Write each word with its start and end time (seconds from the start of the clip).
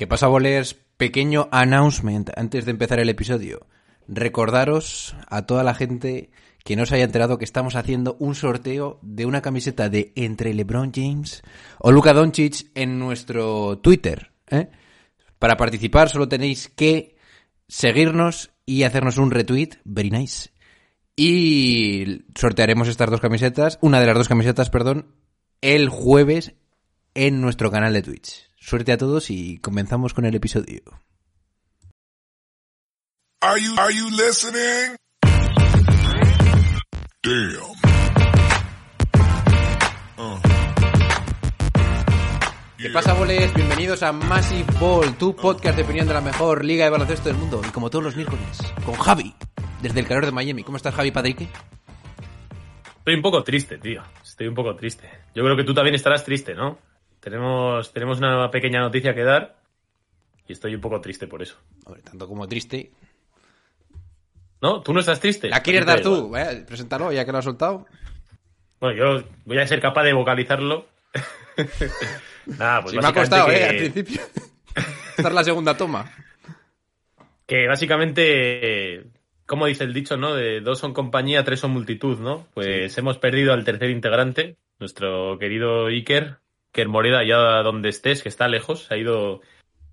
¿Qué 0.00 0.06
pasa, 0.06 0.28
bolers? 0.28 0.78
Pequeño 0.96 1.50
announcement 1.52 2.30
antes 2.34 2.64
de 2.64 2.70
empezar 2.70 3.00
el 3.00 3.10
episodio. 3.10 3.66
Recordaros 4.08 5.14
a 5.28 5.44
toda 5.44 5.62
la 5.62 5.74
gente 5.74 6.30
que 6.64 6.74
no 6.74 6.86
se 6.86 6.94
haya 6.94 7.04
enterado 7.04 7.36
que 7.36 7.44
estamos 7.44 7.76
haciendo 7.76 8.16
un 8.18 8.34
sorteo 8.34 8.98
de 9.02 9.26
una 9.26 9.42
camiseta 9.42 9.90
de 9.90 10.14
entre 10.16 10.54
LeBron 10.54 10.92
James 10.94 11.42
o 11.78 11.92
Luka 11.92 12.14
Doncic 12.14 12.70
en 12.74 12.98
nuestro 12.98 13.76
Twitter. 13.80 14.32
¿eh? 14.46 14.70
Para 15.38 15.58
participar 15.58 16.08
solo 16.08 16.30
tenéis 16.30 16.70
que 16.70 17.18
seguirnos 17.68 18.52
y 18.64 18.84
hacernos 18.84 19.18
un 19.18 19.30
retweet, 19.30 19.80
very 19.84 20.10
nice. 20.10 20.48
Y 21.14 22.24
sortearemos 22.34 22.88
estas 22.88 23.10
dos 23.10 23.20
camisetas, 23.20 23.78
una 23.82 24.00
de 24.00 24.06
las 24.06 24.16
dos 24.16 24.28
camisetas, 24.28 24.70
perdón, 24.70 25.14
el 25.60 25.90
jueves 25.90 26.54
en 27.12 27.42
nuestro 27.42 27.70
canal 27.70 27.92
de 27.92 28.00
Twitch. 28.00 28.49
Suerte 28.62 28.92
a 28.92 28.98
todos 28.98 29.30
y 29.30 29.58
comenzamos 29.58 30.12
con 30.12 30.26
el 30.26 30.34
episodio. 30.34 30.82
Are 33.40 33.58
you, 33.58 33.74
are 33.78 33.94
you 33.94 34.10
listening? 34.10 34.96
Damn. 37.22 37.70
Uh. 40.18 40.38
¿Qué 42.76 42.90
pasa, 42.90 43.14
boles? 43.14 43.52
Bienvenidos 43.54 44.02
a 44.02 44.12
Massive 44.12 44.66
Ball, 44.78 45.16
tu 45.16 45.34
podcast 45.34 45.76
de 45.76 45.82
opinión 45.82 46.06
de 46.06 46.12
la 46.12 46.20
mejor 46.20 46.62
liga 46.62 46.84
de 46.84 46.90
baloncesto 46.90 47.30
del 47.30 47.38
mundo. 47.38 47.62
Y 47.66 47.70
como 47.70 47.88
todos 47.88 48.04
los 48.04 48.14
miércoles, 48.14 48.58
con 48.84 48.94
Javi, 48.94 49.34
desde 49.80 50.00
el 50.00 50.06
calor 50.06 50.26
de 50.26 50.32
Miami. 50.32 50.64
¿Cómo 50.64 50.76
estás, 50.76 50.94
Javi 50.94 51.10
Padrique? 51.10 51.48
Estoy 52.98 53.14
un 53.14 53.22
poco 53.22 53.42
triste, 53.42 53.78
tío. 53.78 54.02
Estoy 54.22 54.48
un 54.48 54.54
poco 54.54 54.76
triste. 54.76 55.08
Yo 55.34 55.42
creo 55.42 55.56
que 55.56 55.64
tú 55.64 55.72
también 55.72 55.94
estarás 55.94 56.24
triste, 56.26 56.54
¿no? 56.54 56.89
Tenemos, 57.20 57.92
tenemos 57.92 58.18
una 58.18 58.50
pequeña 58.50 58.80
noticia 58.80 59.14
que 59.14 59.22
dar 59.22 59.56
y 60.50 60.52
estoy 60.52 60.74
un 60.74 60.80
poco 60.80 61.00
triste 61.00 61.28
por 61.28 61.42
eso. 61.42 61.56
Hombre, 61.84 62.02
tanto 62.02 62.26
como 62.26 62.48
triste. 62.48 62.90
¿No? 64.60 64.82
¿Tú 64.82 64.92
no 64.92 65.00
estás 65.00 65.20
triste? 65.20 65.48
¿La 65.48 65.62
quieres 65.62 65.86
dar 65.86 65.98
da 65.98 66.02
tú? 66.02 66.36
Eh, 66.36 66.64
preséntalo, 66.66 67.12
ya 67.12 67.24
que 67.24 67.32
lo 67.32 67.38
has 67.38 67.44
soltado. 67.44 67.86
Bueno, 68.80 68.98
yo 68.98 69.28
voy 69.44 69.58
a 69.58 69.66
ser 69.66 69.80
capaz 69.80 70.02
de 70.02 70.12
vocalizarlo. 70.12 70.88
Nada, 72.46 72.82
pues 72.82 72.92
sí, 72.92 72.98
me 72.98 73.06
ha 73.06 73.12
costado, 73.12 73.46
que, 73.46 73.56
eh, 73.56 73.68
al 73.68 73.76
principio. 73.76 74.22
Esta 75.16 75.28
es 75.28 75.34
la 75.34 75.44
segunda 75.44 75.76
toma. 75.76 76.10
que 77.46 77.68
básicamente, 77.68 79.04
como 79.46 79.66
dice 79.66 79.84
el 79.84 79.92
dicho, 79.92 80.16
¿no? 80.16 80.34
De 80.34 80.60
dos 80.60 80.80
son 80.80 80.94
compañía, 80.94 81.44
tres 81.44 81.60
son 81.60 81.70
multitud, 81.70 82.18
¿no? 82.18 82.46
Pues 82.54 82.98
hemos 82.98 83.18
perdido 83.18 83.52
al 83.52 83.64
tercer 83.64 83.90
integrante, 83.90 84.56
nuestro 84.80 85.38
querido 85.38 85.86
Iker, 85.86 86.39
Iker 86.72 86.88
Moreda, 86.88 87.24
ya 87.24 87.62
donde 87.62 87.88
estés, 87.88 88.22
que 88.22 88.28
está 88.28 88.48
lejos, 88.48 88.84
se 88.84 88.94
ha 88.94 88.98
ido 88.98 89.40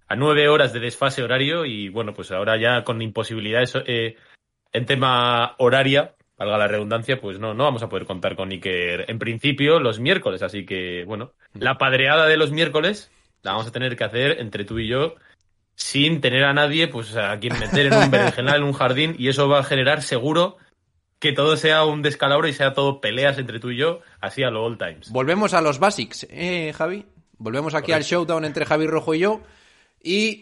a 0.07 0.15
nueve 0.15 0.47
horas 0.47 0.73
de 0.73 0.79
desfase 0.79 1.23
horario 1.23 1.65
y 1.65 1.89
bueno, 1.89 2.13
pues 2.13 2.31
ahora 2.31 2.57
ya 2.57 2.83
con 2.83 3.01
imposibilidades 3.01 3.73
eh, 3.85 4.15
en 4.71 4.85
tema 4.85 5.55
horaria, 5.57 6.15
valga 6.37 6.57
la 6.57 6.67
redundancia, 6.67 7.19
pues 7.19 7.39
no, 7.39 7.53
no 7.53 7.63
vamos 7.63 7.83
a 7.83 7.89
poder 7.89 8.05
contar 8.05 8.35
con 8.35 8.51
Iker 8.51 9.09
en 9.09 9.19
principio 9.19 9.79
los 9.79 9.99
miércoles, 9.99 10.43
así 10.43 10.65
que 10.65 11.03
bueno, 11.05 11.33
la 11.53 11.77
padreada 11.77 12.27
de 12.27 12.37
los 12.37 12.51
miércoles 12.51 13.11
la 13.41 13.51
vamos 13.51 13.67
a 13.67 13.71
tener 13.71 13.95
que 13.95 14.03
hacer 14.03 14.39
entre 14.39 14.63
tú 14.63 14.79
y 14.79 14.87
yo 14.87 15.15
sin 15.75 16.21
tener 16.21 16.43
a 16.43 16.53
nadie 16.53 16.87
pues 16.87 17.15
a 17.15 17.37
quien 17.39 17.59
meter 17.59 17.87
en 17.87 17.95
un 17.95 18.11
berenjenal, 18.11 18.57
en 18.57 18.63
un 18.63 18.73
jardín 18.73 19.15
y 19.17 19.29
eso 19.29 19.49
va 19.49 19.59
a 19.59 19.63
generar 19.63 20.03
seguro 20.03 20.57
que 21.19 21.33
todo 21.33 21.57
sea 21.57 21.85
un 21.85 22.01
descalabro 22.01 22.47
y 22.47 22.53
sea 22.53 22.73
todo 22.73 23.01
peleas 23.01 23.37
entre 23.37 23.59
tú 23.59 23.71
y 23.71 23.77
yo, 23.77 24.01
así 24.21 24.43
a 24.43 24.49
lo 24.49 24.63
old 24.63 24.77
times. 24.77 25.09
Volvemos 25.09 25.53
a 25.53 25.61
los 25.61 25.79
basics, 25.79 26.27
¿eh, 26.29 26.73
Javi? 26.75 27.05
Volvemos 27.37 27.75
aquí 27.75 27.91
al 27.91 28.03
showdown 28.03 28.45
entre 28.45 28.65
Javi 28.65 28.87
Rojo 28.87 29.13
y 29.13 29.19
yo. 29.19 29.41
Y 30.01 30.41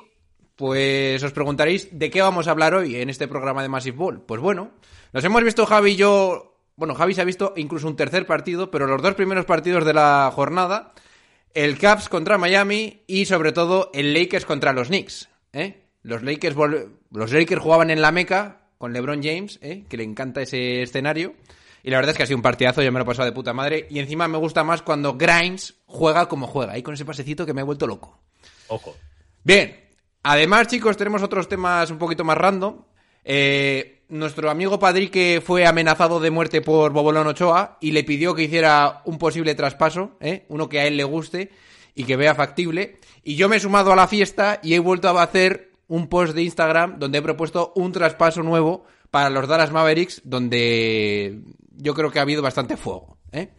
pues 0.56 1.22
os 1.24 1.32
preguntaréis 1.34 1.98
de 1.98 2.10
qué 2.10 2.22
vamos 2.22 2.48
a 2.48 2.52
hablar 2.52 2.74
hoy 2.74 2.96
en 2.96 3.10
este 3.10 3.28
programa 3.28 3.62
de 3.62 3.70
Massive 3.70 3.98
Ball. 3.98 4.22
Pues 4.22 4.40
bueno, 4.40 4.72
nos 5.12 5.24
hemos 5.24 5.44
visto 5.44 5.66
Javi 5.66 5.92
y 5.92 5.96
yo. 5.96 6.58
Bueno, 6.78 6.94
Javi 6.96 7.14
se 7.14 7.22
ha 7.22 7.26
visto 7.26 7.54
incluso 7.56 7.88
un 7.88 7.96
tercer 7.96 8.26
partido, 8.26 8.70
pero 8.70 8.88
los 8.88 9.02
dos 9.02 9.16
primeros 9.16 9.46
partidos 9.46 9.86
de 9.86 9.94
la 9.94 10.30
jornada, 10.34 10.94
el 11.54 11.78
Cavs 11.78 12.10
contra 12.10 12.38
Miami 12.38 13.04
y 13.08 13.26
sobre 13.26 13.54
todo 13.54 13.92
el 13.94 14.14
Lakers 14.14 14.46
contra 14.46 14.74
los 14.74 14.90
Knicks. 14.90 15.30
¿eh? 15.54 15.84
Los, 16.04 16.22
Lakers 16.22 16.56
los 17.12 17.32
Lakers 17.32 17.62
jugaban 17.62 17.90
en 17.90 18.02
la 18.02 18.12
Meca 18.12 18.65
con 18.78 18.94
LeBron 18.94 19.22
James, 19.24 19.60
¿eh? 19.62 19.84
que 19.88 19.98
le 19.98 20.04
encanta 20.04 20.42
ese 20.42 20.82
escenario. 20.82 21.34
Y 21.84 21.92
la 21.92 21.98
verdad 21.98 22.12
es 22.12 22.18
que 22.18 22.24
ha 22.24 22.26
sido 22.26 22.38
un 22.38 22.44
partidazo, 22.44 22.82
yo 22.82 22.92
me 22.92 22.98
lo 22.98 23.04
he 23.04 23.08
pasado 23.08 23.28
de 23.28 23.32
puta 23.32 23.54
madre. 23.54 23.88
Y 23.90 24.00
encima 24.00 24.28
me 24.28 24.38
gusta 24.38 24.64
más 24.64 24.82
cuando 24.82 25.16
Grimes 25.16 25.76
juega 25.86 26.28
como 26.28 26.48
juega, 26.48 26.74
ahí 26.74 26.82
con 26.82 26.96
ese 26.96 27.06
pasecito 27.06 27.46
que 27.46 27.54
me 27.54 27.62
ha 27.62 27.64
vuelto 27.66 27.86
loco. 27.86 28.20
Ojo. 28.68 28.96
Bien, 29.44 29.80
además, 30.24 30.68
chicos, 30.68 30.98
tenemos 30.98 31.22
otros 31.22 31.48
temas 31.48 31.92
un 31.92 32.00
poquito 32.00 32.24
más 32.24 32.38
random. 32.38 32.82
Eh, 33.24 34.04
nuestro 34.10 34.50
amigo 34.50 34.80
Padrique 34.80 35.42
fue 35.46 35.66
amenazado 35.66 36.20
de 36.20 36.32
muerte 36.32 36.62
por 36.62 36.92
Bobolón 36.92 37.28
Ochoa 37.28 37.78
y 37.82 37.92
le 37.92 38.04
pidió 38.04 38.34
que 38.34 38.44
hiciera 38.44 39.02
un 39.06 39.18
posible 39.18 39.56
traspaso, 39.56 40.18
¿eh? 40.20 40.46
uno 40.50 40.70
que 40.70 40.80
a 40.80 40.86
él 40.86 40.98
le 40.98 41.04
guste 41.04 41.52
y 41.94 42.04
que 42.04 42.16
vea 42.16 42.36
factible. 42.36 43.00
Y 43.24 43.36
yo 43.36 43.50
me 43.50 43.58
he 43.58 43.60
sumado 43.60 43.92
a 43.92 43.96
la 43.96 44.08
fiesta 44.08 44.60
y 44.62 44.74
he 44.74 44.80
vuelto 44.80 45.10
a 45.10 45.24
hacer 45.24 45.72
un 45.88 46.08
post 46.08 46.34
de 46.34 46.44
Instagram 46.44 47.00
donde 47.00 47.20
he 47.20 47.22
propuesto 47.22 47.74
un 47.76 47.92
traspaso 47.92 48.42
nuevo 48.44 48.86
para 49.12 49.30
los 49.30 49.48
Dallas 49.48 49.72
Mavericks, 49.72 50.22
donde 50.24 51.42
yo 51.78 51.94
creo 51.94 52.12
que 52.12 52.20
ha 52.20 52.24
habido 52.24 52.42
bastante 52.42 52.78
fuego. 52.78 53.18
¿eh? 53.32 53.50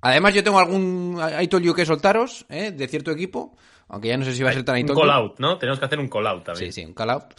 Además, 0.00 0.34
yo 0.34 0.42
tengo 0.42 0.58
algún 0.58 1.18
I 1.40 1.46
told 1.48 1.64
you 1.64 1.74
que 1.74 1.84
soltaros, 1.84 2.46
¿eh? 2.48 2.72
de 2.72 2.88
cierto 2.88 3.10
equipo, 3.10 3.56
aunque 3.88 4.08
ya 4.08 4.16
no 4.16 4.24
sé 4.24 4.34
si 4.34 4.42
va 4.42 4.50
a 4.50 4.54
ser 4.54 4.64
tan 4.64 4.78
I 4.78 4.82
Un 4.82 4.88
you. 4.88 4.94
call 4.94 5.10
out, 5.10 5.38
¿no? 5.38 5.58
Tenemos 5.58 5.78
que 5.78 5.84
hacer 5.84 5.98
un 5.98 6.08
call 6.08 6.26
out 6.26 6.44
también. 6.44 6.72
Sí, 6.72 6.80
sí, 6.80 6.86
un 6.86 6.94
call 6.94 7.10
out. 7.10 7.34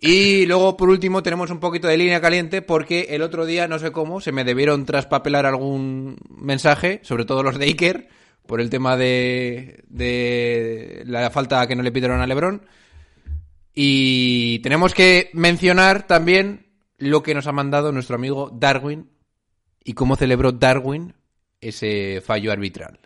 Y 0.00 0.44
luego, 0.46 0.76
por 0.76 0.90
último, 0.90 1.22
tenemos 1.22 1.50
un 1.50 1.60
poquito 1.60 1.88
de 1.88 1.96
línea 1.96 2.20
caliente 2.20 2.60
porque 2.62 3.06
el 3.10 3.22
otro 3.22 3.46
día, 3.46 3.68
no 3.68 3.78
sé 3.78 3.92
cómo, 3.92 4.20
se 4.20 4.32
me 4.32 4.44
debieron 4.44 4.84
traspapelar 4.84 5.46
algún 5.46 6.16
mensaje, 6.28 7.00
sobre 7.04 7.24
todo 7.24 7.42
los 7.42 7.58
de 7.58 7.66
Iker, 7.66 8.08
por 8.44 8.60
el 8.60 8.68
tema 8.68 8.96
de, 8.98 9.82
de 9.88 11.04
la 11.06 11.30
falta 11.30 11.66
que 11.66 11.76
no 11.76 11.82
le 11.82 11.92
pidieron 11.92 12.20
a 12.20 12.26
Lebron. 12.26 12.66
Y 13.74 14.60
tenemos 14.60 14.94
que 14.94 15.30
mencionar 15.32 16.06
también 16.06 16.66
lo 16.98 17.22
que 17.22 17.34
nos 17.34 17.46
ha 17.46 17.52
mandado 17.52 17.92
nuestro 17.92 18.16
amigo 18.16 18.50
Darwin 18.52 19.10
y 19.82 19.94
cómo 19.94 20.16
celebró 20.16 20.52
Darwin 20.52 21.14
ese 21.60 22.20
fallo 22.20 22.52
arbitral. 22.52 22.98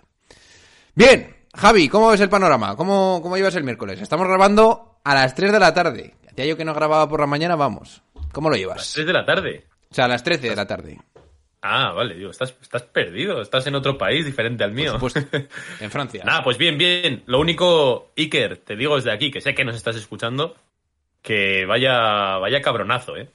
Bien, 0.95 1.37
Javi, 1.55 1.89
¿cómo 1.89 2.11
ves 2.11 2.21
el 2.21 2.29
panorama? 2.29 2.77
¿Cómo, 2.77 3.21
cómo 3.23 3.37
llevas 3.37 3.55
el 3.55 3.65
miércoles? 3.65 4.01
Estamos 4.01 4.27
grabando 4.27 5.01
a 5.05 5.15
las 5.15 5.35
3 5.35 5.53
de 5.53 5.61
la 5.61 5.73
tarde. 5.73 6.15
Hacía 6.31 6.47
yo 6.47 6.57
que 6.57 6.65
no 6.65 6.75
grababa 6.75 7.09
por 7.09 7.21
la 7.21 7.27
mañana, 7.27 7.57
vamos. 7.57 8.03
¿Cómo 8.33 8.49
lo 8.49 8.55
Las 8.55 8.61
llevas? 8.61 8.93
3 8.93 9.07
de 9.07 9.13
la 9.13 9.25
tarde. 9.25 9.67
O 9.91 9.95
sea, 9.95 10.05
a 10.05 10.09
las 10.09 10.23
13 10.23 10.51
de 10.51 10.57
la 10.57 10.67
tarde. 10.67 10.99
Ah, 11.61 11.93
vale, 11.93 12.15
digo, 12.15 12.31
estás, 12.31 12.55
estás 12.63 12.83
perdido, 12.85 13.43
estás 13.43 13.67
en 13.67 13.75
otro 13.75 13.99
país 13.99 14.25
diferente 14.25 14.65
al 14.65 14.73
mío. 14.73 14.97
En 15.81 15.91
Francia. 15.91 16.23
Nada, 16.25 16.45
pues 16.45 16.57
bien, 16.57 16.79
bien. 16.79 17.25
Lo 17.27 17.41
único, 17.41 18.13
Iker, 18.17 18.59
te 18.59 18.77
digo 18.77 18.97
desde 18.97 19.13
aquí, 19.13 19.31
que 19.31 19.41
sé 19.41 19.55
que 19.55 19.65
nos 19.65 19.77
estás 19.77 19.97
escuchando, 19.97 20.57
que 21.23 21.67
vaya, 21.67 22.39
vaya 22.39 22.63
cabronazo, 22.63 23.17
¿eh? 23.17 23.31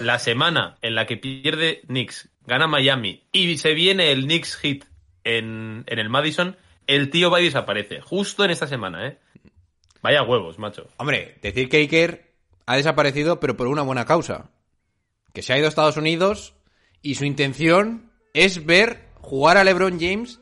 La 0.00 0.18
semana 0.18 0.76
en 0.80 0.94
la 0.94 1.06
que 1.06 1.16
pierde 1.16 1.82
Knicks, 1.86 2.28
gana 2.46 2.66
Miami 2.66 3.22
y 3.32 3.56
se 3.58 3.74
viene 3.74 4.12
el 4.12 4.24
Knicks 4.24 4.56
hit 4.56 4.84
en, 5.24 5.84
en 5.86 5.98
el 5.98 6.08
Madison, 6.08 6.56
el 6.86 7.10
tío 7.10 7.30
va 7.30 7.40
y 7.40 7.44
desaparece. 7.44 8.00
Justo 8.00 8.44
en 8.44 8.50
esta 8.50 8.66
semana, 8.66 9.06
¿eh? 9.06 9.18
Vaya 10.02 10.22
huevos, 10.22 10.58
macho. 10.58 10.88
Hombre, 10.96 11.36
decir 11.42 11.68
que 11.68 11.78
Iker 11.78 12.32
ha 12.64 12.76
desaparecido, 12.76 13.38
pero 13.40 13.56
por 13.56 13.66
una 13.66 13.82
buena 13.82 14.04
causa. 14.04 14.50
Que 15.32 15.42
se 15.42 15.52
ha 15.52 15.58
ido 15.58 15.66
a 15.66 15.68
Estados 15.68 15.96
Unidos 15.96 16.55
y 17.06 17.14
su 17.14 17.24
intención 17.24 18.10
es 18.34 18.66
ver 18.66 19.06
jugar 19.20 19.56
a 19.58 19.62
LeBron 19.62 20.00
James 20.00 20.40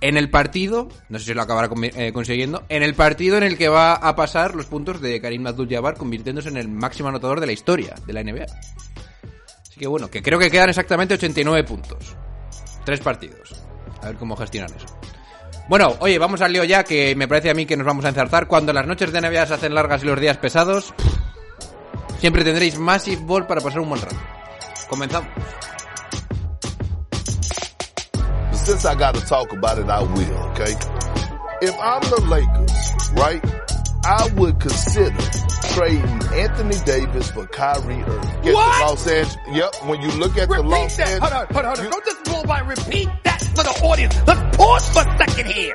en 0.00 0.16
el 0.16 0.30
partido, 0.30 0.88
no 1.08 1.20
sé 1.20 1.26
si 1.26 1.34
lo 1.34 1.42
acabará 1.42 1.72
eh, 1.80 2.12
consiguiendo, 2.12 2.64
en 2.68 2.82
el 2.82 2.94
partido 2.94 3.36
en 3.36 3.44
el 3.44 3.56
que 3.56 3.68
va 3.68 3.94
a 3.94 4.16
pasar 4.16 4.56
los 4.56 4.66
puntos 4.66 5.00
de 5.00 5.20
Karim 5.20 5.46
Abdul-Jabbar 5.46 5.96
convirtiéndose 5.96 6.48
en 6.48 6.56
el 6.56 6.66
máximo 6.66 7.08
anotador 7.08 7.38
de 7.38 7.46
la 7.46 7.52
historia 7.52 7.94
de 8.04 8.12
la 8.12 8.24
NBA. 8.24 8.46
Así 9.62 9.78
que 9.78 9.86
bueno, 9.86 10.10
que 10.10 10.22
creo 10.22 10.40
que 10.40 10.50
quedan 10.50 10.70
exactamente 10.70 11.14
89 11.14 11.62
puntos. 11.62 12.16
Tres 12.84 12.98
partidos. 12.98 13.54
A 14.02 14.08
ver 14.08 14.16
cómo 14.16 14.34
gestionan 14.34 14.74
eso. 14.74 14.86
Bueno, 15.68 15.94
oye, 16.00 16.18
vamos 16.18 16.40
al 16.40 16.52
lío 16.52 16.64
ya, 16.64 16.82
que 16.82 17.14
me 17.14 17.28
parece 17.28 17.50
a 17.50 17.54
mí 17.54 17.64
que 17.64 17.76
nos 17.76 17.86
vamos 17.86 18.04
a 18.04 18.08
enzartar. 18.08 18.48
Cuando 18.48 18.72
las 18.72 18.88
noches 18.88 19.12
de 19.12 19.20
Navidad 19.20 19.46
se 19.46 19.54
hacen 19.54 19.72
largas 19.72 20.02
y 20.02 20.06
los 20.06 20.20
días 20.20 20.36
pesados, 20.38 20.92
siempre 22.18 22.42
tendréis 22.42 22.76
Massive 22.76 23.22
Ball 23.22 23.46
para 23.46 23.60
pasar 23.60 23.78
un 23.78 23.90
buen 23.90 24.02
rato. 24.02 24.16
Comenzamos. 24.88 25.30
Since 28.82 28.96
I 28.96 28.98
got 28.98 29.14
to 29.14 29.20
talk 29.20 29.52
about 29.52 29.78
it, 29.78 29.88
I 29.88 30.02
will, 30.02 30.38
okay? 30.50 30.72
If 31.62 31.78
I'm 31.80 32.00
the 32.02 32.20
Lakers, 32.26 33.12
right, 33.12 33.40
I 34.04 34.28
would 34.34 34.58
consider 34.58 35.16
trading 35.74 36.20
Anthony 36.34 36.74
Davis 36.84 37.30
for 37.30 37.46
Kyrie 37.46 38.02
Irving. 38.02 38.42
Get 38.42 38.54
What? 38.54 38.78
The 38.78 38.84
Los 38.84 39.06
Angeles, 39.06 39.36
yep, 39.52 39.74
when 39.86 40.00
you 40.02 40.08
look 40.18 40.36
at 40.36 40.48
the 40.48 40.56
Repeat 40.56 40.68
Los 40.68 40.96
that. 40.96 41.06
Angeles... 41.08 41.30
Hold 41.32 41.32
on, 41.32 41.54
hold 41.54 41.64
on, 41.64 41.64
hold 41.64 41.78
on. 41.78 41.84
you- 41.84 41.90
Don't 41.92 42.04
just 42.04 42.28
roll 42.28 42.44
by. 42.44 42.58
Repeat 42.60 43.08
that 43.22 43.40
for 43.40 43.62
the 43.62 43.80
audience. 43.84 44.16
Let's 44.26 44.56
pause 44.56 44.88
for 44.88 45.08
a 45.08 45.18
second 45.18 45.46
here. 45.46 45.74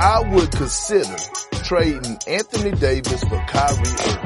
I 0.00 0.22
would 0.34 0.52
consider 0.52 1.16
trading 1.64 2.18
Anthony 2.26 2.70
Davis 2.72 3.20
for 3.24 3.44
Kyrie 3.46 3.78
Irving. 3.78 4.20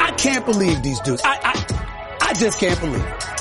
I 0.00 0.14
can't 0.16 0.46
believe 0.46 0.82
these 0.84 1.00
dudes. 1.00 1.22
I, 1.24 1.36
I, 1.42 2.28
I 2.28 2.32
just 2.34 2.60
can't 2.60 2.78
believe 2.78 3.04
it. 3.04 3.33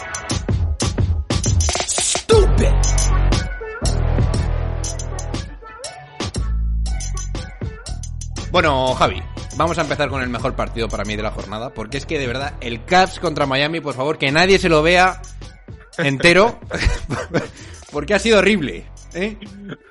Bueno, 8.54 8.94
Javi, 8.94 9.20
vamos 9.58 9.80
a 9.80 9.82
empezar 9.82 10.10
con 10.10 10.22
el 10.22 10.30
mejor 10.30 10.56
partido 10.56 10.88
para 10.88 11.04
mí 11.06 11.16
de 11.16 11.24
la 11.24 11.32
jornada, 11.32 11.74
porque 11.74 11.98
es 11.98 12.06
que 12.06 12.20
de 12.20 12.28
verdad, 12.28 12.54
el 12.62 12.86
Cavs 12.86 13.20
contra 13.20 13.48
Miami, 13.48 13.82
por 13.82 13.96
favor, 13.96 14.20
que 14.20 14.32
nadie 14.32 14.60
se 14.60 14.70
lo 14.70 14.84
vea 14.84 15.24
entero, 15.98 16.60
porque 17.92 18.14
ha 18.14 18.20
sido 18.20 18.38
horrible, 18.38 18.86
¿eh? 19.16 19.40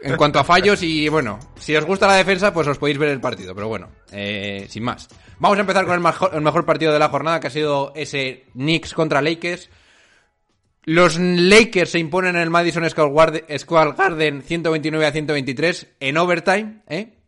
En 0.03 0.17
cuanto 0.17 0.39
a 0.39 0.45
fallos 0.45 0.81
y 0.85 1.09
bueno, 1.09 1.41
si 1.57 1.75
os 1.75 1.85
gusta 1.85 2.07
la 2.07 2.15
defensa, 2.15 2.55
pues 2.55 2.69
os 2.69 2.79
podéis 2.79 2.99
ver 2.99 3.09
el 3.09 3.21
partido, 3.21 3.53
pero 3.53 3.67
bueno, 3.67 3.89
eh, 4.13 4.69
sin 4.71 4.85
más. 4.85 5.09
Vamos 5.41 5.59
a 5.59 5.63
empezar 5.63 5.85
con 5.85 5.95
el 5.95 6.01
mejor, 6.01 6.31
el 6.33 6.41
mejor 6.41 6.65
partido 6.65 6.93
de 6.93 7.01
la 7.01 7.09
jornada, 7.09 7.41
que 7.41 7.49
ha 7.49 7.51
sido 7.51 7.93
ese 7.97 8.45
Knicks 8.53 8.95
contra 8.95 9.21
Lakers. 9.21 9.71
Los 10.85 11.19
Lakers 11.19 11.91
se 11.91 11.99
imponen 11.99 12.37
en 12.37 12.43
el 12.43 12.51
Madison 12.51 12.89
Square 12.89 13.43
Garden 13.99 14.43
129 14.43 15.05
a 15.05 15.11
123 15.11 15.95
en 15.99 16.17
overtime, 16.17 16.83
¿eh? 16.87 17.22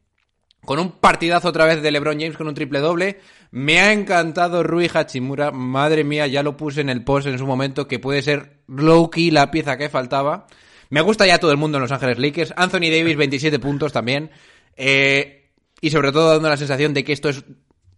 Con 0.64 0.78
un 0.78 0.92
partidazo 0.92 1.48
otra 1.48 1.66
vez 1.66 1.82
de 1.82 1.90
LeBron 1.90 2.18
James 2.18 2.36
con 2.36 2.48
un 2.48 2.54
triple 2.54 2.80
doble. 2.80 3.20
Me 3.50 3.80
ha 3.80 3.92
encantado 3.92 4.62
Rui 4.62 4.90
Hachimura. 4.92 5.50
Madre 5.50 6.04
mía, 6.04 6.26
ya 6.26 6.42
lo 6.42 6.56
puse 6.56 6.80
en 6.80 6.88
el 6.88 7.04
post 7.04 7.26
en 7.26 7.38
su 7.38 7.46
momento, 7.46 7.86
que 7.86 7.98
puede 7.98 8.22
ser 8.22 8.58
low-key 8.66 9.30
la 9.30 9.50
pieza 9.50 9.76
que 9.76 9.88
faltaba. 9.88 10.46
Me 10.90 11.00
gusta 11.00 11.26
ya 11.26 11.38
todo 11.38 11.50
el 11.50 11.56
mundo 11.56 11.78
en 11.78 11.82
Los 11.82 11.92
Ángeles 11.92 12.18
Lakers. 12.18 12.54
Anthony 12.56 12.90
Davis, 12.90 13.16
27 13.16 13.58
puntos 13.58 13.92
también. 13.92 14.30
Eh, 14.76 15.50
y 15.80 15.90
sobre 15.90 16.12
todo 16.12 16.30
dando 16.30 16.48
la 16.48 16.56
sensación 16.56 16.94
de 16.94 17.04
que 17.04 17.12
esto 17.12 17.28
es, 17.28 17.44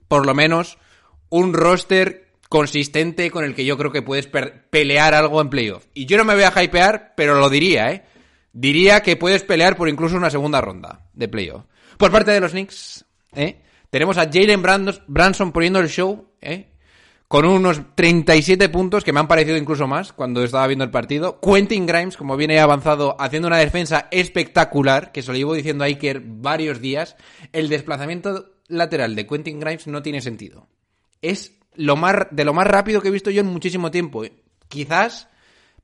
por 0.08 0.26
lo 0.26 0.34
menos, 0.34 0.78
un 1.28 1.52
roster 1.52 2.26
consistente 2.48 3.30
con 3.30 3.44
el 3.44 3.54
que 3.54 3.64
yo 3.64 3.76
creo 3.76 3.92
que 3.92 4.02
puedes 4.02 4.26
pelear 4.26 5.14
algo 5.14 5.40
en 5.40 5.50
playoff. 5.50 5.86
Y 5.94 6.06
yo 6.06 6.16
no 6.16 6.24
me 6.24 6.34
voy 6.34 6.44
a 6.44 6.62
hypear, 6.62 7.14
pero 7.16 7.38
lo 7.38 7.50
diría, 7.50 7.90
¿eh? 7.90 8.04
Diría 8.52 9.02
que 9.02 9.16
puedes 9.16 9.42
pelear 9.42 9.76
por 9.76 9.88
incluso 9.88 10.16
una 10.16 10.30
segunda 10.30 10.60
ronda 10.60 11.06
de 11.12 11.28
playoff. 11.28 11.64
Por 11.96 12.10
parte 12.10 12.30
de 12.30 12.40
los 12.40 12.52
Knicks, 12.52 13.04
¿eh? 13.34 13.62
Tenemos 13.90 14.18
a 14.18 14.28
Jalen 14.30 14.62
Branson 15.06 15.52
poniendo 15.52 15.78
el 15.78 15.88
show, 15.88 16.32
¿eh? 16.40 16.70
Con 17.28 17.44
unos 17.44 17.80
37 17.96 18.68
puntos 18.68 19.02
que 19.02 19.12
me 19.12 19.18
han 19.18 19.26
parecido 19.26 19.56
incluso 19.56 19.88
más 19.88 20.12
cuando 20.12 20.44
estaba 20.44 20.66
viendo 20.66 20.84
el 20.84 20.90
partido. 20.90 21.40
Quentin 21.40 21.86
Grimes, 21.86 22.16
como 22.16 22.36
viene 22.36 22.60
avanzado, 22.60 23.16
haciendo 23.18 23.48
una 23.48 23.58
defensa 23.58 24.06
espectacular, 24.10 25.10
que 25.10 25.22
se 25.22 25.32
lo 25.32 25.38
llevo 25.38 25.54
diciendo 25.54 25.82
a 25.82 25.88
Iker 25.88 26.22
varios 26.24 26.80
días. 26.80 27.16
El 27.52 27.68
desplazamiento 27.68 28.52
lateral 28.68 29.16
de 29.16 29.26
Quentin 29.26 29.58
Grimes 29.58 29.88
no 29.88 30.02
tiene 30.02 30.20
sentido. 30.20 30.68
Es 31.20 31.58
lo 31.74 31.96
más, 31.96 32.28
de 32.30 32.44
lo 32.44 32.54
más 32.54 32.66
rápido 32.66 33.00
que 33.00 33.08
he 33.08 33.12
visto 33.12 33.30
yo 33.30 33.40
en 33.40 33.48
muchísimo 33.48 33.90
tiempo. 33.90 34.22
Quizás 34.68 35.28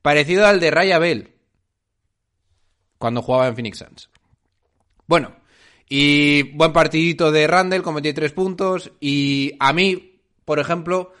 parecido 0.01 0.45
al 0.45 0.59
de 0.59 0.71
Raya 0.71 0.99
Bell 0.99 1.33
cuando 2.97 3.21
jugaba 3.21 3.47
en 3.47 3.55
Phoenix 3.55 3.79
Suns. 3.79 4.09
Bueno, 5.07 5.35
y 5.95 6.41
buen 6.53 6.73
partidito 6.73 7.31
de 7.31 7.45
Randall 7.45 7.83
con 7.83 7.93
23 7.93 8.31
puntos. 8.31 8.91
Y 8.99 9.51
a 9.59 9.73
mí, 9.73 10.17
por 10.43 10.57
ejemplo, 10.57 11.13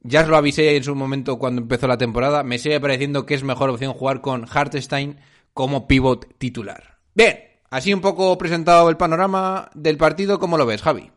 ya 0.00 0.22
os 0.22 0.28
lo 0.28 0.36
avisé 0.36 0.74
en 0.74 0.82
su 0.82 0.96
momento 0.96 1.38
cuando 1.38 1.62
empezó 1.62 1.86
la 1.86 1.98
temporada, 1.98 2.42
me 2.42 2.58
sigue 2.58 2.80
pareciendo 2.80 3.26
que 3.26 3.34
es 3.34 3.44
mejor 3.44 3.70
opción 3.70 3.92
jugar 3.92 4.20
con 4.20 4.44
Hartenstein 4.52 5.20
como 5.54 5.86
pivot 5.86 6.36
titular. 6.38 6.98
Bien, 7.14 7.44
así 7.70 7.94
un 7.94 8.00
poco 8.00 8.36
presentado 8.36 8.90
el 8.90 8.96
panorama 8.96 9.70
del 9.72 9.98
partido, 9.98 10.40
¿cómo 10.40 10.58
lo 10.58 10.66
ves, 10.66 10.82
Javi? 10.82 11.12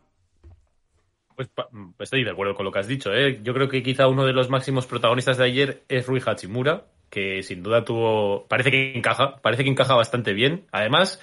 Pues 1.34 1.50
estoy 1.98 2.22
de 2.22 2.30
acuerdo 2.30 2.54
con 2.54 2.66
lo 2.66 2.70
que 2.70 2.78
has 2.78 2.86
dicho. 2.86 3.12
¿eh? 3.12 3.40
Yo 3.42 3.52
creo 3.52 3.68
que 3.68 3.82
quizá 3.82 4.06
uno 4.06 4.24
de 4.24 4.32
los 4.32 4.48
máximos 4.48 4.86
protagonistas 4.86 5.38
de 5.38 5.44
ayer 5.44 5.82
es 5.88 6.06
Rui 6.06 6.22
Hachimura, 6.24 6.84
que 7.10 7.42
sin 7.42 7.64
duda 7.64 7.84
tuvo. 7.84 8.46
Parece 8.46 8.70
que 8.70 8.96
encaja, 8.96 9.38
parece 9.42 9.64
que 9.64 9.70
encaja 9.70 9.96
bastante 9.96 10.34
bien. 10.34 10.66
Además, 10.70 11.20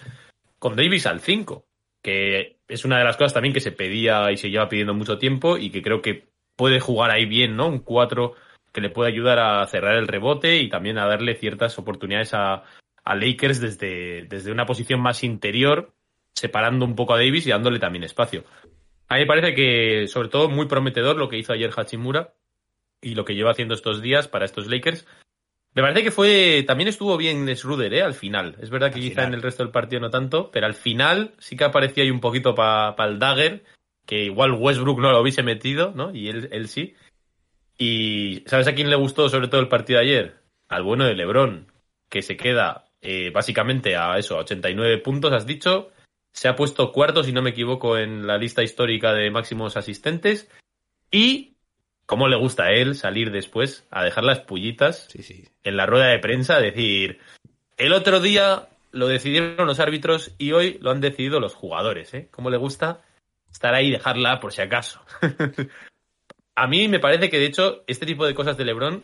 con 0.63 0.77
Davis 0.77 1.07
al 1.07 1.19
5, 1.19 1.65
que 2.01 2.59
es 2.69 2.85
una 2.85 2.97
de 2.97 3.03
las 3.03 3.17
cosas 3.17 3.33
también 3.33 3.53
que 3.53 3.59
se 3.59 3.73
pedía 3.73 4.31
y 4.31 4.37
se 4.37 4.49
lleva 4.49 4.69
pidiendo 4.69 4.93
mucho 4.93 5.17
tiempo 5.17 5.57
y 5.57 5.69
que 5.69 5.81
creo 5.81 6.01
que 6.01 6.29
puede 6.55 6.79
jugar 6.79 7.11
ahí 7.11 7.25
bien, 7.25 7.57
¿no? 7.57 7.67
Un 7.67 7.79
4 7.79 8.33
que 8.71 8.79
le 8.79 8.89
puede 8.89 9.11
ayudar 9.11 9.39
a 9.39 9.67
cerrar 9.67 9.97
el 9.97 10.07
rebote 10.07 10.61
y 10.61 10.69
también 10.69 10.97
a 10.97 11.05
darle 11.05 11.35
ciertas 11.35 11.77
oportunidades 11.77 12.33
a, 12.33 12.63
a 13.03 13.15
Lakers 13.15 13.59
desde, 13.59 14.23
desde 14.29 14.53
una 14.53 14.65
posición 14.65 15.01
más 15.01 15.25
interior, 15.25 15.93
separando 16.33 16.85
un 16.85 16.95
poco 16.95 17.13
a 17.13 17.17
Davis 17.17 17.45
y 17.45 17.49
dándole 17.49 17.79
también 17.79 18.05
espacio. 18.05 18.45
A 19.09 19.15
mí 19.15 19.19
me 19.23 19.27
parece 19.27 19.53
que, 19.53 20.07
sobre 20.07 20.29
todo, 20.29 20.47
muy 20.47 20.67
prometedor 20.67 21.17
lo 21.17 21.27
que 21.27 21.39
hizo 21.39 21.51
ayer 21.51 21.71
Hachimura 21.75 22.35
y 23.01 23.15
lo 23.15 23.25
que 23.25 23.35
lleva 23.35 23.51
haciendo 23.51 23.73
estos 23.73 24.01
días 24.01 24.29
para 24.29 24.45
estos 24.45 24.67
Lakers. 24.67 25.05
Me 25.75 25.81
parece 25.81 26.03
que 26.03 26.11
fue. 26.11 26.63
También 26.67 26.87
estuvo 26.87 27.17
bien 27.17 27.47
Schroeder, 27.55 27.93
¿eh? 27.93 28.03
Al 28.03 28.13
final. 28.13 28.55
Es 28.61 28.69
verdad 28.69 28.89
que 28.91 28.99
Al 28.99 29.01
quizá 29.01 29.11
final. 29.21 29.27
en 29.29 29.33
el 29.35 29.41
resto 29.41 29.63
del 29.63 29.71
partido 29.71 30.01
no 30.01 30.09
tanto, 30.09 30.51
pero 30.51 30.65
al 30.65 30.75
final 30.75 31.33
sí 31.39 31.55
que 31.55 31.63
aparecía 31.63 32.03
ahí 32.03 32.11
un 32.11 32.19
poquito 32.19 32.53
para 32.53 32.95
el 33.05 33.19
Dagger, 33.19 33.63
que 34.05 34.23
igual 34.25 34.53
Westbrook 34.53 34.99
no 34.99 35.11
lo 35.11 35.21
hubiese 35.21 35.43
metido, 35.43 35.91
¿no? 35.95 36.13
Y 36.13 36.29
él, 36.29 36.49
él 36.51 36.67
sí. 36.67 36.95
Y 37.77 38.43
¿sabes 38.45 38.67
a 38.67 38.75
quién 38.75 38.89
le 38.89 38.95
gustó 38.95 39.29
sobre 39.29 39.47
todo 39.47 39.61
el 39.61 39.67
partido 39.67 39.99
de 39.99 40.05
ayer? 40.05 40.35
Al 40.67 40.83
bueno 40.83 41.05
de 41.05 41.15
LeBron, 41.15 41.71
que 42.09 42.21
se 42.21 42.37
queda 42.37 42.85
eh, 43.01 43.31
básicamente 43.31 43.95
a 43.95 44.17
eso, 44.17 44.37
a 44.37 44.41
89 44.41 44.99
puntos, 44.99 45.33
has 45.33 45.45
dicho. 45.45 45.91
Se 46.31 46.47
ha 46.47 46.55
puesto 46.55 46.91
cuarto, 46.91 47.23
si 47.23 47.31
no 47.31 47.41
me 47.41 47.51
equivoco, 47.51 47.97
en 47.97 48.25
la 48.25 48.37
lista 48.37 48.63
histórica 48.63 49.13
de 49.13 49.29
máximos 49.29 49.77
asistentes. 49.77 50.49
Y, 51.11 51.52
como 52.05 52.27
le 52.27 52.35
gusta 52.37 52.65
a 52.65 52.71
él 52.71 52.95
salir 52.95 53.31
después 53.31 53.85
a 53.91 54.03
dejar 54.03 54.23
las 54.23 54.39
pullitas 54.41 55.07
Sí, 55.09 55.23
sí. 55.23 55.45
en 55.63 55.77
la 55.77 55.85
rueda 55.85 56.07
de 56.07 56.19
prensa, 56.19 56.59
decir, 56.59 57.19
el 57.77 57.93
otro 57.93 58.19
día 58.19 58.67
lo 58.91 59.07
decidieron 59.07 59.65
los 59.67 59.79
árbitros 59.79 60.35
y 60.37 60.51
hoy 60.51 60.77
lo 60.81 60.91
han 60.91 61.01
decidido 61.01 61.39
los 61.39 61.55
jugadores, 61.55 62.13
¿eh? 62.13 62.27
¿Cómo 62.31 62.49
le 62.49 62.57
gusta 62.57 63.01
estar 63.51 63.73
ahí 63.73 63.87
y 63.87 63.91
dejarla 63.91 64.39
por 64.39 64.53
si 64.53 64.61
acaso? 64.61 65.01
a 66.55 66.67
mí 66.67 66.87
me 66.87 66.99
parece 66.99 67.29
que, 67.29 67.39
de 67.39 67.45
hecho, 67.45 67.83
este 67.87 68.05
tipo 68.05 68.25
de 68.25 68.35
cosas 68.35 68.57
de 68.57 68.65
LeBron 68.65 69.03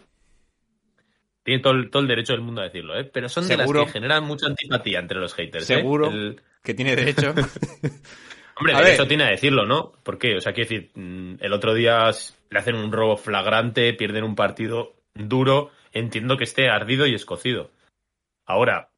tiene 1.43 1.61
todo 1.63 1.73
el, 1.73 1.89
todo 1.89 2.01
el 2.03 2.07
derecho 2.07 2.33
del 2.33 2.41
mundo 2.43 2.61
a 2.61 2.65
decirlo, 2.65 2.99
¿eh? 2.99 3.05
Pero 3.05 3.29
son 3.29 3.47
de 3.47 3.57
las 3.57 3.71
que 3.71 3.87
generan 3.87 4.23
mucha 4.25 4.45
antipatía 4.47 4.99
entre 4.99 5.19
los 5.19 5.33
haters, 5.33 5.67
¿eh? 5.69 5.75
Seguro 5.77 6.09
El- 6.11 6.41
que 6.63 6.73
tiene 6.73 6.95
derecho. 6.95 7.33
Hombre, 8.57 8.73
A 8.75 8.79
de 8.79 8.83
ver. 8.83 8.93
eso 8.93 9.07
tiene 9.07 9.23
a 9.23 9.29
decirlo, 9.29 9.65
¿no? 9.65 9.93
¿Por 10.03 10.19
qué? 10.19 10.35
O 10.35 10.41
sea, 10.41 10.51
quiero 10.53 10.69
decir, 10.69 10.91
mm, 10.93 11.35
el 11.39 11.53
otro 11.53 11.73
día 11.73 12.11
le 12.49 12.59
hacen 12.59 12.75
un 12.75 12.91
robo 12.91 13.17
flagrante, 13.17 13.93
pierden 13.93 14.23
un 14.23 14.35
partido 14.35 14.95
duro, 15.13 15.71
entiendo 15.91 16.37
que 16.37 16.43
esté 16.43 16.69
ardido 16.69 17.05
y 17.05 17.13
escocido. 17.13 17.71
Ahora, 18.45 18.89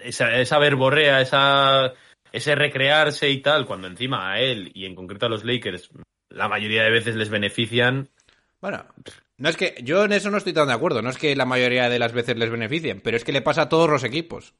esa, 0.00 0.38
esa 0.38 0.58
verborrea, 0.58 1.20
esa, 1.20 1.94
ese 2.32 2.54
recrearse 2.54 3.30
y 3.30 3.40
tal, 3.40 3.66
cuando 3.66 3.86
encima 3.86 4.32
a 4.32 4.40
él 4.40 4.70
y 4.74 4.86
en 4.86 4.94
concreto 4.94 5.26
a 5.26 5.30
los 5.30 5.44
Lakers 5.44 5.90
la 6.30 6.48
mayoría 6.48 6.82
de 6.82 6.90
veces 6.90 7.16
les 7.16 7.30
benefician, 7.30 8.08
Bueno, 8.60 8.84
no 9.36 9.48
es 9.48 9.56
que 9.56 9.76
yo 9.82 10.04
en 10.04 10.12
eso 10.12 10.30
no 10.30 10.38
estoy 10.38 10.52
tan 10.52 10.68
de 10.68 10.74
acuerdo, 10.74 11.00
no 11.00 11.10
es 11.10 11.18
que 11.18 11.36
la 11.36 11.44
mayoría 11.44 11.88
de 11.88 11.98
las 11.98 12.12
veces 12.12 12.36
les 12.36 12.50
beneficien, 12.50 13.00
pero 13.00 13.16
es 13.16 13.24
que 13.24 13.32
le 13.32 13.42
pasa 13.42 13.62
a 13.62 13.68
todos 13.68 13.88
los 13.88 14.04
equipos. 14.04 14.54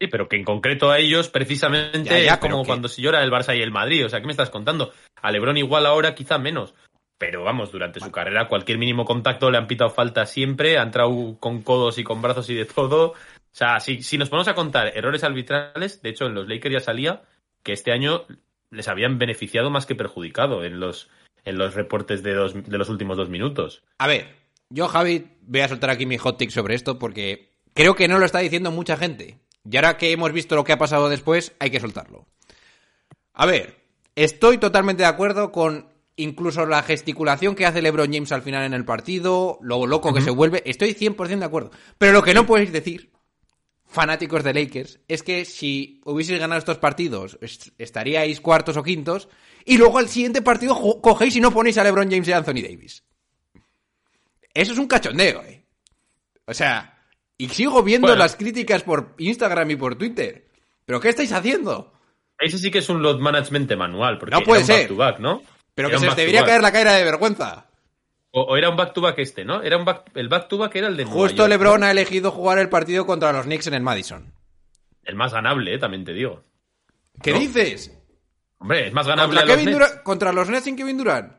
Sí, 0.00 0.06
pero 0.06 0.28
que 0.28 0.36
en 0.36 0.44
concreto 0.44 0.90
a 0.90 0.98
ellos, 0.98 1.28
precisamente, 1.28 2.24
Ya, 2.24 2.40
como 2.40 2.64
cuando 2.64 2.88
se 2.88 3.02
llora 3.02 3.22
el 3.22 3.30
Barça 3.30 3.54
y 3.54 3.60
el 3.60 3.70
Madrid. 3.70 4.06
O 4.06 4.08
sea, 4.08 4.20
¿qué 4.20 4.26
me 4.26 4.32
estás 4.32 4.48
contando? 4.48 4.92
A 5.16 5.30
Lebron 5.30 5.58
igual 5.58 5.84
ahora, 5.84 6.14
quizá 6.14 6.38
menos. 6.38 6.74
Pero 7.20 7.44
vamos, 7.44 7.70
durante 7.70 8.00
su 8.00 8.10
carrera, 8.10 8.48
cualquier 8.48 8.78
mínimo 8.78 9.04
contacto 9.04 9.50
le 9.50 9.58
han 9.58 9.66
pitado 9.66 9.90
falta 9.90 10.24
siempre, 10.24 10.78
ha 10.78 10.82
entrado 10.82 11.36
con 11.38 11.60
codos 11.60 11.98
y 11.98 12.02
con 12.02 12.22
brazos 12.22 12.48
y 12.48 12.54
de 12.54 12.64
todo. 12.64 13.08
O 13.08 13.14
sea, 13.52 13.78
si, 13.78 14.02
si 14.02 14.16
nos 14.16 14.30
ponemos 14.30 14.48
a 14.48 14.54
contar 14.54 14.96
errores 14.96 15.22
arbitrales, 15.22 16.00
de 16.00 16.08
hecho, 16.08 16.24
en 16.24 16.34
los 16.34 16.48
Lakers 16.48 16.72
ya 16.72 16.80
salía 16.80 17.22
que 17.62 17.74
este 17.74 17.92
año 17.92 18.24
les 18.70 18.88
habían 18.88 19.18
beneficiado 19.18 19.68
más 19.68 19.84
que 19.84 19.94
perjudicado 19.94 20.64
en 20.64 20.80
los, 20.80 21.10
en 21.44 21.58
los 21.58 21.74
reportes 21.74 22.22
de, 22.22 22.32
dos, 22.32 22.54
de 22.54 22.78
los 22.78 22.88
últimos 22.88 23.18
dos 23.18 23.28
minutos. 23.28 23.82
A 23.98 24.06
ver, 24.06 24.34
yo, 24.70 24.88
Javi, 24.88 25.26
voy 25.42 25.60
a 25.60 25.68
soltar 25.68 25.90
aquí 25.90 26.06
mi 26.06 26.16
hot 26.16 26.38
take 26.38 26.50
sobre 26.50 26.74
esto 26.74 26.98
porque 26.98 27.50
creo 27.74 27.96
que 27.96 28.08
no 28.08 28.18
lo 28.18 28.24
está 28.24 28.38
diciendo 28.38 28.70
mucha 28.70 28.96
gente. 28.96 29.38
Y 29.70 29.76
ahora 29.76 29.98
que 29.98 30.10
hemos 30.10 30.32
visto 30.32 30.56
lo 30.56 30.64
que 30.64 30.72
ha 30.72 30.78
pasado 30.78 31.10
después, 31.10 31.54
hay 31.58 31.70
que 31.70 31.80
soltarlo. 31.80 32.24
A 33.34 33.44
ver, 33.44 33.76
estoy 34.14 34.56
totalmente 34.56 35.02
de 35.02 35.08
acuerdo 35.10 35.52
con 35.52 35.90
incluso 36.22 36.66
la 36.66 36.82
gesticulación 36.82 37.54
que 37.54 37.66
hace 37.66 37.82
LeBron 37.82 38.12
James 38.12 38.32
al 38.32 38.42
final 38.42 38.64
en 38.64 38.74
el 38.74 38.84
partido, 38.84 39.58
lo 39.62 39.86
loco 39.86 40.12
que 40.14 40.20
se 40.20 40.30
vuelve. 40.30 40.62
Estoy 40.66 40.94
100% 40.94 41.38
de 41.38 41.44
acuerdo. 41.44 41.70
Pero 41.98 42.12
lo 42.12 42.22
que 42.22 42.34
no 42.34 42.46
podéis 42.46 42.72
decir, 42.72 43.10
fanáticos 43.86 44.44
de 44.44 44.54
Lakers, 44.54 45.00
es 45.08 45.22
que 45.22 45.44
si 45.44 46.00
hubieseis 46.04 46.38
ganado 46.38 46.58
estos 46.58 46.78
partidos, 46.78 47.38
est- 47.40 47.68
estaríais 47.78 48.40
cuartos 48.40 48.76
o 48.76 48.82
quintos, 48.82 49.28
y 49.64 49.76
luego 49.78 49.98
al 49.98 50.08
siguiente 50.08 50.42
partido 50.42 50.74
cogéis 51.00 51.36
y 51.36 51.40
no 51.40 51.50
ponéis 51.52 51.76
a 51.78 51.84
LeBron 51.84 52.10
James 52.10 52.28
y 52.28 52.32
Anthony 52.32 52.62
Davis. 52.62 53.04
Eso 54.54 54.72
es 54.72 54.78
un 54.78 54.86
cachondeo, 54.86 55.42
eh. 55.44 55.64
O 56.46 56.54
sea, 56.54 56.98
y 57.38 57.48
sigo 57.48 57.82
viendo 57.82 58.08
Bueno. 58.08 58.18
las 58.22 58.36
críticas 58.36 58.82
por 58.82 59.14
Instagram 59.18 59.70
y 59.70 59.76
por 59.76 59.96
Twitter. 59.96 60.48
¿Pero 60.84 61.00
qué 61.00 61.08
estáis 61.10 61.32
haciendo? 61.32 61.92
Ese 62.38 62.58
sí 62.58 62.70
que 62.70 62.78
es 62.78 62.88
un 62.88 63.02
load 63.02 63.18
management 63.20 63.70
manual. 63.76 64.18
Porque 64.18 64.34
No 64.34 64.40
puede 64.42 64.62
era 64.62 64.64
un 64.64 64.66
ser. 64.66 64.78
Back-to-back, 64.88 65.18
¿no? 65.20 65.42
Pero 65.80 65.88
Era 65.88 65.96
que 65.98 66.04
se 66.04 66.08
os 66.10 66.16
debería 66.16 66.44
caer 66.44 66.62
la 66.62 66.72
caera 66.72 66.92
de 66.94 67.04
vergüenza. 67.04 67.66
O, 68.32 68.42
o 68.42 68.56
era 68.56 68.68
un 68.70 68.76
back-to-back 68.76 69.18
este, 69.18 69.44
¿no? 69.44 69.62
Era 69.62 69.76
un 69.76 69.84
back, 69.84 70.10
el 70.14 70.28
back-to-back 70.28 70.76
era 70.76 70.86
el 70.88 70.96
de 70.96 71.04
Justo 71.04 71.48
LeBron 71.48 71.82
ha 71.82 71.90
elegido 71.90 72.30
jugar 72.30 72.58
el 72.58 72.68
partido 72.68 73.04
contra 73.06 73.32
los 73.32 73.44
Knicks 73.44 73.66
en 73.66 73.74
el 73.74 73.82
Madison. 73.82 74.32
El 75.04 75.16
más 75.16 75.32
ganable, 75.32 75.74
eh, 75.74 75.78
también 75.78 76.04
te 76.04 76.12
digo. 76.12 76.44
¿Qué 77.22 77.32
¿No? 77.32 77.38
dices? 77.40 77.96
Hombre, 78.58 78.86
es 78.86 78.92
más 78.92 79.06
ganable 79.06 79.36
¿Contra, 79.38 79.42
a 79.42 79.46
los 79.46 79.56
Kevin 79.56 79.78
Nets. 79.78 79.90
Durant- 79.94 80.02
¿Contra 80.04 80.32
los 80.32 80.48
Nets 80.48 80.64
sin 80.64 80.76
Kevin 80.76 80.98
Durant? 80.98 81.32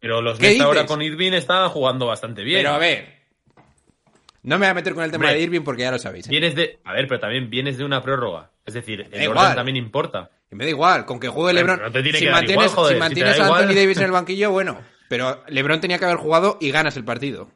Pero 0.00 0.22
los 0.22 0.38
¿Qué 0.38 0.48
Nets 0.50 0.60
ahora 0.62 0.86
con 0.86 1.02
Irving 1.02 1.32
están 1.32 1.68
jugando 1.68 2.06
bastante 2.06 2.42
bien. 2.42 2.60
Pero 2.60 2.70
a 2.74 2.78
ver. 2.78 3.22
No 4.42 4.58
me 4.58 4.66
voy 4.66 4.70
a 4.70 4.74
meter 4.74 4.94
con 4.94 5.04
el 5.04 5.10
tema 5.12 5.26
Hombre, 5.26 5.38
de 5.38 5.44
Irving 5.44 5.60
porque 5.60 5.82
ya 5.82 5.90
lo 5.92 5.98
sabéis. 5.98 6.26
¿eh? 6.26 6.30
Vienes 6.30 6.54
de... 6.56 6.80
A 6.84 6.92
ver, 6.94 7.06
pero 7.06 7.20
también 7.20 7.48
vienes 7.48 7.78
de 7.78 7.84
una 7.84 8.02
prórroga. 8.02 8.50
Es 8.64 8.74
decir, 8.74 9.06
el 9.12 9.28
orden 9.28 9.54
también 9.54 9.76
importa. 9.76 10.30
Me 10.56 10.64
da 10.64 10.70
igual, 10.70 11.04
con 11.06 11.18
que 11.20 11.28
juegue 11.28 11.52
Bueno, 11.62 11.76
LeBron. 11.76 11.92
no 11.92 12.18
si 12.18 12.26
mantienes, 12.28 12.50
igual, 12.50 12.68
joder, 12.68 12.88
si 12.88 12.92
si 12.92 12.94
te 12.94 13.00
mantienes 13.00 13.38
da 13.38 13.44
a 13.44 13.46
Anthony 13.48 13.60
igual. 13.62 13.74
Davis 13.76 13.96
en 13.98 14.04
el 14.04 14.10
banquillo, 14.12 14.50
bueno. 14.50 14.80
Pero 15.08 15.44
LeBron 15.48 15.80
tenía 15.80 15.98
que 15.98 16.04
haber 16.04 16.16
jugado 16.18 16.58
y 16.60 16.70
ganas 16.70 16.96
el 16.96 17.04
partido. 17.04 17.50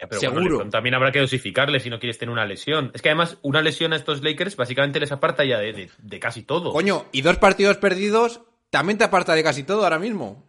Ya, 0.00 0.06
pero 0.08 0.20
Seguro. 0.20 0.56
bueno, 0.56 0.70
también 0.70 0.94
habrá 0.94 1.10
que 1.10 1.18
dosificarle 1.18 1.80
si 1.80 1.90
no 1.90 1.98
quieres 1.98 2.18
tener 2.18 2.32
una 2.32 2.46
lesión. 2.46 2.92
Es 2.94 3.02
que 3.02 3.08
además, 3.08 3.38
una 3.42 3.62
lesión 3.62 3.92
a 3.92 3.96
estos 3.96 4.22
Lakers 4.22 4.54
básicamente 4.56 5.00
les 5.00 5.10
aparta 5.10 5.44
ya 5.44 5.58
de, 5.58 5.72
de- 5.72 5.90
de 5.98 6.20
casi 6.20 6.42
todo. 6.44 6.72
Coño, 6.72 7.06
y 7.12 7.22
dos 7.22 7.36
partidos 7.38 7.78
perdidos 7.78 8.42
también 8.70 8.96
te 8.98 9.04
aparta 9.04 9.34
de 9.34 9.42
casi 9.42 9.64
todo 9.64 9.82
ahora 9.84 9.98
mismo. 9.98 10.46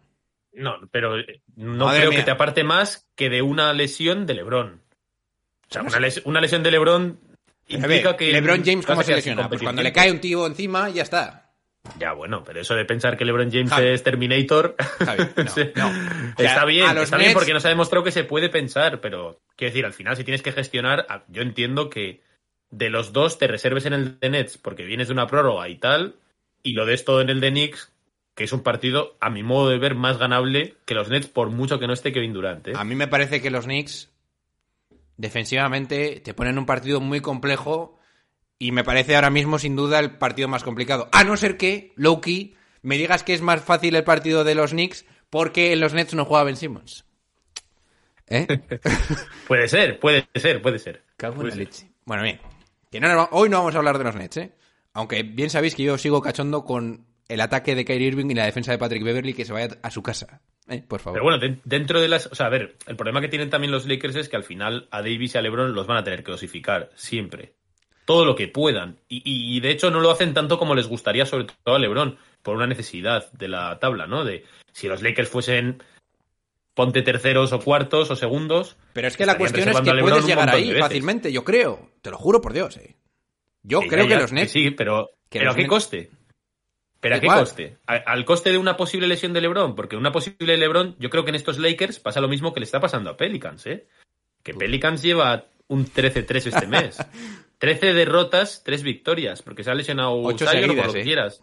No, 0.52 0.74
pero 0.92 1.18
eh, 1.18 1.42
no 1.56 1.86
Madre 1.86 2.00
creo 2.00 2.10
mía. 2.10 2.18
que 2.20 2.24
te 2.26 2.30
aparte 2.30 2.62
más 2.64 3.08
que 3.16 3.28
de 3.28 3.42
una 3.42 3.72
lesión 3.72 4.26
de 4.26 4.34
LeBron. 4.34 4.82
O 5.68 5.72
sea, 5.72 5.82
una, 5.82 5.98
les- 5.98 6.22
una 6.24 6.40
lesión 6.40 6.62
de 6.62 6.70
LeBron 6.70 7.18
ver, 7.68 7.78
implica 7.80 8.16
que 8.16 8.32
LeBron 8.32 8.62
James, 8.64 8.86
¿cómo 8.86 9.02
se 9.02 9.14
lesiona? 9.14 9.48
Pues 9.48 9.62
cuando 9.62 9.82
le 9.82 9.92
cae 9.92 10.10
un 10.12 10.20
tío 10.20 10.46
encima, 10.46 10.88
ya 10.90 11.02
está. 11.02 11.39
Ya, 11.98 12.12
bueno, 12.12 12.44
pero 12.44 12.60
eso 12.60 12.74
de 12.74 12.84
pensar 12.84 13.16
que 13.16 13.24
LeBron 13.24 13.50
James 13.50 13.70
Javi. 13.70 13.88
es 13.88 14.02
Terminator. 14.02 14.76
Javi, 14.98 15.22
no, 15.76 15.92
está 16.36 16.64
bien, 16.64 16.86
a 16.86 16.94
los 16.94 17.04
está 17.04 17.16
bien 17.16 17.32
porque 17.32 17.54
nos 17.54 17.64
ha 17.64 17.68
demostrado 17.70 18.04
que 18.04 18.12
se 18.12 18.24
puede 18.24 18.48
pensar, 18.48 19.00
pero 19.00 19.40
quiero 19.56 19.70
decir, 19.70 19.86
al 19.86 19.92
final, 19.92 20.16
si 20.16 20.24
tienes 20.24 20.42
que 20.42 20.52
gestionar, 20.52 21.06
yo 21.28 21.42
entiendo 21.42 21.88
que 21.88 22.20
de 22.70 22.90
los 22.90 23.12
dos 23.12 23.38
te 23.38 23.46
reserves 23.46 23.86
en 23.86 23.94
el 23.94 24.20
de 24.20 24.30
Nets 24.30 24.58
porque 24.58 24.84
vienes 24.84 25.08
de 25.08 25.14
una 25.14 25.26
prórroga 25.26 25.68
y 25.68 25.76
tal, 25.76 26.16
y 26.62 26.74
lo 26.74 26.86
des 26.86 27.04
todo 27.04 27.20
en 27.22 27.30
el 27.30 27.40
de 27.40 27.50
Knicks, 27.50 27.92
que 28.34 28.44
es 28.44 28.52
un 28.52 28.62
partido, 28.62 29.16
a 29.20 29.30
mi 29.30 29.42
modo 29.42 29.70
de 29.70 29.78
ver, 29.78 29.94
más 29.94 30.18
ganable 30.18 30.76
que 30.84 30.94
los 30.94 31.08
Nets, 31.08 31.26
por 31.26 31.50
mucho 31.50 31.78
que 31.78 31.86
no 31.86 31.94
esté 31.94 32.12
Kevin 32.12 32.32
Durant. 32.32 32.68
¿eh? 32.68 32.72
A 32.76 32.84
mí 32.84 32.94
me 32.94 33.08
parece 33.08 33.40
que 33.40 33.50
los 33.50 33.64
Knicks 33.64 34.10
defensivamente 35.16 36.20
te 36.20 36.34
ponen 36.34 36.58
un 36.58 36.66
partido 36.66 37.00
muy 37.00 37.20
complejo 37.20 37.99
y 38.60 38.70
me 38.70 38.84
parece 38.84 39.16
ahora 39.16 39.30
mismo 39.30 39.58
sin 39.58 39.74
duda 39.74 39.98
el 39.98 40.12
partido 40.18 40.46
más 40.46 40.62
complicado. 40.62 41.08
A 41.10 41.24
no 41.24 41.36
ser 41.36 41.56
que, 41.56 41.92
Loki, 41.96 42.54
me 42.82 42.96
digas 42.98 43.24
que 43.24 43.34
es 43.34 43.40
más 43.40 43.60
fácil 43.64 43.96
el 43.96 44.04
partido 44.04 44.44
de 44.44 44.54
los 44.54 44.70
Knicks 44.70 45.04
porque 45.30 45.72
en 45.72 45.80
los 45.80 45.94
Nets 45.94 46.14
no 46.14 46.24
juega 46.26 46.44
Ben 46.44 46.56
Simmons. 46.56 47.04
¿Eh? 48.28 48.46
Puede 49.48 49.66
ser, 49.66 49.98
puede 49.98 50.28
ser, 50.36 50.62
puede 50.62 50.78
ser. 50.78 51.02
Puede. 51.50 51.50
Bueno, 52.04 52.22
bien. 52.22 52.38
Que 52.90 53.00
no 53.00 53.28
hoy 53.32 53.48
no 53.48 53.58
vamos 53.58 53.74
a 53.74 53.78
hablar 53.78 53.98
de 53.98 54.04
los 54.04 54.14
Nets, 54.14 54.36
¿eh? 54.36 54.52
Aunque 54.92 55.22
bien 55.22 55.50
sabéis 55.50 55.74
que 55.74 55.82
yo 55.84 55.98
sigo 55.98 56.20
cachondo 56.20 56.64
con 56.64 57.06
el 57.28 57.40
ataque 57.40 57.74
de 57.74 57.84
Kyrie 57.84 58.08
Irving 58.08 58.26
y 58.30 58.34
la 58.34 58.44
defensa 58.44 58.72
de 58.72 58.78
Patrick 58.78 59.02
Beverly 59.04 59.34
que 59.34 59.44
se 59.44 59.52
vaya 59.52 59.68
a 59.82 59.90
su 59.90 60.02
casa. 60.02 60.42
¿eh? 60.68 60.82
Por 60.86 61.00
favor. 61.00 61.14
Pero 61.18 61.24
bueno, 61.24 61.38
de- 61.38 61.60
dentro 61.64 62.00
de 62.00 62.08
las. 62.08 62.26
O 62.26 62.34
sea, 62.34 62.46
a 62.46 62.50
ver, 62.50 62.76
el 62.86 62.96
problema 62.96 63.20
que 63.20 63.28
tienen 63.28 63.50
también 63.50 63.70
los 63.72 63.86
Lakers 63.86 64.16
es 64.16 64.28
que 64.28 64.36
al 64.36 64.44
final 64.44 64.88
a 64.90 64.98
Davis 65.02 65.34
y 65.34 65.38
a 65.38 65.42
LeBron 65.42 65.72
los 65.74 65.86
van 65.86 65.98
a 65.98 66.04
tener 66.04 66.22
que 66.24 66.32
dosificar, 66.32 66.90
siempre. 66.94 67.54
Todo 68.10 68.24
lo 68.24 68.34
que 68.34 68.48
puedan. 68.48 68.96
Y, 69.08 69.60
de 69.60 69.70
hecho 69.70 69.90
no 69.90 70.00
lo 70.00 70.10
hacen 70.10 70.34
tanto 70.34 70.58
como 70.58 70.74
les 70.74 70.88
gustaría, 70.88 71.26
sobre 71.26 71.46
todo 71.62 71.76
a 71.76 71.78
LeBron, 71.78 72.18
por 72.42 72.56
una 72.56 72.66
necesidad 72.66 73.30
de 73.32 73.46
la 73.48 73.78
tabla, 73.78 74.06
¿no? 74.06 74.24
De 74.24 74.44
si 74.72 74.88
los 74.88 75.02
Lakers 75.02 75.28
fuesen. 75.28 75.82
Ponte 76.74 77.02
terceros 77.02 77.52
o 77.52 77.60
cuartos 77.60 78.10
o 78.10 78.16
segundos. 78.16 78.76
Pero 78.92 79.08
es 79.08 79.16
que 79.16 79.26
la 79.26 79.36
cuestión 79.36 79.68
es 79.68 79.80
que 79.80 79.92
puedes 79.94 80.24
llegar 80.26 80.48
ahí 80.50 80.72
fácilmente, 80.74 81.32
yo 81.32 81.44
creo. 81.44 81.90
Te 82.00 82.10
lo 82.10 82.16
juro 82.16 82.40
por 82.40 82.52
Dios, 82.52 82.76
eh. 82.78 82.96
Yo 83.62 83.80
Que 83.80 83.88
creo 83.88 84.04
ya, 84.06 84.16
que 84.16 84.22
los 84.22 84.32
Nets... 84.32 84.52
Sí, 84.52 84.70
pero, 84.70 85.10
que 85.28 85.40
pero 85.40 85.50
¿a 85.50 85.54
qué 85.54 85.64
Nets- 85.64 85.68
coste? 85.68 86.10
¿Pero 87.00 87.14
a 87.14 87.18
¿De 87.18 87.20
qué 87.20 87.26
cuál? 87.26 87.40
coste? 87.40 87.76
A- 87.86 87.94
al 87.96 88.24
coste 88.24 88.50
de 88.52 88.58
una 88.58 88.76
posible 88.76 89.06
lesión 89.08 89.32
de 89.32 89.40
LeBron, 89.40 89.74
porque 89.74 89.96
una 89.96 90.12
posible 90.12 90.56
LeBron, 90.56 90.96
yo 90.98 91.10
creo 91.10 91.24
que 91.24 91.30
en 91.30 91.36
estos 91.36 91.58
Lakers 91.58 91.98
pasa 91.98 92.20
lo 92.20 92.28
mismo 92.28 92.52
que 92.54 92.60
le 92.60 92.64
está 92.64 92.80
pasando 92.80 93.10
a 93.10 93.16
Pelicans, 93.16 93.66
¿eh? 93.66 93.86
Que 94.42 94.54
Pelicans 94.54 95.02
lleva 95.02 95.46
un 95.68 95.84
13-3 95.86 96.46
este 96.46 96.66
mes. 96.66 96.98
13 97.60 97.92
derrotas, 97.92 98.62
3 98.64 98.82
victorias, 98.82 99.42
porque 99.42 99.62
se 99.62 99.70
ha 99.70 99.74
lesionado 99.74 100.14
Ocho 100.22 100.46
o 100.46 100.48
seguidas, 100.48 100.76
por 100.76 100.86
lo 100.86 100.92
que 100.92 101.00
eh. 101.00 101.04
quieras. 101.04 101.42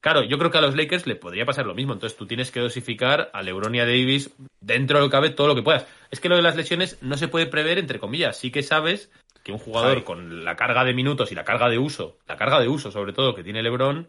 Claro, 0.00 0.22
yo 0.24 0.38
creo 0.38 0.50
que 0.50 0.58
a 0.58 0.60
los 0.60 0.76
Lakers 0.76 1.06
le 1.06 1.14
podría 1.16 1.46
pasar 1.46 1.66
lo 1.66 1.74
mismo. 1.74 1.92
Entonces 1.92 2.18
tú 2.18 2.26
tienes 2.26 2.50
que 2.50 2.60
dosificar 2.60 3.30
a 3.32 3.42
LeBron 3.42 3.74
y 3.74 3.80
a 3.80 3.86
Davis 3.86 4.30
dentro 4.60 4.98
de 4.98 5.04
lo 5.04 5.08
que 5.08 5.12
cabe 5.12 5.30
todo 5.30 5.46
lo 5.46 5.54
que 5.54 5.62
puedas. 5.62 5.86
Es 6.10 6.20
que 6.20 6.28
lo 6.28 6.36
de 6.36 6.42
las 6.42 6.56
lesiones 6.56 6.98
no 7.00 7.16
se 7.16 7.28
puede 7.28 7.46
prever, 7.46 7.78
entre 7.78 8.00
comillas. 8.00 8.36
Sí 8.36 8.50
que 8.50 8.62
sabes 8.62 9.10
que 9.44 9.52
un 9.52 9.58
jugador 9.58 10.04
con 10.04 10.44
la 10.44 10.56
carga 10.56 10.84
de 10.84 10.94
minutos 10.94 11.32
y 11.32 11.34
la 11.34 11.44
carga 11.44 11.68
de 11.68 11.78
uso, 11.78 12.18
la 12.26 12.36
carga 12.36 12.60
de 12.60 12.68
uso 12.68 12.90
sobre 12.90 13.12
todo 13.12 13.34
que 13.34 13.44
tiene 13.44 13.62
LeBron, 13.62 14.08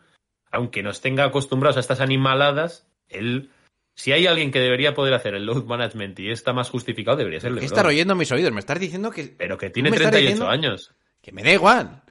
aunque 0.51 0.83
nos 0.83 1.01
tenga 1.01 1.23
acostumbrados 1.23 1.77
a 1.77 1.81
estas 1.81 2.01
animaladas, 2.01 2.87
él, 3.07 3.51
si 3.99 4.13
hay 4.13 4.27
alguien 4.27 4.49
que 4.51 4.59
debería 4.59 4.93
poder 4.93 5.13
hacer 5.13 5.35
el 5.35 5.45
load 5.45 5.65
management 5.65 6.17
y 6.19 6.31
está 6.31 6.53
más 6.53 6.69
justificado, 6.69 7.17
debería 7.17 7.41
ser 7.41 7.49
¿Qué 7.49 7.55
LeBron. 7.55 7.65
está 7.77 7.85
oyendo 7.87 8.15
mis 8.15 8.31
oídos? 8.31 8.53
Me 8.53 8.61
estás 8.61 8.79
diciendo 8.79 9.11
que... 9.11 9.35
Pero 9.37 9.57
que 9.57 9.67
¿Tú 9.67 9.73
tiene 9.73 9.89
me 9.89 9.97
estás 9.97 10.11
38 10.11 10.31
diciendo 10.31 10.49
años. 10.49 10.93
Que 11.21 11.33
me 11.33 11.43
da 11.43 11.51
igual. 11.51 12.01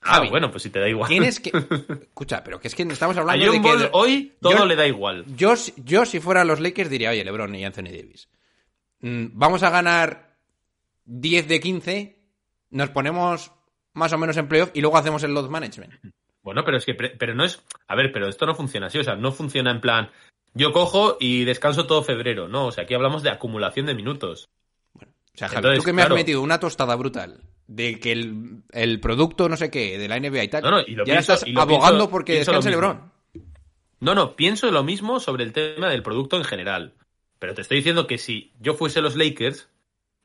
Ah, 0.00 0.14
Javi, 0.16 0.30
bueno, 0.30 0.50
pues 0.50 0.62
si 0.62 0.70
te 0.70 0.80
da 0.80 0.88
igual. 0.88 1.08
Tienes 1.10 1.40
que... 1.40 1.50
Escucha, 2.02 2.42
pero 2.42 2.58
que 2.58 2.68
es 2.68 2.74
que 2.74 2.82
estamos 2.84 3.16
A 3.18 3.20
hablando 3.20 3.44
John 3.46 3.62
de 3.62 3.68
que... 3.68 3.76
Ball 3.76 3.90
hoy 3.92 4.32
todo 4.40 4.52
yo- 4.56 4.64
le 4.66 4.74
da 4.74 4.86
igual. 4.86 5.24
Yo, 5.36 5.54
si- 5.56 5.74
yo 5.76 6.06
si 6.06 6.18
fuera 6.18 6.44
los 6.44 6.60
Lakers 6.60 6.88
diría, 6.88 7.10
oye, 7.10 7.22
LeBron 7.24 7.54
y 7.54 7.64
Anthony 7.64 7.84
Davis, 7.92 8.28
mm, 9.00 9.26
vamos 9.34 9.62
a 9.62 9.68
ganar 9.70 10.36
10 11.04 11.46
de 11.48 11.60
15, 11.60 12.18
nos 12.70 12.88
ponemos 12.88 13.52
más 13.92 14.12
o 14.14 14.18
menos 14.18 14.36
en 14.38 14.48
playoff 14.48 14.70
y 14.72 14.80
luego 14.80 14.96
hacemos 14.96 15.22
el 15.24 15.34
load 15.34 15.50
management. 15.50 15.92
Bueno, 16.42 16.62
pero 16.64 16.76
es 16.78 16.84
que, 16.86 16.94
pero 16.94 17.34
no 17.34 17.44
es, 17.44 17.62
a 17.86 17.94
ver, 17.94 18.10
pero 18.12 18.28
esto 18.28 18.44
no 18.46 18.54
funciona 18.54 18.86
así, 18.88 18.98
o 18.98 19.04
sea, 19.04 19.14
no 19.16 19.32
funciona 19.32 19.70
en 19.70 19.80
plan, 19.80 20.10
yo 20.54 20.72
cojo 20.72 21.16
y 21.20 21.44
descanso 21.44 21.86
todo 21.86 22.02
febrero, 22.02 22.48
no, 22.48 22.66
o 22.66 22.72
sea, 22.72 22.84
aquí 22.84 22.94
hablamos 22.94 23.22
de 23.22 23.30
acumulación 23.30 23.86
de 23.86 23.94
minutos. 23.94 24.48
O 24.96 25.36
sea, 25.36 25.48
Javi, 25.48 25.58
Entonces, 25.58 25.78
tú 25.80 25.84
que 25.84 25.92
me 25.92 26.02
has 26.02 26.10
metido 26.10 26.40
una 26.42 26.60
tostada 26.60 26.94
brutal 26.94 27.40
de 27.66 27.98
que 27.98 28.12
el, 28.12 28.62
el 28.72 29.00
producto 29.00 29.48
no 29.48 29.56
sé 29.56 29.70
qué 29.70 29.98
de 29.98 30.06
la 30.08 30.18
NBA 30.20 30.44
y 30.44 30.48
tal, 30.48 30.62
No, 30.62 30.70
no, 30.70 30.80
y 30.80 30.94
lo 30.94 31.04
ya 31.04 31.14
pienso- 31.14 31.32
estás 31.34 31.48
y 31.48 31.52
lo 31.52 31.62
abogando 31.62 31.98
pienso- 32.04 32.10
porque 32.10 32.32
pienso 32.34 32.52
descanse. 32.52 32.70
LeBron. 32.70 33.12
No, 34.00 34.14
no, 34.14 34.36
pienso 34.36 34.70
lo 34.70 34.84
mismo 34.84 35.18
sobre 35.18 35.44
el 35.44 35.52
tema 35.52 35.88
del 35.88 36.02
producto 36.02 36.36
en 36.36 36.44
general, 36.44 36.92
pero 37.38 37.54
te 37.54 37.62
estoy 37.62 37.78
diciendo 37.78 38.06
que 38.06 38.18
si 38.18 38.52
yo 38.60 38.74
fuese 38.74 39.00
los 39.00 39.16
Lakers, 39.16 39.68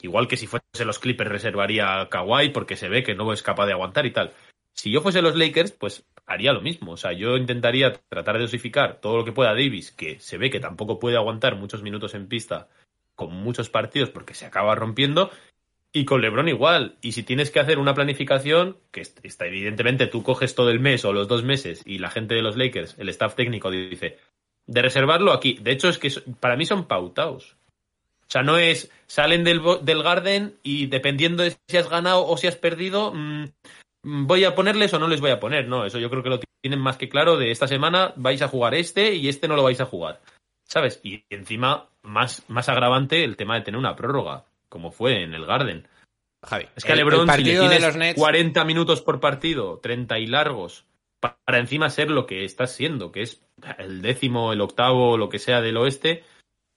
igual 0.02 0.28
que 0.28 0.38
si 0.38 0.48
fuese 0.48 0.86
los 0.86 1.00
Clippers 1.00 1.30
reservaría 1.32 2.02
a 2.02 2.10
Kawhi 2.10 2.50
porque 2.50 2.76
se 2.76 2.90
ve 2.90 3.04
que 3.04 3.16
no 3.16 3.32
es 3.34 3.42
capaz 3.42 3.66
de 3.68 3.74
aguantar 3.74 4.06
y 4.06 4.12
tal. 4.12 4.34
Si 4.74 4.92
yo 4.92 5.02
fuese 5.02 5.22
los 5.22 5.36
Lakers, 5.36 5.72
pues 5.72 6.06
haría 6.30 6.54
lo 6.54 6.62
mismo. 6.62 6.94
O 6.94 6.98
sea, 6.98 7.12
yo 7.12 7.36
intentaría 7.36 7.94
tratar 8.08 8.36
de 8.36 8.44
dosificar 8.44 9.02
todo 9.02 9.18
lo 9.18 9.26
que 9.26 9.32
pueda 9.34 9.50
Davis, 9.50 9.92
que 9.92 10.20
se 10.20 10.38
ve 10.38 10.50
que 10.50 10.60
tampoco 10.60 11.00
puede 11.00 11.18
aguantar 11.18 11.56
muchos 11.56 11.84
minutos 11.84 12.14
en 12.14 12.28
pista 12.28 12.68
con 13.16 13.34
muchos 13.34 13.70
partidos 13.70 14.10
porque 14.10 14.34
se 14.34 14.46
acaba 14.46 14.76
rompiendo. 14.76 15.32
Y 15.92 16.06
con 16.06 16.22
LeBron 16.22 16.48
igual. 16.48 16.96
Y 17.02 17.14
si 17.14 17.24
tienes 17.24 17.50
que 17.50 17.60
hacer 17.60 17.80
una 17.80 17.96
planificación, 17.96 18.78
que 18.92 19.02
est- 19.02 19.20
está 19.26 19.48
evidentemente 19.48 20.06
tú 20.06 20.22
coges 20.22 20.54
todo 20.54 20.70
el 20.70 20.80
mes 20.80 21.04
o 21.04 21.14
los 21.14 21.28
dos 21.28 21.44
meses 21.44 21.82
y 21.84 21.98
la 21.98 22.12
gente 22.12 22.36
de 22.36 22.44
los 22.44 22.56
Lakers, 22.58 22.96
el 23.00 23.10
staff 23.10 23.34
técnico 23.34 23.72
dice, 23.72 24.20
de 24.68 24.82
reservarlo 24.84 25.34
aquí. 25.34 25.58
De 25.60 25.72
hecho, 25.72 25.90
es 25.90 25.98
que 25.98 26.12
para 26.40 26.56
mí 26.56 26.66
son 26.66 26.86
pautados. 26.86 27.56
O 28.22 28.32
sea, 28.32 28.44
no 28.44 28.60
es, 28.60 28.92
salen 29.08 29.44
del, 29.44 29.60
del 29.82 30.04
Garden 30.04 30.54
y 30.62 30.86
dependiendo 30.86 31.42
de 31.42 31.58
si 31.68 31.78
has 31.78 31.90
ganado 31.90 32.28
o 32.28 32.38
si 32.38 32.46
has 32.46 32.56
perdido, 32.56 33.12
mm, 33.12 33.46
voy 34.04 34.44
a 34.44 34.56
ponerles 34.56 34.94
o 34.94 35.00
no 35.00 35.08
les 35.08 35.22
voy 35.22 35.32
a 35.32 35.40
poner. 35.40 35.68
No, 35.68 35.86
eso 35.86 36.00
yo 36.00 36.10
creo 36.10 36.24
que 36.24 36.30
lo 36.30 36.40
tienen 36.62 36.80
más 36.80 36.98
que 36.98 37.10
claro 37.10 37.38
de 37.38 37.52
esta 37.52 37.68
semana 37.68 38.14
vais 38.16 38.42
a 38.42 38.48
jugar 38.48 38.76
este 38.76 39.16
y 39.16 39.30
este 39.30 39.48
no 39.48 39.56
lo 39.56 39.64
vais 39.64 39.82
a 39.82 39.86
jugar. 39.86 40.22
¿Sabes? 40.68 41.00
Y 41.04 41.24
encima, 41.30 41.88
más, 42.04 42.44
más 42.48 42.70
agravante 42.70 43.24
el 43.24 43.36
tema 43.38 43.56
de 43.56 43.62
tener 43.62 43.80
una 43.80 43.96
prórroga, 43.96 44.46
como 44.70 44.92
fue 44.92 45.24
en 45.24 45.34
el 45.34 45.46
Garden. 45.46 45.88
Javi. 46.46 46.68
Es 46.76 46.86
que 46.86 46.94
a 46.94 46.96
LeBron, 46.96 47.22
si 47.22 47.26
le 47.26 47.28
partido 47.28 47.64
de 47.64 47.70
tienes 47.70 47.88
los 47.88 47.96
Nets, 47.98 48.20
40 48.20 48.64
minutos 48.66 49.02
por 49.02 49.20
partido, 49.20 49.80
30 49.80 50.20
y 50.20 50.28
largos, 50.28 50.86
pa- 51.20 51.38
para 51.44 51.58
encima 51.60 51.90
ser 51.90 52.12
lo 52.12 52.26
que 52.28 52.46
estás 52.46 52.72
siendo, 52.76 53.12
que 53.12 53.24
es 53.24 53.42
el 53.78 54.02
décimo, 54.02 54.54
el 54.54 54.62
octavo, 54.62 55.18
lo 55.18 55.28
que 55.28 55.40
sea 55.40 55.60
del 55.60 55.76
oeste, 55.78 56.24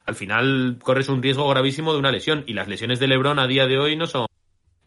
al 0.04 0.14
final 0.16 0.78
corres 0.82 1.08
un 1.08 1.22
riesgo 1.22 1.48
gravísimo 1.48 1.92
de 1.92 1.98
una 1.98 2.10
lesión. 2.10 2.44
Y 2.46 2.54
las 2.54 2.66
lesiones 2.68 2.98
de 2.98 3.06
LeBron 3.08 3.38
a 3.38 3.46
día 3.46 3.66
de 3.66 3.78
hoy 3.78 3.94
no 3.94 4.06
son, 4.06 4.26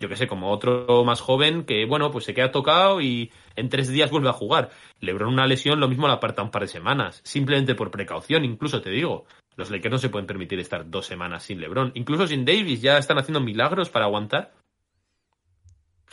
yo 0.06 0.10
que 0.10 0.16
sé, 0.16 0.28
como 0.28 0.52
otro 0.52 1.04
más 1.04 1.20
joven 1.20 1.66
que, 1.66 1.86
bueno, 1.86 2.12
pues 2.12 2.26
se 2.26 2.36
queda 2.36 2.52
tocado 2.52 3.02
y 3.02 3.32
en 3.56 3.70
tres 3.70 3.90
días 3.90 4.12
vuelve 4.12 4.30
a 4.30 4.34
jugar. 4.34 4.70
LeBron 5.00 5.34
una 5.34 5.48
lesión 5.48 5.80
lo 5.80 5.88
mismo 5.88 6.08
la 6.08 6.14
aparta 6.14 6.44
un 6.44 6.52
par 6.52 6.62
de 6.62 6.68
semanas, 6.68 7.22
simplemente 7.24 7.74
por 7.74 7.90
precaución, 7.90 8.46
incluso 8.46 8.82
te 8.82 8.92
digo. 8.92 9.26
Los 9.56 9.72
Lakers 9.72 9.92
no 9.92 9.98
se 9.98 10.10
pueden 10.10 10.28
permitir 10.28 10.60
estar 10.60 10.88
dos 10.90 11.08
semanas 11.08 11.44
sin 11.44 11.60
LeBron. 11.60 11.92
Incluso 11.96 12.28
sin 12.28 12.46
Davis 12.46 12.82
ya 12.82 12.98
están 12.98 13.18
haciendo 13.18 13.40
milagros 13.40 13.90
para 13.90 14.06
aguantar. 14.06 14.54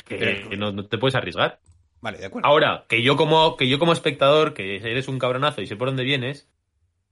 Que, 0.07 0.17
Pero- 0.17 0.49
que 0.49 0.57
no, 0.57 0.73
no 0.73 0.87
te 0.87 0.97
puedes 0.97 1.15
arriesgar. 1.15 1.61
Vale, 2.01 2.19
de 2.19 2.27
acuerdo. 2.27 2.49
Ahora, 2.49 2.85
que 2.89 3.03
yo 3.03 3.17
como, 3.17 3.57
que 3.57 3.69
yo 3.69 3.79
como 3.79 3.93
espectador, 3.93 4.55
que 4.55 4.77
eres 4.77 5.07
un 5.09 5.19
cabronazo 5.19 5.61
y 5.61 5.67
sé 5.67 5.77
por 5.77 5.89
dónde 5.89 6.03
vienes, 6.03 6.49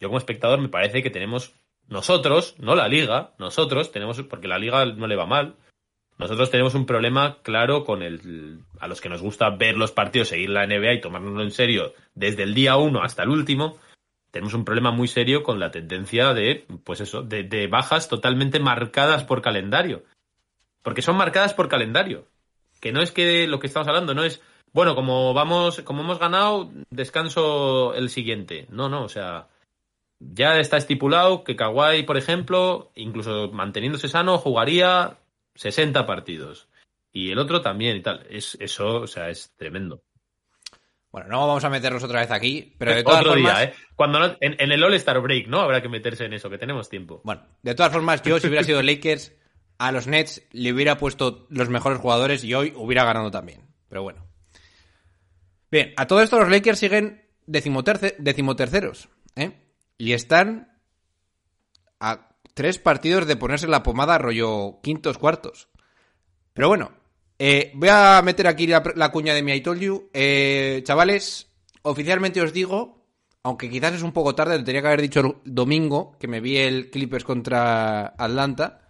yo 0.01 0.09
como 0.09 0.19
espectador 0.19 0.61
me 0.61 0.69
parece 0.69 1.03
que 1.03 1.11
tenemos, 1.11 1.55
nosotros, 1.89 2.55
no 2.59 2.75
la 2.75 2.89
liga, 2.89 3.35
nosotros 3.39 3.93
tenemos, 3.93 4.23
porque 4.23 4.49
la 4.49 4.59
liga 4.59 4.87
no 4.87 5.07
le 5.07 5.17
va 5.17 5.27
mal, 5.27 5.57
nosotros 6.21 6.51
tenemos 6.51 6.75
un 6.75 6.85
problema 6.85 7.39
claro 7.43 7.85
con 7.85 8.03
el, 8.03 8.61
a 8.79 8.87
los 8.89 9.01
que 9.01 9.09
nos 9.09 9.23
gusta 9.23 9.49
ver 9.49 9.77
los 9.77 9.91
partidos, 9.91 10.29
seguir 10.29 10.51
la 10.51 10.67
NBA 10.67 10.93
y 10.93 11.01
tomárnoslo 11.01 11.43
en 11.43 11.51
serio 11.51 11.95
desde 12.15 12.43
el 12.43 12.53
día 12.53 12.77
uno 12.77 13.03
hasta 13.03 13.23
el 13.23 13.31
último, 13.31 13.79
tenemos 14.31 14.53
un 14.53 14.67
problema 14.67 14.91
muy 14.91 15.09
serio 15.09 15.43
con 15.43 15.59
la 15.59 15.71
tendencia 15.71 16.35
de, 16.35 16.67
pues 16.85 17.01
eso, 17.01 17.23
de, 17.23 17.67
bajas 17.69 18.09
totalmente 18.09 18.61
marcadas 18.61 19.25
por 19.25 19.41
calendario. 19.41 20.05
Porque 20.83 21.03
son 21.03 21.17
marcadas 21.17 21.55
por 21.55 21.69
calendario. 21.69 22.27
Que 22.81 22.93
no 22.93 23.01
es 23.01 23.13
que 23.13 23.47
lo 23.47 23.59
que 23.59 23.67
estamos 23.67 23.89
hablando, 23.89 24.15
no 24.15 24.23
es, 24.23 24.43
bueno, 24.73 24.95
como 24.95 25.33
vamos, 25.33 25.81
como 25.81 26.03
hemos 26.03 26.19
ganado, 26.19 26.71
descanso 26.91 27.95
el 27.95 28.11
siguiente. 28.11 28.67
No, 28.69 28.91
no, 28.91 29.05
o 29.05 29.09
sea, 29.09 29.49
ya 30.21 30.59
está 30.59 30.77
estipulado 30.77 31.45
que 31.45 31.57
Kawhi, 31.57 32.03
por 32.03 32.19
ejemplo, 32.19 32.93
incluso 32.95 33.51
manteniéndose 33.53 34.09
sano, 34.09 34.37
jugaría 34.37 35.17
60 35.55 36.07
partidos. 36.07 36.69
Y 37.13 37.31
el 37.33 37.39
otro 37.39 37.61
también 37.61 37.97
y 37.97 38.03
tal. 38.03 38.27
Es, 38.31 38.57
eso, 38.61 39.01
o 39.01 39.07
sea, 39.07 39.31
es 39.31 39.53
tremendo. 39.57 40.03
Bueno, 41.11 41.29
no 41.29 41.45
vamos 41.47 41.65
a 41.65 41.71
meternos 41.71 42.05
otra 42.05 42.21
vez 42.21 42.31
aquí, 42.31 42.75
pero 42.79 42.95
de 42.95 43.03
todas 43.05 43.21
Otro 43.23 43.33
formas... 43.33 43.59
día, 43.59 43.65
¿eh? 43.71 43.75
Cuando 43.97 44.21
no- 44.21 44.37
en, 44.41 44.57
en 44.61 44.71
el 44.73 44.83
All-Star 44.85 45.21
Break, 45.21 45.49
¿no? 45.49 45.61
Habrá 45.61 45.83
que 45.83 45.89
meterse 45.89 46.25
en 46.25 46.35
eso, 46.35 46.49
que 46.49 46.59
tenemos 46.59 46.89
tiempo. 46.89 47.21
Bueno, 47.25 47.45
de 47.63 47.75
todas 47.75 47.93
formas, 47.93 48.23
yo 48.23 48.39
si 48.39 48.47
hubiera 48.47 48.63
sido 48.65 48.81
Lakers, 48.83 49.33
a 49.79 49.91
los 49.91 50.07
Nets 50.07 50.47
le 50.53 50.73
hubiera 50.73 50.99
puesto 50.99 51.47
los 51.51 51.69
mejores 51.69 51.99
jugadores 51.99 52.45
y 52.45 52.55
hoy 52.55 52.73
hubiera 52.77 53.05
ganado 53.05 53.31
también. 53.33 53.63
Pero 53.89 54.03
bueno. 54.05 54.25
Bien, 55.71 55.93
a 55.97 56.07
todo 56.07 56.21
esto 56.23 56.39
los 56.39 56.49
Lakers 56.49 56.79
siguen 56.79 57.29
decimoterce- 57.47 58.15
decimoterceros, 58.19 59.09
¿eh? 59.35 59.53
Y 59.99 60.13
están 60.13 60.79
a 61.99 62.30
tres 62.55 62.79
partidos 62.79 63.27
de 63.27 63.37
ponerse 63.37 63.67
la 63.67 63.83
pomada 63.83 64.19
rollo 64.19 64.81
quintos, 64.83 65.19
cuartos. 65.19 65.69
Pero 66.53 66.69
bueno, 66.69 66.93
eh, 67.39 67.73
voy 67.75 67.89
a 67.91 68.21
meter 68.23 68.47
aquí 68.47 68.67
la, 68.67 69.11
cuña 69.11 69.35
de 69.35 69.43
mi 69.43 69.53
I 69.53 69.61
told 69.61 69.81
you. 69.81 70.11
Eh, 70.13 70.83
chavales, 70.85 71.51
oficialmente 71.83 72.41
os 72.43 72.53
digo, 72.53 73.07
aunque 73.43 73.71
quizás 73.71 73.95
es 73.95 74.03
un 74.03 74.13
poco 74.13 74.35
tarde, 74.35 74.59
lo 74.59 74.65
tenía 74.65 74.83
que 74.83 74.89
haber 74.89 75.03
dicho 75.03 75.21
el 75.21 75.35
domingo, 75.45 76.17
que 76.19 76.29
me 76.29 76.41
vi 76.41 76.59
el 76.59 76.91
Clippers 76.91 77.25
contra 77.25 78.15
Atlanta, 78.19 78.89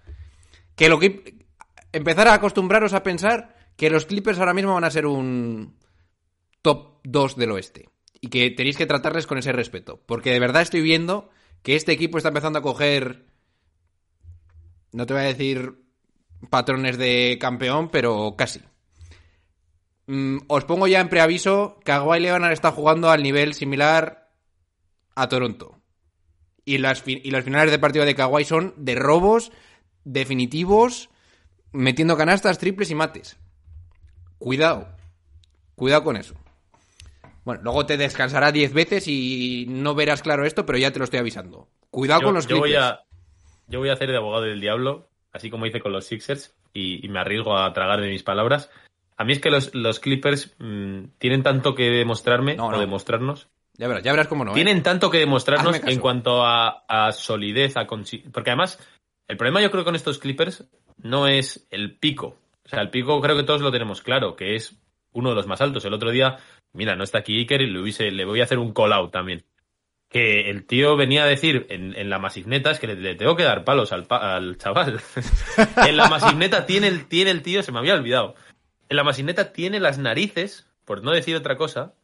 que 0.74 0.88
lo 0.88 0.98
que 0.98 1.46
empezar 1.92 2.28
a 2.28 2.34
acostumbraros 2.34 2.92
a 2.92 3.02
pensar 3.02 3.56
que 3.76 3.90
los 3.90 4.06
Clippers 4.06 4.38
ahora 4.38 4.54
mismo 4.54 4.74
van 4.74 4.84
a 4.84 4.90
ser 4.90 5.06
un 5.06 5.78
top 6.62 6.98
2 7.04 7.36
del 7.36 7.52
oeste. 7.52 7.88
Y 8.20 8.28
que 8.28 8.50
tenéis 8.50 8.76
que 8.76 8.86
tratarles 8.86 9.26
con 9.26 9.38
ese 9.38 9.52
respeto. 9.52 10.02
Porque 10.04 10.30
de 10.30 10.40
verdad 10.40 10.62
estoy 10.62 10.82
viendo 10.82 11.30
que 11.62 11.76
este 11.76 11.92
equipo 11.92 12.18
está 12.18 12.28
empezando 12.28 12.58
a 12.58 12.62
coger. 12.62 13.29
No 14.92 15.06
te 15.06 15.14
voy 15.14 15.22
a 15.22 15.26
decir 15.26 15.74
patrones 16.48 16.98
de 16.98 17.38
campeón, 17.40 17.90
pero 17.90 18.34
casi. 18.36 18.60
Mm, 20.06 20.38
os 20.48 20.64
pongo 20.64 20.86
ya 20.86 21.00
en 21.00 21.08
preaviso 21.08 21.76
que 21.78 21.92
Kawhi 21.92 22.20
Leonard 22.20 22.52
está 22.52 22.72
jugando 22.72 23.10
al 23.10 23.22
nivel 23.22 23.54
similar 23.54 24.30
a 25.14 25.28
Toronto. 25.28 25.76
Y, 26.64 26.78
las 26.78 27.02
y 27.06 27.30
los 27.30 27.44
finales 27.44 27.70
de 27.70 27.78
partido 27.78 28.04
de 28.04 28.14
Kawhi 28.14 28.44
son 28.44 28.74
de 28.76 28.94
robos 28.94 29.52
definitivos, 30.04 31.10
metiendo 31.72 32.16
canastas, 32.16 32.58
triples 32.58 32.90
y 32.90 32.94
mates. 32.94 33.36
Cuidado. 34.38 34.88
Cuidado 35.74 36.04
con 36.04 36.16
eso. 36.16 36.34
Bueno, 37.44 37.62
luego 37.62 37.86
te 37.86 37.96
descansará 37.96 38.52
10 38.52 38.72
veces 38.72 39.08
y 39.08 39.66
no 39.68 39.94
verás 39.94 40.22
claro 40.22 40.44
esto, 40.44 40.66
pero 40.66 40.78
ya 40.78 40.92
te 40.92 40.98
lo 40.98 41.04
estoy 41.04 41.20
avisando. 41.20 41.68
Cuidado 41.90 42.20
yo, 42.20 42.26
con 42.26 42.34
los 42.34 42.46
yo 42.46 42.58
voy 42.58 42.74
a 42.74 43.00
yo 43.70 43.78
voy 43.78 43.88
a 43.88 43.94
hacer 43.94 44.10
de 44.10 44.16
abogado 44.16 44.44
del 44.44 44.60
diablo, 44.60 45.08
así 45.32 45.48
como 45.50 45.66
hice 45.66 45.80
con 45.80 45.92
los 45.92 46.04
Sixers, 46.04 46.54
y, 46.74 47.04
y 47.04 47.08
me 47.08 47.20
arriesgo 47.20 47.56
a 47.56 47.72
tragar 47.72 48.00
de 48.00 48.08
mis 48.08 48.22
palabras. 48.22 48.70
A 49.16 49.24
mí 49.24 49.32
es 49.32 49.40
que 49.40 49.50
los, 49.50 49.74
los 49.74 50.00
Clippers 50.00 50.54
mm, 50.58 51.04
tienen 51.18 51.42
tanto 51.42 51.74
que 51.74 51.90
demostrarme 51.90 52.56
No, 52.56 52.66
o 52.66 52.72
no. 52.72 52.80
demostrarnos. 52.80 53.48
Ya 53.74 53.88
verás, 53.88 54.02
ya 54.02 54.12
verás 54.12 54.28
cómo 54.28 54.44
no. 54.44 54.50
¿eh? 54.52 54.54
Tienen 54.54 54.82
tanto 54.82 55.10
que 55.10 55.18
demostrarnos 55.18 55.80
en 55.86 56.00
cuanto 56.00 56.44
a, 56.44 56.84
a 56.88 57.12
solidez, 57.12 57.76
a 57.76 57.86
porque 57.86 58.50
además 58.50 58.78
el 59.28 59.36
problema 59.36 59.62
yo 59.62 59.70
creo 59.70 59.84
con 59.84 59.94
estos 59.94 60.18
Clippers 60.18 60.64
no 60.98 61.26
es 61.28 61.66
el 61.70 61.96
pico. 61.96 62.36
O 62.64 62.68
sea, 62.68 62.80
el 62.82 62.90
pico 62.90 63.20
creo 63.20 63.36
que 63.36 63.42
todos 63.42 63.62
lo 63.62 63.70
tenemos 63.72 64.02
claro, 64.02 64.36
que 64.36 64.54
es 64.54 64.76
uno 65.12 65.30
de 65.30 65.34
los 65.36 65.46
más 65.46 65.60
altos. 65.60 65.84
El 65.84 65.94
otro 65.94 66.10
día, 66.10 66.36
mira, 66.72 66.94
no 66.94 67.04
está 67.04 67.18
aquí 67.18 67.38
Iker 67.38 67.62
y 67.62 67.70
le, 67.70 67.80
hubiese- 67.80 68.10
le 68.10 68.24
voy 68.24 68.40
a 68.40 68.44
hacer 68.44 68.58
un 68.58 68.72
call 68.72 68.92
out 68.92 69.10
también. 69.12 69.44
Que 70.10 70.50
el 70.50 70.66
tío 70.66 70.96
venía 70.96 71.22
a 71.22 71.26
decir 71.26 71.66
en, 71.70 71.96
en 71.96 72.10
la 72.10 72.18
Masivneta, 72.18 72.72
es 72.72 72.80
que 72.80 72.88
le, 72.88 72.96
le 72.96 73.14
tengo 73.14 73.36
que 73.36 73.44
dar 73.44 73.64
palos 73.64 73.92
al, 73.92 74.06
pa- 74.06 74.34
al 74.36 74.58
chaval. 74.58 75.00
en 75.86 75.96
la 75.96 76.08
Masivneta 76.08 76.66
tiene 76.66 76.88
el, 76.88 77.06
tiene 77.06 77.30
el 77.30 77.42
tío, 77.42 77.62
se 77.62 77.70
me 77.72 77.78
había 77.78 77.94
olvidado. 77.94 78.34
En 78.88 78.96
la 78.96 79.04
Masivneta 79.04 79.52
tiene 79.52 79.78
las 79.78 79.98
narices, 79.98 80.66
por 80.84 81.04
no 81.04 81.12
decir 81.12 81.36
otra 81.36 81.56
cosa, 81.56 81.94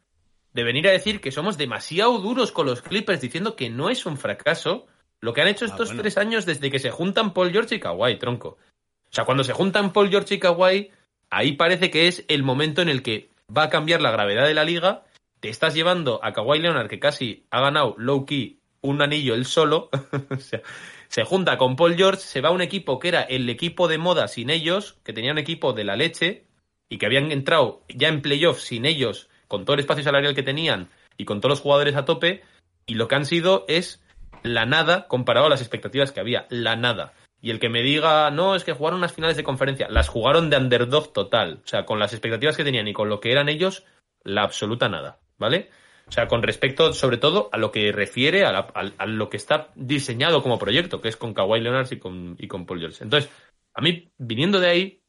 de 0.53 0.63
venir 0.63 0.87
a 0.87 0.93
decir 0.93 1.21
que 1.21 1.33
somos 1.33 1.59
demasiado 1.59 2.17
duros 2.21 2.53
con 2.53 2.67
los 2.67 2.81
Clippers, 2.81 3.21
diciendo 3.21 3.57
que 3.57 3.71
no 3.71 3.91
es 3.91 4.07
un 4.07 4.17
fracaso 4.17 4.87
lo 5.21 5.33
que 5.33 5.41
han 5.43 5.49
hecho 5.49 5.65
Ah, 5.65 5.69
estos 5.69 5.89
bueno. 5.89 6.03
tres 6.03 6.17
años 6.17 6.47
desde 6.47 6.71
que 6.71 6.79
se 6.79 6.91
juntan 6.93 7.35
Paul 7.35 7.51
George 7.51 7.75
y 7.75 7.81
Kawhi, 7.81 8.19
tronco. 8.19 8.51
O 8.51 9.13
sea, 9.13 9.25
cuando 9.25 9.43
se 9.43 9.53
juntan 9.53 9.93
Paul 9.93 10.11
George 10.11 10.37
y 10.37 10.39
Kawhi, 10.39 10.91
ahí 11.31 11.53
parece 11.55 11.91
que 11.91 12.07
es 12.07 12.25
el 12.29 12.45
momento 12.45 12.83
en 12.83 12.89
el 12.89 13.03
que 13.03 13.31
va 13.55 13.65
a 13.65 13.69
cambiar 13.71 14.01
la 14.01 14.13
gravedad 14.13 14.47
de 14.47 14.55
la 14.55 14.65
liga. 14.65 15.03
Te 15.41 15.49
estás 15.49 15.75
llevando 15.75 16.21
a 16.23 16.33
Kawhi 16.33 16.59
Leonard, 16.59 16.89
que 16.89 16.99
casi 16.99 17.45
ha 17.51 17.61
ganado 17.61 17.95
low-key 17.99 18.59
un 18.81 19.03
anillo 19.03 19.35
él 19.35 19.45
solo. 19.45 19.91
o 20.31 20.37
sea, 20.39 20.63
se 21.09 21.25
junta 21.25 21.59
con 21.59 21.77
Paul 21.77 21.97
George, 21.97 22.21
se 22.21 22.41
va 22.41 22.49
a 22.49 22.53
un 22.53 22.63
equipo 22.63 22.99
que 22.99 23.09
era 23.09 23.23
el 23.23 23.49
equipo 23.49 23.89
de 23.89 23.99
moda 23.99 24.29
sin 24.29 24.51
ellos, 24.51 24.99
que 25.05 25.13
tenía 25.13 25.33
un 25.33 25.39
equipo 25.39 25.73
de 25.73 25.85
la 25.85 25.97
leche 25.97 26.45
y 26.89 26.99
que 26.99 27.07
habían 27.07 27.33
entrado 27.33 27.83
ya 27.89 28.09
en 28.09 28.23
playoffs 28.23 28.63
sin 28.63 28.87
ellos, 28.87 29.29
con 29.49 29.65
todo 29.65 29.75
el 29.75 29.81
espacio 29.81 30.05
salarial 30.05 30.35
que 30.35 30.43
tenían 30.43 30.89
y 31.17 31.25
con 31.25 31.41
todos 31.41 31.51
los 31.51 31.61
jugadores 31.61 31.97
a 31.97 32.05
tope, 32.05 32.43
y 32.87 32.95
lo 32.95 33.09
que 33.09 33.15
han 33.15 33.27
sido 33.27 33.65
es 33.69 34.03
la 34.43 34.67
nada 34.67 35.09
comparado 35.09 35.47
a 35.47 35.51
las 35.51 35.61
expectativas 35.61 36.13
que 36.13 36.21
había, 36.21 36.47
la 36.51 36.77
nada. 36.77 37.15
Y 37.41 37.51
el 37.51 37.59
que 37.59 37.69
me 37.69 37.83
diga, 37.83 38.31
no, 38.31 38.55
es 38.55 38.65
que 38.65 38.73
jugaron 38.73 38.99
unas 38.99 39.13
finales 39.13 39.37
de 39.37 39.45
conferencia, 39.45 39.89
las 39.89 40.09
jugaron 40.09 40.51
de 40.51 40.57
underdog 40.57 41.13
total, 41.13 41.61
o 41.65 41.69
sea, 41.69 41.85
con 41.85 41.99
las 41.99 42.13
expectativas 42.13 42.57
que 42.57 42.65
tenían 42.65 42.89
y 42.89 42.93
con 42.93 43.09
lo 43.09 43.21
que 43.21 43.33
eran 43.33 43.49
ellos, 43.49 43.85
la 44.23 44.43
absoluta 44.43 44.89
nada, 44.89 45.19
¿vale? 45.39 45.71
O 46.09 46.13
sea, 46.13 46.29
con 46.29 46.43
respecto, 46.43 46.93
sobre 46.93 47.17
todo, 47.17 47.49
a 47.53 47.59
lo 47.59 47.73
que 47.73 47.91
refiere 47.91 48.45
a, 48.45 49.07
lo 49.07 49.29
que 49.29 49.37
está 49.37 49.71
diseñado 49.75 50.43
como 50.43 50.59
proyecto, 50.59 51.01
que 51.01 51.09
es 51.09 51.17
con 51.17 51.35
Kawhi 51.35 51.61
Leonard 51.61 51.91
y 51.91 51.99
con, 51.99 52.37
y 52.39 52.47
con 52.47 52.65
Paul 52.65 52.81
George. 52.81 53.03
Entonces, 53.03 53.31
a 53.75 53.81
mí, 53.81 54.13
viniendo 54.17 54.61
de 54.61 54.69
ahí, 54.69 55.01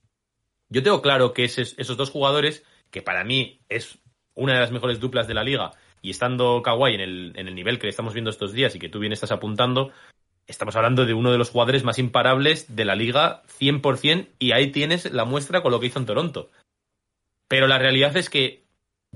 yo 0.70 0.82
tengo 0.82 1.02
claro 1.02 1.34
que 1.34 1.44
ese- 1.46 1.62
esos 1.62 1.98
dos 1.98 2.10
jugadores, 2.10 2.64
que 2.90 3.02
para 3.02 3.24
mí 3.24 3.62
es 3.70 4.00
una 4.34 4.54
de 4.54 4.60
las 4.60 4.72
mejores 4.72 5.00
duplas 5.00 5.28
de 5.28 5.36
la 5.36 5.44
liga, 5.44 5.72
y 6.02 6.10
estando 6.10 6.62
Kawhi 6.64 6.96
en 6.96 7.02
el, 7.02 7.34
en 7.36 7.48
el 7.48 7.56
nivel 7.56 7.80
que 7.80 7.86
le 7.86 7.92
estamos 7.92 8.14
viendo 8.14 8.30
estos 8.32 8.54
días 8.54 8.76
y 8.76 8.80
que 8.80 8.90
tú 8.90 9.00
bien 9.00 9.14
estás 9.14 9.32
apuntando, 9.32 9.92
estamos 10.48 10.76
hablando 10.76 11.06
de 11.06 11.14
uno 11.14 11.32
de 11.32 11.38
los 11.38 11.50
jugadores 11.52 11.84
más 11.84 12.00
imparables 12.00 12.76
de 12.76 12.86
la 12.86 12.96
liga 12.96 13.44
100%, 13.60 14.30
y 14.40 14.52
ahí 14.52 14.72
tienes 14.72 15.12
la 15.12 15.26
muestra 15.26 15.62
con 15.62 15.72
lo 15.72 15.80
que 15.80 15.88
hizo 15.88 16.00
en 16.00 16.06
Toronto. 16.06 16.50
Pero 17.48 17.68
la 17.68 17.78
realidad 17.80 18.18
es 18.18 18.30
que 18.30 18.67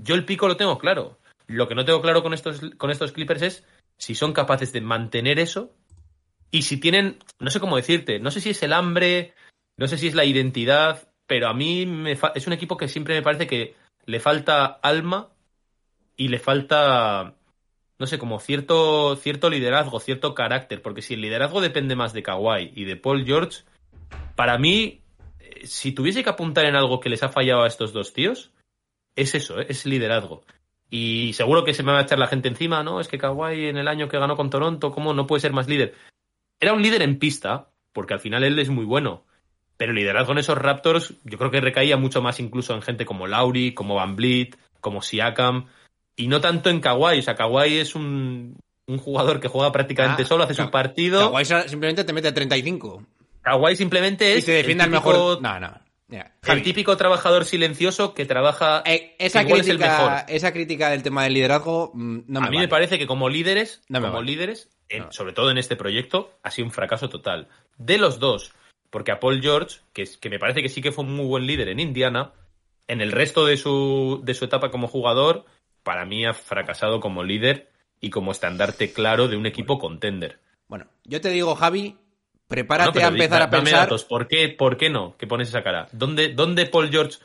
yo 0.02 0.14
el 0.14 0.24
pico 0.24 0.48
lo 0.48 0.56
tengo 0.56 0.78
claro. 0.78 1.18
Lo 1.46 1.68
que 1.68 1.74
no 1.74 1.84
tengo 1.84 2.00
claro 2.00 2.22
con 2.22 2.34
estos, 2.34 2.60
con 2.78 2.90
estos 2.90 3.12
Clippers 3.12 3.42
es 3.42 3.64
si 3.98 4.14
son 4.14 4.32
capaces 4.32 4.72
de 4.72 4.80
mantener 4.80 5.38
eso 5.38 5.74
y 6.50 6.62
si 6.62 6.78
tienen, 6.78 7.18
no 7.38 7.50
sé 7.50 7.60
cómo 7.60 7.76
decirte, 7.76 8.18
no 8.18 8.30
sé 8.30 8.40
si 8.40 8.50
es 8.50 8.62
el 8.62 8.72
hambre, 8.72 9.34
no 9.76 9.86
sé 9.86 9.98
si 9.98 10.06
es 10.08 10.14
la 10.14 10.24
identidad, 10.24 11.08
pero 11.26 11.48
a 11.48 11.54
mí 11.54 11.86
me 11.86 12.16
fa- 12.16 12.32
es 12.34 12.46
un 12.46 12.52
equipo 12.52 12.76
que 12.76 12.88
siempre 12.88 13.14
me 13.14 13.22
parece 13.22 13.46
que 13.46 13.74
le 14.06 14.20
falta 14.20 14.66
alma 14.66 15.30
y 16.16 16.28
le 16.28 16.38
falta, 16.38 17.34
no 17.98 18.06
sé, 18.06 18.18
como 18.18 18.38
cierto, 18.38 19.16
cierto 19.16 19.48
liderazgo, 19.50 20.00
cierto 20.00 20.34
carácter, 20.34 20.82
porque 20.82 21.02
si 21.02 21.14
el 21.14 21.22
liderazgo 21.22 21.60
depende 21.60 21.96
más 21.96 22.12
de 22.12 22.22
Kawhi 22.22 22.72
y 22.74 22.84
de 22.84 22.96
Paul 22.96 23.24
George, 23.24 23.62
para 24.36 24.58
mí 24.58 25.00
eh, 25.40 25.66
si 25.66 25.92
tuviese 25.92 26.22
que 26.22 26.30
apuntar 26.30 26.66
en 26.66 26.76
algo 26.76 27.00
que 27.00 27.08
les 27.08 27.22
ha 27.22 27.28
fallado 27.28 27.62
a 27.62 27.68
estos 27.68 27.92
dos 27.92 28.12
tíos, 28.12 28.52
es 29.16 29.34
eso, 29.34 29.60
¿eh? 29.60 29.66
es 29.68 29.86
liderazgo. 29.86 30.42
Y 30.90 31.32
seguro 31.32 31.64
que 31.64 31.74
se 31.74 31.82
me 31.82 31.92
va 31.92 32.00
a 32.00 32.02
echar 32.02 32.18
la 32.18 32.26
gente 32.26 32.48
encima, 32.48 32.82
¿no? 32.82 33.00
Es 33.00 33.08
que 33.08 33.18
Kawhi 33.18 33.66
en 33.66 33.78
el 33.78 33.88
año 33.88 34.08
que 34.08 34.18
ganó 34.18 34.36
con 34.36 34.50
Toronto, 34.50 34.92
¿cómo 34.92 35.14
no 35.14 35.26
puede 35.26 35.40
ser 35.40 35.52
más 35.52 35.66
líder? 35.66 35.94
Era 36.60 36.74
un 36.74 36.82
líder 36.82 37.02
en 37.02 37.18
pista, 37.18 37.70
porque 37.92 38.14
al 38.14 38.20
final 38.20 38.44
él 38.44 38.58
es 38.58 38.68
muy 38.68 38.84
bueno. 38.84 39.24
Pero 39.78 39.92
el 39.92 39.96
liderazgo 39.96 40.32
en 40.32 40.38
esos 40.38 40.58
Raptors, 40.58 41.14
yo 41.24 41.38
creo 41.38 41.50
que 41.50 41.60
recaía 41.62 41.96
mucho 41.96 42.20
más 42.20 42.40
incluso 42.40 42.74
en 42.74 42.82
gente 42.82 43.06
como 43.06 43.26
Lauri, 43.26 43.72
como 43.72 43.94
Van 43.94 44.16
Vliet, 44.16 44.58
como 44.80 45.00
Siakam, 45.00 45.66
y 46.14 46.28
no 46.28 46.40
tanto 46.40 46.68
en 46.68 46.80
Kawhi. 46.80 47.18
O 47.18 47.22
sea, 47.22 47.36
Kawhi 47.36 47.78
es 47.78 47.94
un, 47.94 48.58
un 48.86 48.98
jugador 48.98 49.40
que 49.40 49.48
juega 49.48 49.72
prácticamente 49.72 50.22
Ah, 50.22 50.26
solo, 50.26 50.44
hace 50.44 50.54
su 50.54 50.70
partido. 50.70 51.32
Kawhi 51.32 51.44
simplemente 51.44 52.04
te 52.04 52.12
mete 52.12 52.28
a 52.28 52.34
35. 52.34 53.02
Kawhi 53.40 53.76
simplemente 53.76 54.34
es 54.34 54.44
Y 54.44 54.46
te 54.46 54.52
defiende 54.52 54.84
el 54.84 54.90
mejor. 54.90 55.40
No, 55.40 55.58
no. 55.58 55.72
Mira, 56.12 56.36
el 56.46 56.62
típico 56.62 56.94
trabajador 56.98 57.46
silencioso 57.46 58.12
que 58.12 58.26
trabaja 58.26 58.82
eh, 58.84 59.16
esa, 59.18 59.42
igual 59.42 59.60
es 59.62 59.68
el 59.68 59.78
mejor. 59.78 59.96
crítica, 60.10 60.26
esa 60.28 60.52
crítica 60.52 60.90
del 60.90 61.02
tema 61.02 61.24
del 61.24 61.32
liderazgo 61.32 61.90
mm, 61.94 62.18
no 62.26 62.40
me 62.42 62.46
a 62.46 62.50
mí 62.50 62.56
vale. 62.58 62.66
me 62.66 62.68
parece 62.68 62.98
que 62.98 63.06
como 63.06 63.30
líderes, 63.30 63.80
No 63.88 64.00
como 64.02 64.12
vale. 64.14 64.26
líderes, 64.26 64.68
en- 64.90 65.04
No. 65.04 65.12
sobre 65.12 65.32
todo 65.32 65.50
en 65.50 65.56
este 65.56 65.74
proyecto, 65.74 66.38
ha 66.42 66.50
sido 66.50 66.66
un 66.66 66.72
fracaso 66.72 67.08
total. 67.08 67.48
De 67.78 67.96
los 67.96 68.18
dos, 68.18 68.52
porque 68.90 69.10
a 69.10 69.20
Paul 69.20 69.40
George, 69.40 69.78
que, 69.94 70.04
que 70.20 70.28
me 70.28 70.38
parece 70.38 70.60
que 70.60 70.68
sí 70.68 70.82
que 70.82 70.92
fue 70.92 71.04
un 71.04 71.16
muy 71.16 71.24
buen 71.24 71.46
líder 71.46 71.70
en 71.70 71.80
Indiana, 71.80 72.32
en 72.88 73.00
el 73.00 73.10
resto 73.10 73.46
de 73.46 73.56
su, 73.56 74.20
de 74.22 74.34
su 74.34 74.44
etapa 74.44 74.70
como 74.70 74.88
jugador, 74.88 75.46
para 75.82 76.04
mí 76.04 76.26
ha 76.26 76.34
fracasado 76.34 77.00
como 77.00 77.24
líder 77.24 77.70
y 78.02 78.10
como 78.10 78.32
estandarte 78.32 78.92
claro 78.92 79.28
de 79.28 79.38
un 79.38 79.46
equipo 79.46 79.78
contender. 79.78 80.40
Bueno, 80.68 80.88
yo 81.04 81.22
te 81.22 81.30
digo, 81.30 81.54
Javi, 81.54 81.96
prepárate 82.52 82.92
pero 82.92 83.06
a 83.06 83.08
empezar 83.08 83.30
da- 83.40 83.44
a 83.44 83.48
dame 83.48 83.64
pensar. 83.64 83.80
datos. 83.80 84.04
¿Por 84.04 84.28
qué, 84.28 84.48
¿Por 84.48 84.76
qué 84.76 84.90
no? 84.90 85.16
¿Qué 85.18 85.26
pones 85.26 85.48
esa 85.48 85.62
cara? 85.62 85.88
¿Dónde, 85.92 86.28
¿Dónde 86.30 86.66
Paul 86.66 86.90
George 86.90 87.18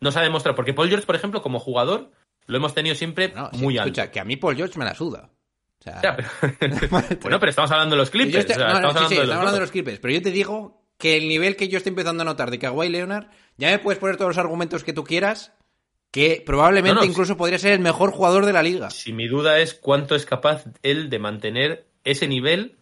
nos 0.00 0.16
ha 0.16 0.22
demostrado? 0.22 0.56
Porque 0.56 0.72
Paul 0.74 0.88
George, 0.88 1.04
por 1.06 1.16
ejemplo, 1.16 1.42
como 1.42 1.58
jugador, 1.60 2.10
lo 2.46 2.56
hemos 2.56 2.74
tenido 2.74 2.94
siempre 2.94 3.32
No, 3.34 3.50
sí, 3.52 3.58
muy 3.58 3.76
alto. 3.78 3.88
escucha, 3.90 4.10
que 4.10 4.20
a 4.20 4.24
mí 4.24 4.36
Paul 4.36 4.56
George 4.56 4.78
me 4.78 4.84
la 4.84 4.94
suda. 4.94 5.30
O 5.80 5.82
sea, 5.82 6.00
Ya, 6.02 6.16
pero- 6.16 6.28
bueno, 7.22 7.38
pero 7.40 7.50
estamos 7.50 7.70
hablando 7.70 7.94
de 7.96 8.00
los 8.00 8.10
Clippers. 8.10 8.38
estoy- 8.46 8.56
o 8.56 8.58
sea, 8.58 8.68
no, 8.74 8.80
no, 8.80 8.88
estamos 8.88 9.08
sí, 9.08 9.14
sí, 9.14 9.20
hablando 9.20 9.20
de 9.20 9.26
los 9.26 9.28
estamos 9.28 9.38
hablando 9.38 9.52
de 9.52 9.52
dos. 9.52 9.60
los 9.60 9.70
Clippers, 9.72 9.98
pero 10.00 10.14
yo 10.14 10.22
te 10.22 10.30
digo 10.30 10.82
que 10.98 11.16
el 11.16 11.28
nivel 11.28 11.56
que 11.56 11.68
yo 11.68 11.78
estoy 11.78 11.90
empezando 11.90 12.22
a 12.22 12.24
notar 12.24 12.50
de 12.50 12.58
Kawhi 12.60 12.88
Leonard, 12.88 13.26
ya 13.56 13.70
me 13.70 13.78
puedes 13.80 13.98
poner 13.98 14.16
todos 14.16 14.28
los 14.30 14.38
argumentos 14.38 14.84
que 14.84 14.92
tú 14.92 15.02
quieras, 15.02 15.52
que 16.12 16.42
probablemente 16.44 16.94
No, 16.94 17.00
no, 17.00 17.06
incluso 17.06 17.36
podría 17.36 17.58
ser 17.58 17.72
el 17.72 17.80
mejor 17.80 18.12
jugador 18.12 18.46
de 18.46 18.52
la 18.52 18.62
liga. 18.62 18.90
Si 18.90 19.12
mi 19.12 19.26
duda 19.26 19.58
es 19.58 19.74
cuánto 19.74 20.14
es 20.14 20.26
capaz 20.26 20.64
él 20.82 21.10
de 21.10 21.18
mantener 21.18 21.86
ese 22.04 22.28
nivel, 22.28 22.76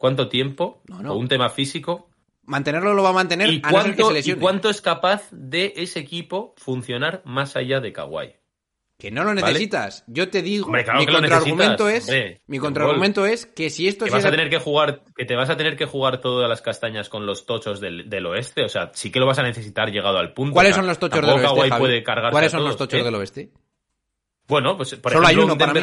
cuánto 0.00 0.28
tiempo, 0.28 0.82
No, 0.88 1.02
no. 1.02 1.12
o 1.12 1.16
un 1.16 1.28
tema 1.28 1.50
físico, 1.50 2.08
Mantenerlo 2.42 2.94
lo 2.94 3.04
va 3.04 3.10
a 3.10 3.12
mantener 3.12 3.48
y 3.48 3.60
a 3.62 3.70
no 3.70 3.82
ser 3.82 3.94
que 3.94 4.02
cuánto, 4.40 4.68
y 4.68 4.70
es 4.72 4.80
capaz 4.80 5.28
de 5.30 5.72
ese 5.76 6.00
equipo 6.00 6.52
funcionar 6.56 7.22
más 7.24 7.54
allá 7.54 7.78
de 7.78 7.92
Kawhi. 7.92 8.34
Que 8.98 9.10
no 9.12 9.22
lo 9.22 9.34
necesitas. 9.34 10.02
Yo 10.08 10.30
te 10.30 10.42
digo, 10.42 10.66
Hombre, 10.66 10.82
claro 10.84 10.98
mi 10.98 11.06
contraargumento 11.06 11.88
es, 11.88 12.08
hombre, 12.08 12.42
mi 12.48 12.58
contraargumento 12.58 13.24
es 13.24 13.46
que 13.46 13.70
si 13.70 13.86
esto 13.86 14.04
Que 14.04 14.10
vas 14.10 14.24
a 14.24 14.30
tener 14.30 14.50
que 14.50 14.58
jugar, 14.58 15.04
que 15.14 15.24
te 15.24 15.36
vas 15.36 15.48
a 15.48 15.56
tener 15.56 15.76
que 15.76 15.86
jugar 15.86 16.20
todas 16.20 16.48
las 16.48 16.60
castañas 16.60 17.08
con 17.08 17.24
los 17.24 17.46
tochos 17.46 17.80
del, 17.80 18.10
del 18.10 18.26
oeste, 18.26 18.64
o 18.64 18.68
sea, 18.68 18.90
sí 18.94 19.12
que 19.12 19.20
lo 19.20 19.26
vas 19.26 19.38
a 19.38 19.42
necesitar 19.44 19.92
llegado 19.92 20.18
al 20.18 20.32
punto. 20.32 20.54
¿Cuáles 20.54 20.72
O 20.72 20.74
sea, 20.74 20.82
son 20.82 20.88
los 20.88 20.98
tochos 20.98 21.20
del 21.20 21.30
oeste? 21.30 21.78
Puede 21.78 22.02
¿Cuáles 22.02 22.50
son 22.50 22.64
los 22.64 22.76
tochos 22.76 23.00
¿eh? 23.00 23.04
del 23.04 23.14
oeste? 23.14 23.52
Bueno, 24.48 24.76
pues 24.76 24.96
por 24.96 25.12
Solo 25.12 25.28
hay 25.28 25.34
ejemplo, 25.34 25.54
uno 25.54 25.58
para 25.58 25.72
mí. 25.72 25.80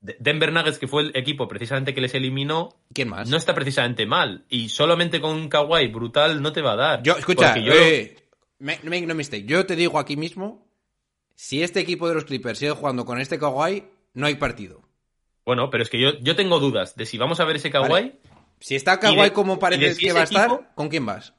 Denver 0.00 0.52
Nuggets, 0.52 0.78
que 0.78 0.86
fue 0.86 1.02
el 1.02 1.16
equipo 1.16 1.48
precisamente 1.48 1.94
que 1.94 2.00
les 2.00 2.14
eliminó, 2.14 2.76
¿Quién 2.92 3.08
más? 3.08 3.28
no 3.28 3.36
está 3.36 3.54
precisamente 3.54 4.06
mal. 4.06 4.44
Y 4.48 4.68
solamente 4.68 5.20
con 5.20 5.34
un 5.34 5.48
Kawhi 5.48 5.88
brutal 5.88 6.42
no 6.42 6.52
te 6.52 6.62
va 6.62 6.72
a 6.72 6.76
dar. 6.76 7.02
Yo, 7.02 7.16
escucha, 7.16 7.56
yo- 7.58 7.72
eh, 7.72 8.16
me- 8.58 8.78
make 8.84 9.06
no 9.06 9.14
mistake. 9.14 9.46
Yo 9.46 9.66
te 9.66 9.74
digo 9.74 9.98
aquí 9.98 10.16
mismo, 10.16 10.66
si 11.34 11.62
este 11.62 11.80
equipo 11.80 12.08
de 12.08 12.14
los 12.14 12.24
Clippers 12.24 12.58
sigue 12.58 12.70
jugando 12.72 13.04
con 13.04 13.18
este 13.20 13.38
Kawhi, 13.38 13.84
no 14.14 14.26
hay 14.26 14.36
partido. 14.36 14.82
Bueno, 15.44 15.70
pero 15.70 15.82
es 15.82 15.90
que 15.90 16.00
yo, 16.00 16.18
yo 16.20 16.36
tengo 16.36 16.58
dudas 16.60 16.94
de 16.96 17.06
si 17.06 17.18
vamos 17.18 17.40
a 17.40 17.44
ver 17.44 17.56
ese 17.56 17.70
Kawhi. 17.70 17.88
Vale. 17.88 18.16
Si 18.60 18.74
está 18.74 18.98
Kawhi 19.00 19.16
de- 19.22 19.32
como 19.32 19.58
parece 19.58 19.94
si 19.94 20.06
que 20.06 20.12
va 20.12 20.20
a 20.20 20.24
estar, 20.24 20.48
equipo- 20.50 20.66
¿con 20.74 20.88
quién 20.88 21.04
vas? 21.06 21.34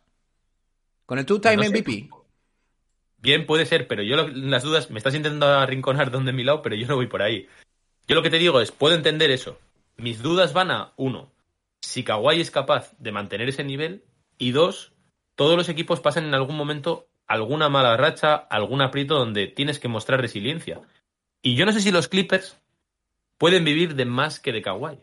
¿Con 1.05 1.19
el 1.19 1.25
two-time 1.25 1.55
No 1.57 1.63
sé. 1.63 1.69
MVP? 1.69 2.09
Bien, 3.19 3.45
puede 3.45 3.65
ser, 3.65 3.87
pero 3.87 4.03
yo 4.03 4.15
lo- 4.15 4.27
las 4.27 4.63
dudas, 4.63 4.91
me 4.91 4.97
estás 4.99 5.15
intentando 5.15 5.47
arrinconar 5.47 6.11
donde 6.11 6.33
mi 6.33 6.43
lado, 6.43 6.61
pero 6.61 6.75
yo 6.75 6.87
no 6.87 6.95
voy 6.95 7.07
por 7.07 7.21
ahí. 7.21 7.47
Yo 8.07 8.15
lo 8.15 8.23
que 8.23 8.29
te 8.29 8.39
digo 8.39 8.61
es, 8.61 8.71
puedo 8.71 8.95
entender 8.95 9.31
eso. 9.31 9.59
Mis 9.97 10.21
dudas 10.21 10.53
van 10.53 10.71
a, 10.71 10.93
uno, 10.95 11.31
si 11.81 12.03
Kawhi 12.03 12.39
es 12.39 12.51
capaz 12.51 12.93
de 12.99 13.11
mantener 13.11 13.49
ese 13.49 13.63
nivel, 13.63 14.03
y 14.37 14.51
dos, 14.51 14.93
todos 15.35 15.57
los 15.57 15.67
equipos 15.67 15.99
pasan 15.99 16.25
en 16.25 16.33
algún 16.33 16.55
momento 16.55 17.07
alguna 17.27 17.67
mala 17.67 17.97
racha, 17.97 18.35
algún 18.35 18.81
aprieto 18.81 19.15
donde 19.15 19.47
tienes 19.47 19.79
que 19.79 19.89
mostrar 19.89 20.21
resiliencia. 20.21 20.79
Y 21.41 21.55
yo 21.55 21.65
no 21.65 21.73
sé 21.73 21.81
si 21.81 21.91
los 21.91 22.07
Clippers 22.07 22.57
pueden 23.37 23.65
vivir 23.65 23.95
de 23.95 24.05
más 24.05 24.39
que 24.39 24.53
de 24.53 24.61
Kawhi. 24.61 24.95
O 24.95 25.01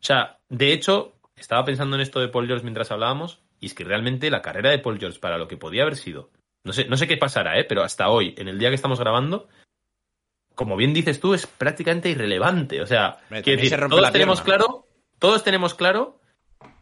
sea, 0.00 0.38
de 0.48 0.72
hecho, 0.72 1.14
estaba 1.36 1.64
pensando 1.64 1.96
en 1.96 2.02
esto 2.02 2.20
de 2.20 2.28
Paul 2.28 2.46
George 2.46 2.62
mientras 2.62 2.92
hablábamos, 2.92 3.40
y 3.58 3.66
es 3.66 3.74
que 3.74 3.82
realmente 3.82 4.30
la 4.30 4.42
carrera 4.42 4.70
de 4.70 4.78
Paul 4.78 5.00
George 5.00 5.18
para 5.18 5.38
lo 5.38 5.48
que 5.48 5.56
podía 5.56 5.82
haber 5.82 5.96
sido, 5.96 6.30
no 6.62 6.72
sé, 6.72 6.84
no 6.84 6.96
sé 6.96 7.08
qué 7.08 7.16
pasará, 7.16 7.58
¿eh? 7.58 7.64
pero 7.64 7.82
hasta 7.82 8.08
hoy, 8.10 8.34
en 8.36 8.46
el 8.46 8.58
día 8.58 8.68
que 8.68 8.74
estamos 8.74 9.00
grabando, 9.00 9.48
como 10.58 10.76
bien 10.76 10.92
dices 10.92 11.20
tú, 11.20 11.34
es 11.34 11.46
prácticamente 11.46 12.08
irrelevante. 12.08 12.82
O 12.82 12.86
sea, 12.86 13.18
decir, 13.30 13.68
se 13.68 13.76
rompe 13.76 13.94
todos 13.94 14.10
tenemos 14.10 14.40
claro, 14.40 14.88
todos 15.20 15.44
tenemos 15.44 15.74
claro 15.74 16.18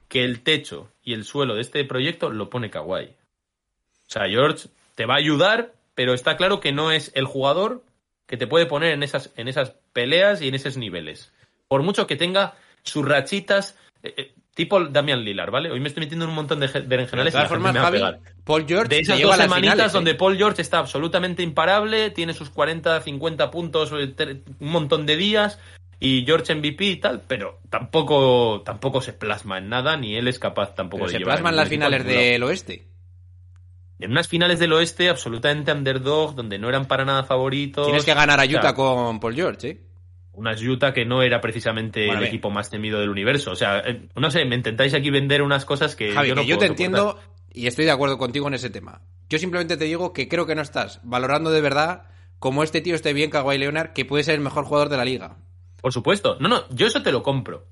que 0.08 0.24
el 0.24 0.42
techo 0.42 0.90
y 1.02 1.12
el 1.12 1.24
suelo 1.24 1.56
de 1.56 1.60
este 1.60 1.84
proyecto 1.84 2.30
lo 2.30 2.48
pone 2.48 2.70
Kawhi. 2.70 3.04
O 3.04 4.08
sea, 4.08 4.30
George 4.30 4.70
te 4.94 5.04
va 5.04 5.16
a 5.16 5.18
ayudar, 5.18 5.74
pero 5.94 6.14
está 6.14 6.38
claro 6.38 6.58
que 6.58 6.72
no 6.72 6.90
es 6.90 7.12
el 7.14 7.26
jugador 7.26 7.84
que 8.26 8.38
te 8.38 8.46
puede 8.46 8.64
poner 8.64 8.94
en 8.94 9.02
esas, 9.02 9.30
en 9.36 9.46
esas 9.46 9.74
peleas 9.92 10.40
y 10.40 10.48
en 10.48 10.54
esos 10.54 10.78
niveles. 10.78 11.30
Por 11.68 11.82
mucho 11.82 12.06
que 12.06 12.16
tenga 12.16 12.54
sus 12.82 13.06
rachitas, 13.06 13.76
eh, 14.06 14.14
eh, 14.16 14.34
tipo 14.54 14.82
Damian 14.84 15.22
Lillard, 15.24 15.50
¿vale? 15.50 15.70
Hoy 15.70 15.80
me 15.80 15.88
estoy 15.88 16.02
metiendo 16.02 16.24
en 16.24 16.30
un 16.30 16.34
montón 16.36 16.60
de 16.60 16.68
je- 16.68 16.80
De 16.80 16.86
berenjenales 16.86 17.32
todas 17.32 17.48
formas, 17.48 17.74
Javi, 17.74 17.98
pegar. 17.98 18.20
Paul 18.44 18.64
George 18.66 18.88
De 18.88 19.00
esas 19.00 19.20
dos 19.20 19.36
semanitas 19.36 19.72
finales, 19.74 19.92
¿eh? 19.92 19.96
donde 19.96 20.14
Paul 20.14 20.36
George 20.36 20.62
está 20.62 20.78
absolutamente 20.78 21.42
imparable, 21.42 22.10
tiene 22.10 22.32
sus 22.34 22.50
40, 22.50 23.00
50 23.00 23.50
puntos, 23.50 23.92
un 23.92 24.42
montón 24.60 25.04
de 25.06 25.16
días, 25.16 25.58
y 25.98 26.24
George 26.26 26.54
MVP 26.54 26.84
y 26.84 26.96
tal, 26.96 27.22
pero 27.26 27.60
tampoco, 27.70 28.62
tampoco 28.64 29.00
se 29.00 29.12
plasma 29.12 29.58
en 29.58 29.68
nada, 29.68 29.96
ni 29.96 30.14
él 30.16 30.28
es 30.28 30.38
capaz 30.38 30.74
tampoco 30.74 31.00
Pero 31.04 31.06
de 31.08 31.12
se 31.12 31.18
llevar 31.18 31.34
plasman 31.36 31.56
las 31.56 31.68
finales 31.68 32.04
del 32.04 32.42
oeste. 32.42 32.86
En 33.98 34.10
unas 34.10 34.28
finales 34.28 34.58
del 34.58 34.74
oeste 34.74 35.08
absolutamente 35.08 35.72
underdog, 35.72 36.34
donde 36.34 36.58
no 36.58 36.68
eran 36.68 36.84
para 36.84 37.06
nada 37.06 37.24
favoritos. 37.24 37.86
Tienes 37.86 38.04
que 38.04 38.12
ganar 38.12 38.38
a 38.38 38.42
O 38.42 38.46
sea, 38.46 38.58
Utah 38.58 38.74
con 38.74 39.18
Paul 39.20 39.34
George, 39.34 39.68
¿eh? 39.70 39.80
Unas 40.36 40.62
Utah 40.62 40.92
que 40.92 41.04
no 41.04 41.22
era 41.22 41.40
precisamente 41.40 42.06
Bueno, 42.06 42.20
el 42.22 42.28
equipo 42.28 42.50
más 42.50 42.70
temido 42.70 43.00
del 43.00 43.08
universo. 43.10 43.50
O 43.50 43.56
sea, 43.56 43.80
eh, 43.80 44.08
no 44.14 44.30
sé, 44.30 44.44
me 44.44 44.54
intentáis 44.54 44.94
aquí 44.94 45.10
vender 45.10 45.42
unas 45.42 45.64
cosas 45.64 45.96
que 45.96 46.12
Javi, 46.12 46.28
yo 46.28 46.34
no 46.34 46.42
que 46.42 46.46
yo 46.46 46.56
puedo 46.56 46.72
te 46.74 46.78
soportar. 46.84 47.10
entiendo 47.16 47.36
y 47.52 47.66
estoy 47.66 47.84
de 47.86 47.90
acuerdo 47.90 48.18
contigo 48.18 48.46
en 48.48 48.54
ese 48.54 48.70
tema. 48.70 49.00
Yo 49.28 49.38
simplemente 49.38 49.76
te 49.76 49.84
digo 49.84 50.12
que 50.12 50.28
creo 50.28 50.46
que 50.46 50.54
no 50.54 50.62
estás 50.62 51.00
valorando 51.02 51.50
de 51.50 51.60
verdad 51.60 52.04
como 52.38 52.62
este 52.62 52.80
tío 52.82 52.94
esté 52.94 53.12
bien 53.12 53.30
Kawhi 53.30 53.58
Leonard, 53.58 53.92
que 53.92 54.04
puede 54.04 54.22
ser 54.22 54.34
el 54.36 54.40
mejor 54.42 54.64
jugador 54.64 54.88
de 54.90 54.96
la 54.98 55.04
liga. 55.04 55.38
Por 55.80 55.92
supuesto. 55.92 56.36
No, 56.38 56.48
no, 56.48 56.68
yo 56.70 56.86
eso 56.86 57.02
te 57.02 57.10
lo 57.12 57.22
compro. 57.22 57.66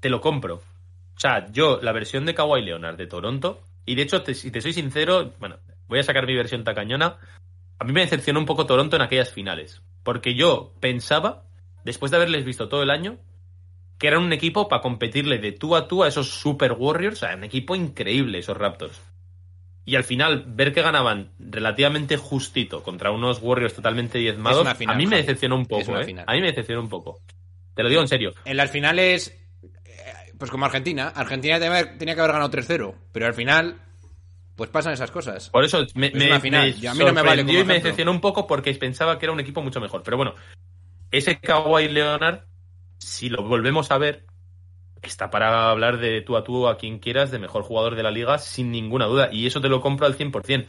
Te 0.00 0.08
lo 0.08 0.20
compro. 0.20 0.56
O 1.16 1.20
sea, 1.20 1.50
yo, 1.52 1.80
la 1.82 1.92
versión 1.92 2.24
de 2.24 2.34
Kawhi 2.34 2.62
Leonard 2.62 2.96
de 2.96 3.06
Toronto, 3.06 3.60
y 3.84 3.94
de 3.96 4.02
hecho, 4.02 4.22
te- 4.22 4.34
si 4.34 4.50
te 4.50 4.60
soy 4.60 4.72
sincero, 4.72 5.34
bueno, 5.40 5.56
voy 5.88 5.98
a 5.98 6.02
sacar 6.02 6.24
mi 6.26 6.34
versión 6.36 6.64
tacañona. 6.64 7.18
A 7.78 7.84
mí 7.84 7.92
me 7.92 8.00
decepcionó 8.02 8.38
un 8.40 8.46
poco 8.46 8.64
Toronto 8.64 8.96
en 8.96 9.02
aquellas 9.02 9.32
finales. 9.32 9.82
Porque 10.02 10.34
yo 10.34 10.72
pensaba, 10.80 11.42
después 11.84 12.10
de 12.10 12.16
haberles 12.16 12.44
visto 12.44 12.68
todo 12.68 12.82
el 12.82 12.90
año, 12.90 13.18
que 13.98 14.08
eran 14.08 14.22
un 14.22 14.32
equipo 14.32 14.66
para 14.68 14.82
competirle 14.82 15.38
de 15.38 15.52
tú 15.52 15.76
a 15.76 15.86
tú 15.86 16.02
a 16.02 16.08
esos 16.08 16.30
Super 16.30 16.72
Warriors. 16.72 17.22
O 17.22 17.26
sea, 17.26 17.36
un 17.36 17.44
equipo 17.44 17.76
increíble, 17.76 18.38
esos 18.38 18.56
Raptors. 18.56 18.98
Y 19.84 19.96
al 19.96 20.04
final, 20.04 20.44
ver 20.46 20.72
que 20.72 20.82
ganaban 20.82 21.32
relativamente 21.38 22.16
justito 22.16 22.82
contra 22.82 23.10
unos 23.10 23.40
Warriors 23.42 23.74
totalmente 23.74 24.18
diezmados, 24.18 24.66
final, 24.76 24.94
a 24.94 24.98
mí 24.98 25.06
me 25.06 25.16
decepcionó 25.16 25.56
un 25.56 25.66
poco, 25.66 25.98
¿eh? 25.98 26.04
final. 26.04 26.24
A 26.26 26.32
mí 26.32 26.40
me 26.40 26.48
decepcionó 26.48 26.80
un 26.80 26.88
poco. 26.88 27.20
Te 27.74 27.82
lo 27.82 27.88
digo 27.88 28.00
en 28.00 28.08
serio. 28.08 28.32
En 28.44 28.56
las 28.56 28.70
finales, 28.70 29.36
eh, 29.84 30.32
pues 30.38 30.50
como 30.50 30.64
Argentina. 30.64 31.08
Argentina 31.08 31.58
tenía 31.58 32.14
que 32.14 32.20
haber 32.20 32.32
ganado 32.32 32.50
3-0, 32.50 32.94
pero 33.12 33.26
al 33.26 33.34
final, 33.34 33.80
pues 34.54 34.70
pasan 34.70 34.92
esas 34.92 35.10
cosas. 35.10 35.50
Por 35.50 35.64
eso 35.64 35.84
me, 35.94 36.10
final, 36.40 36.74
a 36.88 36.94
mí 36.94 37.04
no 37.04 37.12
me 37.12 37.22
vale 37.22 37.42
y 37.42 37.64
me 37.64 37.74
decepcionó 37.74 38.12
un 38.12 38.20
poco 38.20 38.46
porque 38.46 38.72
pensaba 38.74 39.18
que 39.18 39.26
era 39.26 39.32
un 39.32 39.40
equipo 39.40 39.62
mucho 39.62 39.80
mejor. 39.80 40.02
Pero 40.02 40.16
bueno, 40.16 40.34
ese 41.10 41.38
Kawhi 41.40 41.88
Leonard, 41.88 42.44
si 42.98 43.28
lo 43.28 43.42
volvemos 43.42 43.90
a 43.90 43.98
ver, 43.98 44.26
está 45.02 45.30
para 45.30 45.70
hablar 45.70 45.98
de 45.98 46.20
tú 46.20 46.36
a 46.36 46.44
tú 46.44 46.68
a 46.68 46.76
quien 46.76 46.98
quieras 46.98 47.30
de 47.30 47.38
mejor 47.38 47.62
jugador 47.62 47.94
de 47.94 48.02
la 48.02 48.10
liga 48.10 48.38
sin 48.38 48.70
ninguna 48.70 49.06
duda. 49.06 49.28
Y 49.32 49.46
eso 49.46 49.60
te 49.60 49.68
lo 49.68 49.80
compro 49.80 50.06
al 50.06 50.16
100%. 50.16 50.66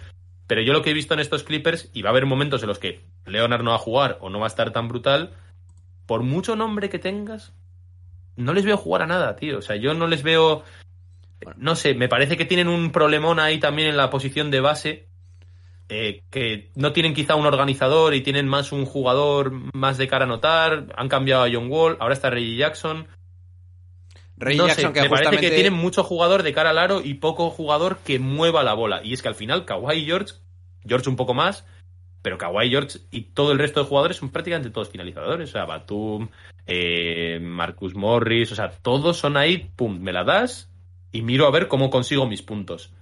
Pero 0.47 0.61
yo 0.61 0.73
lo 0.73 0.81
que 0.81 0.91
he 0.91 0.93
visto 0.93 1.13
en 1.13 1.19
estos 1.19 1.43
Clippers, 1.43 1.89
y 1.93 2.01
va 2.01 2.09
a 2.09 2.11
haber 2.11 2.25
momentos 2.25 2.61
en 2.61 2.67
los 2.67 2.79
que 2.79 3.05
Leonard 3.25 3.63
no 3.63 3.71
va 3.71 3.77
a 3.77 3.79
jugar 3.79 4.17
o 4.21 4.29
no 4.29 4.39
va 4.39 4.45
a 4.45 4.47
estar 4.47 4.71
tan 4.71 4.87
brutal, 4.87 5.33
por 6.05 6.23
mucho 6.23 6.55
nombre 6.55 6.89
que 6.89 6.99
tengas, 6.99 7.53
no 8.35 8.53
les 8.53 8.65
veo 8.65 8.77
jugar 8.77 9.03
a 9.03 9.07
nada, 9.07 9.35
tío. 9.35 9.59
O 9.59 9.61
sea, 9.61 9.75
yo 9.75 9.93
no 9.93 10.07
les 10.07 10.23
veo 10.23 10.63
No 11.57 11.75
sé, 11.75 11.93
me 11.93 12.09
parece 12.09 12.37
que 12.37 12.45
tienen 12.45 12.67
un 12.67 12.91
problemón 12.91 13.39
ahí 13.39 13.59
también 13.59 13.87
en 13.89 13.97
la 13.97 14.09
posición 14.09 14.51
de 14.51 14.61
base. 14.61 15.07
Eh, 15.93 16.23
que 16.29 16.71
no 16.75 16.93
tienen 16.93 17.13
quizá 17.13 17.35
un 17.35 17.45
organizador 17.45 18.13
y 18.13 18.21
tienen 18.21 18.47
más 18.47 18.71
un 18.71 18.85
jugador 18.85 19.51
más 19.73 19.97
de 19.97 20.07
cara 20.07 20.23
a 20.23 20.27
notar. 20.27 20.85
Han 20.95 21.09
cambiado 21.09 21.43
a 21.43 21.49
John 21.51 21.69
Wall, 21.69 21.97
ahora 21.99 22.13
está 22.13 22.29
Reggie 22.29 22.55
Jackson. 22.55 23.09
No 24.37 24.67
Jackson, 24.67 24.93
sé, 24.93 24.93
que 24.93 25.01
me 25.01 25.09
parece 25.09 25.37
que 25.37 25.51
tienen 25.51 25.73
mucho 25.73 26.05
jugador 26.05 26.43
de 26.43 26.53
cara 26.53 26.69
al 26.69 26.77
aro 26.77 27.01
y 27.03 27.15
poco 27.15 27.49
jugador 27.49 27.97
que 28.05 28.19
mueva 28.19 28.63
la 28.63 28.73
bola. 28.73 29.01
Y 29.03 29.11
es 29.11 29.21
que 29.21 29.27
al 29.27 29.35
final 29.35 29.65
Kawhi 29.65 29.97
y 29.97 30.05
George, 30.05 30.35
George 30.87 31.09
un 31.09 31.17
poco 31.17 31.33
más, 31.33 31.65
pero 32.21 32.37
Kawhi, 32.37 32.69
George 32.69 32.99
y 33.11 33.23
todo 33.23 33.51
el 33.51 33.59
resto 33.59 33.81
de 33.81 33.89
jugadores 33.89 34.15
son 34.15 34.29
prácticamente 34.29 34.69
todos 34.69 34.89
finalizadores. 34.89 35.49
O 35.49 35.51
sea, 35.51 35.65
Batum, 35.65 36.29
eh, 36.67 37.37
Marcus 37.41 37.95
Morris, 37.95 38.49
o 38.53 38.55
sea, 38.55 38.71
todos 38.81 39.17
son 39.17 39.35
ahí, 39.35 39.69
pum, 39.75 39.99
me 39.99 40.13
la 40.13 40.23
das 40.23 40.71
y 41.11 41.21
miro 41.21 41.47
a 41.47 41.51
ver 41.51 41.67
cómo 41.67 41.89
consigo 41.89 42.25
mis 42.27 42.43
puntos. 42.43 42.93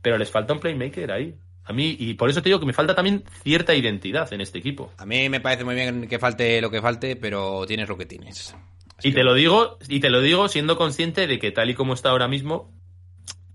Pero 0.00 0.16
les 0.16 0.30
falta 0.30 0.52
un 0.52 0.60
playmaker 0.60 1.10
ahí. 1.10 1.34
A 1.66 1.72
mí, 1.72 1.96
y 1.98 2.14
por 2.14 2.30
eso 2.30 2.40
te 2.42 2.48
digo 2.48 2.60
que 2.60 2.66
me 2.66 2.72
falta 2.72 2.94
también 2.94 3.24
cierta 3.42 3.74
identidad 3.74 4.32
en 4.32 4.40
este 4.40 4.58
equipo. 4.58 4.92
A 4.98 5.06
mí 5.06 5.28
me 5.28 5.40
parece 5.40 5.64
muy 5.64 5.74
bien 5.74 6.06
que 6.08 6.18
falte 6.18 6.60
lo 6.60 6.70
que 6.70 6.80
falte, 6.80 7.16
pero 7.16 7.66
tienes 7.66 7.88
lo 7.88 7.96
que 7.98 8.06
tienes. 8.06 8.54
Así 8.96 9.08
Y 9.08 9.10
que- 9.10 9.16
te 9.18 9.24
lo 9.24 9.34
digo, 9.34 9.78
y 9.88 10.00
te 10.00 10.10
lo 10.10 10.20
digo 10.20 10.48
siendo 10.48 10.76
consciente 10.76 11.26
de 11.26 11.38
que 11.38 11.50
tal 11.50 11.68
y 11.68 11.74
como 11.74 11.94
está 11.94 12.10
ahora 12.10 12.28
mismo, 12.28 12.72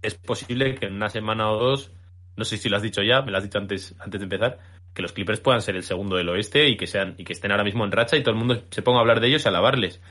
es 0.01 0.15
posible 0.15 0.75
que 0.75 0.87
en 0.87 0.95
una 0.95 1.09
semana 1.09 1.49
o 1.51 1.57
dos, 1.57 1.91
no 2.35 2.43
sé 2.43 2.57
si 2.57 2.69
lo 2.69 2.77
has 2.77 2.83
dicho 2.83 3.01
ya, 3.01 3.21
me 3.21 3.31
lo 3.31 3.37
has 3.37 3.43
dicho 3.43 3.57
antes, 3.57 3.95
antes 3.99 4.19
de 4.19 4.25
empezar, 4.25 4.59
que 4.93 5.01
los 5.01 5.13
Clippers 5.13 5.39
puedan 5.39 5.61
ser 5.61 5.75
el 5.77 5.83
segundo 5.83 6.17
del 6.17 6.27
oeste 6.29 6.67
y 6.67 6.75
que 6.75 6.87
sean, 6.87 7.15
y 7.17 7.23
que 7.23 7.33
estén 7.33 7.51
ahora 7.51 7.63
mismo 7.63 7.85
en 7.85 7.91
racha 7.91 8.17
y 8.17 8.23
todo 8.23 8.31
el 8.33 8.39
mundo 8.39 8.63
se 8.71 8.81
ponga 8.81 8.97
a 8.97 9.01
hablar 9.01 9.21
de 9.21 9.27
ellos 9.27 9.45
y 9.45 9.47
alabarles. 9.47 10.01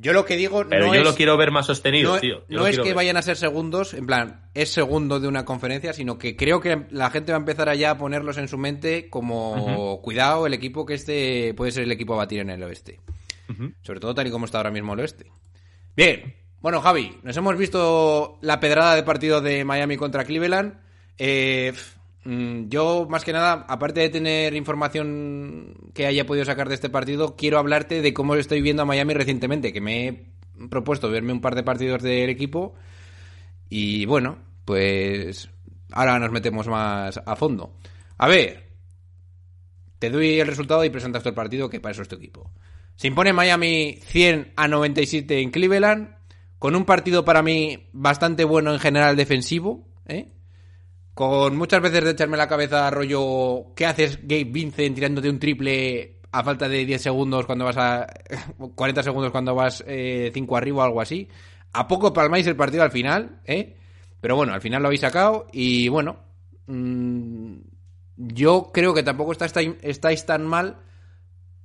Yo 0.00 0.12
lo 0.12 0.24
que 0.24 0.36
digo 0.36 0.64
Pero 0.68 0.86
no 0.86 0.94
yo 0.94 1.00
es... 1.00 1.06
lo 1.06 1.14
quiero 1.14 1.36
ver 1.36 1.50
más 1.50 1.66
sostenido, 1.66 2.14
no, 2.14 2.20
tío. 2.20 2.44
Yo 2.48 2.60
no 2.60 2.66
es 2.68 2.76
que 2.76 2.84
ver. 2.84 2.94
vayan 2.94 3.16
a 3.16 3.22
ser 3.22 3.36
segundos, 3.36 3.94
en 3.94 4.06
plan, 4.06 4.48
es 4.54 4.70
segundo 4.70 5.18
de 5.18 5.26
una 5.26 5.44
conferencia, 5.44 5.92
sino 5.92 6.18
que 6.18 6.36
creo 6.36 6.60
que 6.60 6.86
la 6.90 7.10
gente 7.10 7.32
va 7.32 7.38
a 7.38 7.40
empezar 7.40 7.68
allá 7.68 7.90
a 7.90 7.98
ponerlos 7.98 8.38
en 8.38 8.46
su 8.46 8.58
mente 8.58 9.10
como, 9.10 10.00
cuidado, 10.02 10.46
el 10.46 10.54
equipo 10.54 10.86
que 10.86 10.94
este 10.94 11.52
puede 11.54 11.72
ser 11.72 11.82
el 11.82 11.92
equipo 11.92 12.14
a 12.14 12.18
batir 12.18 12.40
en 12.40 12.50
el 12.50 12.62
oeste. 12.62 13.00
Sobre 13.82 13.98
todo 13.98 14.14
tal 14.14 14.26
y 14.26 14.30
como 14.30 14.44
está 14.44 14.58
ahora 14.58 14.70
mismo 14.70 14.92
el 14.92 15.00
oeste. 15.00 15.32
Bien, 15.96 16.36
bueno, 16.60 16.80
Javi, 16.80 17.18
nos 17.24 17.36
hemos 17.36 17.56
visto 17.56 18.38
la 18.40 18.60
pedrada 18.60 18.94
de 18.94 19.02
partido 19.02 19.40
de 19.40 19.64
Miami 19.64 19.96
contra 19.96 20.24
Cleveland. 20.24 20.78
Eh, 21.18 21.72
yo, 22.68 23.06
más 23.08 23.24
que 23.24 23.32
nada, 23.32 23.64
aparte 23.68 24.00
de 24.00 24.10
tener 24.10 24.54
información 24.54 25.74
que 25.94 26.06
haya 26.06 26.26
podido 26.26 26.44
sacar 26.44 26.68
de 26.68 26.74
este 26.74 26.90
partido, 26.90 27.36
quiero 27.36 27.58
hablarte 27.58 28.02
de 28.02 28.12
cómo 28.12 28.34
estoy 28.34 28.60
viendo 28.60 28.82
a 28.82 28.86
Miami 28.86 29.14
recientemente, 29.14 29.72
que 29.72 29.80
me 29.80 30.08
he 30.08 30.26
propuesto 30.68 31.10
verme 31.10 31.32
un 31.32 31.40
par 31.40 31.54
de 31.54 31.62
partidos 31.62 32.02
del 32.02 32.28
equipo. 32.28 32.74
Y 33.70 34.04
bueno, 34.04 34.38
pues 34.64 35.48
ahora 35.92 36.18
nos 36.18 36.30
metemos 36.30 36.68
más 36.68 37.18
a 37.24 37.36
fondo. 37.36 37.78
A 38.18 38.28
ver, 38.28 38.68
te 39.98 40.10
doy 40.10 40.40
el 40.40 40.46
resultado 40.46 40.84
y 40.84 40.90
presentas 40.90 41.24
el 41.24 41.34
partido, 41.34 41.70
que 41.70 41.80
para 41.80 41.92
eso 41.92 42.02
es 42.02 42.08
tu 42.08 42.16
equipo. 42.16 42.52
Se 42.96 43.06
impone 43.06 43.32
Miami 43.32 44.00
100 44.02 44.52
a 44.56 44.68
97 44.68 45.40
en 45.40 45.50
Cleveland, 45.50 46.16
con 46.58 46.76
un 46.76 46.84
partido 46.84 47.24
para 47.24 47.42
mí 47.42 47.88
bastante 47.92 48.44
bueno 48.44 48.72
en 48.72 48.80
general 48.80 49.16
defensivo, 49.16 49.88
¿eh? 50.06 50.32
Con 51.18 51.56
muchas 51.56 51.82
veces 51.82 52.04
de 52.04 52.12
echarme 52.12 52.36
la 52.36 52.46
cabeza 52.46 52.88
rollo, 52.90 53.74
¿qué 53.74 53.86
haces 53.86 54.20
Gabe 54.22 54.44
Vincent 54.44 54.94
tirándote 54.94 55.28
un 55.28 55.40
triple 55.40 56.20
a 56.30 56.44
falta 56.44 56.68
de 56.68 56.86
10 56.86 57.02
segundos 57.02 57.44
cuando 57.44 57.64
vas 57.64 57.76
a... 57.76 58.06
40 58.76 59.02
segundos 59.02 59.32
cuando 59.32 59.52
vas 59.52 59.84
5 59.84 60.56
arriba 60.56 60.84
o 60.84 60.86
algo 60.86 61.00
así? 61.00 61.26
A 61.72 61.88
poco 61.88 62.12
palmáis 62.12 62.46
el 62.46 62.54
partido 62.54 62.84
al 62.84 62.92
final, 62.92 63.40
¿eh? 63.46 63.76
Pero 64.20 64.36
bueno, 64.36 64.54
al 64.54 64.60
final 64.60 64.80
lo 64.80 64.86
habéis 64.86 65.00
sacado 65.00 65.48
y 65.50 65.88
bueno, 65.88 66.20
mm, 66.68 67.54
yo 68.16 68.70
creo 68.72 68.94
que 68.94 69.02
tampoco 69.02 69.32
estáis 69.32 69.74
estáis 69.82 70.24
tan 70.24 70.46
mal, 70.46 70.76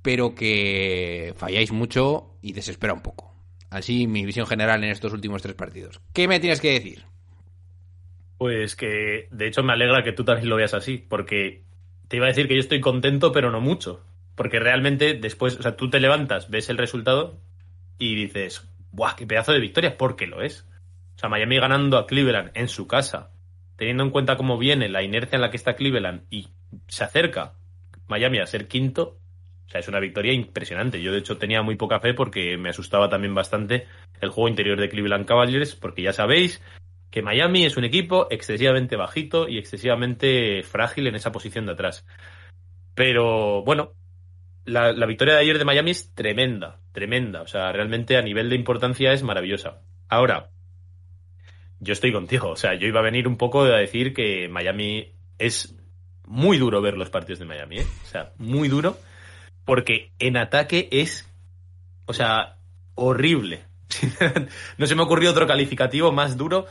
pero 0.02 0.34
que 0.34 1.32
falláis 1.36 1.70
mucho 1.70 2.38
y 2.42 2.54
desespera 2.54 2.92
un 2.92 3.02
poco. 3.02 3.32
Así 3.70 4.08
mi 4.08 4.26
visión 4.26 4.48
general 4.48 4.82
en 4.82 4.90
estos 4.90 5.12
últimos 5.12 5.42
tres 5.42 5.54
partidos. 5.54 6.00
¿Qué 6.12 6.26
me 6.26 6.40
tienes 6.40 6.60
que 6.60 6.72
decir? 6.72 7.13
Pues 8.38 8.76
que, 8.76 9.28
de 9.30 9.46
hecho, 9.46 9.62
me 9.62 9.72
alegra 9.72 10.02
que 10.02 10.12
tú 10.12 10.24
también 10.24 10.48
lo 10.48 10.56
veas 10.56 10.74
así, 10.74 10.98
porque 10.98 11.62
te 12.08 12.16
iba 12.16 12.26
a 12.26 12.28
decir 12.28 12.48
que 12.48 12.54
yo 12.54 12.60
estoy 12.60 12.80
contento, 12.80 13.32
pero 13.32 13.50
no 13.50 13.60
mucho. 13.60 14.04
Porque 14.34 14.58
realmente 14.58 15.14
después, 15.14 15.58
o 15.58 15.62
sea, 15.62 15.76
tú 15.76 15.90
te 15.90 16.00
levantas, 16.00 16.50
ves 16.50 16.68
el 16.68 16.78
resultado 16.78 17.40
y 17.98 18.14
dices, 18.14 18.68
¡buah, 18.90 19.14
qué 19.16 19.26
pedazo 19.26 19.52
de 19.52 19.60
victoria! 19.60 19.96
Porque 19.96 20.26
lo 20.26 20.42
es. 20.42 20.66
O 21.16 21.18
sea, 21.18 21.28
Miami 21.28 21.58
ganando 21.58 21.96
a 21.96 22.06
Cleveland 22.06 22.50
en 22.54 22.68
su 22.68 22.88
casa, 22.88 23.30
teniendo 23.76 24.02
en 24.02 24.10
cuenta 24.10 24.36
cómo 24.36 24.58
viene 24.58 24.88
la 24.88 25.02
inercia 25.02 25.36
en 25.36 25.42
la 25.42 25.50
que 25.50 25.56
está 25.56 25.76
Cleveland 25.76 26.24
y 26.30 26.48
se 26.88 27.04
acerca 27.04 27.54
Miami 28.08 28.38
a 28.38 28.46
ser 28.46 28.66
quinto, 28.66 29.18
o 29.66 29.70
sea, 29.70 29.80
es 29.80 29.88
una 29.88 30.00
victoria 30.00 30.32
impresionante. 30.32 31.00
Yo, 31.00 31.12
de 31.12 31.18
hecho, 31.18 31.38
tenía 31.38 31.62
muy 31.62 31.76
poca 31.76 32.00
fe 32.00 32.14
porque 32.14 32.56
me 32.58 32.70
asustaba 32.70 33.08
también 33.08 33.34
bastante 33.34 33.86
el 34.20 34.30
juego 34.30 34.48
interior 34.48 34.78
de 34.78 34.88
Cleveland 34.88 35.26
Cavaliers, 35.26 35.74
porque 35.74 36.02
ya 36.02 36.12
sabéis 36.12 36.60
que 37.10 37.22
Miami 37.22 37.64
es 37.64 37.76
un 37.76 37.84
equipo 37.84 38.26
excesivamente 38.30 38.96
bajito 38.96 39.48
y 39.48 39.58
excesivamente 39.58 40.62
frágil 40.62 41.06
en 41.06 41.14
esa 41.14 41.32
posición 41.32 41.66
de 41.66 41.72
atrás. 41.72 42.04
Pero 42.94 43.62
bueno, 43.62 43.92
la, 44.64 44.92
la, 44.92 45.06
victoria 45.06 45.34
de 45.34 45.40
ayer 45.40 45.58
de 45.58 45.64
Miami 45.64 45.92
es 45.92 46.14
tremenda, 46.14 46.80
tremenda. 46.92 47.42
O 47.42 47.46
sea, 47.46 47.72
realmente 47.72 48.16
a 48.16 48.22
nivel 48.22 48.48
de 48.48 48.56
importancia 48.56 49.12
es 49.12 49.22
maravillosa. 49.22 49.82
Ahora, 50.08 50.50
yo 51.80 51.92
estoy 51.92 52.12
contigo. 52.12 52.50
O 52.50 52.56
sea, 52.56 52.74
yo 52.74 52.86
iba 52.86 53.00
a 53.00 53.04
venir 53.04 53.28
un 53.28 53.36
poco 53.36 53.62
a 53.62 53.78
decir 53.78 54.14
que 54.14 54.48
Miami 54.48 55.12
es 55.38 55.76
muy 56.26 56.58
duro 56.58 56.80
ver 56.80 56.96
los 56.96 57.10
partidos 57.10 57.38
de 57.38 57.44
Miami, 57.44 57.78
¿eh? 57.78 57.86
O 58.02 58.06
sea, 58.06 58.32
muy 58.38 58.68
duro. 58.68 58.96
Porque 59.64 60.12
en 60.18 60.36
ataque 60.36 60.88
es, 60.90 61.30
o 62.06 62.12
sea, 62.12 62.58
horrible. 62.94 63.64
no 64.78 64.86
se 64.86 64.94
me 64.94 65.02
ocurrió 65.02 65.30
otro 65.30 65.46
calificativo 65.46 66.12
más 66.12 66.36
duro 66.36 66.66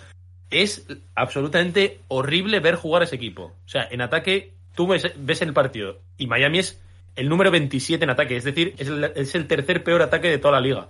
es 0.53 0.87
absolutamente 1.15 1.99
horrible 2.07 2.59
ver 2.59 2.75
jugar 2.75 3.01
a 3.01 3.05
ese 3.05 3.15
equipo. 3.15 3.53
O 3.65 3.67
sea, 3.67 3.87
en 3.89 4.01
ataque, 4.01 4.53
tú 4.75 4.87
ves, 4.87 5.41
el 5.41 5.53
partido 5.53 6.01
y 6.17 6.27
Miami 6.27 6.59
es 6.59 6.81
el 7.15 7.29
número 7.29 7.51
27 7.51 8.03
en 8.03 8.09
ataque, 8.09 8.35
es 8.35 8.43
decir, 8.43 8.73
es 8.77 8.87
el, 8.87 9.03
es 9.15 9.35
el, 9.35 9.47
tercer 9.47 9.83
peor 9.83 10.01
ataque 10.01 10.29
de 10.29 10.37
toda 10.37 10.53
la 10.53 10.61
liga. 10.61 10.89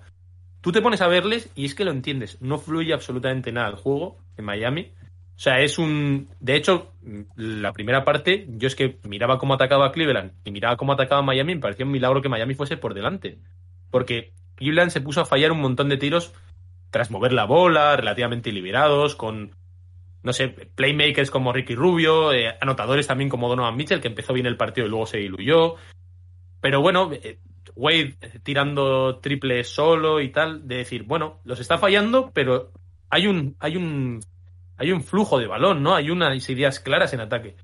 Tú 0.62 0.72
te 0.72 0.82
pones 0.82 1.02
a 1.02 1.08
verles 1.08 1.50
y 1.56 1.66
es 1.66 1.76
que 1.76 1.84
lo 1.84 1.92
entiendes, 1.92 2.42
no 2.42 2.58
fluye 2.58 2.94
absolutamente 2.94 3.52
nada 3.52 3.70
el 3.70 3.76
juego 3.76 4.18
en 4.38 4.46
Miami. 4.46 4.92
O 5.36 5.40
sea, 5.40 5.60
es 5.62 5.80
un... 5.80 6.30
De 6.40 6.56
hecho, 6.56 6.94
la 7.36 7.74
primera 7.74 8.06
parte, 8.06 8.46
yo 8.50 8.68
es 8.68 8.76
que 8.76 9.00
miraba 9.04 9.40
cómo 9.40 9.56
atacaba 9.56 9.92
Cleveland 9.92 10.32
y 10.46 10.52
miraba 10.52 10.78
cómo 10.78 10.94
atacaba 10.94 11.22
Miami, 11.22 11.56
me 11.56 11.62
parecía 11.62 11.86
un 11.86 11.92
milagro 11.92 12.22
que 12.22 12.30
Miami 12.30 12.54
fuese 12.54 12.78
por 12.78 12.94
delante. 12.94 13.40
Porque 13.90 14.32
Cleveland 14.56 14.92
se 14.92 15.02
puso 15.02 15.22
a 15.22 15.26
fallar 15.26 15.52
un 15.52 15.60
montón 15.60 15.90
de 15.90 15.98
tiros 15.98 16.34
tras 16.94 17.10
mover 17.10 17.34
la 17.34 17.46
bola, 17.46 17.98
relativamente 17.98 18.52
liberados, 18.52 19.16
con, 19.16 19.56
no 20.22 20.32
sé, 20.32 20.48
playmakers 20.48 21.32
como 21.32 21.52
Ricky 21.52 21.74
Rubio, 21.74 22.32
eh, 22.32 22.56
anotadores 22.62 23.08
también 23.08 23.32
como 23.32 23.50
Donovan 23.50 23.76
Mitchell, 23.76 24.00
que 24.00 24.10
empezó 24.10 24.32
bien 24.32 24.46
el 24.46 24.58
partido 24.58 24.86
y 24.86 24.92
luego 24.92 25.08
se 25.08 25.18
diluyó. 25.18 25.76
Pero 26.62 26.82
bueno, 26.82 27.10
eh, 27.12 27.40
Wade 27.76 28.16
tirando 28.44 29.18
triple 29.18 29.64
solo 29.64 30.22
y 30.22 30.32
tal, 30.32 30.68
de 30.68 30.78
decir, 30.78 31.02
bueno, 31.04 31.42
los 31.46 31.60
está 31.60 31.80
fallando, 31.80 32.30
pero 32.32 32.72
hay 33.10 33.26
un, 33.26 33.56
hay 33.60 33.76
un, 33.76 34.20
hay 34.78 34.92
un 34.92 35.02
flujo 35.02 35.40
de 35.40 35.48
balón, 35.48 35.82
¿no? 35.82 35.96
Hay 35.96 36.12
unas 36.12 36.48
ideas 36.48 36.80
claras 36.80 37.12
en 37.14 37.22
ataque. 37.22 37.56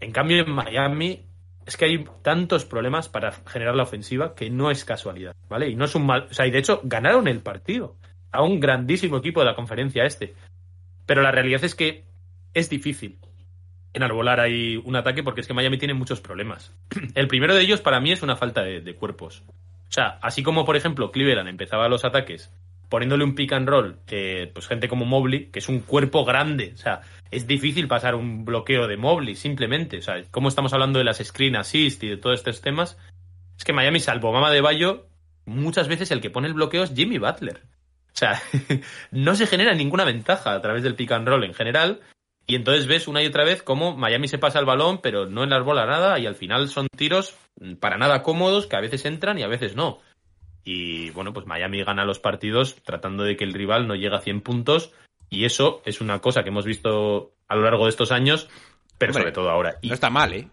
En 0.00 0.10
cambio, 0.10 0.42
en 0.42 0.50
Miami 0.50 1.28
es 1.64 1.76
que 1.76 1.84
hay 1.84 2.04
tantos 2.22 2.64
problemas 2.64 3.08
para 3.08 3.30
generar 3.46 3.76
la 3.76 3.84
ofensiva 3.84 4.34
que 4.34 4.50
no 4.50 4.72
es 4.72 4.84
casualidad, 4.84 5.36
¿vale? 5.48 5.68
Y 5.68 5.76
no 5.76 5.84
es 5.84 5.94
un 5.94 6.06
mal, 6.06 6.26
o 6.28 6.34
sea, 6.34 6.44
y 6.48 6.50
de 6.50 6.58
hecho 6.58 6.80
ganaron 6.82 7.28
el 7.28 7.40
partido 7.40 7.96
a 8.34 8.42
un 8.42 8.60
grandísimo 8.60 9.18
equipo 9.18 9.40
de 9.40 9.46
la 9.46 9.54
conferencia 9.54 10.04
este. 10.04 10.34
Pero 11.06 11.22
la 11.22 11.30
realidad 11.30 11.64
es 11.64 11.74
que 11.74 12.04
es 12.52 12.68
difícil 12.68 13.18
enarbolar 13.92 14.40
ahí 14.40 14.76
un 14.84 14.96
ataque 14.96 15.22
porque 15.22 15.40
es 15.40 15.46
que 15.46 15.54
Miami 15.54 15.78
tiene 15.78 15.94
muchos 15.94 16.20
problemas. 16.20 16.74
El 17.14 17.28
primero 17.28 17.54
de 17.54 17.62
ellos 17.62 17.80
para 17.80 18.00
mí 18.00 18.12
es 18.12 18.22
una 18.22 18.36
falta 18.36 18.62
de, 18.62 18.94
cuerpos. 18.94 19.42
O 19.88 19.92
sea, 19.92 20.18
así 20.22 20.42
como 20.42 20.64
por 20.64 20.76
ejemplo 20.76 21.12
Cleveland 21.12 21.48
empezaba 21.48 21.88
los 21.88 22.04
ataques 22.04 22.52
poniéndole 22.88 23.24
un 23.24 23.34
pick 23.34 23.52
and 23.52 23.68
roll, 23.68 23.98
eh, 24.08 24.50
pues 24.52 24.68
gente 24.68 24.88
como 24.88 25.04
Mobley, 25.04 25.46
que 25.46 25.58
es 25.58 25.68
un 25.68 25.80
cuerpo 25.80 26.24
grande, 26.24 26.72
o 26.74 26.76
sea, 26.76 27.00
es 27.30 27.46
difícil 27.46 27.88
pasar 27.88 28.14
un 28.14 28.44
bloqueo 28.44 28.86
de 28.86 28.96
Mobley 28.96 29.34
simplemente, 29.34 29.98
o 29.98 30.02
sea, 30.02 30.22
como 30.30 30.48
estamos 30.48 30.72
hablando 30.74 31.00
de 31.00 31.04
las 31.04 31.18
screen 31.18 31.56
assist 31.56 32.04
y 32.04 32.08
de 32.08 32.18
todos 32.18 32.38
estos 32.38 32.60
temas, 32.60 32.96
es 33.58 33.64
que 33.64 33.72
Miami, 33.72 33.98
salvo 33.98 34.32
Mama 34.32 34.50
de 34.50 34.60
Bayo, 34.60 35.06
muchas 35.44 35.88
veces 35.88 36.10
el 36.12 36.20
que 36.20 36.30
pone 36.30 36.46
el 36.46 36.54
bloqueo 36.54 36.84
es 36.84 36.94
Jimmy 36.94 37.18
Butler. 37.18 37.62
O 38.14 38.16
sea, 38.16 38.40
no 39.10 39.34
se 39.34 39.46
genera 39.46 39.74
ninguna 39.74 40.04
ventaja 40.04 40.54
a 40.54 40.60
través 40.60 40.82
del 40.82 40.94
pick 40.94 41.12
and 41.12 41.26
roll 41.26 41.44
en 41.44 41.54
general. 41.54 42.00
Y 42.46 42.56
entonces 42.56 42.86
ves 42.86 43.08
una 43.08 43.22
y 43.22 43.26
otra 43.26 43.44
vez 43.44 43.62
cómo 43.62 43.96
Miami 43.96 44.28
se 44.28 44.38
pasa 44.38 44.60
el 44.60 44.66
balón, 44.66 45.00
pero 45.02 45.26
no 45.26 45.42
enarbola 45.42 45.86
nada. 45.86 46.18
Y 46.18 46.26
al 46.26 46.34
final 46.34 46.68
son 46.68 46.86
tiros 46.96 47.34
para 47.80 47.96
nada 47.96 48.22
cómodos 48.22 48.66
que 48.66 48.76
a 48.76 48.80
veces 48.80 49.04
entran 49.04 49.38
y 49.38 49.42
a 49.42 49.48
veces 49.48 49.74
no. 49.74 50.00
Y 50.64 51.10
bueno, 51.10 51.32
pues 51.32 51.46
Miami 51.46 51.82
gana 51.82 52.04
los 52.04 52.20
partidos 52.20 52.76
tratando 52.82 53.24
de 53.24 53.36
que 53.36 53.44
el 53.44 53.52
rival 53.52 53.86
no 53.86 53.94
llegue 53.94 54.16
a 54.16 54.20
100 54.20 54.40
puntos 54.40 54.92
Y 55.28 55.44
eso 55.44 55.82
es 55.84 56.00
una 56.00 56.20
cosa 56.20 56.42
que 56.42 56.48
hemos 56.48 56.64
visto 56.64 57.34
a 57.48 57.56
lo 57.56 57.62
largo 57.62 57.84
de 57.84 57.90
estos 57.90 58.12
años, 58.12 58.48
pero 58.96 59.10
Hombre, 59.10 59.24
sobre 59.24 59.32
todo 59.32 59.50
ahora. 59.50 59.76
Y 59.82 59.88
No 59.88 59.94
está 59.94 60.08
mal, 60.08 60.32
¿eh? 60.32 60.48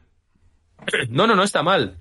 no, 1.09 1.27
no, 1.27 1.35
no 1.35 1.43
está 1.43 1.63
mal. 1.63 1.97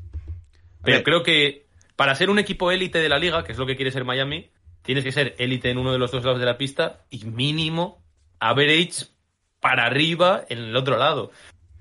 Pero 0.82 1.02
creo 1.02 1.22
que 1.22 1.66
para 1.96 2.14
ser 2.14 2.30
un 2.30 2.38
equipo 2.38 2.72
élite 2.72 2.98
de 2.98 3.08
la 3.08 3.18
liga, 3.18 3.44
que 3.44 3.52
es 3.52 3.58
lo 3.58 3.66
que 3.66 3.76
quiere 3.76 3.90
ser 3.90 4.04
Miami, 4.04 4.50
tienes 4.82 5.04
que 5.04 5.12
ser 5.12 5.34
élite 5.38 5.70
en 5.70 5.78
uno 5.78 5.92
de 5.92 5.98
los 5.98 6.10
dos 6.10 6.24
lados 6.24 6.40
de 6.40 6.46
la 6.46 6.58
pista 6.58 7.04
y 7.10 7.24
mínimo 7.24 8.02
average 8.38 9.06
para 9.60 9.84
arriba 9.86 10.44
en 10.48 10.58
el 10.58 10.76
otro 10.76 10.96
lado. 10.96 11.30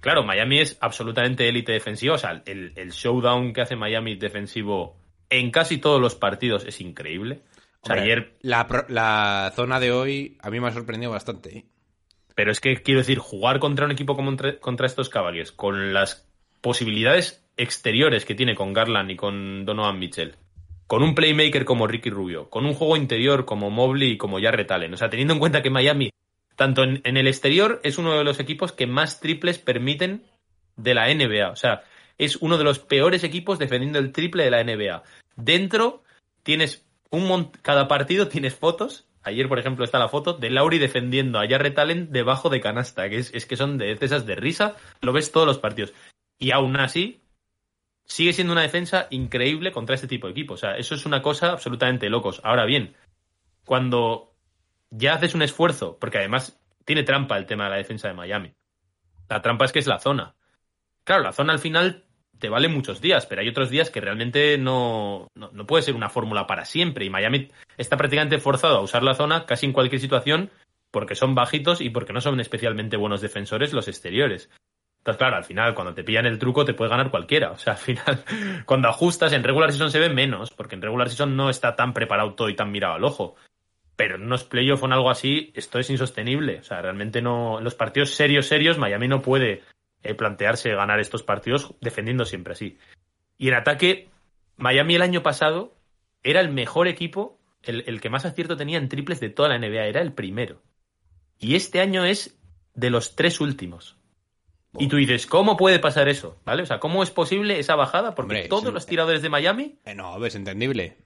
Claro, 0.01 0.23
Miami 0.23 0.59
es 0.59 0.77
absolutamente 0.81 1.47
élite 1.47 1.71
defensiva. 1.71 2.15
O 2.15 2.17
sea, 2.17 2.41
el, 2.45 2.73
el 2.75 2.91
showdown 2.91 3.53
que 3.53 3.61
hace 3.61 3.75
Miami 3.75 4.15
defensivo 4.15 4.97
en 5.29 5.51
casi 5.51 5.77
todos 5.77 6.01
los 6.01 6.15
partidos 6.15 6.65
es 6.65 6.79
increíble. 6.81 7.41
O 7.81 7.87
sea, 7.87 7.95
Hombre, 7.95 8.01
ayer 8.03 8.37
la, 8.41 8.85
la 8.89 9.51
zona 9.55 9.79
de 9.79 9.91
hoy 9.91 10.37
a 10.41 10.49
mí 10.49 10.59
me 10.59 10.67
ha 10.67 10.71
sorprendido 10.71 11.11
bastante. 11.11 11.57
¿eh? 11.57 11.65
Pero 12.35 12.51
es 12.51 12.59
que 12.61 12.81
quiero 12.81 12.99
decir, 13.01 13.19
jugar 13.19 13.59
contra 13.59 13.85
un 13.85 13.91
equipo 13.91 14.15
como 14.15 14.31
entre- 14.31 14.59
contra 14.59 14.87
estos 14.87 15.09
Cavaliers, 15.09 15.51
con 15.51 15.93
las 15.93 16.29
posibilidades 16.61 17.45
exteriores 17.57 18.25
que 18.25 18.35
tiene 18.35 18.55
con 18.55 18.73
Garland 18.73 19.11
y 19.11 19.15
con 19.15 19.65
Donovan 19.65 19.99
Mitchell, 19.99 20.35
con 20.89 21.03
un 21.03 21.13
playmaker 21.13 21.65
como 21.65 21.85
Ricky 21.85 22.09
Rubio, 22.09 22.49
con 22.49 22.65
un 22.65 22.73
juego 22.73 22.97
interior 22.97 23.45
como 23.45 23.69
Mobley 23.69 24.13
y 24.13 24.17
como 24.17 24.41
Jarrett 24.41 24.71
Allen. 24.71 24.91
O 24.91 24.97
sea, 24.97 25.11
teniendo 25.11 25.35
en 25.35 25.39
cuenta 25.39 25.61
que 25.61 25.69
Miami, 25.69 26.09
tanto 26.55 26.81
en, 26.83 26.99
el 27.03 27.27
exterior, 27.27 27.79
es 27.83 27.99
uno 27.99 28.17
de 28.17 28.23
los 28.23 28.39
equipos 28.39 28.71
que 28.71 28.87
más 28.87 29.19
triples 29.19 29.59
permiten 29.59 30.23
de 30.77 30.95
la 30.95 31.13
NBA. 31.13 31.51
O 31.51 31.55
sea, 31.55 31.83
es 32.17 32.37
uno 32.37 32.57
de 32.57 32.63
los 32.63 32.79
peores 32.79 33.23
equipos 33.23 33.59
defendiendo 33.59 33.99
el 33.99 34.11
triple 34.11 34.45
de 34.45 34.49
la 34.49 34.63
NBA. 34.63 35.03
Dentro 35.35 36.01
tienes 36.41 36.83
un 37.11 37.27
mon- 37.27 37.51
cada 37.61 37.87
partido 37.87 38.27
tienes 38.27 38.55
fotos. 38.55 39.05
Ayer, 39.21 39.47
por 39.47 39.59
ejemplo, 39.59 39.85
está 39.85 39.99
la 39.99 40.09
foto 40.09 40.33
de 40.33 40.49
Lauri 40.49 40.79
defendiendo 40.79 41.39
a 41.39 41.47
Jarrett 41.47 41.77
Allen 41.77 42.11
debajo 42.11 42.49
de 42.49 42.61
canasta, 42.61 43.07
que 43.11 43.17
es, 43.17 43.31
es 43.35 43.45
que 43.45 43.57
son 43.57 43.77
de 43.77 43.95
esas 44.01 44.25
de 44.25 44.35
risa, 44.35 44.75
lo 45.01 45.13
ves 45.13 45.31
todos 45.31 45.45
los 45.45 45.59
partidos. 45.59 45.93
Y 46.39 46.49
aún 46.49 46.77
así, 46.77 47.21
sigue 48.09 48.33
siendo 48.33 48.51
una 48.51 48.63
defensa 48.63 49.07
increíble 49.11 49.71
contra 49.71 49.95
este 49.95 50.07
tipo 50.07 50.27
de 50.27 50.31
equipos. 50.31 50.59
O 50.59 50.61
sea, 50.61 50.75
eso 50.77 50.95
es 50.95 51.05
una 51.05 51.21
cosa 51.21 51.51
absolutamente 51.51 52.09
locos. 52.09 52.41
Ahora 52.43 52.65
bien, 52.65 52.95
cuando 53.65 54.33
ya 54.89 55.13
haces 55.13 55.35
un 55.35 55.43
esfuerzo, 55.43 55.97
porque 55.99 56.17
además 56.17 56.59
tiene 56.85 57.03
trampa 57.03 57.37
el 57.37 57.45
tema 57.45 57.65
de 57.65 57.69
la 57.69 57.75
defensa 57.77 58.07
de 58.07 58.15
Miami. 58.15 58.53
La 59.29 59.41
trampa 59.41 59.65
es 59.65 59.71
que 59.71 59.79
es 59.79 59.87
la 59.87 59.99
zona. 59.99 60.35
Claro, 61.03 61.23
la 61.23 61.33
zona 61.33 61.53
al 61.53 61.59
final 61.59 62.03
te 62.39 62.49
vale 62.49 62.67
muchos 62.67 62.99
días, 62.99 63.27
pero 63.27 63.41
hay 63.41 63.49
otros 63.49 63.69
días 63.69 63.91
que 63.91 64.01
realmente 64.01 64.57
no, 64.57 65.27
no, 65.35 65.51
no 65.53 65.67
puede 65.67 65.83
ser 65.83 65.93
una 65.93 66.09
fórmula 66.09 66.47
para 66.47 66.65
siempre. 66.65 67.05
Y 67.05 67.11
Miami 67.11 67.51
está 67.77 67.95
prácticamente 67.95 68.39
forzado 68.39 68.77
a 68.77 68.81
usar 68.81 69.03
la 69.03 69.13
zona 69.13 69.45
casi 69.45 69.67
en 69.67 69.73
cualquier 69.73 70.01
situación 70.01 70.49
porque 70.89 71.13
son 71.13 71.35
bajitos 71.35 71.81
y 71.81 71.91
porque 71.91 72.13
no 72.13 72.21
son 72.21 72.39
especialmente 72.39 72.97
buenos 72.97 73.21
defensores 73.21 73.73
los 73.73 73.87
exteriores. 73.87 74.49
Entonces, 74.99 75.17
claro, 75.17 75.37
al 75.37 75.45
final, 75.45 75.73
cuando 75.73 75.93
te 75.93 76.03
pillan 76.03 76.25
el 76.25 76.37
truco, 76.37 76.65
te 76.65 76.73
puede 76.73 76.91
ganar 76.91 77.09
cualquiera. 77.09 77.51
O 77.51 77.57
sea, 77.57 77.73
al 77.73 77.79
final, 77.79 78.23
cuando 78.65 78.89
ajustas, 78.89 79.31
en 79.33 79.43
regular 79.43 79.71
season 79.71 79.91
se 79.91 79.99
ve 79.99 80.09
menos, 80.09 80.51
porque 80.51 80.75
en 80.75 80.81
regular 80.81 81.09
season 81.09 81.35
no 81.35 81.49
está 81.49 81.75
tan 81.75 81.93
preparado 81.93 82.33
todo 82.33 82.49
y 82.49 82.55
tan 82.55 82.71
mirado 82.71 82.95
al 82.95 83.03
ojo. 83.05 83.35
Pero 83.95 84.15
en 84.15 84.23
unos 84.23 84.43
playoffs 84.43 84.83
o 84.83 84.85
en 84.85 84.93
algo 84.93 85.09
así, 85.09 85.51
esto 85.55 85.79
es 85.79 85.89
insostenible. 85.89 86.59
O 86.59 86.63
sea, 86.63 86.81
realmente 86.81 87.21
no. 87.21 87.59
En 87.59 87.63
los 87.63 87.75
partidos 87.75 88.11
serios, 88.11 88.47
serios, 88.47 88.77
Miami 88.77 89.07
no 89.07 89.21
puede 89.21 89.63
eh, 90.03 90.13
plantearse 90.13 90.73
ganar 90.73 90.99
estos 90.99 91.23
partidos 91.23 91.73
defendiendo 91.81 92.25
siempre 92.25 92.53
así. 92.53 92.77
Y 93.37 93.47
en 93.47 93.55
ataque, 93.55 94.09
Miami 94.57 94.95
el 94.95 95.01
año 95.01 95.23
pasado 95.23 95.75
era 96.23 96.41
el 96.41 96.49
mejor 96.49 96.89
equipo, 96.89 97.39
el, 97.63 97.83
el 97.87 98.01
que 98.01 98.09
más 98.09 98.25
acierto 98.25 98.57
tenía 98.57 98.77
en 98.77 98.89
triples 98.89 99.21
de 99.21 99.29
toda 99.29 99.49
la 99.49 99.57
NBA, 99.57 99.85
era 99.85 100.01
el 100.01 100.13
primero. 100.13 100.61
Y 101.39 101.55
este 101.55 101.79
año 101.79 102.03
es 102.03 102.37
de 102.75 102.89
los 102.89 103.15
tres 103.15 103.39
últimos. 103.39 103.98
Y 104.77 104.87
tú 104.87 104.97
dices, 104.97 105.25
¿cómo 105.25 105.57
puede 105.57 105.79
pasar 105.79 106.07
eso? 106.09 106.37
¿Vale? 106.45 106.63
O 106.63 106.65
sea, 106.65 106.79
¿cómo 106.79 107.01
es 107.01 107.09
posible 107.09 107.57
esa 107.59 107.75
bajada? 107.75 108.13
Porque 108.13 108.35
Hombre, 108.35 108.47
todos 108.49 108.71
los 108.71 108.85
tiradores 108.85 109.21
de 109.23 109.29
Miami. 109.29 109.79
Eh, 109.85 109.95
no, 109.95 110.23
es 110.23 110.35
entendible. 110.35 110.97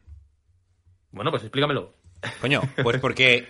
Bueno, 1.12 1.32
pues 1.32 1.44
explícamelo. 1.44 1.94
Coño, 2.42 2.62
pues 2.84 3.00
porque 3.00 3.48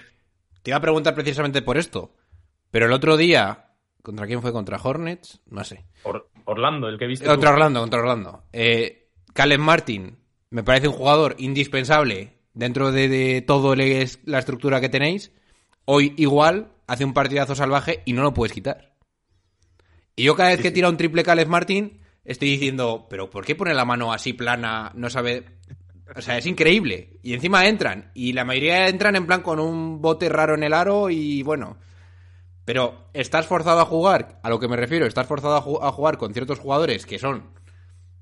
te 0.62 0.72
iba 0.72 0.78
a 0.78 0.82
preguntar 0.82 1.16
precisamente 1.16 1.62
por 1.62 1.78
esto. 1.78 2.14
Pero 2.72 2.86
el 2.88 2.92
otro 2.94 3.18
día, 3.18 3.70
¿contra 4.02 4.28
quién 4.28 4.42
fue? 4.42 4.52
¿Contra 4.52 4.80
Hornets? 4.82 5.42
No 5.48 5.64
sé. 5.64 5.86
Or- 6.04 6.30
Orlando, 6.46 6.90
el 6.90 6.98
que 7.00 7.08
viste. 7.08 7.26
Contra 7.26 7.50
tú. 7.50 7.54
Orlando, 7.54 7.80
contra 7.82 8.00
Orlando. 8.00 8.44
Eh, 8.52 9.10
Caleb 9.34 9.60
Martin 9.60 10.18
me 10.50 10.64
parece 10.64 10.88
un 10.90 10.94
jugador 10.94 11.36
indispensable 11.40 12.38
dentro 12.54 12.92
de, 12.92 13.08
de 13.08 13.42
todo 13.42 13.76
le- 13.76 14.08
la 14.26 14.40
estructura 14.40 14.82
que 14.82 14.90
tenéis. 14.90 15.32
Hoy 15.86 16.14
igual 16.18 16.72
hace 16.88 17.06
un 17.06 17.14
partidazo 17.14 17.56
salvaje 17.56 18.02
y 18.06 18.14
no 18.14 18.22
lo 18.24 18.34
puedes 18.34 18.54
quitar. 18.54 18.93
Y 20.16 20.24
yo 20.24 20.36
cada 20.36 20.50
vez 20.50 20.62
que 20.62 20.72
tira 20.72 20.90
un 20.90 20.98
triple 20.98 21.24
Caleb 21.24 21.48
Martin 21.48 22.00
estoy 22.24 22.50
diciendo, 22.50 23.08
pero 23.10 23.30
¿por 23.30 23.46
qué 23.46 23.56
pone 23.56 23.74
la 23.74 23.86
mano 23.86 24.14
así 24.14 24.34
plana? 24.34 24.92
No 24.96 25.10
sabe... 25.10 25.46
O 26.16 26.22
sea, 26.22 26.38
es 26.38 26.46
increíble. 26.46 27.18
Y 27.24 27.34
encima 27.34 27.66
entran. 27.66 28.12
Y 28.14 28.34
la 28.34 28.46
mayoría 28.46 28.88
entran 28.88 29.16
en 29.16 29.26
plan 29.26 29.42
con 29.42 29.60
un 29.60 30.02
bote 30.02 30.30
raro 30.30 30.56
en 30.56 30.64
el 30.64 30.74
aro 30.74 31.10
y 31.10 31.42
bueno... 31.44 31.78
Pero 32.66 33.10
estás 33.14 33.46
forzado 33.46 33.82
a 33.82 33.86
jugar, 33.86 34.40
a 34.42 34.50
lo 34.50 34.58
que 34.58 34.70
me 34.70 34.78
refiero, 34.78 35.06
estás 35.06 35.28
forzado 35.28 35.56
a, 35.58 35.62
ju- 35.62 35.80
a 35.82 35.92
jugar 35.92 36.18
con 36.18 36.32
ciertos 36.32 36.60
jugadores 36.60 37.06
que 37.06 37.20
son 37.20 37.52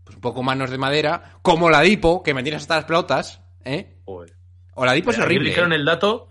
pues, 0.03 0.15
un 0.15 0.21
poco 0.21 0.41
manos 0.41 0.71
de 0.71 0.79
madera, 0.79 1.37
como 1.43 1.69
la 1.69 1.81
Dipo, 1.81 2.23
que 2.23 2.33
me 2.33 2.41
tienes 2.41 2.63
hasta 2.63 2.77
las 2.77 2.85
pelotas, 2.85 3.43
¿eh? 3.63 3.99
Joder. 4.03 4.35
O 4.73 4.83
la 4.83 4.93
Dipo 4.93 5.11
es 5.11 5.19
horrible. 5.19 5.49
dijeron 5.49 5.73
¿eh? 5.73 5.75
el 5.75 5.85
dato. 5.85 6.29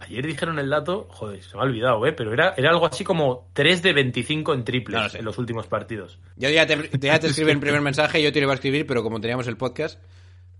Ayer 0.00 0.26
dijeron 0.26 0.58
el 0.58 0.70
dato, 0.70 1.06
joder, 1.10 1.42
se 1.42 1.54
me 1.56 1.62
ha 1.62 1.66
olvidado, 1.66 2.04
¿eh? 2.06 2.12
Pero 2.12 2.32
era, 2.32 2.54
era 2.56 2.70
algo 2.70 2.86
así 2.86 3.04
como 3.04 3.50
3 3.52 3.82
de 3.82 3.92
25 3.92 4.54
en 4.54 4.64
triples 4.64 4.96
No 4.96 5.02
lo 5.04 5.08
sé. 5.10 5.18
en 5.18 5.24
los 5.26 5.36
últimos 5.38 5.66
partidos. 5.66 6.18
Yo 6.36 6.48
ya 6.50 6.66
te, 6.66 6.90
ya 6.98 7.18
te 7.20 7.26
escribí 7.26 7.50
el 7.50 7.60
primer 7.60 7.80
mensaje, 7.82 8.22
yo 8.22 8.32
te 8.32 8.40
lo 8.40 8.44
iba 8.44 8.52
a 8.52 8.54
escribir, 8.54 8.86
pero 8.86 9.02
como 9.02 9.20
teníamos 9.20 9.46
el 9.46 9.56
podcast, 9.58 10.00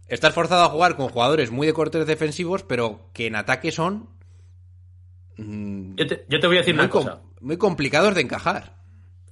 estás 0.08 0.34
forzado 0.34 0.64
a 0.64 0.68
jugar 0.68 0.96
con 0.96 1.08
jugadores 1.08 1.50
muy 1.50 1.66
de 1.66 1.72
cortes 1.72 2.06
defensivos, 2.06 2.62
pero 2.64 3.08
que 3.14 3.26
en 3.28 3.36
ataque 3.36 3.72
son 3.72 4.10
mm, 5.36 5.94
Yo 5.96 6.06
te, 6.06 6.24
yo 6.28 6.40
te 6.40 6.46
voy 6.46 6.56
a 6.56 6.60
decir 6.60 6.74
muy, 6.74 6.84
una 6.84 6.90
com- 6.90 7.04
cosa. 7.04 7.20
muy 7.40 7.56
complicados 7.56 8.14
de 8.14 8.20
encajar. 8.20 8.76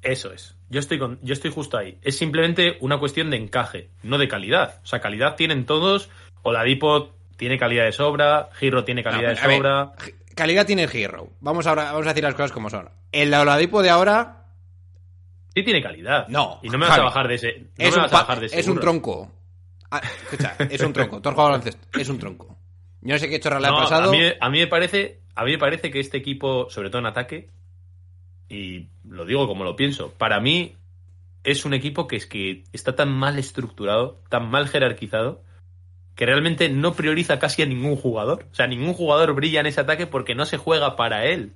Eso 0.03 0.33
es. 0.33 0.57
Yo 0.71 0.81
estoy, 0.81 0.99
con, 0.99 1.19
yo 1.23 1.33
estoy 1.33 1.51
justo 1.51 1.77
ahí. 1.77 1.99
Es 2.03 2.17
simplemente 2.17 2.77
una 2.81 2.99
cuestión 2.99 3.31
de 3.31 3.37
encaje, 3.37 3.91
no 4.03 4.17
de 4.19 4.29
calidad. 4.29 4.81
O 4.85 4.87
sea, 4.87 5.01
calidad 5.01 5.35
tienen 5.35 5.67
todos. 5.67 6.09
Oladipo 6.43 7.15
tiene 7.39 7.57
calidad 7.59 7.85
de 7.85 7.93
sobra. 7.93 8.51
Giro 8.53 8.85
tiene 8.85 9.03
calidad 9.03 9.23
No, 9.35 9.41
de 9.41 9.47
ver, 9.47 9.57
sobra. 9.57 9.93
calidad 10.35 10.67
tiene 10.67 10.83
Hero. 10.93 11.31
Vamos, 11.41 11.67
ahora, 11.67 11.85
vamos 11.93 12.05
a 12.07 12.11
decir 12.11 12.25
las 12.25 12.35
cosas 12.35 12.53
como 12.53 12.69
son. 12.69 12.91
El 13.13 13.33
Oladipo 13.33 13.81
de 13.83 13.89
ahora 13.89 14.35
Sí 15.55 15.63
tiene 15.63 15.83
calidad. 15.83 16.29
No, 16.29 16.61
Y 16.63 16.69
no 16.69 16.77
me 16.79 16.87
vas 16.87 16.99
a 16.99 17.03
bajar 17.05 17.27
de 17.27 17.35
ese. 17.37 17.59
No 17.79 17.85
es, 17.85 17.91
me 17.91 17.97
un 17.97 18.03
vas 18.03 18.13
a 18.13 18.17
bajar 18.19 18.41
de 18.41 18.47
ese 18.47 18.61
es 18.61 18.69
un 18.69 18.79
tronco. 18.79 19.33
Ah, 19.91 20.03
escucha, 20.05 20.55
es 20.71 20.81
un 20.83 20.93
tronco. 20.93 21.23
Tú 21.23 21.29
has 21.31 21.35
jugado 21.35 21.51
baloncesto. 21.53 21.99
Es 21.99 22.09
un 22.11 22.19
tronco. 22.19 22.59
Yo 23.01 23.15
no 23.15 23.19
sé 23.19 23.29
qué 23.31 23.41
chorra 23.41 23.59
le 23.59 23.69
ha 23.69 23.71
No, 23.71 23.79
pasado. 23.79 24.11
A 24.11 24.13
mí, 24.13 24.21
a 24.39 24.51
mí 24.51 24.59
me 24.59 24.67
parece, 24.67 25.21
a 25.35 25.45
mí 25.45 25.53
me 25.53 25.59
parece 25.59 25.91
que 25.91 26.01
este 26.01 26.19
equipo, 26.19 26.69
sobre 26.69 26.91
todo 26.91 26.99
en 27.01 27.07
ataque, 27.07 27.49
y 28.49 28.89
lo 29.05 29.25
digo 29.25 29.47
como 29.47 29.65
lo 29.65 29.77
pienso, 29.77 30.13
para 30.13 30.41
mí 30.41 30.77
es 31.45 31.65
un 31.65 31.75
equipo 31.75 32.07
que 32.07 32.17
es 32.17 32.27
que 32.27 32.65
está 32.73 32.95
tan 32.95 33.11
mal 33.11 33.39
estructurado, 33.39 34.21
tan 34.29 34.51
mal 34.51 34.69
jerarquizado, 34.69 35.43
que 36.19 36.27
realmente 36.27 36.69
no 36.69 36.95
prioriza 36.95 37.39
casi 37.39 37.63
a 37.63 37.67
ningún 37.67 37.95
jugador. 37.95 38.45
O 38.51 38.55
sea, 38.57 38.67
ningún 38.67 38.93
jugador 38.93 39.35
brilla 39.35 39.61
en 39.61 39.67
ese 39.67 39.83
ataque 39.83 40.09
porque 40.09 40.35
no 40.35 40.47
se 40.47 40.57
juega 40.57 40.97
para 40.97 41.27
él. 41.27 41.53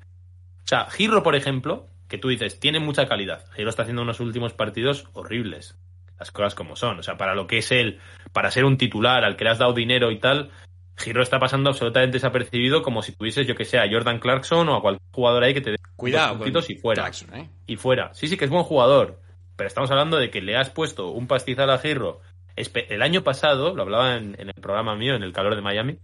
O 0.59 0.68
sea, 0.68 0.88
Giro, 0.88 1.25
por 1.25 1.35
ejemplo, 1.35 1.88
que 2.07 2.16
tú 2.16 2.29
dices, 2.29 2.61
tiene 2.61 2.79
mucha 2.79 3.09
calidad. 3.09 3.44
Giro 3.57 3.70
está 3.70 3.83
haciendo 3.83 4.03
unos 4.03 4.20
últimos 4.20 4.53
partidos 4.53 5.09
horribles. 5.14 5.77
Las 6.16 6.31
cosas 6.31 6.55
como 6.55 6.77
son. 6.77 7.01
O 7.01 7.03
sea, 7.03 7.16
para 7.16 7.35
lo 7.35 7.48
que 7.48 7.59
es 7.59 7.72
él, 7.72 7.98
para 8.33 8.53
ser 8.53 8.64
un 8.64 8.77
titular 8.77 9.25
al 9.25 9.35
que 9.35 9.42
le 9.42 9.51
has 9.51 9.59
dado 9.59 9.72
dinero 9.72 10.12
y 10.12 10.20
tal, 10.20 10.53
Giro 10.96 11.25
está 11.25 11.40
pasando 11.40 11.70
absolutamente 11.70 12.18
desapercibido 12.18 12.83
como 12.83 13.03
si 13.03 13.16
tuvieses, 13.16 13.48
yo 13.48 13.57
que 13.57 13.64
sé, 13.64 13.81
a 13.81 13.90
Jordan 13.90 14.20
Clarkson 14.20 14.68
o 14.68 14.77
a 14.77 14.81
cualquier 14.81 15.11
jugador 15.11 15.42
ahí 15.42 15.55
que 15.55 15.61
te 15.61 15.72
dé 15.72 15.77
Cuidado 15.96 16.37
puntitos 16.37 16.71
y 16.71 16.77
fuera. 16.77 17.02
Clarkson, 17.02 17.35
¿eh? 17.35 17.50
Y 17.67 17.75
fuera. 17.75 18.15
Sí, 18.15 18.29
sí, 18.29 18.37
que 18.37 18.44
es 18.44 18.50
buen 18.50 18.63
jugador. 18.63 19.19
Pero 19.56 19.67
estamos 19.67 19.90
hablando 19.90 20.19
de 20.19 20.31
que 20.31 20.40
le 20.40 20.56
has 20.56 20.71
puesto 20.71 21.10
un 21.10 21.27
pastizal 21.27 21.69
a 21.69 21.79
Giro. 21.79 22.21
El 22.57 23.03
año 23.03 23.23
pasado, 23.23 23.75
lo 23.75 23.83
hablaba 23.83 24.17
en, 24.17 24.37
en 24.38 24.48
el 24.48 24.55
programa 24.55 24.94
mío, 24.96 25.15
en 25.15 25.23
el 25.23 25.33
calor 25.33 25.55
de 25.55 25.63
Miami. 25.63 25.98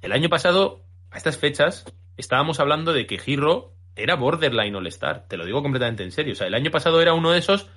El 0.00 0.12
año 0.12 0.28
pasado, 0.28 0.84
a 1.10 1.16
estas 1.16 1.38
fechas, 1.38 1.84
estábamos 2.16 2.60
hablando 2.60 2.92
de 2.92 3.06
que 3.06 3.18
Giro 3.18 3.74
era 3.96 4.14
borderline 4.14 4.76
All-Star. 4.76 5.26
Te 5.28 5.36
lo 5.36 5.44
digo 5.44 5.62
completamente 5.62 6.04
en 6.04 6.12
serio. 6.12 6.32
O 6.32 6.36
sea, 6.36 6.46
el 6.46 6.54
año 6.54 6.70
pasado 6.70 7.02
era 7.02 7.14
uno 7.14 7.32
de 7.32 7.38
esos 7.38 7.68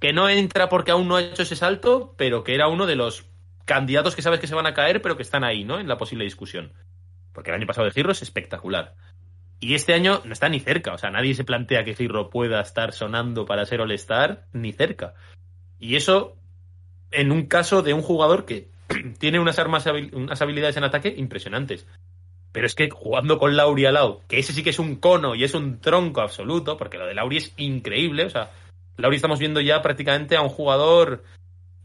que 0.00 0.12
no 0.12 0.28
entra 0.28 0.68
porque 0.68 0.90
aún 0.90 1.08
no 1.08 1.16
ha 1.16 1.22
hecho 1.22 1.42
ese 1.42 1.56
salto, 1.56 2.14
pero 2.16 2.44
que 2.44 2.54
era 2.54 2.68
uno 2.68 2.86
de 2.86 2.96
los 2.96 3.26
candidatos 3.64 4.16
que 4.16 4.22
sabes 4.22 4.40
que 4.40 4.46
se 4.46 4.54
van 4.54 4.66
a 4.66 4.74
caer, 4.74 5.02
pero 5.02 5.16
que 5.16 5.22
están 5.22 5.44
ahí, 5.44 5.64
¿no? 5.64 5.78
En 5.78 5.88
la 5.88 5.98
posible 5.98 6.24
discusión. 6.24 6.72
Porque 7.32 7.50
el 7.50 7.56
año 7.56 7.66
pasado 7.66 7.86
de 7.86 7.92
Giro 7.92 8.10
es 8.10 8.22
espectacular. 8.22 8.94
Y 9.60 9.74
este 9.74 9.92
año 9.92 10.22
no 10.24 10.32
está 10.32 10.48
ni 10.48 10.60
cerca. 10.60 10.94
O 10.94 10.98
sea, 10.98 11.10
nadie 11.10 11.34
se 11.34 11.44
plantea 11.44 11.84
que 11.84 11.94
Giro 11.94 12.30
pueda 12.30 12.60
estar 12.60 12.92
sonando 12.92 13.44
para 13.44 13.66
ser 13.66 13.80
All-Star 13.80 14.46
ni 14.52 14.72
cerca. 14.72 15.14
Y 15.78 15.96
eso 15.96 16.37
en 17.10 17.32
un 17.32 17.46
caso 17.46 17.82
de 17.82 17.94
un 17.94 18.02
jugador 18.02 18.44
que 18.44 18.68
tiene 19.18 19.40
unas 19.40 19.58
armas 19.58 19.86
unas 20.12 20.40
habilidades 20.40 20.76
en 20.76 20.84
ataque 20.84 21.14
impresionantes. 21.16 21.86
Pero 22.52 22.66
es 22.66 22.74
que 22.74 22.88
jugando 22.90 23.38
con 23.38 23.56
Lauri 23.56 23.84
al 23.84 23.94
lado, 23.94 24.22
que 24.26 24.38
ese 24.38 24.52
sí 24.52 24.62
que 24.62 24.70
es 24.70 24.78
un 24.78 24.96
cono 24.96 25.34
y 25.34 25.44
es 25.44 25.54
un 25.54 25.80
tronco 25.80 26.22
absoluto, 26.22 26.76
porque 26.76 26.98
lo 26.98 27.06
de 27.06 27.14
Lauri 27.14 27.36
es 27.36 27.52
increíble. 27.58 28.24
O 28.24 28.30
sea, 28.30 28.50
Lauri 28.96 29.16
estamos 29.16 29.38
viendo 29.38 29.60
ya 29.60 29.82
prácticamente 29.82 30.36
a 30.36 30.40
un 30.40 30.48
jugador, 30.48 31.24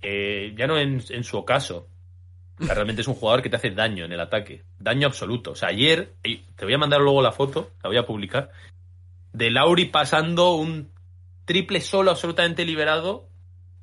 eh, 0.02 0.54
ya 0.58 0.68
no 0.68 0.78
en, 0.78 1.04
en 1.10 1.24
su 1.24 1.38
ocaso. 1.38 1.88
Realmente 2.60 3.02
es 3.02 3.08
un 3.08 3.16
jugador 3.16 3.42
que 3.42 3.50
te 3.50 3.58
hace 3.58 3.72
daño 3.72 4.06
en 4.06 4.14
el 4.14 4.22
ataque. 4.22 4.64
Daño 4.80 5.08
absoluto. 5.08 5.52
O 5.52 5.56
sea, 5.56 5.70
ayer, 5.70 6.14
te 6.22 6.66
voy 6.66 6.74
a 6.74 6.78
mandar 6.78 7.02
luego 7.02 7.22
la 7.22 7.32
foto, 7.32 7.72
la 7.84 7.90
voy 7.90 7.98
a 7.98 8.06
publicar, 8.06 8.52
de 9.34 9.50
Lauri 9.50 9.86
pasando 9.86 10.54
un 10.54 10.92
triple 11.46 11.82
solo 11.82 12.12
absolutamente 12.12 12.66
liberado. 12.66 13.28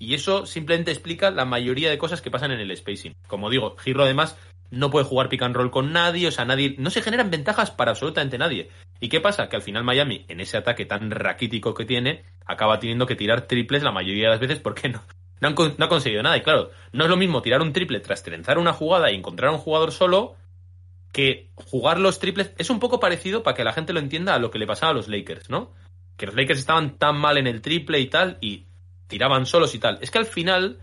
Y 0.01 0.15
eso 0.15 0.47
simplemente 0.47 0.91
explica 0.91 1.31
la 1.31 1.45
mayoría 1.45 1.91
de 1.91 1.99
cosas 1.99 2.23
que 2.23 2.31
pasan 2.31 2.53
en 2.53 2.61
el 2.61 2.75
spacing. 2.75 3.13
Como 3.27 3.51
digo, 3.51 3.77
Giro 3.77 4.03
además 4.03 4.39
no 4.71 4.91
puede 4.91 5.05
jugar 5.05 5.29
pick 5.29 5.43
and 5.43 5.55
roll 5.55 5.71
con 5.71 5.93
nadie, 5.93 6.27
o 6.27 6.31
sea, 6.31 6.47
nadie, 6.47 6.75
no 6.79 6.89
se 6.89 7.03
generan 7.03 7.31
ventajas 7.31 7.71
para 7.71 7.91
absolutamente 7.91 8.39
nadie. 8.39 8.71
¿Y 8.99 9.11
qué 9.11 9.21
pasa? 9.21 9.51
Que 9.51 9.57
al 9.57 9.63
final 9.63 9.85
Miami, 9.85 10.25
en 10.29 10.41
ese 10.41 10.57
ataque 10.57 10.87
tan 10.87 11.11
raquítico 11.11 11.75
que 11.75 11.85
tiene, 11.85 12.25
acaba 12.47 12.81
teniendo 12.81 13.05
que 13.05 13.15
tirar 13.15 13.43
triples 13.43 13.83
la 13.83 13.93
mayoría 13.93 14.25
de 14.25 14.31
las 14.31 14.41
veces 14.41 14.59
porque 14.59 14.89
no, 14.89 15.03
no, 15.43 15.51
no 15.51 15.85
ha 15.85 15.89
conseguido 15.89 16.23
nada. 16.23 16.39
Y 16.39 16.43
claro, 16.43 16.71
no 16.93 17.05
es 17.05 17.11
lo 17.11 17.19
mismo 17.19 17.43
tirar 17.43 17.61
un 17.61 17.75
triple 17.75 18.01
tras 18.01 18.23
trenzar 18.23 18.59
una 18.59 18.73
jugada 18.73 19.13
y 19.13 19.17
encontrar 19.17 19.51
a 19.51 19.55
un 19.55 19.59
jugador 19.59 19.93
solo 19.93 20.37
que 21.13 21.51
jugar 21.57 21.99
los 21.99 22.21
triples. 22.21 22.55
Es 22.57 22.71
un 22.71 22.81
poco 22.81 23.01
parecido, 23.01 23.43
para 23.43 23.55
que 23.55 23.65
la 23.65 23.75
gente 23.75 23.93
lo 23.93 24.01
entienda, 24.01 24.35
a 24.35 24.39
lo 24.39 24.51
que 24.51 24.59
le 24.59 24.67
pasaba 24.67 24.93
a 24.93 24.95
los 24.95 25.09
Lakers, 25.09 25.51
¿no? 25.51 25.75
Que 26.17 26.25
los 26.25 26.35
Lakers 26.35 26.61
estaban 26.61 26.97
tan 26.97 27.19
mal 27.19 27.37
en 27.37 27.47
el 27.47 27.61
triple 27.61 28.01
y 28.01 28.07
tal, 28.07 28.39
y 28.41 28.67
tiraban 29.11 29.45
solos 29.45 29.75
y 29.75 29.79
tal. 29.79 29.99
Es 30.01 30.11
que 30.11 30.17
al 30.17 30.25
final, 30.25 30.79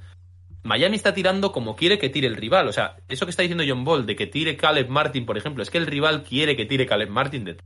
Miami 0.62 0.96
está 0.98 1.16
tirando 1.16 1.52
como 1.52 1.76
quiere 1.76 1.98
que 1.98 2.10
tire 2.10 2.28
el 2.28 2.36
rival. 2.36 2.68
O 2.68 2.74
sea, 2.74 2.98
eso 3.08 3.26
que 3.26 3.32
está 3.32 3.42
diciendo 3.42 3.64
John 3.68 3.84
Ball 3.84 4.06
de 4.06 4.16
que 4.16 4.28
tire 4.28 4.56
Caleb 4.56 4.90
Martin, 4.90 5.26
por 5.26 5.38
ejemplo, 5.38 5.64
es 5.64 5.72
que 5.72 5.80
el 5.80 5.88
rival 5.88 6.24
quiere 6.24 6.56
que 6.56 6.66
tire 6.66 6.86
Caleb 6.86 7.10
Martin 7.10 7.46
de 7.46 7.58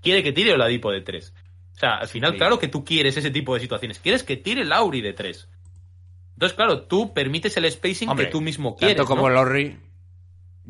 quiere 0.00 0.22
que 0.22 0.32
tire 0.32 0.54
Oladipo 0.54 0.90
de 0.90 1.02
tres. 1.02 1.34
O 1.76 1.78
sea, 1.78 1.96
al 1.96 2.08
final, 2.08 2.32
Sí. 2.32 2.38
claro 2.38 2.58
que 2.58 2.68
tú 2.68 2.84
quieres 2.84 3.16
ese 3.16 3.30
tipo 3.30 3.52
de 3.54 3.60
situaciones. 3.60 3.98
Quieres 3.98 4.22
que 4.22 4.36
tire 4.36 4.64
Lauri 4.64 5.00
de 5.00 5.12
tres. 5.12 5.48
Entonces, 6.34 6.56
claro, 6.56 6.82
tú 6.82 7.12
permites 7.12 7.56
el 7.56 7.70
spacing 7.70 8.08
Hombre, 8.08 8.26
que 8.26 8.32
tú 8.32 8.40
mismo 8.40 8.76
quieres. 8.76 8.96
Tanto 8.96 9.08
como 9.08 9.28
¿no? 9.28 9.34
Lowry, 9.34 9.76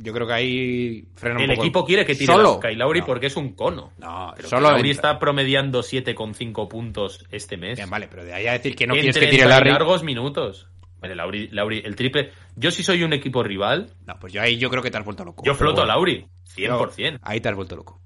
yo 0.01 0.13
creo 0.13 0.27
que 0.27 0.33
ahí 0.33 1.09
frena 1.17 1.37
un 1.37 1.43
El 1.43 1.51
poco 1.51 1.63
equipo 1.63 1.85
quiere 1.85 2.07
que 2.07 2.15
tire 2.15 2.33
¿Solo? 2.33 2.61
Kyle 2.61 2.79
Lauri 2.79 3.01
No. 3.01 3.07
porque 3.07 3.27
es 3.27 3.37
un 3.37 3.53
cono. 3.55 3.93
No, 3.99 4.33
Pero 4.37 4.49
solo 4.49 4.71
Lauri 4.71 4.91
está 4.91 5.19
promediando 5.19 5.81
7,5 5.83 6.69
puntos 6.69 7.27
este 7.31 7.57
mes. 7.57 7.77
Bien, 7.77 7.91
vale, 7.91 8.07
pero 8.09 8.25
de 8.25 8.33
ahí 8.33 8.47
a 8.47 8.53
decir 8.53 8.77
que 8.77 8.87
no 8.87 8.95
en 8.95 9.01
quieres 9.01 9.17
que 9.17 9.27
30 9.27 9.37
tire 9.37 9.49
Larry. 9.49 9.71
largos 9.71 10.03
minutos. 10.05 10.69
Vale, 11.01 11.15
Lauri, 11.15 11.49
Lauri, 11.53 11.83
el 11.85 11.95
triple. 11.97 12.31
Yo 12.57 12.71
si 12.71 12.83
soy 12.83 13.03
un 13.03 13.13
equipo 13.13 13.43
rival, 13.43 13.91
No, 14.07 14.15
pues 14.21 14.33
yo 14.33 14.41
ahí 14.43 14.57
yo 14.59 14.71
creo 14.71 14.83
que 14.83 14.91
te 14.91 14.99
has 14.99 15.05
vuelto 15.05 15.25
loco. 15.25 15.43
yo 15.45 15.55
floto 15.55 15.83
a 15.83 15.85
bueno, 15.85 15.95
Lauri. 15.95 16.27
100%. 16.57 17.19
Ahí 17.23 17.41
te 17.41 17.49
has 17.49 17.55
vuelto 17.55 17.77
loco. 17.77 18.01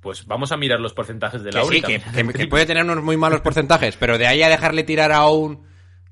Pues 0.00 0.24
vamos 0.26 0.50
a 0.52 0.56
mirar 0.56 0.80
los 0.80 0.94
porcentajes 0.94 1.42
de 1.42 1.50
Que 1.50 1.56
Lauri. 1.58 1.76
sí, 1.76 1.82
que, 1.82 2.00
que- 2.00 2.32
que 2.32 2.46
puede 2.48 2.64
tener 2.66 2.84
unos 2.84 3.02
muy 3.02 3.16
malos 3.18 3.40
porcentajes, 3.42 3.96
pero 3.96 4.16
de 4.16 4.26
ahí 4.26 4.42
a 4.42 4.48
dejarle 4.48 4.82
tirar 4.84 5.12
a 5.12 5.26
un 5.28 5.68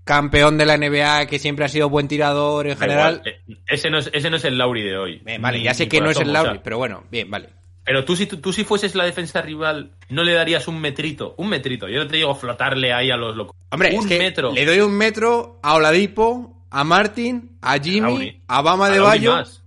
campeón 0.09 0.57
de 0.57 0.65
la 0.65 0.79
NBA 0.79 1.27
que 1.27 1.39
siempre 1.39 1.67
ha 1.67 1.69
sido 1.69 1.91
buen 1.91 2.09
tirador 2.09 2.67
en 2.67 2.79
Da 2.79 2.81
general. 2.81 3.23
igual, 3.27 3.29
eh, 3.29 3.63
Ese 3.67 3.91
no, 3.91 3.99
es, 3.99 4.09
ese 4.15 4.31
no 4.31 4.37
es 4.39 4.45
el 4.47 4.57
Lauri 4.57 4.83
de 4.83 4.97
hoy. 4.97 5.21
Bien, 5.23 5.43
vale, 5.43 5.63
ya 5.63 5.75
sé 5.75 5.87
que 5.87 6.01
no 6.01 6.09
es 6.09 6.17
el 6.17 6.31
asomo, 6.31 6.31
o 6.31 6.35
sea, 6.35 6.43
Lauri, 6.45 6.61
pero 6.65 6.79
bueno, 6.79 7.05
bien, 7.11 7.31
vale. 7.31 7.51
Pero 7.85 8.07
tú 8.07 8.17
si, 8.17 8.25
tú, 8.25 8.39
tú 8.39 8.51
si 8.55 8.65
fueses 8.65 8.95
la 8.95 9.05
defensa 9.05 9.43
rival, 9.43 9.93
¿no 10.09 10.25
le 10.25 10.33
darías 10.33 10.67
un 10.67 10.81
metrito? 10.81 11.35
Un 11.37 11.51
metrito. 11.51 11.89
Yo 11.89 11.99
no 11.99 12.07
te 12.07 12.17
digo 12.17 12.35
flotarle 12.35 12.95
ahí 12.95 13.11
a 13.11 13.17
los 13.19 13.37
locos. 13.37 13.55
Hombre, 13.71 13.91
un 13.95 14.01
es 14.01 14.07
que 14.07 14.19
metro. 14.19 14.51
le 14.53 14.65
doy 14.65 14.81
un 14.81 14.97
metro 14.97 15.61
a 15.63 15.75
Oladipo, 15.75 16.65
a 16.71 16.85
Martin, 16.85 17.59
a 17.61 17.79
Jimmy, 17.79 18.43
a 18.49 18.63
Bama 18.63 18.89
de 18.89 19.01
Bayo. 19.01 19.33
más. 19.33 19.63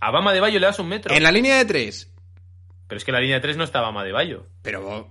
A 0.00 0.10
Bama 0.10 0.32
de 0.32 0.40
Bayo 0.40 0.58
le 0.60 0.66
das 0.66 0.78
un 0.78 0.88
metro. 0.88 1.14
En 1.14 1.22
la 1.22 1.30
línea 1.30 1.58
de 1.58 1.66
tres. 1.66 2.10
Pero 2.88 2.96
es 2.98 3.04
que 3.04 3.12
la 3.12 3.20
línea 3.20 3.36
de 3.36 3.42
tres 3.42 3.58
no 3.58 3.64
está 3.64 3.82
Bama 3.82 4.02
de 4.02 4.12
Bayo. 4.12 4.46
Pero 4.62 5.10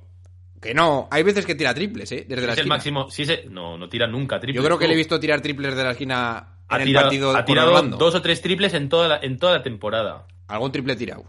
que 0.62 0.74
no, 0.74 1.08
hay 1.12 1.24
veces 1.24 1.46
que 1.46 1.56
tira 1.56 1.74
triples, 1.74 2.12
¿eh? 2.12 2.26
Desde 2.28 2.46
la 2.48 2.54
Es 2.54 2.60
el 2.60 2.68
máximo. 2.68 3.10
Sí, 3.10 3.26
se- 3.26 3.46
no, 3.50 3.78
no 3.78 3.90
tira 3.90 4.08
nunca 4.08 4.40
triple. 4.40 4.62
Yo 4.62 4.64
creo 4.66 4.78
que 4.78 4.88
le 4.88 4.94
he 4.94 4.98
visto 4.98 5.20
tirar 5.20 5.42
triples 5.42 5.76
de 5.76 5.84
la 5.84 5.92
esquina 5.92 6.58
en 6.70 6.76
ha 6.76 6.78
el 6.78 6.86
tirado, 6.86 7.06
partido 7.06 7.36
ha 7.36 7.44
tirado 7.46 7.82
dos 7.98 8.16
o 8.16 8.22
tres 8.22 8.42
triples 8.42 8.74
en 8.76 8.88
toda 8.88 9.08
la, 9.08 9.18
en 9.18 9.38
toda 9.40 9.54
la 9.58 9.64
temporada. 9.64 10.28
Algún 10.48 10.72
triple 10.72 10.96
tirado. 10.96 11.26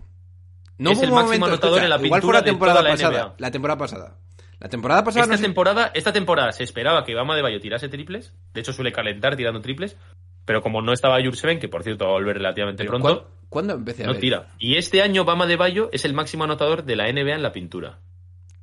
No 0.79 0.91
Es 0.91 1.03
el 1.03 1.11
máximo 1.11 1.25
momento, 1.25 1.47
anotador 1.47 1.79
escucha, 1.79 1.85
en 1.85 1.91
la 1.91 1.97
igual 2.07 2.21
fue 2.21 2.21
pintura 2.21 2.39
la 2.39 2.43
de 2.43 2.51
temporada 2.51 2.79
toda 2.81 2.89
la 2.89 2.95
pasada. 2.95 3.25
NBA. 3.27 3.35
La 3.39 3.51
temporada 3.51 3.79
pasada. 3.79 4.19
La 4.59 4.69
temporada 4.69 5.05
pasada 5.05 5.25
Esta 5.25 5.37
no 5.37 5.43
temporada, 5.43 5.91
esta 5.95 6.13
temporada 6.13 6.53
se 6.53 6.63
esperaba 6.65 7.05
que 7.05 7.15
Bama 7.15 7.35
de 7.35 7.43
Bayo 7.43 7.61
tirase 7.61 7.89
triples. 7.89 8.33
De 8.53 8.61
hecho, 8.61 8.73
suele 8.73 8.93
calentar 8.93 9.37
tirando 9.37 9.61
triples. 9.61 9.97
Pero 10.45 10.61
como 10.61 10.83
no 10.83 10.93
estaba 10.93 11.23
Jurseven, 11.23 11.59
que 11.61 11.69
por 11.69 11.85
cierto 11.85 12.05
va 12.05 12.11
a 12.11 12.15
volver 12.15 12.37
relativamente 12.37 12.85
pronto, 12.85 13.23
¿cuán- 13.23 13.33
¿Cuándo 13.49 13.75
empecé 13.75 14.03
a 14.03 14.07
no 14.07 14.13
ver? 14.13 14.21
tira. 14.21 14.49
Y 14.59 14.77
este 14.77 15.01
año 15.03 15.25
Bama 15.25 15.47
de 15.47 15.57
Bayo 15.57 15.89
es 15.93 16.05
el 16.05 16.15
máximo 16.15 16.45
anotador 16.45 16.85
de 16.85 16.97
la 16.97 17.09
NBA 17.09 17.35
en 17.35 17.43
la 17.43 17.53
pintura. 17.53 17.99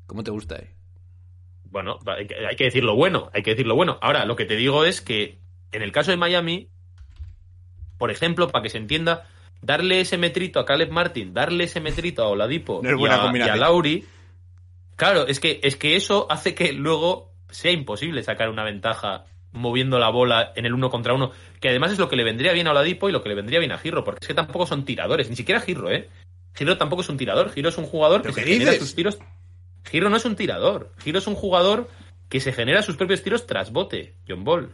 ¿Cómo 0.10 0.24
te 0.24 0.32
gusta, 0.32 0.56
eh? 0.56 0.74
Bueno, 1.66 2.00
hay 2.08 2.26
que, 2.56 2.64
decir 2.64 2.84
lo 2.84 2.96
bueno, 2.96 3.30
hay 3.32 3.44
que 3.44 3.52
decir 3.52 3.68
lo 3.68 3.76
bueno. 3.76 4.00
Ahora, 4.02 4.26
lo 4.26 4.36
que 4.36 4.46
te 4.46 4.56
digo 4.56 4.86
es 4.86 5.02
que 5.02 5.38
en 5.72 5.84
el 5.84 5.92
caso 5.92 6.10
de 6.10 6.18
Miami, 6.18 6.68
por 8.00 8.10
ejemplo, 8.10 8.50
para 8.50 8.64
que 8.64 8.72
se 8.72 8.80
entienda, 8.80 9.28
darle 9.62 10.02
ese 10.02 10.18
metrito 10.18 10.60
a 10.60 10.66
Caleb 10.66 10.90
Martin, 10.90 11.32
darle 11.36 11.66
ese 11.66 11.80
metrito 11.80 12.24
a 12.24 12.30
Oladipo 12.30 12.82
No 12.84 12.90
y, 12.90 13.08
a, 13.08 13.18
y 13.18 13.20
combinación. 13.20 13.56
a 13.56 13.60
Lauri, 13.60 14.04
claro, 14.96 15.28
es 15.28 15.40
que, 15.40 15.60
es 15.62 15.76
que 15.76 15.96
eso 15.96 16.26
hace 16.32 16.56
que 16.56 16.74
luego 16.74 17.32
sea 17.52 17.72
imposible 17.72 18.24
sacar 18.24 18.50
una 18.50 18.64
ventaja 18.64 19.26
moviendo 19.52 20.00
la 20.00 20.10
bola 20.10 20.54
en 20.56 20.66
el 20.66 20.74
uno 20.74 20.90
contra 20.90 21.14
uno, 21.14 21.34
que 21.62 21.70
además 21.70 21.92
es 21.92 22.00
lo 22.00 22.10
que 22.10 22.16
le 22.16 22.24
vendría 22.24 22.52
bien 22.54 22.66
a 22.66 22.72
Oladipo 22.72 23.10
y 23.10 23.12
lo 23.12 23.22
que 23.22 23.30
le 23.30 23.36
vendría 23.36 23.60
bien 23.60 23.74
a 23.74 23.78
Girro, 23.78 24.04
porque 24.04 24.22
es 24.24 24.28
que 24.28 24.34
tampoco 24.34 24.66
son 24.66 24.86
tiradores, 24.86 25.30
ni 25.30 25.36
siquiera 25.36 25.62
Girro, 25.62 25.92
¿eh? 25.92 26.10
Giro 26.56 26.80
tampoco 26.80 27.04
es 27.04 27.10
un 27.10 27.18
tirador, 27.18 27.52
Giro 27.52 27.70
es 27.70 27.78
un 27.78 27.86
jugador 27.86 28.22
que 28.22 28.34
¿Pero 28.34 28.48
se 28.48 28.54
genera 28.54 28.74
sus 28.74 28.96
tiros. 28.96 29.20
Giro 29.90 30.10
no 30.10 30.18
es 30.18 30.26
un 30.26 30.36
tirador, 30.36 30.92
Giro 31.00 31.20
es 31.20 31.28
un 31.28 31.36
jugador 31.36 31.90
que 32.30 32.40
se 32.40 32.54
genera 32.54 32.82
sus 32.84 32.96
propios 32.96 33.24
tiros 33.24 33.46
tras 33.48 33.72
bote, 33.72 34.16
John 34.28 34.44
Ball. 34.44 34.72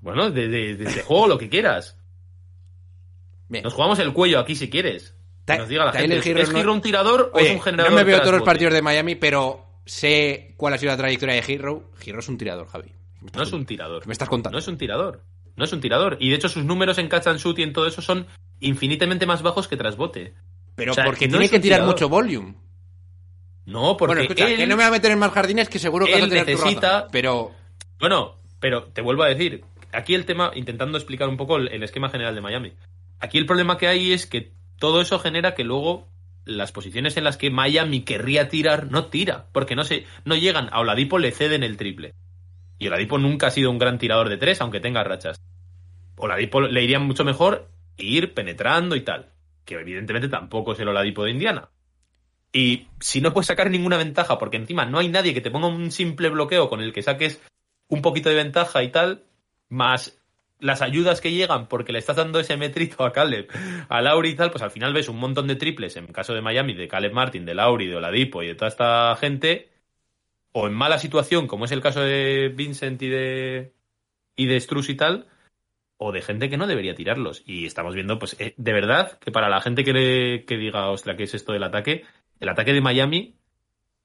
Bueno, 0.00 0.30
de, 0.30 0.48
de- 0.48 0.76
de- 0.76 0.84
de 0.84 1.02
juego 1.02 1.26
lo 1.26 1.38
que 1.38 1.48
quieras. 1.48 1.96
Bien. 3.48 3.64
Nos 3.64 3.74
jugamos 3.74 3.98
el 3.98 4.12
cuello 4.12 4.38
aquí 4.38 4.54
si 4.54 4.68
quieres. 4.70 5.10
Que 5.46 5.54
Ta- 5.54 5.58
nos 5.58 5.68
diga 5.68 5.86
la 5.86 5.92
gente, 5.92 6.20
Hero 6.28 6.40
¿es 6.40 6.52
no- 6.52 6.58
Giro 6.58 6.72
un 6.72 6.82
tirador 6.82 7.30
o 7.34 7.38
es 7.38 7.50
un 7.52 7.60
generador 7.62 7.92
no 7.92 7.96
me 7.96 8.04
veo 8.04 8.20
todos 8.20 8.34
los 8.34 8.42
partidos 8.42 8.74
de 8.74 8.82
Miami, 8.82 9.14
pero 9.14 9.64
sé 9.86 10.54
cuál 10.58 10.74
ha 10.74 10.78
sido 10.78 10.92
la 10.92 10.98
trayectoria 10.98 11.34
de 11.36 11.52
Hero. 11.52 11.90
Hero 12.04 12.18
es 12.20 12.28
un 12.28 12.36
tirador, 12.36 12.68
Javi. 12.68 12.92
No 13.34 13.42
es 13.42 13.52
un 13.52 13.64
tirador. 13.64 14.02
¿Qué 14.02 14.08
me 14.08 14.12
estás 14.12 14.28
contando? 14.28 14.54
No 14.54 14.58
es 14.60 14.68
un 14.68 14.76
tirador. 14.76 15.24
No 15.56 15.64
es 15.64 15.72
un 15.72 15.80
tirador. 15.80 16.18
Y 16.20 16.28
de 16.28 16.36
hecho 16.36 16.48
sus 16.48 16.64
números 16.64 16.98
en 16.98 17.08
catch 17.08 17.26
and 17.26 17.40
shoot 17.40 17.58
y 17.58 17.62
en 17.62 17.72
todo 17.72 17.86
eso 17.86 18.02
son 18.02 18.26
infinitamente 18.60 19.26
más 19.26 19.42
bajos 19.42 19.66
que 19.66 19.76
tras 19.76 19.96
bote. 19.96 20.34
Pero 20.76 20.92
o 20.92 20.94
sea, 20.94 21.04
porque 21.06 21.26
no 21.26 21.38
tiene 21.38 21.48
que 21.48 21.58
tirar 21.58 21.78
tirador. 21.78 21.94
mucho 21.94 22.08
volume. 22.08 22.54
No, 23.68 23.96
porque 23.96 24.14
bueno, 24.14 24.22
escucha, 24.22 24.48
él- 24.48 24.56
que 24.56 24.66
no 24.66 24.76
me 24.76 24.82
voy 24.82 24.88
a 24.88 24.90
meter 24.92 25.10
en 25.12 25.18
más 25.18 25.30
jardines, 25.32 25.68
que 25.68 25.78
seguro 25.78 26.06
que 26.06 26.12
vas 26.12 26.22
a 26.22 26.24
él 26.24 26.30
tu 26.30 26.36
necesita-. 26.36 27.08
Pero 27.12 27.52
Bueno, 28.00 28.36
pero 28.60 28.84
te 28.84 29.02
vuelvo 29.02 29.22
a 29.24 29.28
decir, 29.28 29.62
aquí 29.92 30.14
el 30.14 30.24
tema, 30.24 30.50
intentando 30.54 30.96
explicar 30.96 31.28
un 31.28 31.36
poco 31.36 31.56
el, 31.58 31.68
el 31.68 31.82
esquema 31.82 32.08
general 32.08 32.34
de 32.34 32.40
Miami. 32.40 32.72
Aquí 33.20 33.36
el 33.38 33.46
problema 33.46 33.76
que 33.78 33.88
hay 33.88 34.12
es 34.12 34.26
que 34.26 34.52
todo 34.78 35.00
eso 35.00 35.18
genera 35.18 35.54
que 35.54 35.64
luego 35.64 36.08
las 36.44 36.72
posiciones 36.72 37.16
en 37.18 37.24
las 37.24 37.36
que 37.36 37.50
Miami 37.50 38.00
querría 38.04 38.48
tirar 38.48 38.90
no 38.90 39.06
tira, 39.06 39.46
porque 39.52 39.76
no 39.76 39.84
se, 39.84 40.06
no 40.24 40.34
llegan. 40.34 40.68
A 40.72 40.80
Oladipo 40.80 41.18
le 41.18 41.30
ceden 41.32 41.62
el 41.62 41.76
triple. 41.76 42.14
Y 42.78 42.86
Oladipo 42.86 43.18
nunca 43.18 43.48
ha 43.48 43.50
sido 43.50 43.70
un 43.70 43.78
gran 43.78 43.98
tirador 43.98 44.28
de 44.30 44.38
tres, 44.38 44.60
aunque 44.62 44.80
tenga 44.80 45.04
rachas. 45.04 45.38
Oladipo 46.16 46.60
le 46.62 46.82
iría 46.82 46.98
mucho 47.00 47.24
mejor 47.24 47.68
ir 47.96 48.32
penetrando 48.34 48.96
y 48.96 49.02
tal. 49.02 49.26
Que 49.64 49.74
evidentemente 49.74 50.28
tampoco 50.28 50.72
es 50.72 50.80
el 50.80 50.88
Oladipo 50.88 51.24
de 51.24 51.32
Indiana. 51.32 51.68
Y 52.52 52.88
si 53.00 53.20
no 53.20 53.32
puedes 53.32 53.46
sacar 53.46 53.70
ninguna 53.70 53.96
ventaja, 53.96 54.38
porque 54.38 54.56
encima 54.56 54.86
no 54.86 54.98
hay 54.98 55.08
nadie 55.08 55.34
que 55.34 55.40
te 55.40 55.50
ponga 55.50 55.68
un 55.68 55.90
simple 55.90 56.30
bloqueo 56.30 56.68
con 56.68 56.80
el 56.80 56.92
que 56.92 57.02
saques 57.02 57.40
un 57.88 58.02
poquito 58.02 58.28
de 58.28 58.36
ventaja 58.36 58.82
y 58.82 58.90
tal, 58.90 59.24
más 59.68 60.18
las 60.60 60.82
ayudas 60.82 61.20
que 61.20 61.32
llegan 61.32 61.68
porque 61.68 61.92
le 61.92 61.98
estás 61.98 62.16
dando 62.16 62.40
ese 62.40 62.56
metrito 62.56 63.04
a 63.04 63.12
Caleb, 63.12 63.48
a 63.88 64.02
Lauri 64.02 64.30
y 64.30 64.34
tal, 64.34 64.50
pues 64.50 64.62
al 64.62 64.70
final 64.70 64.92
ves 64.92 65.08
un 65.08 65.18
montón 65.18 65.46
de 65.46 65.56
triples, 65.56 65.96
en 65.96 66.06
caso 66.08 66.34
de 66.34 66.40
Miami, 66.40 66.74
de 66.74 66.88
Caleb 66.88 67.12
Martin, 67.12 67.44
de 67.44 67.54
Lauri, 67.54 67.86
de 67.86 67.96
Oladipo 67.96 68.42
y 68.42 68.48
de 68.48 68.54
toda 68.54 68.68
esta 68.68 69.14
gente, 69.16 69.70
o 70.52 70.66
en 70.66 70.74
mala 70.74 70.98
situación, 70.98 71.46
como 71.46 71.64
es 71.64 71.72
el 71.72 71.82
caso 71.82 72.00
de 72.00 72.52
Vincent 72.54 73.00
y 73.02 73.08
de, 73.08 73.72
y 74.36 74.46
de 74.46 74.60
Struz 74.60 74.88
y 74.88 74.96
tal, 74.96 75.28
o 75.96 76.12
de 76.12 76.22
gente 76.22 76.48
que 76.48 76.56
no 76.56 76.66
debería 76.66 76.94
tirarlos. 76.94 77.42
Y 77.46 77.66
estamos 77.66 77.94
viendo, 77.94 78.18
pues, 78.18 78.36
eh, 78.40 78.54
de 78.56 78.72
verdad, 78.72 79.18
que 79.18 79.30
para 79.30 79.48
la 79.48 79.60
gente 79.60 79.84
que, 79.84 80.44
que 80.46 80.56
diga, 80.56 80.90
ostra, 80.90 81.16
¿qué 81.16 81.24
es 81.24 81.34
esto 81.34 81.52
del 81.52 81.64
ataque? 81.64 82.04
El 82.40 82.48
ataque 82.48 82.72
de 82.72 82.80
Miami 82.80 83.34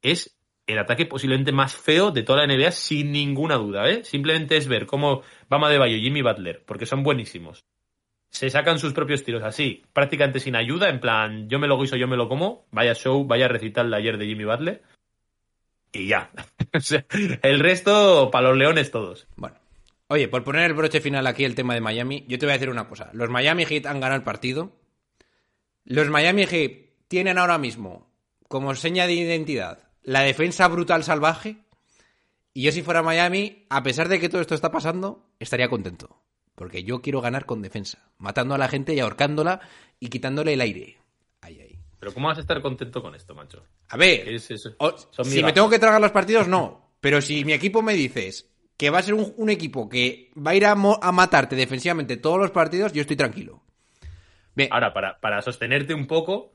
es 0.02 0.38
el 0.66 0.80
ataque 0.80 1.06
posiblemente 1.06 1.52
más 1.52 1.76
feo 1.76 2.12
de 2.12 2.24
toda 2.24 2.46
la 2.46 2.54
NBA, 2.54 2.72
sin 2.72 3.12
ninguna 3.12 3.56
duda, 3.56 3.90
¿eh? 3.90 4.04
Simplemente 4.04 4.58
es 4.58 4.68
ver 4.68 4.86
cómo 4.86 5.22
Bama 5.50 5.70
de 5.70 5.78
Bayo 5.78 5.98
y 5.98 6.02
Jimmy 6.02 6.22
Butler, 6.22 6.64
porque 6.66 6.86
son 6.86 7.04
buenísimos. 7.04 7.64
Se 8.30 8.50
sacan 8.50 8.80
sus 8.80 8.94
propios 8.94 9.24
tiros 9.24 9.44
así, 9.44 9.84
prácticamente 9.94 10.40
sin 10.40 10.56
ayuda, 10.56 10.90
en 10.90 11.00
plan, 11.00 11.50
yo 11.50 11.60
me 11.60 11.68
lo 11.68 11.80
guiso, 11.80 11.98
yo 11.98 12.08
me 12.08 12.18
lo 12.18 12.30
como, 12.30 12.66
vaya 12.72 12.96
show, 12.96 13.26
vaya 13.26 13.48
recital 13.48 13.92
de 13.92 13.98
ayer 13.98 14.18
de 14.18 14.26
Jimmy 14.26 14.46
Butler. 14.46 14.82
Y 15.92 16.08
ya. 16.08 16.32
El 17.44 17.60
resto, 17.60 18.32
para 18.32 18.50
los 18.50 18.58
leones 18.58 18.90
todos. 18.90 19.28
Bueno. 19.36 19.58
Oye, 20.08 20.28
por 20.28 20.44
poner 20.44 20.66
el 20.66 20.74
broche 20.74 21.02
final 21.02 21.26
aquí 21.28 21.46
el 21.46 21.56
tema 21.56 21.74
de 21.74 21.82
Miami, 21.82 22.26
yo 22.28 22.38
te 22.38 22.46
voy 22.46 22.52
a 22.52 22.54
decir 22.54 22.70
una 22.70 22.88
cosa. 22.88 23.10
Los 23.14 23.30
Miami 23.30 23.66
Heat 23.66 23.86
han 23.86 24.00
ganado 24.00 24.18
el 24.18 24.24
partido 24.24 24.76
Los 25.86 26.10
Miami 26.10 26.46
Heat 26.46 26.72
tienen 27.08 27.38
ahora 27.38 27.58
mismo 27.58 28.12
como 28.54 28.76
seña 28.76 29.08
de 29.08 29.14
identidad 29.14 29.80
la 30.04 30.22
defensa 30.22 30.68
brutal 30.68 31.04
salvaje. 31.04 31.58
Y 32.54 32.62
yo 32.62 32.72
si 32.72 32.84
fuera 32.84 33.01
Miami, 33.01 33.66
a 33.70 33.82
pesar 33.82 34.10
de 34.10 34.20
que 34.20 34.30
todo 34.30 34.41
esto 34.41 34.54
está 34.54 34.70
pasando, 34.72 35.26
estaría 35.39 35.70
contento. 35.70 36.22
Porque 36.54 36.84
yo 36.84 37.01
quiero 37.01 37.20
ganar 37.20 37.47
con 37.47 37.64
defensa, 37.64 38.12
matando 38.20 38.54
a 38.54 38.60
la 38.60 38.68
gente 38.68 38.93
y 38.93 38.99
ahorcándola 38.99 39.60
y 39.99 40.10
quitándole 40.10 40.54
el 40.54 40.62
aire. 40.62 40.97
Ahí, 41.41 41.60
ahí. 41.62 41.80
Pero 41.99 42.14
¿cómo 42.14 42.28
vas 42.28 42.38
a 42.38 42.41
estar 42.41 42.62
contento 42.62 43.01
con 43.01 43.16
esto, 43.16 43.34
macho? 43.34 43.64
A 43.89 43.97
ver, 43.97 44.30
Es 44.30 44.51
o- 44.78 44.95
si 45.24 45.41
me 45.41 45.51
tengo 45.51 45.68
que 45.68 45.80
tragar 45.80 45.99
los 45.99 46.12
partidos, 46.12 46.47
no. 46.47 46.91
Pero 47.01 47.22
si 47.22 47.43
mi 47.45 47.54
equipo 47.54 47.82
me 47.82 47.95
dices 47.95 48.51
que 48.78 48.91
va 48.91 48.99
a 48.99 49.04
ser 49.04 49.16
un, 49.16 49.34
un 49.36 49.49
equipo 49.49 49.89
que 49.89 50.30
va 50.38 50.51
a 50.51 50.56
ir 50.56 50.68
a, 50.68 50.76
mo- 50.76 50.99
a 51.01 51.12
matarte 51.12 51.56
defensivamente 51.56 52.18
todos 52.18 52.38
los 52.38 52.51
partidos, 52.51 52.93
yo 52.93 53.01
estoy 53.01 53.16
tranquilo. 53.16 53.64
Bien, 54.54 54.70
Ahora, 54.72 54.93
para, 54.93 55.20
para 55.20 55.41
sostenerte 55.41 55.95
un 55.95 56.06
poco. 56.06 56.54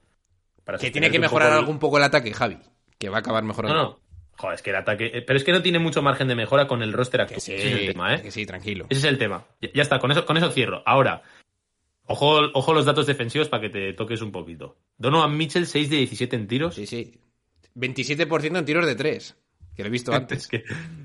Para 0.69 0.77
que 0.79 0.91
tiene 0.91 1.11
que 1.11 1.17
un 1.17 1.23
mejorar 1.23 1.49
poco 1.49 1.59
algún 1.61 1.79
poco 1.79 1.97
el 1.97 2.03
ataque, 2.05 2.31
Javi. 2.35 2.59
Que 2.99 3.09
va 3.09 3.17
a 3.17 3.21
acabar 3.21 3.43
No, 3.43 3.49
mejorando. 3.49 3.75
no. 3.83 4.01
Joder, 4.37 4.55
es 4.55 4.61
que 4.63 4.69
el 4.71 4.77
ataque. 4.77 5.07
eh, 5.15 5.23
Pero 5.23 5.39
es 5.39 5.45
que 5.45 5.53
no 5.53 5.63
tiene 5.63 5.79
mucho 5.79 6.03
margen 6.03 6.29
de 6.29 6.35
mejora 6.35 6.67
con 6.69 6.83
el 6.83 6.93
roster 6.93 7.23
actual. 7.23 7.37
Que 7.37 7.41
sí, 7.41 7.53
Ese 7.55 7.69
es 7.73 7.81
el 7.81 7.87
tema, 7.87 8.15
¿eh? 8.15 8.21
que 8.23 8.31
sí, 8.31 8.45
tranquilo. 8.45 8.85
Ese 8.91 8.99
es 8.99 9.05
el 9.07 9.17
tema. 9.17 9.47
Ya, 9.63 9.71
ya 9.73 9.83
está, 9.83 9.99
con 9.99 10.11
eso, 10.13 10.27
con 10.27 10.37
eso 10.37 10.51
cierro. 10.51 10.83
Ahora, 10.85 11.23
ojo, 12.05 12.39
ojo 12.53 12.75
los 12.75 12.85
datos 12.85 13.07
defensivos 13.07 13.49
para 13.49 13.63
que 13.63 13.71
te 13.71 13.93
toques 13.95 14.21
un 14.21 14.31
poquito. 14.31 14.77
Donovan 14.99 15.37
Mitchell, 15.37 15.67
6 15.67 15.89
de 15.89 15.97
17 15.97 16.37
en 16.37 16.47
tiros. 16.47 16.75
Sí, 16.75 16.87
sí. 16.87 17.19
27% 17.75 18.59
en 18.59 18.65
tiros 18.65 18.85
de 18.87 18.95
3. 18.95 19.37
Que 19.75 19.83
lo 19.83 19.89
he 19.89 19.93
visto 19.93 20.13
antes. 20.15 20.43
Es 20.43 20.49
que 20.49 20.65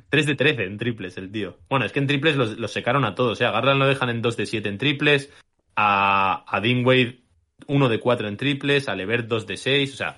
3 0.09 0.25
de 0.25 0.35
13 0.35 0.63
en 0.65 0.77
triples 0.77 1.17
el 1.17 1.31
tío. 1.31 1.57
Bueno, 1.69 1.85
es 1.85 1.91
que 1.91 1.99
en 1.99 2.07
triples 2.07 2.35
los, 2.35 2.57
los 2.57 2.71
secaron 2.73 3.05
a 3.05 3.15
todos. 3.15 3.39
¿eh? 3.41 3.45
A 3.45 3.51
Garland 3.51 3.79
lo 3.79 3.87
dejan 3.87 4.09
en 4.09 4.21
2 4.21 4.35
de 4.37 4.45
7 4.45 4.67
en 4.69 4.77
triples. 4.77 5.31
A, 5.75 6.43
a 6.47 6.61
Dean 6.61 6.85
Wade 6.85 7.22
1 7.67 7.89
de 7.89 7.99
4 7.99 8.27
en 8.27 8.37
triples. 8.37 8.87
A 8.89 8.95
Levert 8.95 9.27
2 9.27 9.47
de 9.47 9.57
6. 9.57 9.93
O 9.93 9.97
sea, 9.97 10.17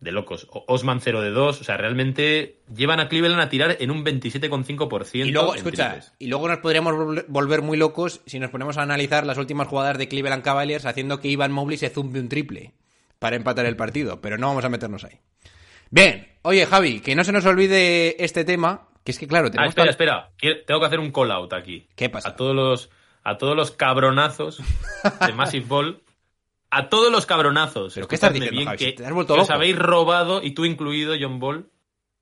de 0.00 0.10
locos. 0.12 0.48
Osman 0.50 1.00
0 1.00 1.20
de 1.20 1.30
2. 1.30 1.60
O 1.60 1.64
sea, 1.64 1.76
realmente 1.76 2.58
llevan 2.74 2.98
a 3.00 3.08
Cleveland 3.08 3.40
a 3.40 3.48
tirar 3.48 3.76
en 3.80 3.90
un 3.90 4.04
27,5%. 4.04 5.26
Y 5.26 5.30
luego, 5.30 5.52
en 5.52 5.58
escucha, 5.58 5.90
triples. 5.90 6.12
y 6.18 6.26
luego 6.26 6.48
nos 6.48 6.58
podríamos 6.58 6.94
vol- 6.94 7.24
volver 7.28 7.62
muy 7.62 7.76
locos 7.76 8.20
si 8.26 8.38
nos 8.40 8.50
ponemos 8.50 8.78
a 8.78 8.82
analizar 8.82 9.24
las 9.26 9.38
últimas 9.38 9.68
jugadas 9.68 9.98
de 9.98 10.08
Cleveland 10.08 10.42
Cavaliers 10.42 10.86
haciendo 10.86 11.20
que 11.20 11.28
Ivan 11.28 11.52
Mobley 11.52 11.78
se 11.78 11.88
zumbe 11.90 12.18
un 12.20 12.28
triple 12.28 12.72
para 13.20 13.36
empatar 13.36 13.64
el 13.66 13.76
partido, 13.76 14.20
pero 14.20 14.36
no 14.38 14.48
vamos 14.48 14.64
a 14.64 14.68
meternos 14.68 15.04
ahí. 15.04 15.20
Bien, 15.90 16.26
oye 16.42 16.66
Javi, 16.66 16.98
que 17.00 17.14
no 17.14 17.22
se 17.22 17.30
nos 17.30 17.44
olvide 17.46 18.24
este 18.24 18.44
tema, 18.44 18.88
que 19.04 19.12
es 19.12 19.18
que 19.20 19.28
claro, 19.28 19.46
Ah, 19.48 19.50
tenemos 19.52 19.68
espera, 19.68 19.84
tan- 19.84 19.90
espera. 19.90 20.30
Quiero- 20.36 20.64
Tengo 20.66 20.80
que 20.80 20.86
hacer 20.86 20.98
un 20.98 21.12
call 21.12 21.30
out 21.30 21.52
aquí. 21.52 21.86
¿Qué 21.94 22.08
pasa? 22.08 22.30
A 22.30 22.34
todos 22.36 22.56
los, 22.56 22.90
a 23.22 23.38
todos 23.38 23.54
los 23.54 23.70
cabronazos 23.70 24.58
de 25.26 25.32
Massive 25.32 25.66
Ball. 25.68 26.00
A 26.74 26.88
todos 26.88 27.12
los 27.12 27.26
cabronazos. 27.26 27.92
¿Pero 27.94 28.08
qué 28.08 28.14
estás 28.14 28.32
diciendo, 28.32 28.56
bien, 28.56 28.64
Javi? 28.66 28.78
que, 28.78 28.92
Te 28.92 29.04
has 29.04 29.12
vuelto 29.12 29.34
que 29.34 29.40
os 29.40 29.48
loco. 29.48 29.54
habéis 29.56 29.76
robado, 29.76 30.42
y 30.42 30.52
tú 30.52 30.64
incluido, 30.64 31.14
John 31.20 31.38
Ball, 31.38 31.68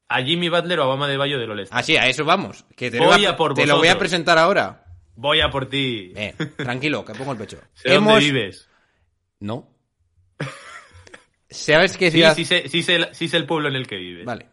a 0.09 0.23
Jimmy 0.23 0.49
Butler 0.49 0.81
o 0.81 0.83
a 0.83 0.87
Bama 0.87 1.07
de 1.07 1.17
Bayo 1.17 1.39
del 1.39 1.51
All-Star. 1.53 1.79
Ah, 1.79 1.83
sí, 1.85 1.97
a 1.97 2.09
eso 2.09 2.25
vamos, 2.25 2.65
que 2.77 2.91
te, 2.91 2.99
Voy 2.99 3.23
lo, 3.23 3.29
a 3.29 3.37
por 3.37 3.55
te 3.55 3.65
lo 3.67 3.77
voy 3.79 3.87
a 3.89 3.97
presentar 3.99 4.39
ahora. 4.39 4.85
Voy 5.15 5.41
a 5.41 5.51
por 5.51 5.67
ti. 5.67 6.13
Tranquilo, 6.57 7.05
que 7.05 7.15
pongo 7.15 7.33
el 7.33 7.39
pecho. 7.39 7.59
Sé 7.75 7.95
dónde 7.95 8.19
vives. 8.19 8.69
No. 9.39 9.69
¿Sabes 11.49 11.97
qué 11.97 12.07
Sí, 12.11 12.17
ciudad? 12.19 12.35
sí, 12.35 12.45
sé, 12.45 12.69
sí, 12.69 12.83
sé 12.83 12.97
el- 12.97 13.15
sí 13.15 13.29
sé 13.29 13.37
el 13.37 13.47
pueblo 13.47 13.69
en 13.69 13.77
el 13.77 13.87
que 13.87 13.97
vives. 13.97 14.25
Vale. 14.25 14.47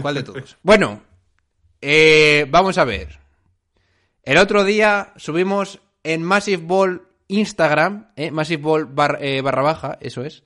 ¿Cuál 0.00 0.14
de 0.16 0.22
todos? 0.22 0.56
Bueno, 0.62 1.02
eh, 1.80 2.46
vamos 2.48 2.78
a 2.78 2.84
ver. 2.84 3.18
El 4.22 4.38
otro 4.38 4.64
día 4.64 5.12
subimos 5.16 5.80
en 6.02 6.22
Massive 6.22 6.62
Ball 6.64 7.02
Instagram, 7.28 8.10
eh, 8.16 8.30
Massive 8.30 8.62
Ball 8.62 8.88
eh, 9.20 9.40
barra 9.42 9.62
baja, 9.62 9.98
eso 10.00 10.24
es, 10.24 10.42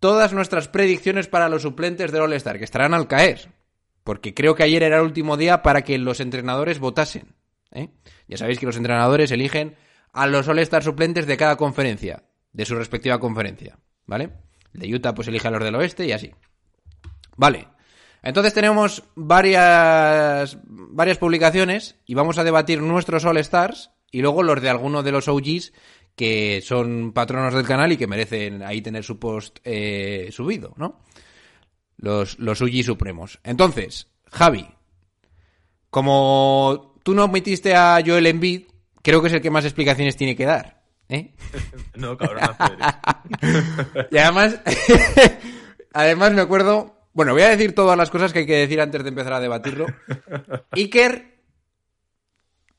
todas 0.00 0.32
nuestras 0.32 0.68
predicciones 0.68 1.28
para 1.28 1.48
los 1.48 1.62
suplentes 1.62 2.10
del 2.10 2.22
All-Star, 2.22 2.58
que 2.58 2.64
estarán 2.64 2.94
al 2.94 3.06
caer. 3.06 3.52
Porque 4.02 4.34
creo 4.34 4.56
que 4.56 4.64
ayer 4.64 4.82
era 4.82 4.96
el 4.96 5.04
último 5.04 5.36
día 5.36 5.62
para 5.62 5.82
que 5.82 5.96
los 5.98 6.18
entrenadores 6.18 6.80
votasen. 6.80 7.36
¿eh? 7.70 7.90
Ya 8.26 8.36
sabéis 8.36 8.58
que 8.58 8.66
los 8.66 8.76
entrenadores 8.76 9.30
eligen 9.30 9.76
a 10.12 10.26
los 10.26 10.48
All-Star 10.48 10.82
suplentes 10.82 11.26
de 11.26 11.36
cada 11.36 11.56
conferencia, 11.56 12.24
de 12.52 12.64
su 12.64 12.74
respectiva 12.74 13.20
conferencia. 13.20 13.78
¿Vale? 14.06 14.30
De 14.72 14.92
Utah 14.92 15.14
pues 15.14 15.28
elige 15.28 15.46
a 15.46 15.52
los 15.52 15.62
del 15.62 15.76
oeste 15.76 16.04
y 16.04 16.12
así. 16.12 16.34
Vale. 17.36 17.68
Entonces 18.22 18.54
tenemos 18.54 19.04
varias, 19.14 20.58
varias 20.64 21.18
publicaciones 21.18 21.96
y 22.06 22.14
vamos 22.14 22.38
a 22.38 22.44
debatir 22.44 22.80
nuestros 22.80 23.24
All 23.24 23.36
Stars 23.38 23.90
y 24.12 24.20
luego 24.20 24.44
los 24.44 24.62
de 24.62 24.70
algunos 24.70 25.04
de 25.04 25.10
los 25.10 25.26
OGs 25.26 25.72
que 26.14 26.60
son 26.62 27.12
patronos 27.12 27.54
del 27.54 27.66
canal 27.66 27.90
y 27.90 27.96
que 27.96 28.06
merecen 28.06 28.62
ahí 28.62 28.82
tener 28.82 29.02
su 29.02 29.18
post 29.18 29.58
eh, 29.64 30.28
subido, 30.30 30.74
¿no? 30.76 31.00
Los, 31.96 32.38
los 32.38 32.58
supremos. 32.58 33.40
Entonces, 33.42 34.08
Javi, 34.30 34.68
como 35.90 36.96
tú 37.02 37.14
no 37.14 37.24
omitiste 37.24 37.74
a 37.74 38.02
Joel 38.04 38.26
Embiid, 38.26 38.62
creo 39.02 39.20
que 39.22 39.28
es 39.28 39.34
el 39.34 39.40
que 39.40 39.50
más 39.50 39.64
explicaciones 39.64 40.16
tiene 40.16 40.36
que 40.36 40.44
dar. 40.44 40.82
¿eh? 41.08 41.32
No, 41.94 42.16
eres. 42.20 42.48
Y 44.10 44.18
además, 44.18 44.60
además 45.92 46.32
me 46.32 46.42
acuerdo, 46.42 46.96
bueno, 47.12 47.32
voy 47.32 47.42
a 47.42 47.50
decir 47.50 47.74
todas 47.74 47.96
las 47.96 48.10
cosas 48.10 48.32
que 48.32 48.40
hay 48.40 48.46
que 48.46 48.56
decir 48.56 48.80
antes 48.80 49.02
de 49.02 49.08
empezar 49.10 49.32
a 49.34 49.40
debatirlo. 49.40 49.86
Iker, 50.72 51.31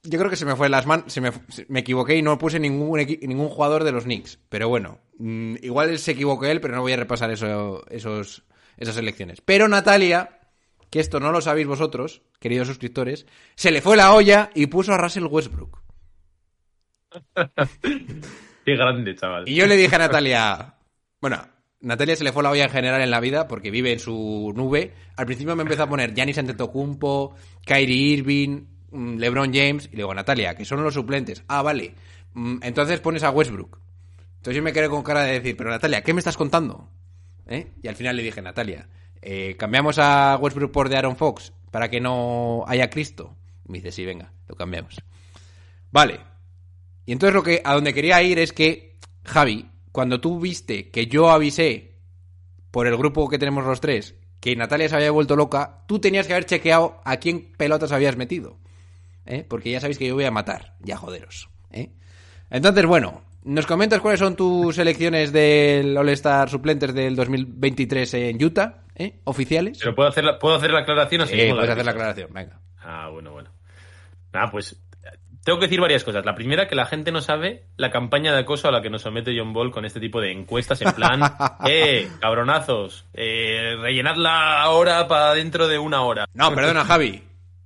yo 0.03 0.19
creo 0.19 0.29
que 0.29 0.35
se 0.35 0.45
me 0.45 0.55
fue 0.55 0.69
las 0.69 0.85
manos, 0.85 1.11
se 1.11 1.21
me, 1.21 1.31
se- 1.49 1.65
me 1.69 1.79
equivoqué 1.79 2.15
y 2.17 2.21
no 2.21 2.37
puse 2.37 2.59
ningún, 2.59 2.99
ningún 3.21 3.49
jugador 3.49 3.83
de 3.83 3.91
los 3.91 4.03
Knicks. 4.03 4.39
Pero 4.49 4.69
bueno, 4.69 4.99
mm, 5.17 5.55
igual 5.61 5.97
se 5.99 6.11
equivocó 6.11 6.45
él, 6.45 6.61
pero 6.61 6.75
no 6.75 6.81
voy 6.81 6.93
a 6.93 6.97
repasar 6.97 7.31
eso, 7.31 7.83
esos, 7.89 8.43
esas 8.77 8.97
elecciones. 8.97 9.41
Pero 9.41 9.67
Natalia, 9.67 10.39
que 10.89 10.99
esto 10.99 11.19
no 11.19 11.31
lo 11.31 11.41
sabéis 11.41 11.67
vosotros, 11.67 12.21
queridos 12.39 12.67
suscriptores, 12.67 13.25
se 13.55 13.71
le 13.71 13.81
fue 13.81 13.97
la 13.97 14.13
olla 14.13 14.49
y 14.53 14.67
puso 14.67 14.93
a 14.93 14.97
Russell 14.97 15.25
Westbrook. 15.25 15.81
Qué 18.65 18.75
grande, 18.75 19.15
chaval. 19.15 19.47
Y 19.47 19.55
yo 19.55 19.67
le 19.67 19.75
dije 19.77 19.95
a 19.95 19.99
Natalia, 19.99 20.75
bueno, 21.21 21.45
Natalia 21.81 22.15
se 22.15 22.23
le 22.23 22.31
fue 22.31 22.43
la 22.43 22.49
olla 22.51 22.63
en 22.63 22.69
general 22.69 23.01
en 23.01 23.11
la 23.11 23.19
vida 23.19 23.47
porque 23.47 23.71
vive 23.71 23.91
en 23.93 23.99
su 23.99 24.53
nube. 24.55 24.93
Al 25.17 25.25
principio 25.25 25.55
me 25.55 25.63
empezó 25.63 25.83
a 25.83 25.89
poner 25.89 26.13
Giannis 26.13 26.37
Antetokounmpo, 26.37 27.35
Kyrie 27.65 28.13
Irving, 28.13 28.65
LeBron 28.93 29.53
James 29.53 29.85
y 29.85 29.91
le 29.91 29.97
digo, 29.97 30.13
Natalia, 30.13 30.55
que 30.55 30.65
son 30.65 30.83
los 30.83 30.93
suplentes. 30.93 31.43
Ah, 31.47 31.61
vale. 31.61 31.95
Mm, 32.33 32.57
Entonces 32.61 32.99
pones 32.99 33.23
a 33.23 33.31
Westbrook. 33.31 33.79
Entonces 34.37 34.55
yo 34.57 34.63
me 34.63 34.73
quedé 34.73 34.89
con 34.89 35.03
cara 35.03 35.23
de 35.23 35.33
decir, 35.33 35.55
pero 35.55 35.69
Natalia, 35.69 36.03
¿qué 36.03 36.13
me 36.13 36.19
estás 36.19 36.37
contando? 36.37 36.89
¿Eh? 37.47 37.71
Y 37.81 37.87
al 37.87 37.95
final 37.95 38.15
le 38.15 38.23
dije, 38.23 38.41
Natalia, 38.41 38.89
eh, 39.21 39.55
¿cambiamos 39.57 39.97
a 39.99 40.37
Westbrook 40.39 40.71
por 40.71 40.89
de 40.89 40.97
Aaron 40.97 41.15
Fox 41.15 41.53
para 41.71 41.89
que 41.89 42.01
no 42.01 42.63
haya 42.67 42.89
Cristo? 42.89 43.35
Y 43.65 43.71
me 43.71 43.77
dice, 43.77 43.91
sí, 43.91 44.05
venga, 44.05 44.33
lo 44.47 44.55
cambiamos. 44.55 45.01
Vale. 45.91 46.19
Y 47.05 47.11
entonces 47.13 47.33
lo 47.33 47.43
que 47.43 47.61
a 47.63 47.73
donde 47.73 47.93
quería 47.93 48.21
ir 48.21 48.39
es 48.39 48.53
que, 48.53 48.97
Javi, 49.23 49.69
cuando 49.91 50.19
tú 50.19 50.39
viste 50.39 50.89
que 50.89 51.07
yo 51.07 51.29
avisé 51.29 51.99
por 52.71 52.87
el 52.87 52.97
grupo 52.97 53.29
que 53.29 53.37
tenemos 53.37 53.65
los 53.65 53.79
tres 53.79 54.15
que 54.39 54.55
Natalia 54.57 54.89
se 54.89 54.95
había 54.95 55.11
vuelto 55.11 55.37
loca, 55.37 55.85
tú 55.87 55.99
tenías 55.99 56.27
que 56.27 56.33
haber 56.33 56.45
chequeado 56.45 56.99
a 57.05 57.15
quién 57.15 57.53
pelotas 57.55 57.93
habías 57.93 58.17
metido. 58.17 58.57
¿Eh? 59.25 59.45
Porque 59.47 59.71
ya 59.71 59.79
sabéis 59.79 59.97
que 59.97 60.07
yo 60.07 60.15
voy 60.15 60.25
a 60.25 60.31
matar, 60.31 60.75
ya 60.79 60.97
joderos. 60.97 61.49
¿eh? 61.71 61.89
Entonces, 62.49 62.85
bueno, 62.85 63.23
¿nos 63.43 63.65
comentas 63.65 64.01
cuáles 64.01 64.19
son 64.19 64.35
tus 64.35 64.75
selecciones 64.75 65.31
del 65.31 65.97
All-Star 65.97 66.49
suplentes 66.49 66.93
del 66.93 67.15
2023 67.15 68.13
en 68.13 68.43
Utah? 68.43 68.83
¿eh? 68.95 69.19
¿Oficiales? 69.23 69.79
¿Pero 69.79 69.95
puedo 69.95 70.09
hacer 70.09 70.23
la, 70.23 70.39
¿puedo 70.39 70.55
hacer 70.55 70.71
la 70.71 70.79
aclaración 70.79 71.21
o 71.21 71.25
Sí, 71.25 71.37
puedes 71.49 71.69
hacer 71.69 71.85
la 71.85 71.91
aclaración, 71.91 72.33
venga. 72.33 72.59
Ah, 72.79 73.09
bueno, 73.09 73.31
bueno. 73.31 73.49
Nada, 74.31 74.49
pues 74.51 74.83
tengo 75.43 75.59
que 75.59 75.65
decir 75.65 75.81
varias 75.81 76.03
cosas. 76.03 76.25
La 76.25 76.35
primera, 76.35 76.67
que 76.67 76.75
la 76.75 76.85
gente 76.85 77.11
no 77.11 77.21
sabe 77.21 77.65
la 77.75 77.91
campaña 77.91 78.33
de 78.33 78.39
acoso 78.39 78.69
a 78.69 78.71
la 78.71 78.81
que 78.81 78.89
nos 78.89 79.01
somete 79.01 79.37
John 79.37 79.51
Ball 79.51 79.71
con 79.71 79.83
este 79.83 79.99
tipo 79.99 80.21
de 80.21 80.31
encuestas 80.31 80.81
en 80.81 80.93
plan, 80.93 81.21
eh, 81.67 82.09
cabronazos, 82.19 83.05
eh, 83.13 83.75
rellenadla 83.77 84.61
ahora 84.61 85.07
para 85.07 85.33
dentro 85.33 85.67
de 85.67 85.77
una 85.77 86.01
hora. 86.01 86.25
No, 86.33 86.53
perdona, 86.55 86.85
Javi. 86.85 87.21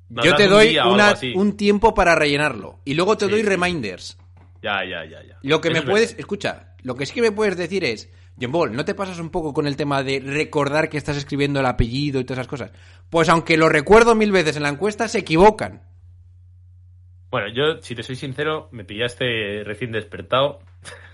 Yo 0.10 0.36
te 0.36 0.47
doy 0.47 0.78
una- 0.78 1.16
un 1.36 1.58
tiempo 1.58 1.93
para 1.93 2.16
rellenarlo. 2.16 2.80
Y 2.86 2.93
luego 2.93 3.18
te 3.18 3.26
Sí, 3.26 3.32
doy 3.32 3.43
reminders. 3.43 4.18
Ya, 4.62 4.84
ya, 4.84 5.05
ya, 5.05 5.24
ya. 5.24 5.38
Lo 5.43 5.62
que 5.62 5.70
me 5.70 5.80
es 5.80 5.86
puedes, 5.86 6.16
escucha, 6.18 6.76
lo 6.84 6.95
que 6.95 7.05
sí 7.05 7.14
que 7.14 7.22
me 7.22 7.32
puedes 7.32 7.58
decir 7.58 7.84
es, 7.84 8.12
John 8.39 8.51
Ball, 8.51 8.74
¿no 8.76 8.86
te 8.86 8.95
pasas 8.95 9.20
un 9.20 9.30
poco 9.30 9.53
con 9.53 9.68
el 9.68 9.76
tema 9.76 10.03
de 10.03 10.20
recordar 10.20 10.89
que 10.89 10.97
estás 10.97 11.18
escribiendo 11.18 11.60
el 11.60 11.66
apellido 11.66 12.20
y 12.20 12.24
todas 12.24 12.39
esas 12.39 12.47
cosas? 12.47 12.72
Pues 13.10 13.30
aunque 13.30 13.58
lo 13.58 13.70
recuerdo 13.70 14.16
mil 14.16 14.32
veces 14.32 14.58
en 14.58 14.64
la 14.64 14.70
encuesta, 14.70 15.08
se 15.08 15.20
equivocan. 15.20 15.82
Bueno, 17.30 17.49
yo, 17.49 17.82
si 17.82 17.93
te 17.93 18.03
soy 18.03 18.16
sincero, 18.16 18.70
me 18.72 18.86
pillaste 18.86 19.64
recién 19.66 19.91
despertado. 19.91 20.60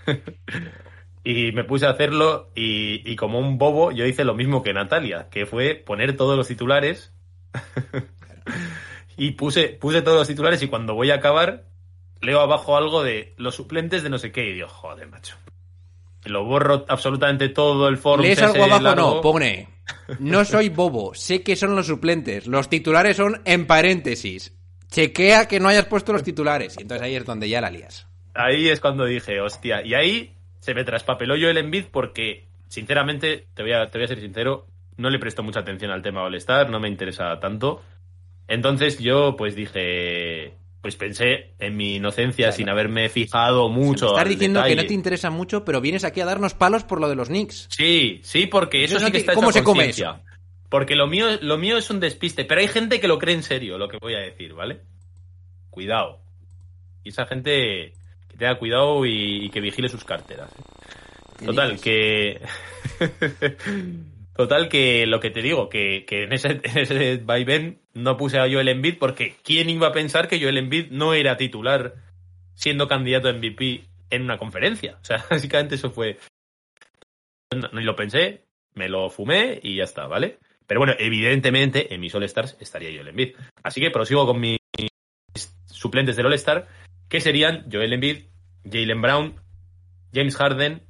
y 1.24 1.52
me 1.52 1.64
puse 1.64 1.86
a 1.86 1.90
hacerlo 1.90 2.50
y, 2.54 3.02
y 3.10 3.16
como 3.16 3.38
un 3.38 3.58
bobo 3.58 3.90
yo 3.92 4.04
hice 4.06 4.24
lo 4.24 4.34
mismo 4.34 4.62
que 4.62 4.72
Natalia, 4.74 5.28
que 5.30 5.46
fue 5.46 5.74
poner 5.74 6.16
todos 6.16 6.36
los 6.36 6.46
titulares. 6.48 7.12
y 9.16 9.32
puse, 9.32 9.68
puse 9.68 10.02
todos 10.02 10.18
los 10.18 10.28
titulares 10.28 10.62
y 10.62 10.68
cuando 10.68 10.94
voy 10.94 11.10
a 11.10 11.16
acabar 11.16 11.64
leo 12.20 12.40
abajo 12.40 12.76
algo 12.76 13.02
de 13.02 13.34
los 13.36 13.54
suplentes 13.54 14.02
de 14.02 14.10
no 14.10 14.18
sé 14.18 14.32
qué 14.32 14.48
y 14.48 14.54
digo, 14.54 14.68
joder, 14.68 15.08
macho. 15.08 15.36
lo 16.24 16.44
borro 16.44 16.84
absolutamente 16.88 17.48
todo 17.50 17.88
el 17.88 17.98
foro. 17.98 18.22
¿Lees 18.22 18.42
algo 18.42 18.64
abajo? 18.64 18.94
No, 18.94 19.20
pone. 19.20 19.68
No 20.18 20.46
soy 20.46 20.70
bobo, 20.70 21.14
sé 21.14 21.42
que 21.42 21.56
son 21.56 21.76
los 21.76 21.86
suplentes. 21.86 22.46
Los 22.46 22.70
titulares 22.70 23.18
son 23.18 23.42
en 23.44 23.66
paréntesis. 23.66 24.54
Chequea 24.88 25.46
que 25.46 25.60
no 25.60 25.68
hayas 25.68 25.86
puesto 25.86 26.12
los 26.12 26.22
titulares. 26.22 26.76
Y 26.78 26.82
entonces 26.82 27.04
ahí 27.04 27.14
es 27.14 27.24
donde 27.26 27.50
ya 27.50 27.60
la 27.60 27.70
lías. 27.70 28.06
Ahí 28.32 28.68
es 28.68 28.80
cuando 28.80 29.04
dije, 29.04 29.40
hostia. 29.40 29.84
Y 29.84 29.92
ahí 29.92 30.34
se 30.60 30.72
me 30.72 30.84
traspapeló 30.84 31.36
yo 31.36 31.50
el 31.50 31.58
Envid 31.58 31.86
porque, 31.90 32.46
sinceramente, 32.68 33.46
te 33.52 33.62
voy, 33.62 33.72
a, 33.72 33.90
te 33.90 33.98
voy 33.98 34.06
a 34.06 34.08
ser 34.08 34.20
sincero, 34.20 34.66
no 34.96 35.10
le 35.10 35.18
presto 35.18 35.42
mucha 35.42 35.60
atención 35.60 35.90
al 35.90 36.00
tema 36.00 36.22
All-Star, 36.22 36.70
no 36.70 36.80
me 36.80 36.88
interesa 36.88 37.38
tanto. 37.40 37.82
Entonces 38.48 38.98
yo, 38.98 39.36
pues 39.36 39.56
dije, 39.56 40.54
pues 40.84 40.96
pensé 40.96 41.54
en 41.58 41.76
mi 41.78 41.96
inocencia 41.96 42.52
sin 42.52 42.68
haberme 42.68 43.08
fijado 43.08 43.70
mucho. 43.70 44.08
Estás 44.08 44.28
diciendo 44.28 44.62
que 44.62 44.76
no 44.76 44.84
te 44.84 44.92
interesa 44.92 45.30
mucho, 45.30 45.64
pero 45.64 45.80
vienes 45.80 46.04
aquí 46.04 46.20
a 46.20 46.26
darnos 46.26 46.52
palos 46.52 46.84
por 46.84 47.00
lo 47.00 47.08
de 47.08 47.14
los 47.14 47.28
Knicks. 47.28 47.68
Sí, 47.70 48.20
sí, 48.22 48.46
porque 48.46 48.84
eso 48.84 48.96
Entonces, 48.96 49.06
sí 49.06 49.12
que 49.12 49.16
¿a 49.16 49.20
ti 49.20 49.22
está 49.22 49.34
cómo 49.34 49.48
hecho 49.48 49.60
se 49.60 49.64
come. 49.64 49.90
Porque 50.68 50.94
lo 50.94 51.06
mío, 51.06 51.38
lo 51.40 51.56
mío 51.56 51.78
es 51.78 51.88
un 51.88 52.00
despiste, 52.00 52.44
pero 52.44 52.60
hay 52.60 52.68
gente 52.68 53.00
que 53.00 53.08
lo 53.08 53.18
cree 53.18 53.34
en 53.34 53.42
serio, 53.42 53.78
lo 53.78 53.88
que 53.88 53.96
voy 53.96 54.14
a 54.14 54.18
decir, 54.18 54.52
¿vale? 54.52 54.82
Cuidado. 55.70 56.20
Y 57.02 57.10
esa 57.10 57.24
gente 57.24 57.94
que 58.28 58.36
tenga 58.36 58.58
cuidado 58.58 59.06
y, 59.06 59.46
y 59.46 59.50
que 59.50 59.60
vigile 59.60 59.88
sus 59.88 60.04
carteras. 60.04 60.50
¿Qué 61.38 61.46
Total, 61.46 61.80
que. 61.80 62.42
Total, 64.36 64.68
que 64.68 65.06
lo 65.06 65.18
que 65.20 65.30
te 65.30 65.40
digo, 65.40 65.70
que, 65.70 66.04
que 66.06 66.24
en 66.24 66.32
ese, 66.32 66.60
en 66.62 66.78
ese 66.78 67.16
vaivén 67.18 67.83
no 67.94 68.16
puse 68.16 68.38
a 68.38 68.50
Joel 68.50 68.68
Embiid 68.68 68.98
porque 68.98 69.36
¿quién 69.42 69.70
iba 69.70 69.88
a 69.88 69.92
pensar 69.92 70.28
que 70.28 70.40
Joel 70.40 70.58
Embiid 70.58 70.90
no 70.90 71.14
era 71.14 71.36
titular 71.36 71.94
siendo 72.54 72.88
candidato 72.88 73.28
a 73.28 73.32
MVP 73.32 73.84
en 74.10 74.22
una 74.22 74.38
conferencia? 74.38 74.98
O 75.00 75.04
sea, 75.04 75.24
básicamente 75.30 75.76
eso 75.76 75.90
fue. 75.90 76.18
No, 77.54 77.68
lo 77.72 77.94
pensé, 77.94 78.44
me 78.74 78.88
lo 78.88 79.08
fumé 79.10 79.60
y 79.62 79.76
ya 79.76 79.84
está, 79.84 80.06
¿vale? 80.06 80.38
Pero 80.66 80.80
bueno, 80.80 80.94
evidentemente 80.98 81.94
en 81.94 82.00
mis 82.00 82.14
All-Stars 82.14 82.56
estaría 82.58 82.90
Joel 82.92 83.08
Embiid. 83.08 83.36
Así 83.62 83.80
que 83.80 83.90
prosigo 83.90 84.26
con 84.26 84.40
mis 84.40 84.58
suplentes 85.66 86.16
del 86.16 86.26
All-Star, 86.26 86.66
que 87.08 87.20
serían 87.20 87.66
Joel 87.70 87.92
Embiid, 87.92 88.24
Jalen 88.64 89.02
Brown, 89.02 89.40
James 90.12 90.36
Harden, 90.36 90.82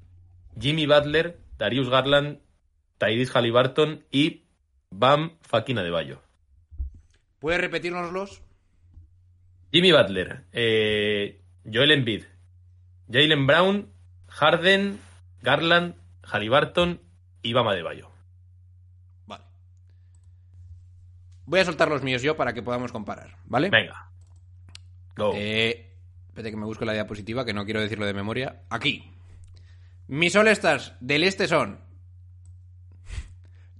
Jimmy 0.59 0.87
Butler, 0.87 1.39
Darius 1.59 1.91
Garland, 1.91 2.39
Tyrese 2.99 3.33
Halliburton 3.33 4.05
y 4.11 4.45
Bam 4.91 5.37
Fakina 5.43 5.83
de 5.83 5.91
Bayo. 5.91 6.24
¿Puedes 7.45 7.61
repetírnoslos? 7.61 8.43
Jimmy 9.71 9.93
Butler, 9.93 10.47
eh, 10.51 11.43
Joel 11.71 11.91
Embiid, 11.91 12.25
Jalen 13.13 13.47
Brown, 13.47 13.93
Harden, 14.29 14.99
Garland, 15.43 15.95
Halliburton 16.23 17.03
y 17.43 17.53
Bam 17.53 17.69
Adebayo. 17.69 18.11
Vale. 19.27 19.45
Voy 21.45 21.61
a 21.61 21.67
soltar 21.67 21.91
los 21.91 22.03
míos 22.03 22.23
yo 22.23 22.35
para 22.35 22.55
que 22.55 22.63
podamos 22.63 22.93
comparar, 22.93 23.37
¿vale? 23.45 23.69
Venga. 23.69 24.11
Go. 25.15 25.35
Eh, 25.37 25.99
espérate 26.29 26.51
que 26.51 26.57
me 26.57 26.65
busco 26.65 26.87
la 26.87 26.95
diapositiva, 26.95 27.45
que 27.45 27.53
no 27.53 27.67
quiero 27.67 27.83
decirlo 27.83 28.07
de 28.07 28.15
memoria. 28.15 28.63
Aquí. 28.71 29.13
Mis 30.09 30.35
All-Stars 30.35 30.95
del 30.99 31.25
este 31.25 31.47
son 31.47 31.79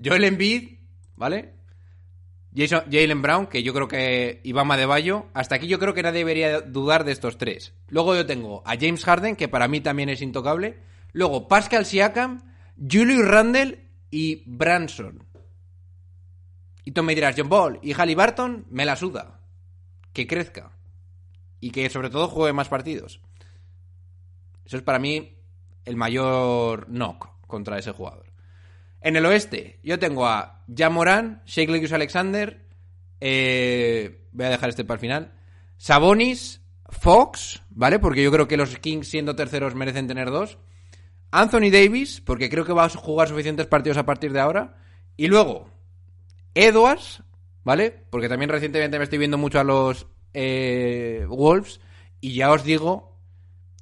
Joel 0.05 0.25
Embiid, 0.25 0.81
¿vale? 1.17 1.64
Jalen 2.57 3.23
Brown, 3.23 3.47
que 3.47 3.63
yo 3.63 3.75
creo 3.75 3.89
que 3.89 4.41
Ibama 4.45 4.77
de 4.77 4.87
Bayo. 4.87 5.27
Hasta 5.35 5.57
aquí 5.57 5.67
yo 5.67 5.79
creo 5.79 5.93
que 5.93 6.03
nadie 6.03 6.21
debería 6.21 6.61
dudar 6.61 7.05
de 7.05 7.13
estos 7.13 7.37
tres. 7.37 7.75
Luego 7.89 8.15
yo 8.15 8.27
tengo 8.27 8.63
a 8.65 8.77
James 8.77 9.05
Harden, 9.05 9.37
que 9.37 9.49
para 9.49 9.67
mí 9.67 9.81
también 9.81 10.09
es 10.09 10.23
intocable. 10.23 10.79
Luego 11.13 11.49
Pascal 11.49 11.85
Siakam, 11.85 12.43
Julius 12.77 13.27
Randle 13.27 13.89
y 14.11 14.45
Branson. 14.47 15.25
Y 16.85 16.93
tú 16.93 17.03
me 17.03 17.15
dirás, 17.15 17.35
John 17.37 17.49
Ball 17.49 17.81
y 17.83 17.93
Halliburton, 17.93 18.67
me 18.71 18.85
la 18.85 18.97
suda. 18.97 19.41
Que 20.13 20.27
crezca. 20.27 20.71
Y 21.61 21.71
que 21.71 21.89
sobre 21.91 22.11
todo 22.11 22.29
juegue 22.29 22.53
más 22.53 22.69
partidos. 22.69 23.21
Eso 24.65 24.77
es 24.77 24.83
para 24.83 24.99
mí 24.99 25.39
el 25.85 25.97
mayor 25.97 26.87
knock 26.87 27.29
contra 27.47 27.79
ese 27.79 27.93
jugador. 27.93 28.24
En 29.05 29.17
el 29.17 29.27
oeste, 29.27 29.81
yo 29.83 29.99
tengo 29.99 30.27
a 30.27 30.65
Jamoran, 30.75 31.43
Shake 31.45 31.69
Gilgeous 31.69 31.93
Alexander, 31.93 32.67
eh, 33.21 34.27
voy 34.33 34.47
a 34.47 34.49
dejar 34.49 34.71
este 34.71 34.83
para 34.87 34.95
el 34.95 35.01
final, 35.01 35.35
Sabonis, 35.77 36.63
Fox, 36.89 37.61
¿vale? 37.69 37.99
Porque 37.99 38.23
yo 38.23 38.33
creo 38.33 38.49
que 38.49 38.57
los 38.57 38.79
Kings 38.79 39.07
siendo 39.07 39.37
terceros 39.37 39.75
merecen 39.75 40.07
tener 40.07 40.31
dos. 40.31 40.57
Anthony 41.31 41.71
Davis, 41.71 42.23
porque 42.23 42.49
creo 42.49 42.65
que 42.65 42.73
va 42.73 42.87
a 42.87 42.89
jugar 42.89 43.29
suficientes 43.29 43.67
partidos 43.67 43.99
a 43.99 44.07
partir 44.07 44.33
de 44.33 44.41
ahora. 44.41 44.79
Y 45.19 45.27
luego, 45.27 45.69
Edwards, 46.55 47.23
¿vale? 47.63 48.07
Porque 48.09 48.31
también 48.31 48.49
recientemente 48.49 48.97
me 48.97 49.05
estoy 49.05 49.19
viendo 49.19 49.37
mucho 49.37 49.61
a 49.61 49.65
los 49.65 50.07
eh, 50.33 51.27
Wolves. 51.29 51.79
Y 52.23 52.37
ya 52.37 52.51
os 52.51 52.65
digo 52.65 53.21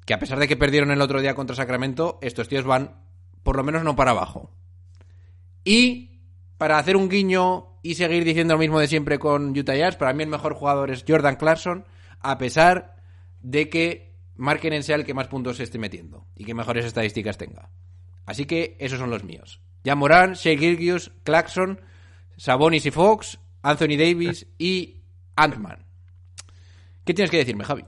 que 0.05 0.15
a 0.15 0.19
pesar 0.19 0.37
de 0.39 0.49
que 0.49 0.57
perdieron 0.57 0.91
el 0.91 0.99
otro 0.99 1.21
día 1.21 1.33
contra 1.33 1.55
Sacramento, 1.55 2.19
estos 2.21 2.49
tíos 2.49 2.65
van 2.65 3.05
por 3.41 3.55
lo 3.55 3.63
menos 3.63 3.85
no 3.85 3.95
para 3.95 4.11
abajo. 4.11 4.51
Y 5.63 6.21
para 6.57 6.77
hacer 6.77 6.95
un 6.95 7.09
guiño 7.09 7.79
y 7.81 7.95
seguir 7.95 8.23
diciendo 8.23 8.53
lo 8.53 8.59
mismo 8.59 8.79
de 8.79 8.87
siempre 8.87 9.19
con 9.19 9.57
Utah 9.57 9.75
Jazz, 9.75 9.97
para 9.97 10.13
mí 10.13 10.23
el 10.23 10.29
mejor 10.29 10.53
jugador 10.53 10.91
es 10.91 11.03
Jordan 11.07 11.35
Clarkson, 11.35 11.85
a 12.19 12.37
pesar 12.37 12.95
de 13.41 13.69
que 13.69 14.13
Markenen 14.35 14.83
sea 14.83 14.95
el 14.95 15.05
que 15.05 15.13
más 15.13 15.27
puntos 15.27 15.57
se 15.57 15.63
esté 15.63 15.77
metiendo 15.77 16.25
y 16.35 16.45
que 16.45 16.53
mejores 16.53 16.85
estadísticas 16.85 17.37
tenga. 17.37 17.69
Así 18.25 18.45
que 18.45 18.77
esos 18.79 18.99
son 18.99 19.09
los 19.09 19.23
míos. 19.23 19.61
Ya 19.83 19.95
Morán, 19.95 20.33
Shea 20.33 20.57
Gilgius, 20.57 21.11
Clarkson, 21.23 21.81
Sabonis 22.37 22.85
y 22.85 22.91
Fox, 22.91 23.39
Anthony 23.61 23.97
Davis 23.97 24.47
y 24.57 25.01
Ant-Man. 25.35 25.85
¿Qué 27.05 27.13
tienes 27.13 27.29
que 27.29 27.37
decirme, 27.37 27.65
Javi? 27.65 27.83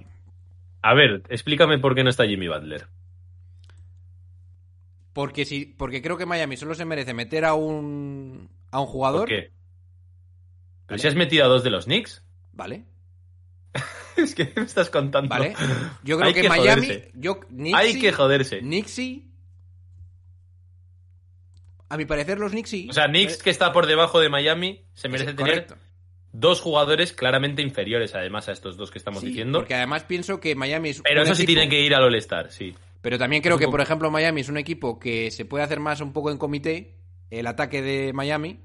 A 0.82 0.94
ver, 0.94 1.24
explícame 1.30 1.80
por 1.80 1.96
qué 1.96 2.04
no 2.04 2.10
está 2.10 2.26
Jimmy 2.26 2.48
Butler. 2.48 2.88
Porque 5.16 5.46
si, 5.46 5.64
porque 5.66 6.02
creo 6.02 6.18
que 6.18 6.26
Miami 6.26 6.58
solo 6.58 6.76
se 6.76 6.84
merece 6.84 7.14
meter 7.14 7.46
a 7.46 7.54
un 7.54 8.50
a 8.70 8.82
un 8.82 8.86
jugador. 8.86 9.22
¿Por 9.22 9.30
qué? 9.30 9.52
Pero 10.88 10.98
si 11.00 11.08
has 11.08 11.16
metido 11.16 11.46
a 11.46 11.48
dos 11.48 11.64
de 11.64 11.70
los 11.70 11.86
Knicks. 11.86 12.22
Vale, 12.52 12.84
es 14.18 14.36
que 14.36 14.52
me 14.54 14.64
estás 14.64 14.90
contando. 14.90 15.30
vale. 15.30 15.56
Yo 16.04 16.18
creo 16.18 16.28
Hay 16.28 16.34
que, 16.34 16.42
que 16.42 16.50
Miami, 16.50 16.90
yo 17.14 17.40
Hay 17.74 17.98
que 17.98 18.12
joderse. 18.12 18.62
Sí. 18.88 19.32
A 21.88 21.96
mi 21.96 22.04
parecer 22.04 22.38
los 22.38 22.52
Knicks. 22.52 22.74
O 22.90 22.94
sea, 22.94 23.08
Knicks, 23.08 23.42
que 23.42 23.52
está 23.52 23.72
por 23.72 23.88
debajo 23.88 24.20
de 24.20 24.28
Miami, 24.28 24.86
se 24.96 25.08
merece 25.08 25.32
Sí, 25.32 25.38
tener 25.38 25.68
dos 26.34 26.60
jugadores 26.60 27.14
claramente 27.14 27.62
inferiores, 27.62 28.16
además, 28.16 28.50
a 28.50 28.52
estos 28.52 28.76
dos 28.76 28.92
que 28.92 28.98
estamos 28.98 29.22
Sí, 29.22 29.28
diciendo. 29.28 29.60
Porque 29.60 29.76
además 29.76 30.04
pienso 30.04 30.42
que 30.42 30.56
Miami 30.56 30.90
es 30.90 31.02
Pero 31.02 31.24
eso 31.24 31.36
sí 31.36 31.46
tienen 31.46 31.70
que 31.70 31.80
ir 31.82 31.96
al 31.96 32.04
All-Star, 32.04 32.52
sí. 32.52 32.76
Pero 33.06 33.20
también 33.20 33.44
creo 33.44 33.60
que, 33.60 33.68
por 33.68 33.82
ejemplo, 33.82 34.10
Miami 34.10 34.42
es 34.42 34.50
un 34.50 34.58
equipo 34.58 34.98
que 34.98 35.30
se 35.30 35.46
puede 35.46 35.64
hacer 35.64 35.80
más 35.80 36.02
un 36.02 36.12
poco 36.12 36.32
en 36.32 36.40
comité, 36.40 36.96
el 37.30 37.46
ataque 37.46 37.84
de 37.84 38.14
Miami. 38.14 38.62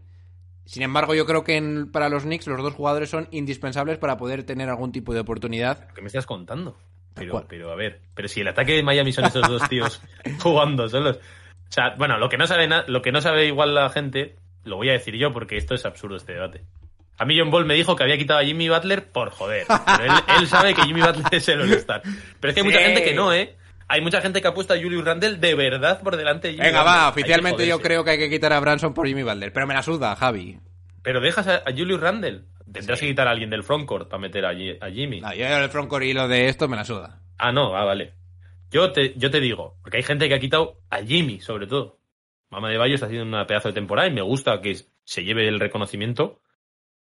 Sin 0.65 0.83
embargo, 0.83 1.15
yo 1.15 1.27
creo 1.27 1.45
que 1.45 1.59
en- 1.59 1.93
para 1.93 2.09
los 2.09 2.23
Knicks 2.23 2.47
los 2.47 2.63
dos 2.63 2.73
jugadores 2.73 3.11
son 3.11 3.29
indispensables 3.33 3.99
para 3.99 4.17
poder 4.17 4.45
tener 4.45 4.71
algún 4.71 4.93
tipo 4.93 5.13
de 5.13 5.21
oportunidad. 5.21 5.89
¿Qué 5.95 6.01
me 6.01 6.07
estás 6.07 6.25
contando? 6.25 6.79
Pero, 7.13 7.45
pero 7.51 7.71
a 7.71 7.75
ver, 7.77 8.01
pero 8.15 8.29
si 8.29 8.41
el 8.41 8.49
ataque 8.49 8.73
de 8.73 8.83
Miami 8.83 9.13
son 9.13 9.27
esos 9.27 9.47
dos 9.47 9.69
tíos 9.69 10.01
jugando 10.43 10.89
solos. 10.89 11.19
O 11.19 11.73
sea, 11.73 11.95
bueno, 11.99 12.17
lo 12.17 12.31
que 12.31 12.39
no 12.39 12.47
sabe 12.47 12.67
lo 12.87 13.03
que 13.03 13.13
no 13.13 13.21
sabe 13.21 13.45
igual 13.45 13.75
la 13.75 13.91
gente, 13.91 14.37
lo 14.65 14.77
voy 14.77 14.89
a 14.89 14.93
decir 14.93 15.17
yo 15.17 15.35
porque 15.35 15.59
esto 15.59 15.75
es 15.75 15.85
absurdo 15.85 16.17
este 16.17 16.33
debate. 16.33 16.65
A 17.19 17.27
mí 17.27 17.39
John 17.39 17.51
Ball 17.51 17.67
me 17.67 17.75
dijo 17.75 17.95
que 17.95 18.05
había 18.05 18.17
quitado 18.17 18.41
a 18.41 18.45
Jimmy 18.45 18.71
Butler 18.71 19.13
por 19.13 19.29
joder. 19.33 19.67
Pero 19.99 20.05
él, 20.05 20.19
él 20.39 20.47
sabe 20.47 20.73
que 20.73 20.81
Jimmy 20.81 21.03
Butler 21.03 21.27
es 21.33 21.47
el 21.51 21.61
All-Star. 21.61 22.01
Pero 22.41 22.49
es 22.49 22.55
que 22.55 22.61
hay 22.61 22.67
mucha 22.67 22.79
gente 22.81 23.05
que 23.05 23.13
no, 23.13 23.35
¿eh? 23.35 23.57
Hay 23.93 24.03
mucha 24.03 24.21
gente 24.21 24.41
que 24.41 24.47
apuesta 24.47 24.75
a 24.75 24.77
Julius 24.81 25.05
Randle 25.05 25.39
de 25.39 25.55
verdad 25.57 26.01
por 26.01 26.17
delante 26.17 26.47
de 26.47 26.55
Jimmy 26.55 26.67
Venga, 26.67 26.85
va, 26.85 27.09
oficialmente 27.09 27.67
yo 27.67 27.81
creo 27.81 28.05
que 28.05 28.11
hay 28.11 28.19
que 28.19 28.31
quitar 28.31 28.53
a 28.53 28.61
Branson 28.61 28.95
por 28.95 29.09
Jimmy 29.09 29.25
Butler. 29.25 29.53
Pero 29.53 29.67
me 29.67 29.75
la 29.75 29.83
suda, 29.83 30.15
Javi. 30.15 30.61
Pero 31.03 31.21
dejas 31.21 31.49
a, 31.49 31.57
a 31.57 31.73
Julius 31.77 32.01
Randle. 32.01 32.45
Tendrás 32.73 33.01
que 33.01 33.09
quitar 33.09 33.27
a 33.27 33.33
alguien 33.33 33.51
del 33.51 33.65
frontcourt 33.65 34.09
para 34.09 34.21
meter 34.21 34.47
a 34.47 34.55
Jimmy. 34.55 35.21
No, 35.21 35.35
yo 35.35 35.45
el 35.45 35.71
frontcourt 35.71 36.05
y 36.05 36.13
lo 36.13 36.29
de 36.29 36.47
esto 36.47 36.69
me 36.69 36.77
la 36.77 36.85
suda. 36.85 37.21
Ah, 37.37 37.51
no, 37.51 37.77
ah, 37.77 37.85
vale. 37.85 38.15
Yo 38.71 38.93
te, 38.93 39.15
yo 39.17 39.29
te 39.29 39.41
digo, 39.41 39.77
porque 39.83 39.97
hay 39.97 40.05
gente 40.05 40.29
que 40.29 40.35
ha 40.37 40.41
quitado 40.41 40.79
a 40.89 40.99
Jimmy, 40.99 41.41
sobre 41.41 41.67
todo. 41.67 41.99
Mama 42.49 42.71
de 42.71 42.79
Bayo 42.79 42.95
está 42.95 43.07
haciendo 43.07 43.27
una 43.27 43.45
pedazo 43.49 43.69
de 43.69 43.75
temporada 43.75 44.07
y 44.07 44.13
me 44.13 44.23
gusta 44.23 44.61
que 44.61 44.77
se 45.03 45.25
lleve 45.25 45.49
el 45.49 45.59
reconocimiento. 45.59 46.41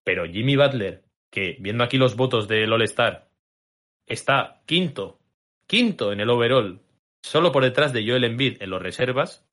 Pero 0.04 0.26
Jimmy 0.26 0.56
Butler, 0.56 1.04
que 1.30 1.56
viendo 1.58 1.84
aquí 1.84 1.96
los 1.96 2.16
votos 2.16 2.48
del 2.48 2.70
All-Star, 2.70 3.28
está 4.06 4.60
quinto, 4.66 5.20
quinto 5.66 6.12
en 6.12 6.20
el 6.20 6.30
overall, 6.30 6.80
solo 7.22 7.52
por 7.52 7.64
detrás 7.64 7.92
de 7.92 8.06
Joel 8.06 8.24
Embiid 8.24 8.62
en 8.62 8.70
los 8.70 8.82
reservas. 8.82 9.44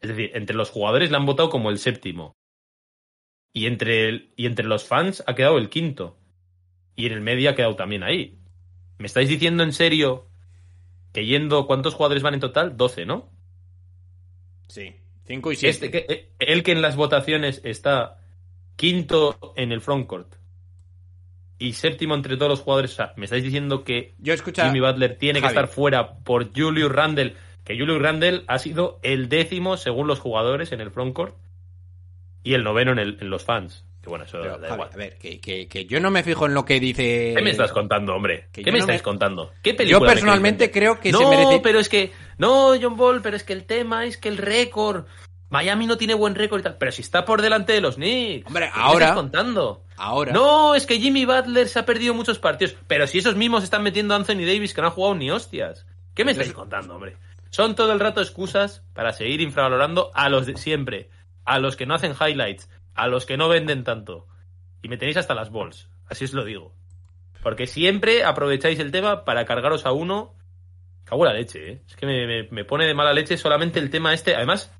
Es 0.00 0.10
decir, 0.10 0.30
entre 0.34 0.56
los 0.56 0.70
jugadores 0.70 1.10
le 1.10 1.16
han 1.16 1.26
votado 1.26 1.48
como 1.50 1.70
el 1.70 1.78
séptimo. 1.78 2.36
Y 3.52 3.66
entre, 3.66 4.08
el- 4.08 4.32
y 4.36 4.46
entre 4.46 4.66
los 4.66 4.84
fans 4.84 5.24
ha 5.26 5.34
quedado 5.34 5.58
el 5.58 5.70
quinto. 5.70 6.18
Y 6.94 7.06
en 7.06 7.12
el 7.12 7.20
medio 7.20 7.50
ha 7.50 7.54
quedado 7.54 7.76
también 7.76 8.02
ahí. 8.02 8.38
¿Me 8.98 9.06
estáis 9.06 9.28
diciendo 9.28 9.62
en 9.62 9.72
serio 9.72 10.28
que 11.12 11.24
yendo, 11.26 11.66
¿cuántos 11.66 11.94
jugadores 11.94 12.22
van 12.22 12.34
en 12.34 12.40
total? 12.40 12.76
12, 12.76 13.06
¿no? 13.06 13.30
Sí. 14.68 14.94
5 15.26 15.52
y 15.52 15.56
7. 15.56 15.70
Este, 15.70 15.90
que, 15.90 16.12
eh, 16.12 16.32
él 16.38 16.62
que 16.62 16.72
en 16.72 16.82
las 16.82 16.96
votaciones 16.96 17.60
está 17.64 18.22
quinto 18.76 19.54
en 19.56 19.72
el 19.72 19.80
frontcourt 19.80 20.34
y 21.58 21.72
séptimo 21.72 22.14
entre 22.14 22.36
todos 22.36 22.50
los 22.50 22.60
jugadores. 22.60 22.92
O 22.92 22.96
sea, 22.96 23.12
me 23.16 23.24
estáis 23.24 23.42
diciendo 23.44 23.82
que 23.84 24.14
Yo 24.18 24.32
escucha, 24.34 24.66
Jimmy 24.66 24.80
Butler 24.80 25.16
tiene 25.16 25.40
Javi. 25.40 25.54
que 25.54 25.60
estar 25.60 25.74
fuera 25.74 26.14
por 26.18 26.52
Julius 26.56 26.92
Randle, 26.92 27.34
que 27.64 27.78
Julius 27.78 28.00
Randle 28.00 28.42
ha 28.46 28.58
sido 28.58 28.98
el 29.02 29.28
décimo 29.28 29.76
según 29.76 30.06
los 30.06 30.20
jugadores 30.20 30.72
en 30.72 30.80
el 30.80 30.90
frontcourt 30.90 31.34
y 32.42 32.54
el 32.54 32.62
noveno 32.64 32.92
en, 32.92 32.98
el- 32.98 33.18
en 33.20 33.30
los 33.30 33.44
fans. 33.44 33.84
Que 34.02 34.10
bueno, 34.10 34.24
eso 34.24 34.38
Pero, 34.40 34.58
da 34.58 34.68
Javi, 34.68 34.74
igual. 34.74 34.90
a 34.92 34.96
ver, 34.96 35.18
que, 35.18 35.40
que- 35.40 35.66
que 35.66 35.84
yo 35.86 35.98
no 35.98 36.12
me 36.12 36.22
fijo 36.22 36.46
en 36.46 36.54
lo 36.54 36.64
que 36.64 36.78
dice. 36.78 37.32
¿Qué 37.36 37.42
me 37.42 37.50
estás 37.50 37.72
contando, 37.72 38.14
hombre? 38.14 38.46
que 38.52 38.62
¿Qué 38.62 38.70
me 38.70 38.78
no 38.78 38.84
estáis 38.84 39.00
me- 39.00 39.04
contando? 39.04 39.52
¿Qué 39.64 39.74
película 39.74 40.06
Yo 40.06 40.06
personalmente 40.06 40.70
creo 40.70 41.00
que 41.00 41.10
no, 41.10 41.18
se 41.18 41.26
merece. 41.26 41.58
pero 41.60 41.80
es 41.80 41.88
que. 41.88 42.12
No, 42.38 42.74
John 42.80 42.96
Ball, 42.96 43.20
pero 43.20 43.36
es 43.36 43.42
que 43.42 43.52
el 43.52 43.64
tema 43.64 44.04
es 44.04 44.16
que 44.16 44.28
el 44.28 44.36
récord. 44.36 45.06
Miami 45.48 45.86
no 45.86 45.96
tiene 45.96 46.14
buen 46.14 46.34
récord 46.34 46.60
y 46.60 46.62
tal. 46.64 46.76
Pero 46.76 46.90
si 46.92 47.02
está 47.02 47.24
por 47.24 47.40
delante 47.42 47.72
de 47.72 47.80
los 47.80 47.94
Knicks. 47.96 48.46
Hombre, 48.46 48.70
¿Qué 48.72 48.78
me 48.78 48.84
ahora- 48.84 49.04
estás 49.06 49.16
contando? 49.16 49.84
Ahora. 49.96 50.32
No, 50.32 50.74
es 50.74 50.86
que 50.86 50.98
Jimmy 50.98 51.24
Butler 51.24 51.68
se 51.68 51.78
ha 51.78 51.86
perdido 51.86 52.14
muchos 52.14 52.38
partidos. 52.38 52.74
Pero 52.86 53.06
si 53.06 53.18
esos 53.18 53.36
mismos 53.36 53.62
están 53.64 53.82
metiendo 53.82 54.14
a 54.14 54.16
Anthony 54.16 54.44
Davis 54.46 54.74
que 54.74 54.80
no 54.80 54.88
han 54.88 54.92
jugado 54.94 55.14
ni 55.14 55.30
hostias. 55.30 55.86
¿Qué 56.14 56.24
me 56.24 56.32
estáis 56.32 56.52
contando, 56.52 56.94
hombre? 56.94 57.16
Son 57.50 57.74
todo 57.74 57.92
el 57.92 58.00
rato 58.00 58.20
excusas 58.20 58.82
para 58.92 59.12
seguir 59.12 59.40
infravalorando 59.40 60.10
a 60.14 60.28
los 60.28 60.46
de 60.46 60.56
siempre. 60.56 61.10
A 61.44 61.58
los 61.58 61.76
que 61.76 61.86
no 61.86 61.94
hacen 61.94 62.12
highlights. 62.20 62.68
A 62.94 63.06
los 63.06 63.24
que 63.24 63.36
no 63.36 63.48
venden 63.48 63.84
tanto. 63.84 64.26
Y 64.82 64.88
me 64.88 64.96
tenéis 64.96 65.16
hasta 65.16 65.34
las 65.34 65.50
balls. 65.52 65.88
Así 66.08 66.24
os 66.24 66.32
lo 66.32 66.44
digo. 66.44 66.74
Porque 67.42 67.66
siempre 67.66 68.24
aprovecháis 68.24 68.78
el 68.80 68.90
tema 68.90 69.24
para 69.24 69.44
cargaros 69.44 69.86
a 69.86 69.92
uno. 69.92 70.34
Cago 71.04 71.24
en 71.24 71.32
la 71.32 71.38
leche, 71.38 71.70
¿eh? 71.72 71.82
Es 71.88 71.94
que 71.94 72.04
me, 72.06 72.26
me- 72.26 72.48
me 72.50 72.64
pone 72.64 72.84
de 72.86 72.94
mala 72.94 73.12
leche 73.12 73.36
solamente 73.36 73.78
el 73.78 73.90
tema 73.90 74.12
este. 74.12 74.34
Además, 74.34 74.72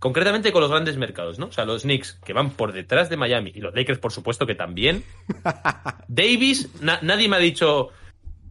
concretamente 0.00 0.50
con 0.50 0.60
los 0.62 0.70
grandes 0.72 0.96
mercados, 0.96 1.38
¿no? 1.38 1.46
O 1.46 1.52
sea, 1.52 1.64
los 1.64 1.82
Knicks, 1.82 2.14
que 2.24 2.32
van 2.32 2.50
por 2.50 2.72
detrás 2.72 3.08
de 3.08 3.16
Miami, 3.16 3.52
y 3.54 3.60
los 3.60 3.72
Lakers, 3.74 4.00
por 4.00 4.10
supuesto, 4.12 4.46
que 4.46 4.56
también. 4.56 5.04
Davis, 6.08 6.68
na- 6.82 6.98
nadie 7.02 7.28
me 7.28 7.36
ha 7.36 7.40
dicho. 7.40 7.90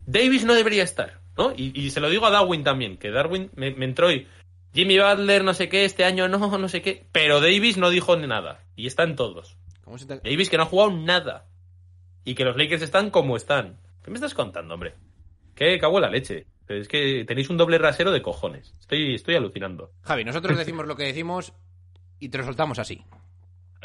Davis 0.05 0.45
no 0.45 0.53
debería 0.53 0.83
estar, 0.83 1.19
¿no? 1.37 1.51
Y, 1.55 1.77
y 1.79 1.89
se 1.91 1.99
lo 1.99 2.09
digo 2.09 2.25
a 2.25 2.31
Darwin 2.31 2.63
también, 2.63 2.97
que 2.97 3.11
Darwin 3.11 3.51
me, 3.55 3.71
me 3.71 3.85
entró 3.85 4.11
y. 4.11 4.25
Jimmy 4.73 4.99
Butler, 4.99 5.43
no 5.43 5.55
sé 5.55 5.67
qué, 5.67 5.83
este 5.83 6.05
año 6.05 6.27
no, 6.27 6.57
no 6.57 6.69
sé 6.69 6.83
qué. 6.83 7.07
Pero 7.11 7.41
Davis 7.41 7.77
no 7.77 7.89
dijo 7.89 8.15
ni 8.15 8.27
nada. 8.27 8.63
Y 8.75 8.85
están 8.85 9.15
todos. 9.15 9.57
¿Cómo 9.83 9.97
se 9.97 10.05
te- 10.05 10.19
Davis 10.19 10.47
que 10.49 10.57
no 10.57 10.63
ha 10.63 10.67
jugado 10.67 10.91
nada. 10.91 11.47
Y 12.23 12.35
que 12.35 12.45
los 12.45 12.55
Lakers 12.55 12.83
están 12.83 13.09
como 13.09 13.35
están. 13.35 13.79
¿Qué 14.03 14.11
me 14.11 14.15
estás 14.15 14.35
contando, 14.35 14.75
hombre? 14.75 14.93
¿Qué 15.55 15.79
cago 15.79 15.97
en 15.97 16.01
la 16.03 16.09
leche? 16.11 16.45
Es 16.69 16.87
que 16.87 17.25
tenéis 17.25 17.49
un 17.49 17.57
doble 17.57 17.79
rasero 17.79 18.11
de 18.11 18.21
cojones. 18.21 18.75
Estoy, 18.79 19.15
estoy 19.15 19.35
alucinando. 19.35 19.91
Javi, 20.03 20.23
nosotros 20.23 20.57
decimos 20.57 20.85
lo 20.85 20.95
que 20.95 21.03
decimos 21.03 21.53
y 22.19 22.29
te 22.29 22.37
lo 22.37 22.43
soltamos 22.43 22.77
así. 22.77 23.03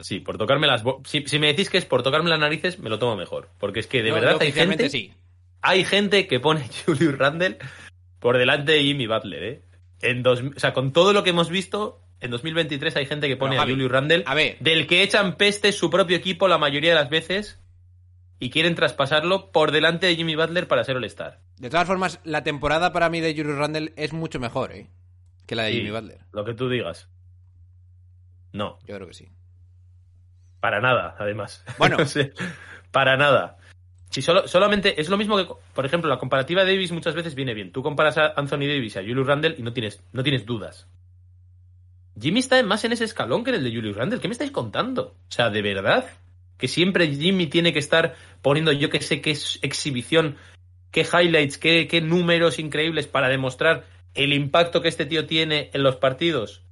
Sí, 0.01 0.21
por 0.21 0.37
tocarme 0.37 0.67
las... 0.67 0.83
Si, 1.05 1.27
si 1.27 1.39
me 1.39 1.47
decís 1.47 1.71
que 1.71 1.79
es 1.79 1.87
por 1.87 2.03
tocarme 2.03 2.29
las 2.29 2.39
narices, 2.39 2.79
me 2.79 2.91
lo 2.91 2.99
tomo 2.99 3.17
mejor. 3.17 3.49
Porque 3.59 3.81
es 3.81 3.87
que 3.87 4.03
de 4.03 4.13
verdad 4.13 4.37
hay 4.41 4.53
gente... 4.53 4.91
sí. 4.91 5.13
Hay 5.63 5.85
gente 5.85 6.27
que 6.27 6.41
pone 6.41 6.69
Julius 6.87 7.17
Randle 7.17 7.59
por 8.19 8.37
delante 8.37 8.73
de 8.73 8.83
Jimmy 8.83 9.07
Butler, 9.07 9.43
¿eh? 9.45 9.63
En 10.03 10.23
dos, 10.23 10.43
o 10.43 10.61
sea, 10.61 10.75
con 10.75 10.93
todo 10.93 11.15
lo 11.15 11.23
que 11.25 11.31
hemos 11.31 11.49
visto, 11.49 12.03
en 12.21 12.31
2023 12.31 12.97
hay 12.97 13.07
gente 13.07 13.29
que 13.29 13.37
pone 13.37 13.53
Pero, 13.53 13.63
Javi, 13.63 13.73
a 13.73 13.75
Julius 13.75 13.91
Randle, 13.91 14.25
a 14.27 14.35
ver. 14.35 14.59
del 14.61 14.87
que 14.87 15.03
echan 15.03 15.37
peste 15.37 15.73
su 15.73 15.89
propio 15.89 16.17
equipo 16.19 16.49
la 16.49 16.59
mayoría 16.59 16.91
de 16.91 16.97
las 16.97 17.09
veces 17.09 17.59
y 18.45 18.51
quieren 18.51 18.75
traspasarlo 18.75 19.51
por 19.53 19.73
delante 19.73 20.07
de 20.07 20.17
Jimmy 20.17 20.37
Butler 20.37 20.69
para 20.69 20.85
ser 20.85 20.97
All-Star. 20.99 21.41
De 21.57 21.71
todas 21.71 21.87
formas, 21.87 22.21
la 22.25 22.45
temporada 22.45 22.93
para 22.93 23.09
mí 23.09 23.23
de 23.23 23.35
Julius 23.35 23.57
Randle 23.57 23.95
es 23.97 24.13
mucho 24.13 24.39
mejor, 24.39 24.73
¿eh? 24.73 24.91
Que 25.47 25.55
la 25.57 25.63
de 25.63 25.71
Sí, 25.71 25.77
Jimmy 25.79 25.93
Butler. 25.93 26.19
Lo 26.31 26.45
que 26.45 26.53
tú 26.53 26.69
digas. 26.69 27.09
No, 28.53 28.79
Yo 28.87 28.97
creo 28.97 29.09
que 29.09 29.15
sí. 29.15 29.29
para 30.61 30.83
nada, 30.83 31.17
además. 31.19 31.65
Bueno. 31.79 31.97
Para 32.91 33.17
nada. 33.17 33.57
Si 34.11 34.21
solo, 34.21 34.47
solamente 34.47 35.01
es 35.01 35.09
lo 35.09 35.17
mismo 35.17 35.39
que, 35.39 35.49
por 35.75 35.87
ejemplo, 35.87 36.11
la 36.11 36.19
comparativa 36.19 36.65
de 36.65 36.73
Davis 36.75 36.93
muchas 36.93 37.15
veces 37.15 37.35
viene 37.35 37.55
bien. 37.55 37.73
Tú 37.73 37.83
comparas 37.83 38.19
a 38.19 38.35
Anthony 38.37 38.67
Davis 38.69 38.97
y 38.97 38.99
a 38.99 39.03
Julius 39.03 39.27
Randle 39.27 39.55
y 39.57 39.63
no 39.63 39.73
tienes, 39.73 40.05
no 40.13 40.23
tienes 40.23 40.45
dudas. 40.45 40.87
Jimmy 42.21 42.41
está 42.41 42.63
más 42.63 42.85
en 42.85 42.93
ese 42.93 43.05
escalón 43.05 43.43
que 43.43 43.51
en 43.53 43.57
el 43.57 43.65
de 43.65 43.75
Julius 43.75 43.97
Randle. 43.97 44.21
¿Qué 44.21 44.29
me 44.29 44.33
estáis 44.33 44.51
contando? 44.51 45.17
O 45.29 45.33
sea, 45.33 45.49
¿de 45.49 45.63
verdad? 45.63 46.05
Que 46.59 46.69
siempre 46.69 47.09
Jimmy 47.09 47.47
tiene 47.47 47.73
que 47.73 47.79
estar 47.79 48.15
poniendo 48.43 48.73
yo 48.73 48.91
que 48.91 49.01
sé 49.01 49.21
qué 49.21 49.37
exhibición, 49.63 50.37
qué 50.91 51.03
highlights, 51.03 51.59
qué, 51.59 51.89
qué 51.89 52.01
números 52.01 52.59
increíbles 52.59 53.07
para 53.07 53.29
demostrar 53.29 53.85
el 54.15 54.33
impacto 54.33 54.81
que 54.81 54.89
este 54.89 55.07
tío 55.07 55.27
tiene 55.27 55.71
en 55.73 55.83
los 55.83 55.97
partidos. 55.97 56.63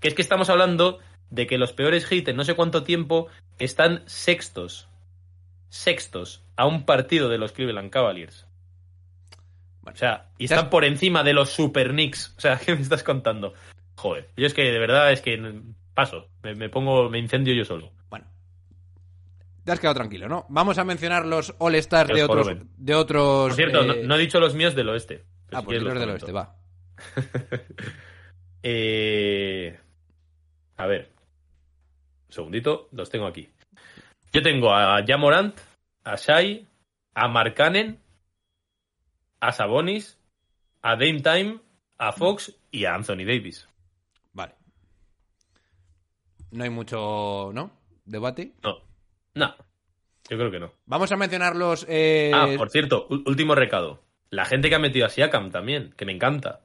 Que 0.00 0.08
es 0.08 0.14
que 0.14 0.22
estamos 0.22 0.48
hablando 0.50 0.98
de 1.30 1.46
que 1.46 1.58
los 1.58 1.72
peores 1.72 2.10
hits 2.10 2.28
en 2.28 2.36
no 2.36 2.44
sé 2.44 2.54
cuánto 2.54 2.82
tiempo 2.82 3.28
están 3.58 4.02
sextos. 4.06 4.88
Sextos 5.68 6.42
a 6.56 6.66
un 6.66 6.84
partido 6.84 7.28
de 7.28 7.38
los 7.38 7.52
Cleveland 7.52 7.90
Cavaliers. 7.90 8.46
O 9.84 9.94
sea, 9.94 10.30
y 10.38 10.44
están 10.44 10.70
por 10.70 10.84
encima 10.84 11.22
de 11.22 11.32
los 11.32 11.50
Super 11.50 11.90
Knicks. 11.90 12.34
O 12.36 12.40
sea, 12.40 12.58
¿qué 12.64 12.74
me 12.74 12.82
estás 12.82 13.02
contando? 13.02 13.54
Joder, 13.96 14.28
yo 14.36 14.46
es 14.46 14.54
que 14.54 14.62
de 14.62 14.78
verdad 14.78 15.12
es 15.12 15.20
que 15.20 15.38
paso, 15.94 16.28
me, 16.42 16.54
me 16.54 16.68
pongo, 16.68 17.08
me 17.08 17.18
incendio 17.18 17.54
yo 17.54 17.64
solo. 17.64 17.92
Te 19.66 19.72
has 19.72 19.80
quedado 19.80 19.96
tranquilo, 19.96 20.28
¿no? 20.28 20.46
Vamos 20.48 20.78
a 20.78 20.84
mencionar 20.84 21.26
los 21.26 21.52
All-Stars 21.58 22.14
de 22.14 22.22
otros, 22.22 22.46
joroben. 22.46 22.70
de 22.76 22.94
otros. 22.94 23.48
Por 23.48 23.54
cierto, 23.54 23.82
no, 23.82 23.94
eh, 23.94 24.02
no 24.04 24.14
he 24.14 24.18
dicho 24.20 24.38
los 24.38 24.54
míos 24.54 24.76
del 24.76 24.88
oeste. 24.90 25.24
Ah, 25.50 25.58
si 25.58 25.66
pues 25.66 25.82
los 25.82 25.98
del 25.98 26.10
oeste, 26.10 26.30
va. 26.32 26.54
Eh, 28.68 29.78
a 30.76 30.86
ver. 30.86 31.12
Un 32.26 32.32
segundito, 32.32 32.88
los 32.90 33.10
tengo 33.10 33.26
aquí. 33.26 33.48
Yo 34.32 34.42
tengo 34.42 34.72
a 34.72 35.04
Jamorant, 35.06 35.56
a 36.02 36.16
Shai, 36.16 36.66
a 37.14 37.28
Markkanen, 37.28 38.00
a 39.38 39.52
Sabonis, 39.52 40.18
a 40.82 40.96
Dame 40.96 41.20
Time, 41.20 41.60
a 41.98 42.12
Fox 42.12 42.56
y 42.72 42.86
a 42.86 42.94
Anthony 42.94 43.24
Davis. 43.24 43.68
Vale. 44.32 44.54
No 46.50 46.64
hay 46.64 46.70
mucho, 46.70 47.52
¿no? 47.52 47.70
Debate. 48.04 48.52
No, 48.64 48.85
no, 49.36 49.54
yo 50.28 50.36
creo 50.36 50.50
que 50.50 50.58
no. 50.58 50.72
Vamos 50.86 51.12
a 51.12 51.16
mencionar 51.16 51.54
los. 51.54 51.86
eh, 51.88 52.32
Ah, 52.34 52.48
por 52.56 52.70
cierto, 52.70 53.06
último 53.08 53.54
recado. 53.54 54.02
La 54.30 54.44
gente 54.44 54.68
que 54.68 54.74
ha 54.74 54.80
metido 54.80 55.06
a 55.06 55.08
Siakam 55.08 55.50
también, 55.52 55.94
que 55.96 56.04
me 56.04 56.12
encanta. 56.12 56.60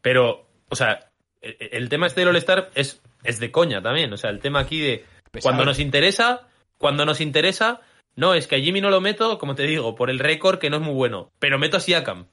Pero, 0.00 0.46
o 0.68 0.76
sea, 0.76 1.10
e- 1.40 1.56
e- 1.58 1.70
el 1.76 1.88
tema 1.88 2.06
este 2.06 2.20
del 2.20 2.28
All-Star 2.30 2.70
es, 2.74 3.02
es 3.24 3.40
de 3.40 3.50
coña 3.50 3.82
también. 3.82 4.12
O 4.12 4.16
sea, 4.16 4.30
el 4.30 4.40
tema 4.40 4.60
aquí 4.60 4.80
de 4.80 5.04
Pesado. 5.30 5.42
cuando 5.42 5.64
nos 5.64 5.78
interesa, 5.80 6.48
cuando 6.78 7.04
nos 7.04 7.20
interesa, 7.20 7.80
no, 8.16 8.34
es 8.34 8.46
que 8.46 8.56
a 8.56 8.60
Jimmy 8.60 8.80
no 8.80 8.90
lo 8.90 9.00
meto, 9.00 9.38
como 9.38 9.54
te 9.54 9.64
digo, 9.64 9.94
por 9.94 10.10
el 10.10 10.18
récord 10.18 10.58
que 10.58 10.70
no 10.70 10.76
es 10.76 10.82
muy 10.82 10.94
bueno. 10.94 11.32
Pero 11.38 11.58
meto 11.58 11.76
a 11.76 11.80
Siakam. 11.80 12.26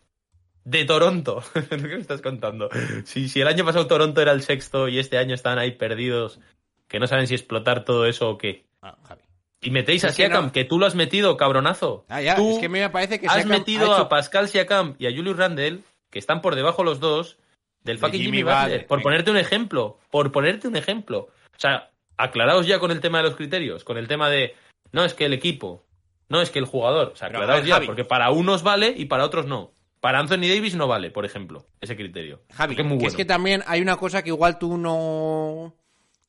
De 0.64 0.86
Toronto. 0.86 1.42
¿Qué 1.70 1.78
me 1.78 1.96
estás 1.96 2.22
contando? 2.22 2.70
Si, 3.06 3.30
si 3.30 3.42
el 3.42 3.48
año 3.48 3.66
pasado 3.66 3.88
Toronto 3.88 4.22
era 4.22 4.32
el 4.32 4.42
sexto 4.44 4.88
y 4.88 5.00
este 5.00 5.18
año 5.18 5.34
están 5.34 5.58
ahí 5.58 5.72
perdidos, 5.72 6.40
que 6.88 7.00
no 7.00 7.08
saben 7.08 7.26
si 7.28 7.34
explotar 7.34 7.84
todo 7.86 8.06
eso 8.06 8.30
o 8.30 8.38
qué. 8.38 8.66
Ah, 8.82 8.98
Javi. 9.08 9.22
Y 9.62 9.72
metéis 9.72 10.04
a 10.06 10.08
que 10.08 10.14
Siakam, 10.14 10.46
no- 10.48 10.52
que 10.52 10.64
tú 10.64 10.80
lo 10.80 10.86
has 10.86 10.96
metido, 10.96 11.36
cabronazo. 11.38 12.06
Ah, 12.08 12.22
ya. 12.22 12.36
Tú 12.36 12.54
Es 12.54 12.60
que 12.60 12.68
a 12.68 12.70
mí 12.70 12.80
me 12.80 12.90
parece 12.90 13.20
que 13.20 13.28
has 13.28 13.34
Siakam 13.34 13.52
ha 13.52 13.58
metido 13.58 13.84
hecho- 13.86 13.96
a 13.98 14.10
Pascal 14.10 14.48
Siakam 14.48 14.96
y 15.00 15.08
a 15.08 15.12
Julius 15.12 15.36
Randle, 15.38 15.80
que 16.10 16.20
están 16.20 16.42
por 16.42 16.56
debajo 16.56 16.84
los 16.84 17.00
dos, 17.00 17.38
del 17.84 17.98
De 17.98 18.02
fucking 18.02 18.22
Jimmy 18.22 18.38
Jimmy, 18.38 18.44
Butler. 18.44 18.62
Butler. 18.64 18.88
Por 18.88 19.02
ponerte 19.02 19.32
un 19.32 19.38
ejemplo. 19.38 20.00
Por 20.12 20.32
ponerte 20.32 20.68
un 20.68 20.76
ejemplo. 20.76 21.20
O 21.56 21.60
sea, 21.60 21.92
aclaraos 22.18 22.68
ya 22.68 22.80
con 22.80 22.92
el 22.92 23.00
tema 23.02 23.18
de 23.20 23.26
los 23.26 23.36
criterios. 23.36 23.84
Con 23.84 23.98
el 23.98 24.08
tema 24.08 24.30
de, 24.30 24.56
no, 24.92 25.04
es 25.06 25.14
que 25.14 25.26
el 25.26 25.34
equipo. 25.34 25.86
No, 26.30 26.42
es 26.42 26.50
que 26.52 26.60
el 26.60 26.66
jugador. 26.66 27.12
O 27.14 27.16
sea, 27.16 27.28
Pero, 27.28 27.40
aclaraos 27.40 27.62
ver, 27.62 27.68
ya, 27.70 27.76
Javi. 27.76 27.86
porque 27.88 28.06
para 28.06 28.30
unos 28.32 28.64
vale 28.64 28.94
y 28.96 29.06
para 29.06 29.26
otros 29.26 29.46
no. 29.46 29.72
Para 30.00 30.20
Anthony 30.20 30.48
Davis 30.48 30.76
no 30.76 30.88
vale, 30.88 31.12
por 31.12 31.26
ejemplo, 31.26 31.66
ese 31.82 31.96
criterio. 31.98 32.42
Javi, 32.54 32.76
es 32.78 32.80
muy 32.86 32.90
que 32.92 32.96
bueno. 32.96 33.08
es 33.10 33.16
que 33.16 33.26
también 33.26 33.64
hay 33.68 33.82
una 33.82 33.98
cosa 33.98 34.24
que 34.24 34.30
igual 34.30 34.58
tú 34.58 34.78
no 34.78 35.76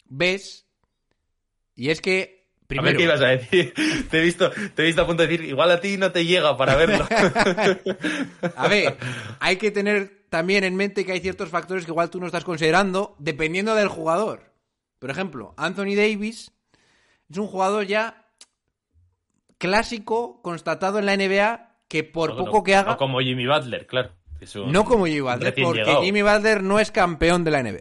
ves. 0.06 0.66
Y 1.76 1.90
es 1.90 2.00
que. 2.00 2.39
A 2.78 2.82
ver 2.82 2.94
Primero, 2.94 2.98
qué 2.98 3.04
ibas 3.04 3.20
a 3.20 3.26
decir. 3.26 3.74
te, 4.10 4.18
he 4.18 4.22
visto, 4.22 4.50
te 4.50 4.82
he 4.82 4.86
visto 4.86 5.02
a 5.02 5.06
punto 5.06 5.22
de 5.22 5.28
decir, 5.28 5.46
igual 5.46 5.70
a 5.70 5.80
ti 5.80 5.96
no 5.96 6.12
te 6.12 6.24
llega 6.24 6.56
para 6.56 6.76
verlo. 6.76 7.06
A 8.56 8.68
ver, 8.68 8.96
hay 9.40 9.56
que 9.56 9.70
tener 9.70 10.24
también 10.28 10.62
en 10.62 10.76
mente 10.76 11.04
que 11.04 11.12
hay 11.12 11.20
ciertos 11.20 11.48
factores 11.48 11.84
que 11.84 11.90
igual 11.90 12.10
tú 12.10 12.20
no 12.20 12.26
estás 12.26 12.44
considerando 12.44 13.16
dependiendo 13.18 13.74
del 13.74 13.88
jugador. 13.88 14.52
Por 15.00 15.10
ejemplo, 15.10 15.54
Anthony 15.56 15.96
Davis 15.96 16.52
es 17.28 17.38
un 17.38 17.48
jugador 17.48 17.86
ya 17.86 18.28
clásico, 19.58 20.40
constatado 20.42 20.98
en 20.98 21.06
la 21.06 21.16
NBA, 21.16 21.76
que 21.88 22.04
por 22.04 22.30
No, 22.30 22.36
poco 22.44 22.58
no, 22.58 22.62
que 22.64 22.76
haga, 22.76 22.92
no 22.92 22.96
como 22.96 23.20
Jimmy 23.20 23.46
Butler, 23.46 23.86
claro. 23.86 24.12
No 24.66 24.84
como 24.84 25.06
Jimmy 25.06 25.20
Butler, 25.20 25.54
porque 25.62 25.80
llegado. 25.80 26.02
Jimmy 26.02 26.22
Butler 26.22 26.62
no 26.62 26.78
es 26.78 26.90
campeón 26.90 27.44
de 27.44 27.50
la 27.50 27.62
NBA. 27.62 27.80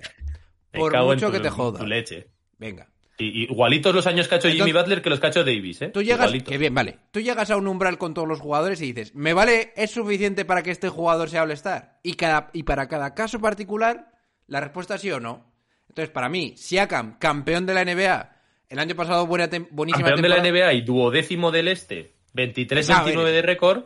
Me 0.74 0.80
Por 0.80 0.98
mucho 1.04 1.32
que 1.32 1.40
te 1.40 1.50
joda. 1.50 1.80
tu 1.80 1.86
leche. 1.86 2.28
Venga. 2.58 2.90
Y, 3.20 3.43
igualitos 3.43 3.93
los 3.93 4.07
años 4.07 4.28
que 4.28 4.36
ha 4.36 4.38
hecho 4.38 4.49
Jimmy 4.49 4.72
Butler 4.72 5.01
que 5.01 5.09
los 5.09 5.20
que 5.20 5.28
ha 5.28 5.30
hecho 5.30 5.43
Davis, 5.43 5.82
¿eh? 5.82 5.89
Tú 5.89 6.01
llegas, 6.01 6.32
que 6.32 6.57
bien, 6.57 6.74
vale. 6.74 6.97
Tú 7.11 7.20
llegas 7.20 7.51
a 7.51 7.57
un 7.57 7.67
umbral 7.67 7.97
con 7.97 8.13
todos 8.13 8.28
los 8.28 8.39
jugadores 8.39 8.82
y 8.82 8.93
dices, 8.93 9.13
¿me 9.13 9.34
vale, 9.34 9.74
es 9.76 9.91
suficiente 9.91 10.45
para 10.45 10.63
que 10.63 10.72
este 10.72 10.89
jugador 10.89 11.30
sea 11.30 11.43
All-Star? 11.43 11.99
Y, 12.01 12.13
cada, 12.13 12.49
y 12.53 12.63
para 12.63 12.88
cada 12.88 13.13
caso 13.13 13.39
particular, 13.39 14.11
la 14.47 14.61
respuesta 14.61 14.95
es 14.95 15.01
sí 15.01 15.11
o 15.11 15.20
no. 15.20 15.51
Entonces, 15.89 16.09
para 16.11 16.30
mí, 16.30 16.53
Siakam, 16.55 17.17
campeón 17.20 17.65
de 17.65 17.74
la 17.74 17.84
NBA, 17.84 18.36
el 18.70 18.80
año 18.80 18.95
pasado 18.95 19.26
buena 19.28 19.49
tem- 19.49 19.67
buenísima 19.72 20.07
Campeón 20.09 20.22
de 20.24 20.30
la. 20.30 20.49
NBA 20.51 20.74
y 20.74 20.82
duodécimo 20.82 21.51
del 21.51 21.67
Este, 21.67 22.15
23-29 22.36 22.76
Venga, 22.88 22.99
a 22.99 23.03
ver. 23.03 23.34
de 23.34 23.41
récord. 23.41 23.84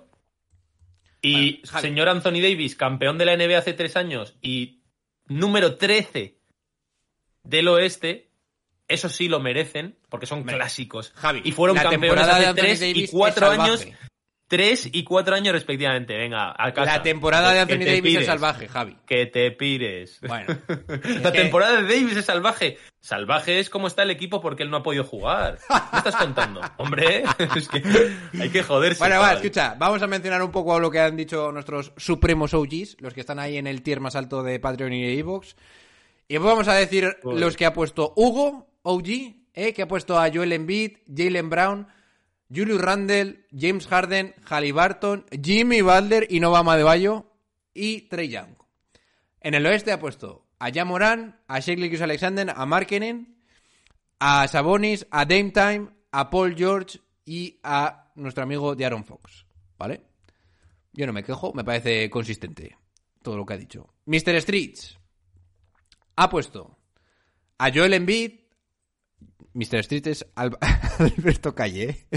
Y 1.22 1.62
señor 1.64 2.10
Anthony 2.10 2.42
Davis, 2.42 2.76
campeón 2.76 3.18
de 3.18 3.26
la 3.26 3.38
NBA 3.38 3.58
hace 3.58 3.72
tres 3.74 3.96
años 3.96 4.36
y 4.42 4.84
número 5.28 5.78
13 5.78 6.38
del 7.44 7.68
Oeste, 7.70 8.33
eso 8.94 9.10
sí 9.10 9.28
lo 9.28 9.40
merecen, 9.40 9.96
porque 10.10 10.26
son 10.26 10.44
clásicos. 10.44 11.12
Javi, 11.16 11.42
y 11.44 11.52
fueron 11.52 11.76
la 11.78 11.84
campeones 11.84 12.10
temporada 12.10 12.40
de 12.40 12.46
hace 12.46 12.50
Anthony 12.50 12.64
tres 12.64 12.82
y 12.82 12.94
Davis 12.94 13.12
cuatro 13.12 13.50
años. 13.50 13.80
salvaje. 13.82 13.98
Tres 14.46 14.88
y 14.92 15.04
cuatro 15.04 15.34
años 15.36 15.54
respectivamente. 15.54 16.16
Venga, 16.16 16.54
a 16.56 16.72
casa. 16.74 16.98
La 16.98 17.02
temporada 17.02 17.54
de 17.54 17.60
Anthony 17.62 17.86
Davis 17.86 18.02
pires. 18.04 18.22
es 18.22 18.26
salvaje, 18.28 18.68
Javi. 18.68 18.98
Que 19.08 19.26
te 19.26 19.50
pires. 19.52 20.20
Bueno. 20.28 20.46
La 21.22 21.32
que- 21.32 21.40
temporada 21.42 21.82
de 21.82 21.84
Davis 21.84 22.18
es 22.18 22.26
salvaje. 22.26 22.78
Salvaje 23.00 23.60
es 23.60 23.72
como 23.72 23.88
está 23.88 24.04
el 24.04 24.12
equipo 24.12 24.42
porque 24.42 24.62
él 24.62 24.70
no 24.70 24.78
ha 24.78 24.84
podido 24.84 25.06
jugar. 25.06 25.58
¿Qué 25.92 25.98
estás 25.98 26.18
contando? 26.18 26.62
Hombre, 26.78 27.24
es 27.56 27.68
que 27.68 27.82
hay 28.40 28.50
que 28.50 28.62
joderse. 28.62 29.00
Bueno, 29.00 29.22
va, 29.22 29.34
escucha, 29.34 29.76
vamos 29.80 30.04
a 30.04 30.08
mencionar 30.08 30.44
un 30.44 30.52
poco 30.52 30.80
lo 30.80 30.92
que 30.92 31.00
han 31.00 31.16
dicho 31.16 31.52
nuestros 31.52 31.92
supremos 31.98 32.54
OGs, 32.54 32.98
los 33.00 33.14
que 33.16 33.22
están 33.22 33.40
ahí 33.40 33.58
en 33.58 33.66
el 33.66 33.82
tier 33.82 34.02
más 34.02 34.16
alto 34.16 34.44
de 34.44 34.60
Patreon 34.60 34.94
y 34.94 35.02
de 35.04 35.18
Evox. 35.18 35.56
Y 36.28 36.38
vamos 36.38 36.68
a 36.68 36.76
decir 36.76 37.18
los 37.24 37.58
que 37.58 37.66
ha 37.66 37.74
puesto 37.74 38.14
Hugo, 38.16 38.68
OG, 38.84 39.08
eh, 39.54 39.74
que 39.74 39.82
ha 39.82 39.88
puesto 39.88 40.18
a 40.20 40.32
Joel 40.32 40.54
Embiid, 40.54 40.98
Jalen 41.14 41.50
Brown, 41.50 41.88
Julius 42.54 42.82
Randle, 42.82 43.46
James 43.52 43.88
Harden, 43.88 44.36
Halliburton, 44.46 45.26
Jimmy 45.44 45.82
Butler 45.82 46.28
y 46.30 46.40
Novama 46.40 46.78
de 46.78 46.84
Bayo 46.84 47.26
y 47.74 48.02
Trey 48.02 48.30
Young. 48.30 48.56
En 49.42 49.56
el 49.56 49.66
oeste 49.66 49.92
ha 49.92 50.00
puesto 50.00 50.46
a 50.60 50.72
Jamoran, 50.72 51.42
a 51.48 51.60
Shake 51.60 52.02
Alexander, 52.02 52.54
a 52.56 52.66
Markenen, 52.66 53.38
a 54.20 54.48
Sabonis, 54.48 55.06
a 55.12 55.26
Dame 55.26 55.52
Time, 55.52 55.90
a 56.12 56.30
Paul 56.30 56.56
George 56.56 57.00
y 57.26 57.60
a 57.64 58.12
nuestro 58.16 58.44
amigo 58.44 58.76
de 58.76 58.86
Aaron 58.86 59.04
Fox. 59.04 59.46
¿Vale? 59.78 60.02
Yo 60.94 61.06
no 61.08 61.14
me 61.14 61.24
quejo, 61.24 61.52
me 61.54 61.64
parece 61.64 62.10
consistente 62.10 62.78
todo 63.22 63.36
lo 63.36 63.46
que 63.46 63.56
ha 63.56 63.58
dicho. 63.58 63.94
Mr. 64.06 64.40
Streets 64.40 64.98
ha 66.16 66.30
puesto 66.30 66.78
a 67.58 67.72
Joel 67.74 67.94
Embiid. 67.94 68.43
Mr. 69.54 69.84
Streets 69.84 70.08
es 70.08 70.26
Al- 70.36 70.58
Alberto 71.00 71.54
Calle. 71.56 72.08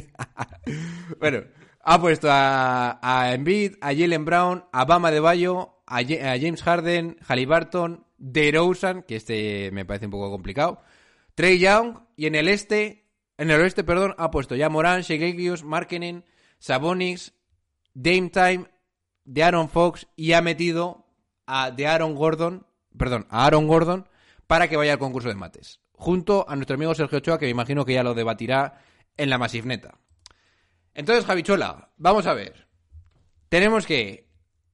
bueno, 1.20 1.44
ha 1.82 2.00
puesto 2.00 2.28
a, 2.30 2.98
a 3.02 3.34
Embiid, 3.34 3.74
a 3.80 3.88
Jalen 3.94 4.24
Brown, 4.24 4.64
a 4.72 4.84
Bama 4.84 5.10
de 5.10 5.20
Bayo, 5.20 5.82
a, 5.86 5.98
a 5.98 6.02
James 6.02 6.62
Harden, 6.62 7.16
Halliburton, 7.26 8.06
DeRozan, 8.18 9.02
que 9.02 9.16
este 9.16 9.70
me 9.72 9.84
parece 9.84 10.06
un 10.06 10.12
poco 10.12 10.30
complicado, 10.30 10.80
Trey 11.34 11.58
Young, 11.58 11.98
y 12.16 12.26
en 12.26 12.34
el 12.34 12.48
este, 12.48 13.10
en 13.36 13.50
el 13.50 13.60
oeste, 13.60 13.84
perdón, 13.84 14.14
ha 14.18 14.30
puesto 14.30 14.56
ya 14.56 14.68
Moran, 14.68 15.02
Shegelius, 15.02 15.64
Markenen, 15.64 16.24
Sabonis, 16.58 17.34
Dame 17.94 18.30
Time, 18.30 18.66
de 19.24 19.42
Aaron 19.42 19.68
Fox 19.68 20.06
y 20.16 20.32
ha 20.32 20.40
metido 20.40 21.06
a 21.46 21.70
de 21.70 21.86
Aaron 21.86 22.14
Gordon, 22.14 22.66
perdón, 22.96 23.26
a 23.28 23.44
Aaron 23.44 23.66
Gordon 23.66 24.08
para 24.46 24.68
que 24.68 24.76
vaya 24.76 24.92
al 24.94 24.98
concurso 24.98 25.28
de 25.28 25.34
mates, 25.34 25.80
junto 25.96 26.48
a 26.48 26.54
nuestro 26.56 26.74
amigo 26.74 26.94
Sergio 26.94 27.18
Ochoa, 27.18 27.38
que 27.38 27.46
me 27.46 27.50
imagino 27.50 27.84
que 27.84 27.94
ya 27.94 28.02
lo 28.02 28.14
debatirá 28.14 28.80
en 29.16 29.30
la 29.30 29.38
Masivneta. 29.38 29.98
Entonces, 30.94 31.24
Javichola, 31.26 31.90
vamos 31.96 32.26
a 32.26 32.34
ver. 32.34 32.66
Tenemos 33.48 33.86
que 33.86 34.28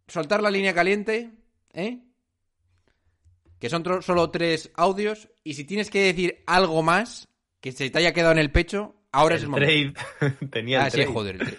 soltar 0.08 0.42
la 0.42 0.50
línea 0.50 0.74
caliente, 0.74 1.32
¿eh? 1.72 2.00
Que 3.58 3.68
son 3.70 3.84
solo 4.02 4.30
tres 4.30 4.70
audios. 4.74 5.28
Y 5.44 5.54
si 5.54 5.64
tienes 5.64 5.90
que 5.90 6.02
decir 6.04 6.42
algo 6.46 6.82
más 6.82 7.28
que 7.60 7.72
se 7.72 7.90
te 7.90 7.98
haya 7.98 8.12
quedado 8.12 8.32
en 8.32 8.38
el 8.38 8.50
pecho, 8.50 8.96
ahora 9.12 9.36
es 9.36 9.42
el 9.42 9.48
momento. 9.48 10.00
Tenía 10.50 10.80
el 10.80 10.86
Ah, 10.86 10.90
sí, 10.90 10.96
trade. 10.98 11.12
joder. 11.12 11.34
el 11.36 11.40
trade. 11.40 11.58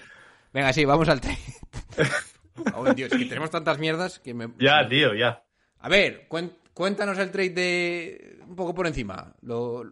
Venga, 0.53 0.73
sí, 0.73 0.85
vamos 0.85 1.09
al 1.09 1.21
trade. 1.21 1.37
Oh, 2.75 2.93
Dios, 2.93 3.09
que 3.09 3.25
tenemos 3.25 3.49
tantas 3.49 3.79
mierdas 3.79 4.19
que 4.19 4.35
me... 4.35 4.47
Ya, 4.59 4.87
tío, 4.87 5.15
ya. 5.15 5.43
A 5.79 5.89
ver, 5.89 6.27
cuen- 6.29 6.55
cuéntanos 6.73 7.17
el 7.19 7.31
trade 7.31 7.49
de... 7.49 8.39
Un 8.47 8.55
poco 8.55 8.73
por 8.73 8.87
encima. 8.87 9.33
Lo... 9.41 9.83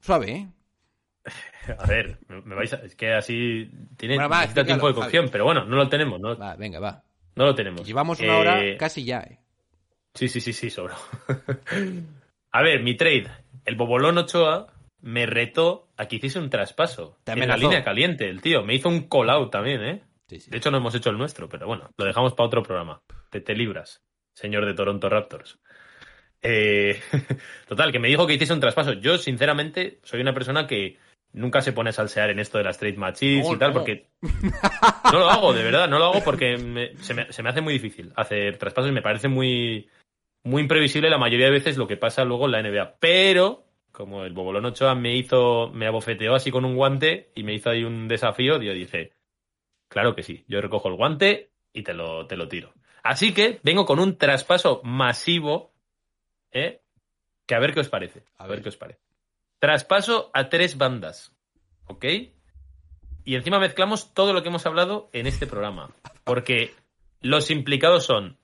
Suave, 0.00 0.30
¿eh? 0.32 0.48
A 1.78 1.86
ver, 1.86 2.18
me 2.28 2.54
vais 2.54 2.72
a... 2.74 2.76
Es 2.76 2.94
que 2.94 3.12
así 3.14 3.70
tiene 3.96 4.16
Bueno, 4.16 4.28
va, 4.28 4.46
tiempo 4.46 4.88
de 4.88 4.94
cocción, 4.94 5.28
pero 5.32 5.44
bueno, 5.44 5.64
no 5.64 5.76
lo 5.76 5.88
tenemos, 5.88 6.20
no, 6.20 6.36
Va, 6.36 6.56
venga, 6.56 6.78
va. 6.80 7.02
no 7.36 7.46
lo 7.46 7.54
tenemos. 7.54 7.86
Llevamos 7.86 8.20
una 8.20 8.34
Eh, 8.34 8.40
hora 8.40 8.76
casi 8.78 9.04
ya, 9.04 9.20
¿eh? 9.20 9.38
Sí, 10.14 10.28
sí, 10.28 10.40
sí, 10.40 10.52
sí, 10.52 10.68
sobró. 10.70 10.94
a 12.52 12.62
ver, 12.62 12.82
mi 12.82 12.96
trade. 12.96 13.26
El 13.64 13.76
Bobolón 13.76 14.18
Ochoa 14.18 14.66
me 15.00 15.26
retó 15.26 15.88
a 15.96 16.06
que 16.06 16.16
hiciese 16.16 16.38
un 16.38 16.50
traspaso. 16.50 17.18
Te 17.24 17.32
en 17.32 17.48
la 17.48 17.56
línea 17.56 17.82
caliente, 17.82 18.28
el 18.28 18.40
tío. 18.42 18.62
Me 18.62 18.74
hizo 18.74 18.88
un 18.88 19.08
call 19.08 19.30
out 19.30 19.50
también, 19.50 19.82
¿eh? 19.82 20.02
Sí, 20.28 20.40
sí. 20.40 20.50
De 20.50 20.58
hecho, 20.58 20.70
no 20.70 20.76
hemos 20.78 20.94
hecho 20.94 21.10
el 21.10 21.18
nuestro, 21.18 21.48
pero 21.48 21.66
bueno, 21.66 21.90
lo 21.96 22.04
dejamos 22.04 22.34
para 22.34 22.46
otro 22.46 22.62
programa. 22.62 23.02
Te, 23.30 23.40
te 23.40 23.54
libras, 23.54 24.02
señor 24.34 24.66
de 24.66 24.74
Toronto 24.74 25.08
Raptors. 25.08 25.58
Eh, 26.44 27.00
total, 27.68 27.90
que 27.90 27.98
me 27.98 28.08
dijo 28.08 28.26
que 28.26 28.34
hiciese 28.34 28.52
un 28.52 28.60
traspaso. 28.60 28.92
Yo, 28.92 29.18
sinceramente, 29.18 29.98
soy 30.02 30.20
una 30.20 30.34
persona 30.34 30.66
que 30.66 30.98
nunca 31.32 31.60
se 31.62 31.72
pone 31.72 31.90
a 31.90 31.92
salsear 31.92 32.30
en 32.30 32.38
esto 32.38 32.58
de 32.58 32.64
las 32.64 32.78
trade 32.78 32.96
No, 32.96 33.08
y 33.20 33.58
tal, 33.58 33.72
no. 33.72 33.72
porque 33.72 34.08
no 35.12 35.18
lo 35.18 35.28
hago, 35.28 35.52
de 35.52 35.64
verdad, 35.64 35.88
no 35.88 35.98
lo 35.98 36.04
hago 36.06 36.22
porque 36.22 36.56
me- 36.56 36.96
se, 36.98 37.14
me, 37.14 37.32
se 37.32 37.42
me 37.42 37.48
hace 37.48 37.60
muy 37.60 37.72
difícil 37.72 38.12
hacer 38.14 38.58
traspasos 38.58 38.90
y 38.90 38.94
me 38.94 39.02
parece 39.02 39.28
muy, 39.28 39.88
muy 40.44 40.62
imprevisible 40.62 41.10
la 41.10 41.18
mayoría 41.18 41.46
de 41.46 41.52
veces 41.52 41.76
lo 41.76 41.88
que 41.88 41.96
pasa 41.96 42.24
luego 42.24 42.46
en 42.46 42.52
la 42.52 42.60
NBA. 42.60 42.96
Pero, 43.00 43.64
como 43.90 44.24
el 44.24 44.32
Bobolón 44.32 44.66
Ochoa 44.66 44.94
me 44.94 45.16
hizo, 45.16 45.70
me 45.72 45.86
abofeteó 45.86 46.34
así 46.34 46.50
con 46.50 46.64
un 46.64 46.76
guante 46.76 47.30
y 47.34 47.42
me 47.42 47.54
hizo 47.54 47.70
ahí 47.70 47.84
un 47.84 48.06
desafío, 48.06 48.60
yo 48.62 48.72
dije, 48.72 49.12
claro 49.88 50.14
que 50.14 50.22
sí, 50.22 50.44
yo 50.48 50.60
recojo 50.60 50.88
el 50.88 50.94
guante 50.96 51.50
y 51.72 51.82
te 51.82 51.94
lo, 51.94 52.26
te 52.26 52.36
lo 52.36 52.48
tiro. 52.48 52.72
Así 53.02 53.34
que 53.34 53.60
vengo 53.62 53.84
con 53.84 53.98
un 53.98 54.16
traspaso 54.16 54.80
masivo, 54.84 55.73
¿eh? 56.54 56.80
que 57.46 57.54
a 57.54 57.58
ver 57.58 57.74
qué 57.74 57.80
os 57.80 57.88
parece. 57.90 58.24
A, 58.38 58.44
A 58.44 58.46
ver 58.46 58.56
ver. 58.56 58.62
qué 58.62 58.68
os 58.70 58.76
parece. 58.78 59.00
Traspaso 59.58 60.30
a 60.32 60.48
tres 60.48 60.78
bandas, 60.78 61.32
¿ok? 61.86 62.04
Y 63.26 63.34
encima 63.36 63.58
mezclamos 63.58 64.14
todo 64.14 64.32
lo 64.32 64.42
que 64.42 64.48
hemos 64.48 64.64
hablado 64.66 65.10
en 65.12 65.26
este 65.26 65.46
programa. 65.46 65.90
Porque 66.24 66.74
los 67.20 67.50
implicados 67.50 68.04
son 68.04 68.38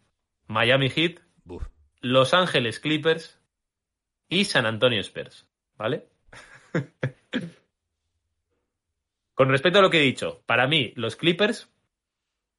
Miami 0.46 0.90
Heat, 0.90 1.20
Buf. 1.44 1.66
Los 2.00 2.32
Ángeles 2.34 2.80
Clippers 2.80 3.38
y 4.28 4.44
San 4.44 4.64
Antonio 4.66 5.00
Spurs, 5.00 5.46
¿vale? 5.76 6.06
Con 9.34 9.48
respecto 9.48 9.78
a 9.78 9.82
lo 9.82 9.90
que 9.90 9.98
he 9.98 10.02
dicho, 10.04 10.42
para 10.46 10.66
mí, 10.66 10.92
los 10.96 11.16
Clippers, 11.16 11.70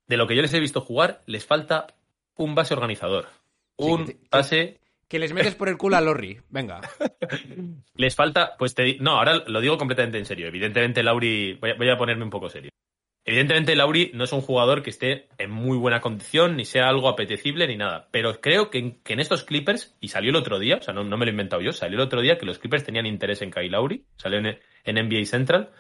de 0.08 0.18
lo 0.18 0.28
que 0.28 0.36
yo 0.36 0.42
les 0.42 0.54
he 0.54 0.60
visto 0.60 0.82
jugar, 0.82 1.22
les 1.28 1.46
falta 1.46 1.88
un 2.36 2.56
base 2.56 2.74
organizador. 2.74 3.28
Sí, 3.78 3.86
Un 3.86 4.06
que 4.06 4.14
te- 4.14 4.20
que- 4.20 4.28
base. 4.32 4.81
Que 5.12 5.20
les 5.20 5.34
metes 5.34 5.56
por 5.56 5.68
el 5.68 5.76
culo 5.76 5.98
a 5.98 6.02
Lorry. 6.02 6.40
Venga. 6.50 6.80
Les 7.96 8.16
falta. 8.16 8.56
Pues 8.58 8.74
te 8.74 8.96
No, 9.02 9.18
ahora 9.18 9.44
lo 9.46 9.60
digo 9.60 9.78
completamente 9.78 10.18
en 10.18 10.26
serio. 10.26 10.48
Evidentemente, 10.48 11.04
Lauri. 11.04 11.60
Voy 11.60 11.90
a, 11.90 11.98
ponerme 11.98 12.24
un 12.24 12.30
poco 12.30 12.48
serio. 12.48 12.72
Evidentemente, 13.26 13.76
Lauri 13.76 14.12
no 14.14 14.24
es 14.24 14.32
un 14.32 14.40
jugador 14.40 14.82
que 14.82 14.90
esté 14.90 15.28
en 15.38 15.52
muy 15.52 15.78
buena 15.78 16.00
condición, 16.00 16.56
ni 16.56 16.64
sea 16.64 16.88
algo 16.88 17.10
apetecible, 17.10 17.68
ni 17.68 17.76
nada. 17.76 18.08
Pero 18.12 18.40
creo 18.40 18.70
que 18.70 19.02
en, 19.06 19.20
estos 19.20 19.44
Clippers, 19.44 19.98
y 20.00 20.08
salió 20.08 20.30
el 20.30 20.38
otro 20.38 20.60
día, 20.60 20.78
o 20.78 20.82
sea, 20.82 20.94
no, 20.94 21.04
me 21.04 21.26
lo 21.26 21.26
he 21.26 21.32
inventado 21.32 21.62
yo, 21.62 21.74
salió 21.74 21.98
el 21.98 22.06
otro 22.06 22.22
día 22.22 22.38
que 22.38 22.46
los 22.46 22.58
Clippers 22.58 22.86
tenían 22.86 23.06
interés 23.06 23.42
en 23.42 23.52
Kyle 23.52 23.70
Lauri, 23.70 24.06
salió 24.16 24.40
en, 24.40 24.60
en 24.86 24.96
NBA 24.96 25.26
Central. 25.26 25.72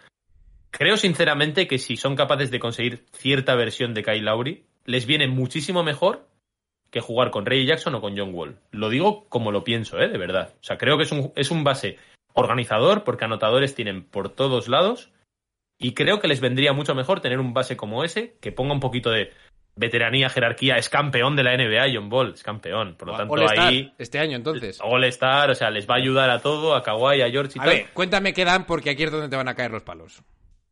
Creo 0.71 0.97
sinceramente 0.97 1.67
que 1.67 1.77
si 1.77 1.95
son 1.95 2.17
capaces 2.17 2.51
de 2.51 2.59
conseguir 2.59 3.05
cierta 3.13 3.55
versión 3.55 3.93
de 3.93 4.03
Kyle 4.03 4.25
Lauri, 4.25 4.65
les 4.83 5.05
viene 5.05 5.29
muchísimo 5.29 5.83
mejor 5.83 6.27
que 6.91 6.99
jugar 6.99 7.31
con 7.31 7.45
Ray 7.45 7.65
Jackson 7.65 7.95
o 7.95 8.01
con 8.01 8.17
John 8.17 8.33
Wall. 8.33 8.59
Lo 8.71 8.89
digo 8.89 9.25
como 9.29 9.51
lo 9.51 9.63
pienso, 9.63 9.99
¿eh? 9.99 10.09
de 10.09 10.17
verdad. 10.17 10.53
O 10.59 10.63
sea, 10.63 10.77
creo 10.77 10.97
que 10.97 11.03
es 11.03 11.11
un, 11.11 11.31
es 11.35 11.49
un 11.49 11.63
base 11.63 11.97
organizador 12.33 13.03
porque 13.03 13.25
anotadores 13.25 13.73
tienen 13.73 14.03
por 14.03 14.29
todos 14.29 14.67
lados 14.67 15.11
y 15.79 15.93
creo 15.93 16.19
que 16.19 16.27
les 16.27 16.41
vendría 16.41 16.73
mucho 16.73 16.93
mejor 16.93 17.21
tener 17.21 17.39
un 17.39 17.53
base 17.53 17.75
como 17.75 18.03
ese 18.03 18.35
que 18.41 18.51
ponga 18.51 18.73
un 18.73 18.79
poquito 18.79 19.09
de 19.09 19.31
veteranía, 19.75 20.29
jerarquía. 20.29 20.75
Es 20.75 20.89
campeón 20.89 21.35
de 21.35 21.43
la 21.43 21.55
NBA, 21.55 21.93
John 21.93 22.11
Wall, 22.11 22.33
es 22.33 22.43
campeón. 22.43 22.95
Por 22.97 23.07
lo 23.07 23.17
tanto, 23.17 23.33
All-Star 23.33 23.67
ahí 23.67 23.93
este 23.97 24.19
año, 24.19 24.35
entonces. 24.35 24.79
All 24.81 25.03
Star, 25.05 25.49
o 25.49 25.55
sea, 25.55 25.69
les 25.71 25.89
va 25.89 25.95
a 25.95 25.97
ayudar 25.97 26.29
a 26.29 26.39
todo, 26.39 26.75
a 26.75 26.83
Kawhi, 26.83 27.21
a 27.21 27.29
George 27.29 27.53
y 27.55 27.59
A 27.59 27.63
tal. 27.63 27.73
ver, 27.73 27.89
cuéntame 27.93 28.33
qué 28.33 28.45
dan 28.45 28.65
porque 28.65 28.91
aquí 28.91 29.03
es 29.03 29.11
donde 29.11 29.29
te 29.29 29.35
van 29.35 29.47
a 29.47 29.55
caer 29.55 29.71
los 29.71 29.83
palos. 29.83 30.21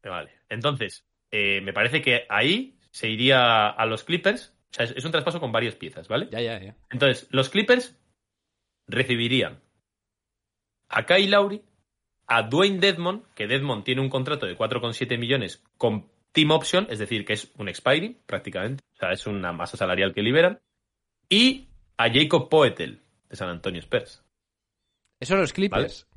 Vale. 0.04 0.32
Entonces, 0.50 1.06
eh, 1.32 1.62
me 1.62 1.74
parece 1.74 2.02
que 2.02 2.26
ahí 2.30 2.78
se 2.92 3.10
iría 3.10 3.68
a 3.68 3.86
los 3.86 4.04
Clippers. 4.04 4.54
O 4.72 4.74
sea, 4.74 4.86
es, 4.86 4.92
es 4.92 5.06
un 5.06 5.12
traspaso 5.12 5.40
con 5.40 5.52
varias 5.52 5.76
piezas, 5.76 6.08
¿vale? 6.08 6.28
Ya, 6.32 6.42
ya, 6.42 6.60
ya. 6.60 6.76
Entonces, 6.90 7.28
los 7.32 7.50
Clippers 7.50 7.96
recibirían 8.88 9.60
a 10.90 11.06
Kyle 11.06 11.30
Lowry, 11.30 11.62
a 12.28 12.44
Dwayne 12.44 12.80
Dedmon, 12.80 13.26
que 13.36 13.48
Dedmon 13.48 13.84
tiene 13.84 14.02
un 14.02 14.10
contrato 14.10 14.46
de 14.46 14.58
4,7 14.58 15.18
millones 15.18 15.64
con 15.78 16.10
team 16.32 16.52
option, 16.52 16.88
es 16.90 17.00
decir, 17.00 17.26
que 17.26 17.34
es 17.34 17.52
un 17.58 17.70
expiring 17.70 18.20
prácticamente, 18.26 18.84
o 18.94 18.98
sea, 18.98 19.12
es 19.12 19.26
una 19.26 19.52
masa 19.52 19.78
salarial 19.78 20.14
que 20.14 20.22
liberan, 20.22 20.60
y 21.28 21.68
a 21.98 22.12
Jacob 22.12 22.50
Poetel 22.50 23.02
de 23.28 23.36
San 23.36 23.50
Antonio 23.50 23.80
Spurs. 23.80 24.24
Eso 25.20 25.36
los 25.36 25.54
Clippers. 25.54 26.08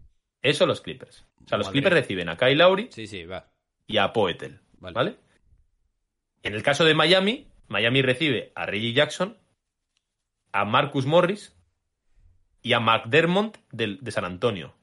Eso 0.43 0.67
los 0.67 0.81
Clippers. 0.81 1.27
O 1.45 1.49
sea, 1.49 1.59
los 1.59 1.67
Madre. 1.67 1.73
Clippers 1.81 1.95
reciben 1.97 2.29
a 2.29 2.37
Kyle 2.37 2.57
Lowry 2.59 2.89
Sí, 2.91 3.07
sí, 3.07 3.25
va. 3.25 3.51
y 3.87 3.99
a 3.99 4.13
Poetel. 4.13 4.61
Vale. 4.79 4.95
Vale. 4.95 5.17
En 6.43 6.55
el 6.55 6.63
caso 6.63 6.85
de 6.85 6.95
Miami, 6.95 7.47
Miami 7.73 8.03
recibe 8.03 8.53
a 8.55 8.67
Reggie 8.67 8.93
Jackson, 8.93 9.37
a 10.53 10.65
Marcus 10.65 11.07
Morris 11.07 11.57
y 12.63 12.75
a 12.75 12.81
McDermott 12.81 13.59
del- 13.73 13.99
de 14.01 14.11
San 14.13 14.25
Antonio. 14.25 14.75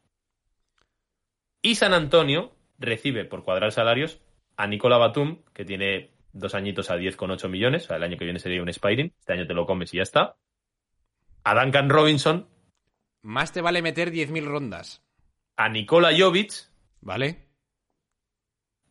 Y 1.62 1.76
San 1.76 1.94
Antonio 1.94 2.52
recibe 2.78 3.26
por 3.26 3.44
cuadrar 3.44 3.72
salarios 3.72 4.20
a 4.58 4.68
Nicola 4.68 4.98
Batum, 4.98 5.44
que 5.54 5.66
tiene 5.66 6.12
dos 6.34 6.56
añitos 6.56 6.90
a 6.90 6.96
10,8 6.98 7.50
millones. 7.50 7.84
O 7.86 7.88
sea, 7.88 7.98
el 7.98 8.04
año 8.04 8.18
que 8.18 8.26
viene 8.26 8.40
sería 8.40 8.62
un 8.62 8.70
Spiring. 8.70 9.14
Este 9.20 9.34
año 9.34 9.48
te 9.48 9.54
lo 9.54 9.66
comes 9.66 9.94
y 9.94 9.98
ya 9.98 10.04
está. 10.04 10.36
A 11.44 11.62
Duncan 11.64 11.90
Robinson, 11.90 12.48
Más 13.22 13.52
te 13.52 13.62
vale 13.62 13.82
meter 13.82 14.12
10.000 14.12 14.46
rondas. 14.46 15.04
a 15.58 15.68
Nikola 15.70 16.12
Jovic, 16.18 16.54
¿Vale? 17.02 17.49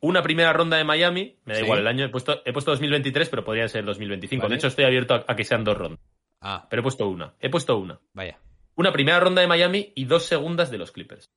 Una 0.01 0.23
primera 0.23 0.53
ronda 0.53 0.77
de 0.77 0.85
Miami. 0.85 1.37
Me 1.45 1.55
da 1.55 1.59
Sí. 1.61 1.65
igual, 1.65 1.81
el 1.81 1.87
año 1.87 2.05
he 2.05 2.09
puesto, 2.09 2.43
he 2.45 2.53
puesto 2.53 2.71
2023, 2.73 3.29
pero 3.29 3.45
podría 3.45 3.69
ser 3.69 3.85
2025. 3.85 4.43
Vale. 4.43 4.53
De 4.55 4.57
hecho, 4.59 4.69
estoy 4.69 4.85
abierto 4.85 5.15
a, 5.15 5.25
a 5.27 5.37
que 5.37 5.45
sean 5.45 5.65
dos 5.65 5.77
rondas. 5.77 6.01
Ah, 6.41 6.67
Pero 6.71 6.81
he 6.81 6.83
puesto 6.85 7.09
una. 7.09 7.35
He 7.41 7.51
puesto 7.51 7.77
una. 7.79 7.99
vaya. 8.13 8.39
Una 8.77 8.93
primera 8.93 9.19
ronda 9.19 9.41
de 9.43 9.49
Miami 9.49 9.93
y 9.97 10.05
dos 10.05 10.25
segundas 10.25 10.71
de 10.71 10.79
los 10.79 10.93
Clippers. 10.93 11.29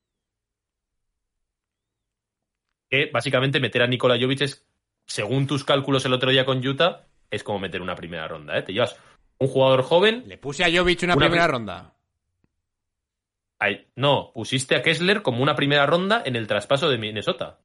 Que 2.90 3.10
básicamente 3.12 3.60
meter 3.60 3.82
a 3.84 3.88
Nikola 3.88 4.18
Jovic 4.20 4.42
es, 4.42 4.68
según 5.08 5.48
tus 5.48 5.64
cálculos 5.64 6.06
el 6.06 6.14
otro 6.14 6.30
día 6.30 6.46
con 6.46 6.66
Utah, 6.66 7.08
es 7.30 7.44
como 7.44 7.60
meter 7.60 7.82
una 7.82 7.96
primera 7.96 8.28
ronda. 8.28 8.58
¿eh? 8.58 8.64
Te 8.64 8.74
llevas 8.74 9.00
un 9.40 9.48
jugador 9.48 9.82
joven. 9.84 10.26
Le 10.28 10.38
puse 10.38 10.64
a 10.64 10.68
Jovic 10.72 11.02
una, 11.04 11.16
Una 11.16 11.26
primera 11.26 11.46
pri- 11.46 11.52
ronda. 11.52 11.96
Ay, 13.60 13.88
no, 13.96 14.32
pusiste 14.34 14.76
a 14.76 14.82
Kessler 14.82 15.22
como 15.22 15.42
una 15.42 15.56
primera 15.56 15.86
ronda 15.86 16.22
en 16.26 16.36
el 16.36 16.48
traspaso 16.48 16.90
de 16.90 16.98
Minnesota. 16.98 17.60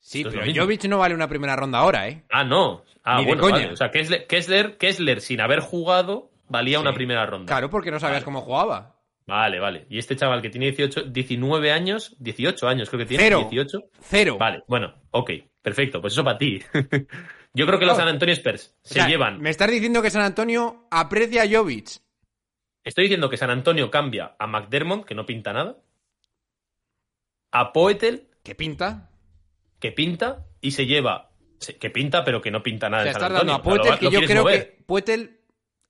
Sí, 0.00 0.20
Esto 0.22 0.30
pero. 0.38 0.62
Jovic 0.64 0.84
no 0.84 0.98
vale 0.98 1.14
una 1.14 1.28
primera 1.28 1.54
ronda 1.56 1.78
ahora, 1.80 2.08
¿eh? 2.08 2.24
Ah, 2.30 2.44
no. 2.44 2.84
Ah, 3.04 3.16
Ni 3.18 3.24
de 3.24 3.28
bueno, 3.28 3.42
coña. 3.42 3.56
vale. 3.58 3.72
O 3.72 3.76
sea, 3.76 3.90
Kessler, 3.90 4.26
Kessler, 4.26 4.76
Kessler, 4.78 5.20
sin 5.20 5.40
haber 5.40 5.60
jugado, 5.60 6.30
valía 6.48 6.80
una 6.80 6.92
primera 6.94 7.24
ronda. 7.26 7.46
Claro, 7.46 7.68
porque 7.70 7.90
no 7.90 7.98
sabías 8.00 8.16
Vale. 8.18 8.24
cómo 8.24 8.40
jugaba. 8.42 8.96
Vale, 9.26 9.60
vale. 9.60 9.86
Y 9.90 9.98
este 9.98 10.16
chaval 10.16 10.40
que 10.40 10.48
tiene 10.50 10.66
18, 10.66 11.02
19 11.04 11.70
años, 11.72 12.16
18 12.18 12.66
años 12.68 12.88
creo 12.88 13.00
que 13.00 13.06
tiene. 13.06 13.24
Cero. 13.24 13.38
18. 13.50 13.78
Cero. 14.00 14.36
Vale, 14.38 14.62
bueno, 14.66 14.94
ok, 15.10 15.30
perfecto, 15.60 16.00
pues 16.00 16.14
eso 16.14 16.24
para 16.24 16.38
ti. 16.38 16.60
Yo 17.54 17.66
creo 17.66 17.78
que 17.78 17.84
los 17.86 17.94
Oh. 17.94 18.00
San 18.00 18.08
Antonio 18.08 18.34
Spurs 18.34 18.74
O 18.84 18.88
se 18.88 18.94
sea, 18.94 19.06
llevan. 19.08 19.40
Me 19.40 19.50
estás 19.50 19.70
diciendo 19.70 20.00
que 20.00 20.10
San 20.10 20.22
Antonio 20.22 20.86
aprecia 20.90 21.42
a 21.42 21.46
Jovic. 21.50 21.88
Estoy 22.84 23.04
diciendo 23.04 23.28
que 23.28 23.36
San 23.36 23.50
Antonio 23.50 23.90
cambia 23.90 24.34
a 24.38 24.46
McDermott, 24.46 25.04
que 25.04 25.14
no 25.14 25.26
pinta 25.26 25.52
nada, 25.52 25.76
a 27.52 27.72
Poetel, 27.72 28.28
¿Qué 28.42 28.54
pinta? 28.54 29.10
Que 29.80 29.92
pinta, 29.92 30.44
y 30.60 30.72
se 30.72 30.86
lleva. 30.86 31.30
Que 31.80 31.90
pinta, 31.90 32.24
pero 32.24 32.40
que 32.40 32.50
no 32.50 32.62
pinta 32.62 32.88
nada 32.88 33.02
sea, 33.02 33.12
en 33.12 33.14
San 33.18 33.22
estás 33.24 33.38
dando 33.38 33.52
a 33.54 33.62
Poetel, 33.62 33.80
O 33.80 33.84
sea, 33.84 33.92
lo- 33.94 33.98
que 33.98 34.04
lo 34.04 34.10
yo 34.20 34.26
creo 34.26 34.42
mover. 34.42 34.76
que 34.76 34.82
Poetel, 34.86 35.40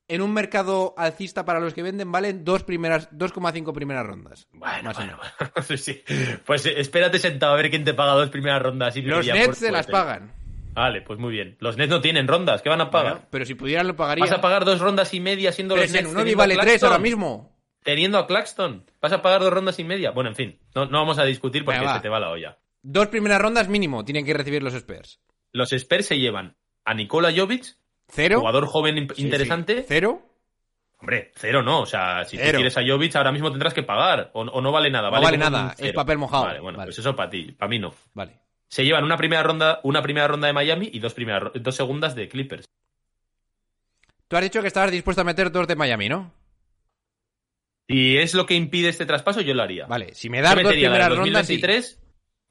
en 0.09 0.23
un 0.23 0.33
mercado 0.33 0.95
alcista 0.97 1.45
para 1.45 1.61
los 1.61 1.75
que 1.75 1.83
venden, 1.83 2.11
valen 2.11 2.43
dos 2.45 2.63
primeras, 2.65 3.11
2,5 3.11 3.73
primeras 3.75 4.07
rondas. 4.07 4.47
Bueno, 4.53 4.93
bueno. 4.95 5.19
Sí. 5.77 6.03
Pues 6.47 6.65
eh, 6.65 6.81
espérate 6.81 7.19
sentado 7.19 7.53
a 7.53 7.57
ver 7.57 7.69
quién 7.71 7.85
te 7.85 7.93
paga 7.93 8.13
dos 8.13 8.31
primeras 8.31 8.63
rondas. 8.63 8.97
y 8.97 9.03
Los 9.03 9.27
Nets 9.27 9.59
se 9.59 9.71
las 9.71 9.87
pagan. 9.87 10.33
Vale, 10.73 11.03
pues 11.03 11.19
muy 11.19 11.33
bien. 11.33 11.57
Los 11.61 11.77
Nets 11.77 11.91
no 11.91 12.01
tienen 12.01 12.29
rondas, 12.29 12.63
¿qué 12.63 12.69
van 12.71 12.81
a 12.81 12.91
pagar? 12.91 13.13
Bueno, 13.15 13.27
pero 13.31 13.45
si 13.45 13.55
pudieran 13.55 13.87
lo 13.89 13.97
pagaría. 13.97 14.25
¿Vas 14.25 14.33
a 14.33 14.41
pagar 14.41 14.65
dos 14.65 14.81
rondas 14.81 15.13
y 15.13 15.21
media 15.21 15.53
siendo 15.53 15.75
Pero 15.75 15.85
los 15.87 15.93
Nets 15.93 16.35
a 16.35 16.37
vale 16.37 16.57
tres 16.57 16.83
ahora 16.83 16.99
mismo. 16.99 17.55
Teniendo 17.83 18.17
a 18.19 18.27
Claxton. 18.27 18.85
¿Vas 19.03 19.13
a 19.13 19.21
pagar 19.21 19.41
dos 19.41 19.53
rondas 19.53 19.79
y 19.79 19.85
media? 19.85 20.13
Bueno, 20.13 20.31
en 20.31 20.37
fin, 20.37 20.59
no, 20.75 20.87
no 20.87 20.99
vamos 21.01 21.19
a 21.19 21.25
discutir 21.25 21.65
porque 21.65 21.81
Venga, 21.81 21.95
se 21.97 22.01
te 22.01 22.09
va 22.09 22.19
la 22.21 22.31
olla. 22.31 22.57
Dos 22.91 23.09
primeras 23.09 23.39
rondas 23.43 23.69
mínimo 23.69 24.03
tienen 24.03 24.25
que 24.25 24.33
recibir 24.33 24.63
los 24.63 24.73
Spurs. 24.73 25.21
Los 25.53 25.75
Spurs 25.75 26.07
se 26.07 26.19
llevan 26.19 26.57
a 26.87 26.95
Nikola 26.95 27.31
Jovic, 27.37 27.77
Cero. 28.09 28.39
jugador 28.41 28.65
joven 28.67 29.09
Sí, 29.15 29.23
interesante. 29.25 29.81
sí. 29.81 29.85
Cero. 29.89 30.23
Hombre, 31.01 31.31
cero 31.37 31.63
no. 31.63 31.83
O 31.83 31.87
sea, 31.87 32.25
si 32.25 32.39
tú 32.39 32.45
quieres 32.45 32.79
a 32.79 32.81
Jovic, 32.87 33.15
ahora 33.17 33.31
mismo 33.31 33.51
tendrás 33.51 33.75
que 33.75 33.83
pagar. 33.83 34.31
O, 34.33 34.41
o 34.41 34.61
no 34.63 34.73
vale 34.73 34.91
nada. 34.91 35.11
No 35.11 35.21
vale, 35.21 35.37
nada, 35.37 35.75
es 35.77 35.93
papel 35.93 36.17
mojado. 36.17 36.45
Vale, 36.45 36.61
bueno, 36.61 36.79
Vale. 36.79 36.89
pues 36.89 36.99
eso 36.99 37.15
para 37.15 37.29
ti. 37.29 37.53
Para 37.53 37.69
mí 37.69 37.79
no. 37.79 37.95
Vale. 38.15 38.39
Se 38.69 38.83
llevan 38.87 39.05
una 39.05 39.19
primera 39.19 39.43
ronda, 39.43 39.81
una 39.83 40.01
primera 40.01 40.27
ronda 40.27 40.47
de 40.47 40.55
Miami 40.55 40.89
y 40.91 40.99
dos, 40.99 41.13
primeras, 41.13 41.53
dos 41.55 41.77
segundas 41.77 42.15
de 42.15 42.27
Clippers. 42.31 42.65
Tú 44.29 44.37
has 44.37 44.43
dicho 44.43 44.63
que 44.63 44.69
estabas 44.69 44.91
dispuesto 44.91 45.21
a 45.21 45.25
meter 45.25 45.53
dos 45.53 45.69
de 45.69 45.77
Miami, 45.77 46.09
¿no? 46.09 46.33
Si 47.87 48.17
es 48.17 48.33
lo 48.35 48.47
que 48.47 48.55
impide 48.55 48.89
este 48.89 49.05
traspaso, 49.05 49.43
yo 49.43 49.53
lo 49.53 49.63
haría. 49.63 49.85
Vale. 49.87 50.15
Si 50.15 50.31
me 50.31 50.41
das 50.41 50.55
dos 50.55 50.73
primeras 50.73 51.15
rondas, 51.15 51.47
sí. 51.47 51.61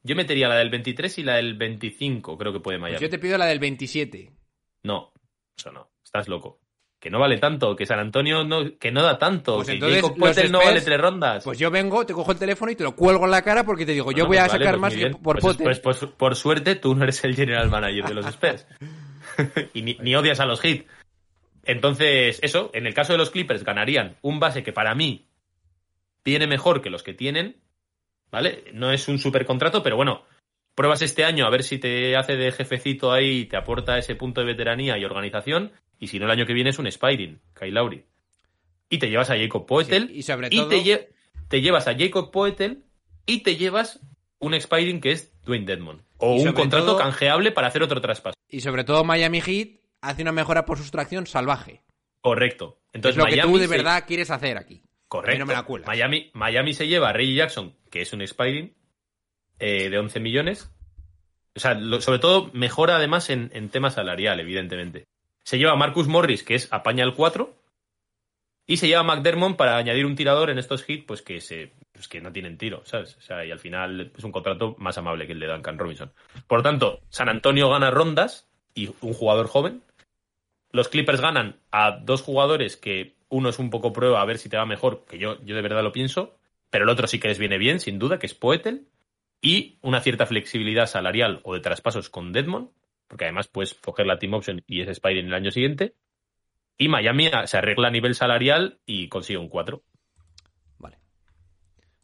2023, 0.08 0.10
yo 0.10 0.16
metería 0.16 0.48
la 0.48 0.56
del 0.56 0.70
23 0.70 1.18
y 1.18 1.22
la 1.22 1.34
del 1.36 1.54
25, 1.54 2.38
creo 2.38 2.52
que 2.52 2.60
puede 2.60 2.78
Miami. 2.78 2.94
Pues 2.98 3.02
yo 3.02 3.10
te 3.10 3.18
pido 3.18 3.38
la 3.38 3.46
del 3.46 3.58
27. 3.58 4.30
No, 4.84 5.12
eso 5.56 5.70
no, 5.72 5.90
estás 6.04 6.28
loco. 6.28 6.60
Que 7.00 7.10
no 7.10 7.20
vale 7.20 7.38
tanto, 7.38 7.76
que 7.76 7.86
San 7.86 8.00
Antonio 8.00 8.42
no, 8.42 8.76
que 8.76 8.90
no 8.90 9.02
da 9.04 9.18
tanto, 9.18 9.56
Pues 9.56 9.68
que 9.68 9.74
entonces 9.74 10.02
Jacob 10.02 10.18
no 10.50 10.58
vale 10.58 10.80
tres 10.80 11.00
rondas. 11.00 11.44
Pues 11.44 11.56
yo 11.56 11.70
vengo, 11.70 12.04
te 12.04 12.12
cojo 12.12 12.32
el 12.32 12.38
teléfono 12.40 12.72
y 12.72 12.74
te 12.76 12.82
lo 12.82 12.96
cuelgo 12.96 13.24
en 13.24 13.30
la 13.30 13.42
cara 13.42 13.62
porque 13.64 13.86
te 13.86 13.92
digo, 13.92 14.10
yo 14.10 14.26
voy 14.26 14.36
a 14.38 14.46
pues 14.46 14.52
vale, 14.54 14.64
sacar 14.64 14.80
pues 14.80 14.80
más 14.80 14.94
que 14.96 15.10
por 15.16 15.38
Pues- 15.38 15.56
Potter. 15.56 15.64
pues- 15.64 15.80
pues 16.00 16.12
por 16.12 16.34
suerte 16.34 16.74
tú 16.74 16.96
no 16.96 17.04
eres 17.04 17.22
el 17.22 17.36
general 17.36 17.70
manager 17.70 18.04
de 18.04 18.14
los 18.14 18.26
Spurs. 18.34 18.66
y 19.74 19.82
ni, 19.82 19.94
ni 20.00 20.16
odias 20.16 20.40
a 20.40 20.46
los 20.46 20.60
Heat. 20.60 20.86
Entonces, 21.64 22.40
eso, 22.42 22.70
en 22.74 22.86
el 22.86 22.94
caso 22.94 23.12
de 23.12 23.18
los 23.18 23.30
Clippers 23.30 23.62
ganarían 23.62 24.16
un 24.22 24.40
base 24.40 24.62
que 24.64 24.72
para 24.72 24.94
mí 24.96 25.28
tiene 26.24 26.46
mejor 26.46 26.82
que 26.82 26.90
los 26.90 27.02
que 27.04 27.14
tienen, 27.14 27.56
¿vale? 28.30 28.64
No 28.72 28.92
es 28.92 29.08
un 29.08 29.18
super 29.18 29.44
contrato, 29.46 29.82
pero 29.82 29.96
bueno, 29.96 30.24
pruebas 30.74 31.02
este 31.02 31.24
año 31.24 31.46
a 31.46 31.50
ver 31.50 31.62
si 31.64 31.78
te 31.78 32.16
hace 32.16 32.36
de 32.36 32.52
jefecito 32.52 33.12
ahí 33.12 33.40
y 33.40 33.44
te 33.46 33.56
aporta 33.56 33.98
ese 33.98 34.14
punto 34.14 34.40
de 34.40 34.46
veteranía 34.46 34.96
y 34.98 35.04
organización, 35.04 35.72
y 35.98 36.06
si 36.08 36.18
no 36.18 36.26
el 36.26 36.30
año 36.32 36.46
que 36.46 36.54
viene 36.54 36.70
es 36.70 36.78
un 36.78 36.86
Spiring, 36.86 37.40
Kyle 37.58 37.74
Lowry. 37.74 38.04
Y 38.90 38.98
te 38.98 39.08
llevas 39.10 39.30
a 39.30 39.36
Jacob 39.36 39.66
Poetel, 39.66 40.08
Sí, 40.08 40.18
y 40.18 40.22
sobre 40.22 40.48
y 40.50 40.56
todo- 40.56 40.68
te, 40.68 40.82
lle- 40.82 41.08
te 41.48 41.60
llevas 41.60 41.88
a 41.88 41.96
Jacob 41.96 42.30
Poetel 42.30 42.84
y 43.26 43.42
te 43.42 43.56
llevas 43.56 44.00
un 44.38 44.54
expiring 44.54 45.00
que 45.00 45.12
es 45.12 45.32
Dwayne 45.44 45.66
Dedmon. 45.66 46.02
O 46.18 46.36
Y 46.36 46.46
un 46.46 46.52
contrato 46.54 46.86
todo- 46.86 46.98
canjeable 46.98 47.52
para 47.52 47.66
hacer 47.68 47.82
otro 47.82 48.00
traspaso. 48.00 48.34
Y 48.48 48.60
sobre 48.60 48.84
todo 48.84 49.04
Miami 49.04 49.40
Heat 49.40 49.80
hace 50.00 50.22
una 50.22 50.32
mejora 50.32 50.64
por 50.64 50.78
sustracción 50.78 51.26
salvaje. 51.26 51.82
Correcto. 52.20 52.78
Entonces, 52.92 53.18
es 53.22 53.24
lo 53.24 53.30
que 53.30 53.42
tú 53.42 53.58
de 53.58 53.68
se- 53.68 53.76
verdad 53.76 54.04
quieres 54.06 54.30
hacer 54.30 54.56
aquí. 54.56 54.82
Correcto. 55.08 55.32
A 55.32 55.34
mí 55.34 55.38
no 55.40 55.46
me 55.46 55.54
la 55.54 55.62
cuelas. 55.64 55.86
Miami, 55.88 56.30
Miami 56.34 56.74
se 56.74 56.86
lleva 56.86 57.08
a 57.08 57.12
Reggie 57.12 57.34
Jackson, 57.34 57.74
que 57.90 58.02
es 58.02 58.12
un 58.12 58.20
expiring 58.22 58.74
eh, 59.58 59.88
de 59.90 59.98
11 59.98 60.20
millones. 60.20 60.70
O 61.56 61.60
sea, 61.60 61.74
lo- 61.74 62.00
sobre 62.00 62.18
todo 62.18 62.50
mejora 62.52 62.96
además 62.96 63.30
en, 63.30 63.50
en 63.54 63.70
tema 63.70 63.90
salarial, 63.90 64.38
evidentemente. 64.40 65.04
Se 65.44 65.58
lleva 65.58 65.72
a 65.72 65.76
Marcus 65.76 66.06
Morris, 66.08 66.42
que 66.44 66.54
es 66.54 66.72
apaña 66.72 67.04
el 67.04 67.14
4. 67.14 67.54
Y 68.66 68.76
se 68.76 68.86
lleva 68.86 69.00
a 69.00 69.04
McDermott 69.04 69.56
para 69.56 69.78
añadir 69.78 70.04
un 70.04 70.14
tirador 70.14 70.50
en 70.50 70.58
estos 70.58 70.84
hits, 70.88 71.04
pues 71.06 71.22
que 71.22 71.40
se 71.40 71.72
pues 71.90 72.06
que 72.06 72.20
no 72.20 72.30
tienen 72.32 72.58
tiro, 72.58 72.82
¿sabes? 72.84 73.16
O 73.16 73.20
sea, 73.22 73.44
y 73.44 73.50
al 73.50 73.58
final 73.58 74.12
es 74.16 74.22
un 74.24 74.30
contrato 74.30 74.76
más 74.78 74.98
amable 74.98 75.26
que 75.26 75.32
el 75.32 75.40
de 75.40 75.46
Duncan 75.48 75.78
Robinson. 75.78 76.12
Por 76.46 76.58
lo 76.58 76.62
tanto, 76.62 77.00
San 77.08 77.28
Antonio 77.30 77.70
gana 77.70 77.90
rondas 77.90 78.46
y 78.74 78.88
un 79.00 79.14
jugador 79.14 79.48
joven. 79.48 79.82
Los 80.70 80.88
Clippers 80.90 81.20
ganan 81.22 81.56
a 81.72 81.92
dos 81.92 82.20
jugadores 82.22 82.76
que 82.76 83.16
uno 83.28 83.48
es 83.48 83.58
un 83.58 83.70
poco 83.70 83.92
prueba 83.92 84.20
a 84.20 84.24
ver 84.24 84.38
si 84.38 84.48
te 84.48 84.56
va 84.56 84.66
mejor, 84.66 85.04
que 85.08 85.18
yo, 85.18 85.42
yo 85.44 85.54
de 85.54 85.62
verdad 85.62 85.82
lo 85.82 85.92
pienso, 85.92 86.36
pero 86.70 86.84
el 86.84 86.90
otro 86.90 87.06
sí 87.06 87.18
que 87.18 87.28
les 87.28 87.38
viene 87.38 87.58
bien, 87.58 87.80
sin 87.80 87.98
duda, 87.98 88.18
que 88.18 88.26
es 88.26 88.34
Poetel, 88.34 88.88
y 89.40 89.78
una 89.82 90.00
cierta 90.00 90.26
flexibilidad 90.26 90.86
salarial 90.86 91.40
o 91.44 91.54
de 91.54 91.60
traspasos 91.60 92.10
con 92.10 92.32
Deadmond, 92.32 92.70
porque 93.06 93.24
además 93.24 93.48
puedes 93.48 93.74
coger 93.74 94.06
la 94.06 94.18
team 94.18 94.34
option 94.34 94.62
y 94.66 94.82
es 94.82 94.96
Spire 94.96 95.20
en 95.20 95.26
el 95.26 95.34
año 95.34 95.50
siguiente, 95.50 95.94
y 96.76 96.88
Miami 96.88 97.30
se 97.46 97.58
arregla 97.58 97.88
a 97.88 97.90
nivel 97.90 98.14
salarial 98.14 98.80
y 98.86 99.08
consigue 99.08 99.38
un 99.38 99.48
4. 99.48 99.82
Vale. 100.78 100.98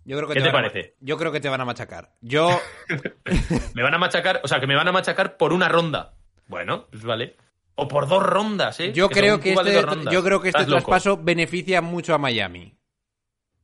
Yo 0.05 0.17
creo 0.17 0.29
que 0.29 0.35
¿Qué 0.35 0.43
te 0.43 0.51
parece? 0.51 0.97
yo 1.01 1.17
creo 1.17 1.31
que 1.31 1.41
te 1.41 1.49
van 1.49 1.61
a 1.61 1.65
machacar. 1.65 2.15
Yo, 2.21 2.49
Me 3.75 3.83
van 3.83 3.95
a 3.95 3.99
machacar, 3.99 4.41
o 4.43 4.49
sea, 4.49 4.61
que 4.61 4.67
me 4.67 4.75
van 4.77 4.89
a 4.89 4.93
machacar 4.93 5.37
por 5.37 5.53
una 5.53 5.69
ronda. 5.69 6.15
Bueno, 6.49 6.87
pues 6.91 7.05
vale. 7.05 7.37
O 7.77 7.89
por 7.89 8.07
dos 8.09 8.23
rondas, 8.23 8.79
¿eh? 8.81 8.93
yo 8.93 9.09
creo 9.09 9.41
que 9.41 9.53
este, 9.53 9.83
yo 10.11 10.23
creo 10.23 10.41
que 10.41 10.49
este 10.49 10.61
loco. 10.63 10.73
traspaso 10.73 11.17
beneficia 11.17 11.81
mucho 11.83 12.15
a 12.15 12.19
Miami. 12.19 12.77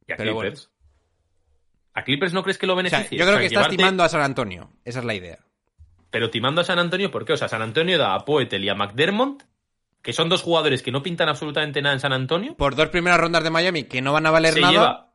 ¿Y 0.06 0.12
a 0.12 0.16
pero 0.16 0.34
bueno. 0.34 0.50
Clippers? 0.50 0.70
¿A 1.94 2.02
Clippers 2.04 2.32
no 2.32 2.42
crees 2.42 2.58
que 2.58 2.66
lo 2.66 2.74
O 2.74 2.76
sea, 2.82 2.82
beneficie? 2.90 3.18
yo 3.18 3.24
creo 3.24 3.34
O 3.36 3.38
sea, 3.38 3.40
que 3.40 3.46
estás 3.46 3.62
llevarte- 3.68 3.76
timando 3.76 4.02
a 4.02 4.08
San 4.08 4.22
Antonio. 4.22 4.70
Esa 4.84 4.98
es 5.00 5.04
la 5.04 5.14
idea. 5.14 5.38
Pero 6.10 6.30
timando 6.30 6.60
a 6.60 6.64
San 6.64 6.78
Antonio, 6.80 7.10
¿por 7.10 7.24
qué? 7.24 7.34
O 7.34 7.36
sea, 7.36 7.48
San 7.48 7.62
Antonio 7.62 7.98
da 7.98 8.14
a 8.14 8.24
Poetel 8.24 8.64
y 8.64 8.68
a 8.68 8.74
McDermott, 8.74 9.44
que 10.02 10.12
son 10.12 10.28
dos 10.28 10.42
jugadores 10.42 10.82
que 10.82 10.90
no 10.90 11.02
pintan 11.04 11.28
absolutamente 11.28 11.80
nada 11.82 11.94
en 11.94 12.00
San 12.00 12.12
Antonio. 12.12 12.56
Por 12.56 12.74
dos 12.74 12.88
primeras 12.88 13.20
rondas 13.20 13.44
de 13.44 13.50
Miami 13.50 13.84
que 13.84 14.02
no 14.02 14.12
van 14.12 14.26
a 14.26 14.30
valer 14.32 14.54
se 14.54 14.60
nada. 14.60 14.72
lleva. 14.72 15.12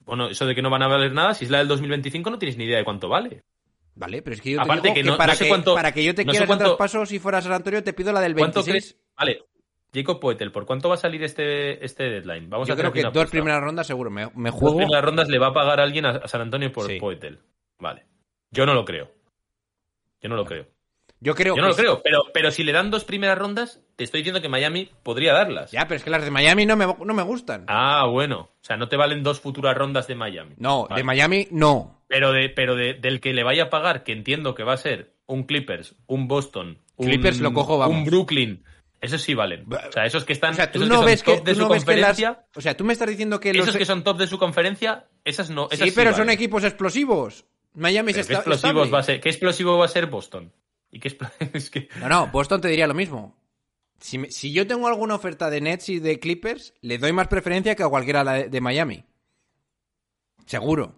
Bueno, 0.00 0.28
eso 0.28 0.44
de 0.46 0.54
que 0.54 0.62
no 0.62 0.70
van 0.70 0.82
a 0.82 0.88
valer 0.88 1.12
nada, 1.12 1.34
si 1.34 1.44
es 1.46 1.50
la 1.50 1.58
del 1.58 1.68
2025 1.68 2.30
no 2.30 2.38
tienes 2.38 2.56
ni 2.58 2.64
idea 2.64 2.78
de 2.78 2.84
cuánto 2.84 3.08
vale. 3.08 3.42
Vale, 3.98 4.22
pero 4.22 4.34
es 4.34 4.40
que 4.40 4.52
yo 4.52 4.58
te 4.58 4.62
Aparte 4.64 4.82
digo 4.82 4.94
que 4.94 5.02
que, 5.02 5.08
no- 5.08 5.16
para, 5.16 5.32
no 5.32 5.36
sé 5.38 5.44
que 5.44 5.48
cuánto- 5.50 5.74
para 5.74 5.92
que 5.92 6.04
yo 6.04 6.14
te 6.14 6.24
no 6.24 6.30
quiera 6.30 6.46
cuánto- 6.46 6.64
el 6.64 6.70
traspaso, 6.70 7.04
si 7.04 7.18
fuera 7.18 7.42
San 7.42 7.52
Antonio, 7.52 7.82
te 7.82 7.92
pido 7.92 8.12
la 8.12 8.20
del 8.20 8.34
¿Cuánto 8.34 8.62
26. 8.62 8.94
crees? 8.94 9.06
Vale. 9.16 9.44
Jacob 9.92 10.20
Poetel, 10.20 10.52
¿por 10.52 10.66
cuánto 10.66 10.88
va 10.88 10.94
a 10.96 10.98
salir 10.98 11.22
este, 11.24 11.84
este 11.84 12.04
deadline? 12.04 12.48
Vamos 12.50 12.68
Yo 12.68 12.74
a 12.74 12.76
creo 12.76 12.92
que 12.92 13.00
dos 13.02 13.10
apuesta. 13.10 13.30
primeras 13.32 13.60
rondas 13.62 13.86
seguro. 13.86 14.10
Me, 14.10 14.30
me 14.34 14.50
Dos 14.50 14.60
juego. 14.60 14.76
primeras 14.76 15.02
rondas 15.04 15.28
le 15.28 15.38
va 15.38 15.48
a 15.48 15.52
pagar 15.52 15.80
alguien 15.80 16.04
a, 16.06 16.10
a 16.10 16.28
San 16.28 16.42
Antonio 16.42 16.70
por 16.70 16.86
Sí. 16.86 17.00
Poetel. 17.00 17.40
Vale. 17.78 18.04
Yo 18.50 18.66
no 18.66 18.74
lo 18.74 18.84
creo. 18.84 19.10
Yo 20.20 20.28
no 20.28 20.36
lo 20.36 20.44
creo. 20.44 20.66
Yo 21.20 21.34
creo 21.34 21.56
Yo 21.56 21.62
no 21.62 21.68
que 21.68 21.70
lo 21.70 21.76
creo, 21.76 22.02
pero, 22.02 22.22
pero 22.32 22.50
si 22.52 22.62
le 22.62 22.70
dan 22.72 22.90
dos 22.92 23.04
primeras 23.04 23.36
rondas, 23.36 23.80
te 23.96 24.04
estoy 24.04 24.20
diciendo 24.20 24.40
que 24.40 24.48
Miami 24.48 24.88
podría 25.02 25.32
darlas. 25.32 25.72
Ya, 25.72 25.88
pero 25.88 25.96
es 25.96 26.04
que 26.04 26.10
las 26.10 26.22
de 26.24 26.30
Miami 26.30 26.64
no 26.64 26.76
me, 26.76 26.86
no 26.86 27.14
me 27.14 27.22
gustan. 27.24 27.64
Ah, 27.66 28.06
bueno. 28.08 28.50
O 28.52 28.64
sea, 28.64 28.76
no 28.76 28.88
te 28.88 28.96
valen 28.96 29.24
dos 29.24 29.40
futuras 29.40 29.76
rondas 29.76 30.06
de 30.06 30.14
Miami. 30.14 30.54
no, 30.58 30.84
Vale. 30.86 31.00
de 31.00 31.04
Miami 31.04 31.48
no. 31.50 31.97
Pero, 32.08 32.32
de, 32.32 32.48
pero 32.48 32.74
de- 32.74 32.94
del 32.94 33.20
que 33.20 33.32
le 33.32 33.44
vaya 33.44 33.64
a 33.64 33.70
pagar, 33.70 34.02
que 34.02 34.12
entiendo 34.12 34.54
que 34.54 34.64
va 34.64 34.72
a 34.72 34.78
ser 34.78 35.14
un 35.26 35.44
Clippers, 35.44 35.94
un 36.06 36.26
Boston, 36.26 36.78
un, 36.96 37.06
Clippers 37.06 37.38
lo 37.40 37.52
cojo, 37.52 37.78
vamos. 37.78 37.98
un 37.98 38.04
Brooklyn, 38.04 38.64
esos 39.00 39.20
sí 39.22 39.34
valen. 39.34 39.66
O 39.72 39.92
sea, 39.92 40.06
esos 40.06 40.24
que 40.24 40.32
están 40.32 40.52
O 40.52 40.56
sea, 40.56 40.72
tú 40.72 40.84
no 40.86 41.04
ves 41.04 41.22
que, 41.22 41.32
O 42.56 42.60
sea, 42.60 42.76
tú 42.76 42.84
me 42.84 42.92
estás 42.94 43.08
diciendo 43.08 43.38
que 43.38 43.52
los. 43.52 43.68
esos 43.68 43.76
que 43.76 43.84
son 43.84 44.02
top 44.02 44.18
de 44.18 44.26
su 44.26 44.38
conferencia, 44.38 45.06
esas 45.24 45.50
no. 45.50 45.68
Esas 45.70 45.88
sí, 45.88 45.94
pero 45.94 46.14
son 46.14 46.30
equipos 46.30 46.64
explosivos. 46.64 47.44
Miami 47.74 48.12
Pero 48.12 48.24
se 48.24 48.28
¿qué, 48.28 48.34
está. 48.38 48.50
explosivos 48.50 48.92
va 48.92 48.98
a 49.00 49.02
ser, 49.02 49.20
¿Qué 49.20 49.28
explosivo 49.28 49.76
va 49.78 49.84
a 49.84 49.88
ser 49.88 50.06
Boston? 50.06 50.50
¿Y 50.90 50.98
qué 51.00 51.10
expl- 51.10 51.30
es 51.52 51.70
que... 51.70 51.88
No, 52.00 52.08
no, 52.08 52.26
Boston 52.28 52.60
te 52.62 52.68
diría 52.68 52.86
lo 52.88 52.94
mismo. 52.94 53.36
Si, 54.00 54.16
me- 54.16 54.30
si 54.30 54.52
yo 54.52 54.66
tengo 54.66 54.88
alguna 54.88 55.14
oferta 55.14 55.50
de 55.50 55.60
Nets 55.60 55.90
y 55.90 55.98
de 56.00 56.18
Clippers, 56.18 56.72
le 56.80 56.96
doy 56.98 57.12
más 57.12 57.28
preferencia 57.28 57.74
que 57.76 57.82
a 57.82 57.88
cualquiera 57.88 58.24
de 58.24 58.60
Miami. 58.62 59.04
Seguro. 60.46 60.94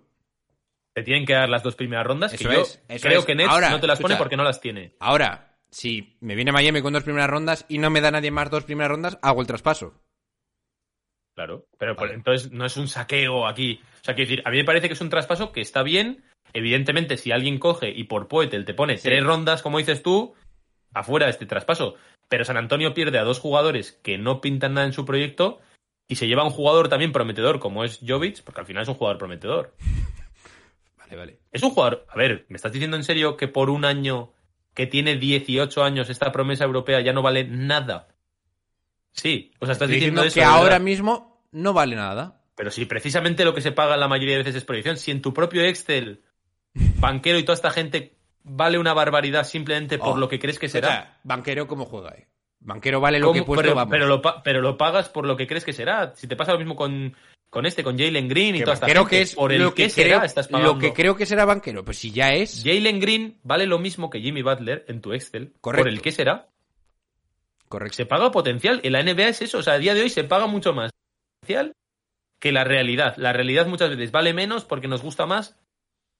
Te 0.94 1.02
tienen 1.02 1.24
que 1.24 1.34
dar 1.34 1.48
las 1.48 1.62
dos 1.62 1.76
primeras 1.76 2.06
rondas, 2.06 2.32
Eso 2.32 2.48
que 2.48 2.54
yo 2.54 2.62
es, 2.62 2.82
eso 2.88 3.06
creo 3.06 3.20
es. 3.20 3.26
que 3.26 3.34
Nets 3.34 3.50
Ahora, 3.50 3.70
no 3.70 3.80
te 3.80 3.86
las 3.86 4.00
pone 4.00 4.16
porque 4.16 4.36
no 4.36 4.44
las 4.44 4.60
tiene. 4.60 4.94
Ahora, 4.98 5.56
si 5.70 6.16
me 6.20 6.34
viene 6.34 6.52
Miami 6.52 6.82
con 6.82 6.92
dos 6.92 7.04
primeras 7.04 7.30
rondas 7.30 7.64
y 7.68 7.78
no 7.78 7.90
me 7.90 8.00
da 8.00 8.10
nadie 8.10 8.30
más 8.30 8.50
dos 8.50 8.64
primeras 8.64 8.90
rondas, 8.90 9.18
hago 9.22 9.40
el 9.40 9.46
traspaso. 9.46 9.94
Claro, 11.36 11.66
pero 11.78 11.96
entonces 12.12 12.50
no 12.50 12.66
es 12.66 12.76
un 12.76 12.88
saqueo 12.88 13.46
aquí. 13.46 13.80
O 14.00 14.04
sea, 14.04 14.14
quiero 14.14 14.28
decir, 14.28 14.42
a 14.44 14.50
mí 14.50 14.58
me 14.58 14.64
parece 14.64 14.88
que 14.88 14.94
es 14.94 15.00
un 15.00 15.10
traspaso 15.10 15.52
que 15.52 15.60
está 15.60 15.82
bien. 15.82 16.24
Evidentemente, 16.52 17.16
si 17.16 17.30
alguien 17.30 17.58
coge 17.58 17.90
y 17.90 18.04
por 18.04 18.28
Poetel 18.28 18.64
te 18.64 18.74
pone 18.74 18.96
tres 18.96 19.24
rondas, 19.24 19.62
como 19.62 19.78
dices 19.78 20.02
tú, 20.02 20.34
afuera 20.92 21.26
de 21.26 21.32
este 21.32 21.46
traspaso. 21.46 21.94
Pero 22.28 22.44
San 22.44 22.56
Antonio 22.56 22.94
pierde 22.94 23.18
a 23.18 23.24
dos 23.24 23.38
jugadores 23.38 23.92
que 24.02 24.18
no 24.18 24.40
pintan 24.40 24.74
nada 24.74 24.86
en 24.86 24.92
su 24.92 25.04
proyecto 25.04 25.60
y 26.08 26.16
se 26.16 26.26
lleva 26.26 26.42
a 26.42 26.46
un 26.46 26.50
jugador 26.50 26.88
también 26.88 27.12
prometedor 27.12 27.60
como 27.60 27.84
es 27.84 28.00
Jovic, 28.06 28.42
porque 28.42 28.60
al 28.60 28.66
final 28.66 28.82
es 28.82 28.88
un 28.88 28.96
jugador 28.96 29.18
prometedor. 29.18 29.74
Vale, 31.10 31.16
vale. 31.16 31.38
Es 31.52 31.62
un 31.62 31.70
jugador. 31.70 32.06
A 32.08 32.16
ver, 32.16 32.46
¿me 32.48 32.56
estás 32.56 32.72
diciendo 32.72 32.96
en 32.96 33.04
serio 33.04 33.36
que 33.36 33.48
por 33.48 33.68
un 33.70 33.84
año 33.84 34.32
que 34.74 34.86
tiene 34.86 35.16
18 35.16 35.82
años 35.82 36.08
esta 36.10 36.30
promesa 36.32 36.64
europea 36.64 37.00
ya 37.00 37.12
no 37.12 37.22
vale 37.22 37.44
nada? 37.44 38.08
Sí, 39.12 39.52
o 39.58 39.66
sea, 39.66 39.72
estás 39.72 39.86
Estoy 39.88 39.96
diciendo, 39.96 40.22
diciendo 40.22 40.22
eso. 40.22 40.34
que 40.34 40.44
ahora 40.44 40.74
verdad. 40.74 40.80
mismo 40.84 41.44
no 41.52 41.72
vale 41.72 41.96
nada. 41.96 42.40
Pero 42.54 42.70
si 42.70 42.84
precisamente 42.84 43.44
lo 43.44 43.54
que 43.54 43.60
se 43.60 43.72
paga 43.72 43.96
la 43.96 44.06
mayoría 44.08 44.34
de 44.36 44.42
veces 44.44 44.54
es 44.56 44.64
proyección, 44.64 44.96
si 44.96 45.10
en 45.10 45.22
tu 45.22 45.32
propio 45.34 45.62
Excel, 45.62 46.22
banquero 46.74 47.38
y 47.38 47.42
toda 47.42 47.54
esta 47.56 47.70
gente 47.70 48.14
vale 48.44 48.78
una 48.78 48.92
barbaridad 48.94 49.44
simplemente 49.44 49.98
por 49.98 50.10
Oh, 50.10 50.16
lo 50.16 50.28
que 50.28 50.38
crees 50.38 50.58
que 50.58 50.66
O 50.66 50.70
será. 50.70 50.88
sea, 50.88 51.18
banquero, 51.24 51.66
¿cómo 51.66 51.86
juega? 51.86 52.10
eh? 52.10 52.26
Banquero 52.60 53.00
vale 53.00 53.18
lo 53.18 53.32
que 53.32 53.38
he 53.38 53.40
¿Cómo? 53.40 53.46
puesto, 53.46 53.62
pero, 53.62 53.74
vamos. 53.74 53.90
pero 53.90 54.06
lo, 54.06 54.20
pa- 54.22 54.42
pero 54.42 54.60
lo 54.60 54.76
pagas 54.76 55.08
por 55.08 55.26
lo 55.26 55.36
que 55.36 55.46
crees 55.46 55.64
que 55.64 55.72
será. 55.72 56.12
Si 56.14 56.26
te 56.28 56.36
pasa 56.36 56.52
lo 56.52 56.58
mismo 56.58 56.76
con, 56.76 57.16
con 57.50 57.66
este, 57.66 57.82
con 57.82 57.98
Jalen 57.98 58.28
Green 58.28 58.54
y 58.54 58.58
Que 58.58 58.64
toda 58.64 58.74
esta 58.74 58.86
gente, 58.86 59.10
que 59.10 59.22
es 59.22 59.34
por 59.34 59.52
el 59.52 59.60
lo 59.60 59.74
que, 59.74 59.84
que 59.84 59.90
será 59.90 60.16
creo, 60.16 60.22
estás 60.22 60.48
pagando. 60.48 60.74
lo 60.74 60.78
que 60.78 60.92
creo 60.92 61.16
que 61.16 61.26
será 61.26 61.44
banquero. 61.44 61.84
Pues 61.84 61.98
si 61.98 62.12
ya 62.12 62.28
es. 62.28 62.62
Jalen 62.64 63.00
Green 63.00 63.38
vale 63.42 63.66
lo 63.66 63.80
mismo 63.80 64.08
que 64.08 64.20
Jimmy 64.20 64.42
Butler 64.42 64.84
en 64.88 65.00
tu 65.00 65.12
Excel. 65.12 65.52
Correcto. 65.60 65.84
Por 65.84 65.92
el 65.92 66.00
que 66.00 66.12
será. 66.12 66.48
Correcto. 67.68 67.96
Se 67.96 68.06
paga 68.06 68.30
potencial. 68.30 68.80
En 68.84 68.92
la 68.92 69.02
NBA 69.02 69.28
es 69.28 69.42
eso. 69.42 69.58
O 69.58 69.62
sea, 69.62 69.74
a 69.74 69.78
día 69.78 69.94
de 69.94 70.02
hoy 70.02 70.10
se 70.10 70.22
paga 70.22 70.46
mucho 70.46 70.72
más 70.72 70.92
potencial 71.40 71.74
que 72.38 72.52
la 72.52 72.62
realidad. 72.62 73.14
La 73.16 73.32
realidad 73.32 73.66
muchas 73.66 73.90
veces 73.90 74.12
vale 74.12 74.32
menos 74.32 74.64
porque 74.64 74.88
nos 74.88 75.02
gusta 75.02 75.26
más. 75.26 75.56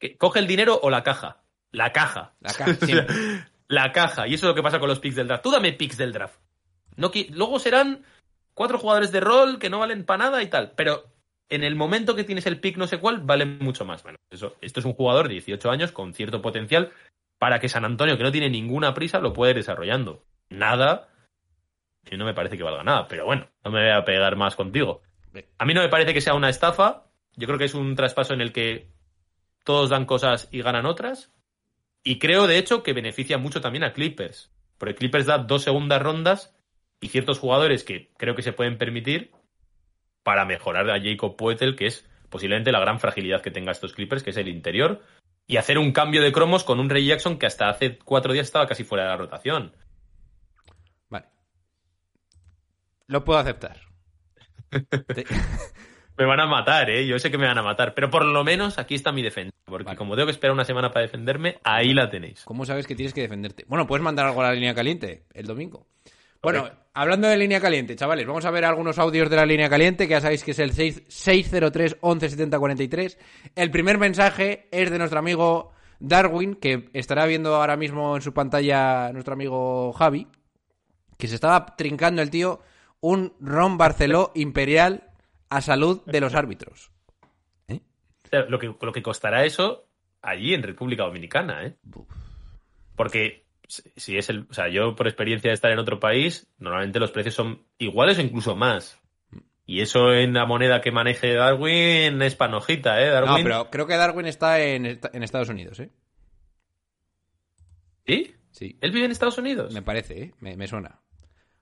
Que 0.01 0.16
coge 0.16 0.41
el 0.41 0.49
dinero 0.49 0.81
o 0.83 0.91
la 0.91 1.05
caja. 1.05 1.43
La 1.70 1.93
caja. 1.93 2.35
La 2.41 2.53
caja, 2.53 2.74
siempre. 2.74 3.16
la 3.68 3.93
caja. 3.93 4.26
Y 4.26 4.35
eso 4.35 4.47
es 4.47 4.51
lo 4.51 4.55
que 4.57 4.62
pasa 4.62 4.81
con 4.81 4.89
los 4.89 4.99
picks 4.99 5.14
del 5.14 5.28
draft. 5.28 5.45
Tú 5.45 5.53
dame 5.53 5.72
picks 5.72 5.97
del 5.97 6.12
draft. 6.12 6.41
No, 6.97 7.12
luego 7.31 7.61
serán 7.61 8.05
cuatro 8.55 8.78
jugadores 8.78 9.12
de 9.12 9.20
rol 9.20 9.61
que 9.61 9.70
no 9.70 9.78
valen 9.78 10.05
para 10.05 10.24
nada 10.24 10.43
y 10.43 10.49
tal. 10.49 10.72
Pero 10.72 11.05
en 11.51 11.65
el 11.65 11.75
momento 11.77 12.15
que 12.15 12.25
tienes 12.25 12.47
el 12.47 12.61
pick 12.61 12.77
no 12.77 12.87
sé 12.87 12.99
cuál, 12.99 13.21
vale 13.21 13.45
mucho 13.45 13.85
más. 13.85 14.03
Bueno, 14.03 14.19
eso, 14.31 14.57
esto 14.61 14.81
es 14.81 14.87
un 14.87 14.95
jugador 14.95 15.29
de 15.29 15.35
18 15.35 15.71
años 15.71 15.93
con 15.93 16.15
cierto 16.15 16.41
potencial 16.41 16.93
para 17.39 17.59
que 17.59 17.69
San 17.69 17.85
Antonio, 17.85 18.17
que 18.17 18.23
no 18.23 18.33
tiene 18.33 18.49
ninguna 18.49 18.95
prisa, 18.95 19.19
lo 19.19 19.33
pueda 19.33 19.51
ir 19.51 19.57
desarrollando. 19.57 20.25
Nada. 20.49 21.09
Y 22.11 22.17
no 22.17 22.25
me 22.25 22.35
parece 22.35 22.57
que 22.57 22.63
valga 22.63 22.85
nada. 22.85 23.09
Pero 23.09 23.27
bueno, 23.27 23.49
no 23.65 23.71
me 23.71 23.81
voy 23.81 23.91
a 23.91 24.05
pegar 24.05 24.37
más 24.37 24.57
contigo. 24.57 25.03
A 25.59 25.65
mí 25.65 25.75
no 25.75 25.81
me 25.81 25.89
parece 25.89 26.15
que 26.15 26.21
sea 26.21 26.35
una 26.35 26.49
estafa. 26.49 27.07
Yo 27.37 27.47
creo 27.47 27.59
que 27.59 27.65
es 27.65 27.75
un 27.75 27.95
traspaso 27.97 28.33
en 28.35 28.41
el 28.41 28.53
que 28.53 28.89
todos 29.65 29.91
dan 29.91 30.07
cosas 30.07 30.49
y 30.51 30.63
ganan 30.63 30.87
otras. 30.87 31.33
Y 32.05 32.19
creo, 32.19 32.47
de 32.47 32.59
hecho, 32.59 32.83
que 32.83 32.93
beneficia 32.93 33.39
mucho 33.39 33.61
también 33.61 33.85
a 33.85 33.93
Clippers. 33.93 34.53
Porque 34.79 34.95
Clippers 34.95 35.27
da 35.27 35.39
dos 35.39 35.63
segundas 35.63 36.01
rondas 36.01 36.57
y 37.01 37.09
ciertos 37.09 37.39
jugadores 37.39 37.85
que 37.85 38.11
creo 38.17 38.35
que 38.35 38.43
se 38.43 38.53
pueden 38.53 38.79
permitir 38.79 39.33
para 40.23 40.45
mejorar 40.45 40.89
a 40.91 41.01
Jacob 41.01 41.37
Poetel, 41.37 41.77
que 41.77 41.87
es 41.87 42.07
posiblemente 42.29 42.73
la 42.73 42.81
gran 42.81 43.01
fragilidad 43.01 43.43
que 43.43 43.51
tenga 43.51 43.73
estos 43.73 43.93
Clippers, 43.93 44.23
que 44.23 44.31
es 44.31 44.37
el 44.37 44.49
interior, 44.49 45.03
y 45.47 45.57
hacer 45.57 45.79
un 45.79 45.93
cambio 45.93 46.23
de 46.23 46.33
cromos 46.33 46.62
con 46.64 46.79
un 46.79 46.89
Ray 46.91 47.07
Jackson 47.07 47.39
que 47.39 47.47
hasta 47.47 47.68
hace 47.68 47.99
cuatro 47.99 48.33
días 48.33 48.47
estaba 48.47 48.66
casi 48.66 48.85
fuera 48.85 49.05
de 49.05 49.11
la 49.11 49.16
rotación. 49.16 49.75
Vale. 51.09 51.27
Lo 53.07 53.25
puedo 53.25 53.39
aceptar. 53.39 53.81
Te- 54.71 55.25
Me 56.16 56.27
van 56.27 56.41
a 56.41 56.47
matar, 56.47 56.91
¿eh? 56.91 57.07
Yo 57.07 57.18
sé 57.18 57.31
que 57.31 57.39
me 57.39 57.47
van 57.47 57.57
a 57.57 57.62
matar, 57.62 57.95
pero 57.95 58.11
por 58.11 58.27
lo 58.27 58.45
menos 58.45 58.79
aquí 58.79 58.95
está 58.95 59.11
mi 59.11 59.23
defensa. 59.23 59.57
Porque 59.64 59.85
Vale. 59.87 59.97
como 59.97 60.16
tengo 60.16 60.27
que 60.27 60.33
esperar 60.33 60.53
una 60.53 60.66
semana 60.66 60.91
para 60.91 61.01
defenderme, 61.07 61.59
ahí 61.64 61.95
la 61.95 62.11
tenéis. 62.11 62.45
¿Cómo 62.45 62.66
sabes 62.66 62.87
que 62.87 62.95
tienes 62.95 63.14
que 63.14 63.23
defenderte? 63.23 63.64
Bueno, 63.68 63.87
puedes 63.87 64.05
mandar 64.05 64.27
algo 64.27 64.43
a 64.43 64.49
la 64.49 64.53
línea 64.53 64.75
caliente 64.75 65.25
el 65.33 65.47
domingo. 65.47 65.87
Bueno, 66.43 66.70
hablando 66.95 67.28
de 67.28 67.36
línea 67.36 67.61
caliente, 67.61 67.97
chavales, 67.97 68.26
vamos 68.26 68.45
a 68.45 68.51
ver 68.51 68.64
algunos 68.64 68.99
audios 68.99 69.28
de 69.28 69.36
la 69.36 69.47
línea 69.47 69.68
caliente, 69.68 70.07
que 70.07 70.12
ya 70.12 70.20
sabéis 70.20 70.43
que 70.43 70.53
es 70.53 70.59
el 70.59 70.72
6- 70.72 71.05
603 71.09 71.99
11 72.01 72.30
70 72.30 72.59
43. 72.59 73.18
El 73.55 73.70
primer 73.70 73.99
mensaje 73.99 74.68
es 74.70 74.91
de 74.91 74.99
nuestro 74.99 75.18
amigo 75.18 75.72
Darwin, 75.99 76.55
que 76.55 76.88
estará 76.95 77.26
viendo 77.26 77.55
ahora 77.55 77.76
mismo 77.76 78.16
en 78.16 78.22
su 78.22 78.32
pantalla 78.32 79.12
nuestro 79.12 79.34
amigo 79.34 79.93
Javi, 79.93 80.28
que 81.18 81.28
se 81.28 81.34
estaba 81.34 81.76
trincando 81.76 82.22
el 82.22 82.30
tío 82.30 82.61
un 83.01 83.34
Ron 83.41 83.78
Barceló 83.78 84.32
imperial 84.34 85.11
a 85.50 85.61
salud 85.61 86.03
de 86.07 86.21
los 86.21 86.34
árbitros. 86.34 86.91
Sea, 88.30 88.45
Lo 88.49 88.58
que, 88.58 88.75
lo 88.80 88.92
que 88.92 89.03
costará 89.03 89.45
eso 89.45 89.87
allí 90.22 90.54
en 90.54 90.62
República 90.62 91.04
Dominicana, 91.04 91.67
¿eh? 91.67 91.76
Porque 92.95 93.45
si- 93.97 94.17
es 94.18 94.29
el. 94.30 94.47
O 94.51 94.55
sea, 94.55 94.68
yo 94.68 94.95
por 94.97 95.07
experiencia 95.07 95.49
de 95.51 95.55
estar 95.55 95.71
en 95.71 95.79
otro 95.79 96.01
país, 96.01 96.47
normalmente 96.59 96.99
los 97.01 97.11
precios 97.11 97.34
son 97.34 97.63
iguales 97.79 98.18
o 98.18 98.22
incluso 98.22 98.57
más. 98.57 99.01
Y 99.67 99.80
eso 99.83 100.13
en 100.13 100.33
la 100.34 100.47
moneda 100.47 100.80
que 100.80 100.91
maneje 100.91 101.34
Darwin 101.34 102.21
es 102.22 102.34
panojita, 102.34 103.01
¿eh? 103.01 103.07
No, 103.07 103.13
Darwin. 103.26 103.45
pero 103.45 103.71
creo 103.71 103.87
que 103.87 103.97
Darwin 103.97 104.26
está 104.26 104.61
en, 104.61 104.84
en 104.87 105.22
Estados 105.22 105.49
Unidos, 105.49 105.79
¿eh? 105.80 105.91
¿Sí? 108.07 108.34
Sí, 108.51 108.76
¿Él 108.80 108.91
vive 108.91 109.05
en 109.07 109.13
Estados 109.13 109.38
Unidos? 109.38 109.72
me 109.72 109.83
parece, 109.83 110.22
¿eh? 110.22 110.34
Me, 110.41 110.57
me 110.57 110.67
suena. 110.67 110.99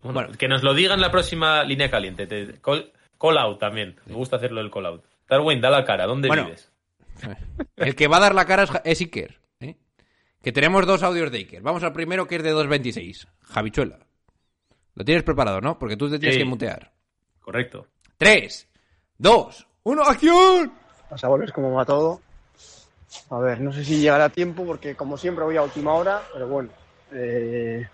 Bueno, 0.00 0.14
Bueno. 0.20 0.38
que 0.38 0.48
nos 0.48 0.62
lo 0.62 0.72
diga 0.74 0.94
en 0.94 1.00
la 1.02 1.10
próxima 1.10 1.62
línea 1.64 1.90
caliente. 1.90 2.26
Te- 2.26 2.60
call, 2.62 2.92
call 3.20 3.36
out 3.38 3.58
también. 3.58 3.96
Me 4.06 4.14
gusta 4.14 4.36
hacerlo 4.36 4.60
el 4.62 4.70
call 4.70 4.86
out. 4.86 5.04
Darwin, 5.28 5.60
da 5.60 5.68
la 5.70 5.84
cara. 5.84 6.06
¿Dónde 6.06 6.28
Bueno. 6.28 6.44
vives? 6.46 6.72
El 7.76 7.94
que 7.94 8.06
va 8.08 8.16
a 8.18 8.20
dar 8.20 8.34
la 8.34 8.46
cara 8.46 8.62
es, 8.62 8.70
es 8.84 9.00
Iker. 9.00 9.38
Que 10.42 10.52
tenemos 10.52 10.86
dos 10.86 11.02
audios 11.02 11.30
de 11.30 11.38
Iker. 11.38 11.62
Vamos 11.62 11.82
al 11.82 11.92
primero 11.92 12.26
que 12.26 12.36
es 12.36 12.42
de 12.42 12.54
2.26. 12.54 13.26
Javichuela. 13.42 13.98
Lo 14.94 15.04
tienes 15.04 15.22
preparado, 15.24 15.60
¿no? 15.60 15.78
Porque 15.78 15.96
tú 15.96 16.08
te 16.10 16.18
tienes 16.18 16.36
Sí. 16.36 16.40
que 16.42 16.48
mutear. 16.48 16.92
Correcto. 17.40 17.86
3, 18.16 18.68
2, 19.18 19.66
1, 19.84 20.02
¡acción! 20.02 20.72
Vas 21.10 21.24
a 21.24 21.28
volver 21.28 21.52
como 21.52 21.72
va 21.72 21.84
todo. 21.84 22.20
A 23.30 23.38
ver, 23.38 23.60
no 23.60 23.72
sé 23.72 23.84
si 23.84 24.00
llegará 24.00 24.24
a 24.26 24.28
tiempo 24.28 24.64
porque 24.66 24.94
como 24.94 25.16
siempre 25.16 25.44
voy 25.44 25.56
a 25.56 25.62
última 25.62 25.94
hora, 25.94 26.22
pero 26.32 26.46
bueno. 26.48 26.70
eh, 27.12 27.88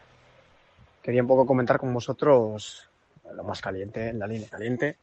quería 1.01 1.23
un 1.23 1.29
poco 1.29 1.47
comentar 1.47 1.79
con 1.79 1.95
vosotros 1.95 2.89
lo 3.33 3.45
más 3.45 3.61
caliente, 3.61 4.09
en 4.09 4.19
la 4.19 4.27
línea 4.27 4.49
caliente. 4.49 4.97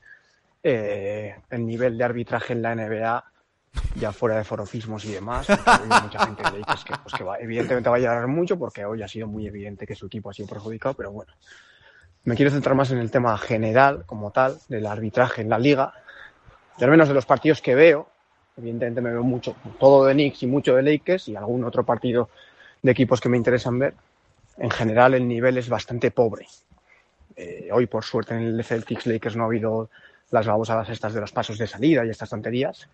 eh, 0.64 1.36
el 1.50 1.66
nivel 1.66 1.98
de 1.98 2.04
arbitraje 2.04 2.54
en 2.54 2.62
la 2.62 2.76
NBA, 2.76 3.31
ya 3.96 4.12
fuera 4.12 4.38
de 4.38 4.44
forofismos 4.44 5.06
y 5.06 5.14
demás. 5.14 5.48
mucha 5.50 6.26
gente 6.26 6.44
de 6.44 6.60
Lakers 6.60 6.84
que, 6.84 6.94
pues, 7.02 7.14
que 7.16 7.24
va- 7.24 7.40
evidentemente 7.40 7.90
va 7.90 7.96
a 7.98 8.00
llorar 8.00 8.28
mucho 8.28 8.58
porque 8.58 8.86
hoy 8.86 9.02
ha 9.02 9.08
sido 9.08 9.28
muy 9.28 9.48
evidente 9.48 9.86
que 9.86 9.96
su 9.96 10.08
equipo 10.08 10.30
ha 10.30 10.34
sido 10.34 10.48
perjudicado, 10.48 10.96
pero 10.96 11.12
bueno. 11.12 11.32
Me 12.24 12.36
quiero 12.36 12.52
centrar 12.52 12.76
más 12.76 12.92
en 12.92 13.00
el 13.00 13.10
tema 13.10 13.38
general, 13.38 14.04
como 14.06 14.32
tal, 14.32 14.58
del 14.68 14.86
arbitraje 14.86 15.42
en 15.42 15.50
la 15.50 15.58
liga, 15.58 15.94
y 16.78 16.84
al 16.84 16.92
menos 16.92 17.08
de 17.08 17.14
los 17.16 17.26
partidos 17.26 17.62
que 17.62 17.74
veo, 17.74 18.08
evidentemente 18.58 19.02
me 19.02 19.12
veo 19.12 19.24
mucho, 19.24 19.56
todo 19.80 20.06
de 20.06 20.14
Knicks 20.14 20.44
y 20.44 20.48
mucho 20.48 20.76
de 20.76 20.84
Lakers 20.84 21.30
y 21.30 21.36
algún 21.36 21.64
otro 21.64 21.84
partido 21.84 22.30
de 22.82 22.92
equipos 22.92 23.20
que 23.20 23.30
me 23.30 23.38
interesan 23.38 23.80
ver. 23.80 23.96
En 24.58 24.70
general 24.70 25.16
el 25.16 25.28
nivel 25.28 25.58
es 25.58 25.68
bastante 25.70 26.12
pobre. 26.12 26.46
Eh, 27.36 27.70
hoy, 27.72 27.88
por 27.88 28.04
suerte, 28.04 28.36
en 28.36 28.42
el 28.44 28.64
Celtics 28.64 29.08
Lakers 29.08 29.36
no 29.36 29.44
ha 29.44 29.48
habido 29.48 29.90
las 30.30 30.46
babosadas 30.46 30.90
estas 30.90 31.14
de 31.14 31.22
los 31.22 31.32
pasos 31.32 31.58
de 31.58 31.66
salida 31.66 32.06
y 32.06 32.10
estas 32.10 32.30
tonterías. 32.30 32.88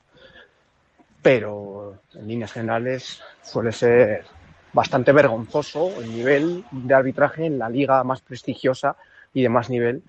Pero 1.27 1.99
en 2.13 2.25
líneas 2.25 2.53
generales 2.53 3.21
suele 3.43 3.73
ser 3.73 4.23
bastante 4.71 5.11
vergonzoso 5.11 5.91
el 5.99 6.09
nivel 6.09 6.63
de 6.71 6.93
arbitraje 6.93 7.45
en 7.45 7.59
la 7.59 7.69
liga 7.69 8.01
más 8.05 8.21
prestigiosa 8.21 8.95
y 9.33 9.41
de 9.41 9.49
más 9.49 9.69
nivel 9.69 10.03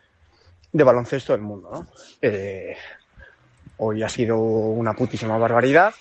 de 0.72 0.84
baloncesto 0.84 1.32
del 1.32 1.42
mundo. 1.42 1.70
¿no? 1.72 1.86
Eh, 2.22 2.76
hoy 3.78 4.00
ha 4.04 4.08
sido 4.08 4.38
una 4.38 4.92
putísima 4.92 5.36
barbaridad. 5.38 5.92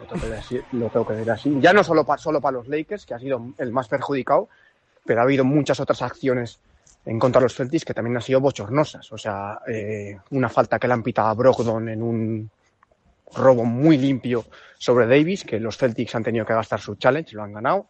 Lo 0.00 0.06
tengo 0.06 0.22
que 0.22 0.30
decir, 0.30 0.64
lo 0.72 0.88
tengo 0.88 1.06
que 1.06 1.14
decir 1.14 1.30
así. 1.30 1.56
Ya 1.60 1.72
no 1.72 1.84
solo 1.84 2.04
para 2.04 2.20
solo 2.20 2.40
para 2.40 2.56
los 2.56 2.66
Lakers, 2.66 3.06
que 3.06 3.14
ha 3.14 3.20
sido 3.20 3.40
el 3.58 3.70
más 3.70 3.86
perjudicado, 3.86 4.48
pero 5.04 5.20
ha 5.20 5.22
habido 5.22 5.44
muchas 5.44 5.78
otras 5.78 6.02
acciones 6.02 6.58
en 7.04 7.20
contra 7.20 7.38
de 7.38 7.44
los 7.44 7.54
Celtics 7.54 7.84
que 7.84 7.94
también 7.94 8.16
han 8.16 8.22
sido 8.22 8.40
bochornosas. 8.40 9.12
O 9.12 9.16
sea, 9.16 9.60
eh, 9.68 10.18
una 10.30 10.48
falta 10.48 10.80
que 10.80 10.88
le 10.88 10.94
han 10.94 11.04
pitado 11.04 11.28
a 11.28 11.34
Brogdon 11.34 11.88
en 11.88 12.02
un 12.02 12.50
robo 13.34 13.64
muy 13.64 13.98
limpio 13.98 14.44
sobre 14.78 15.06
Davis, 15.06 15.44
que 15.44 15.58
los 15.58 15.76
Celtics 15.76 16.14
han 16.14 16.24
tenido 16.24 16.46
que 16.46 16.54
gastar 16.54 16.80
su 16.80 16.96
challenge, 16.96 17.34
lo 17.34 17.42
han 17.42 17.52
ganado. 17.52 17.88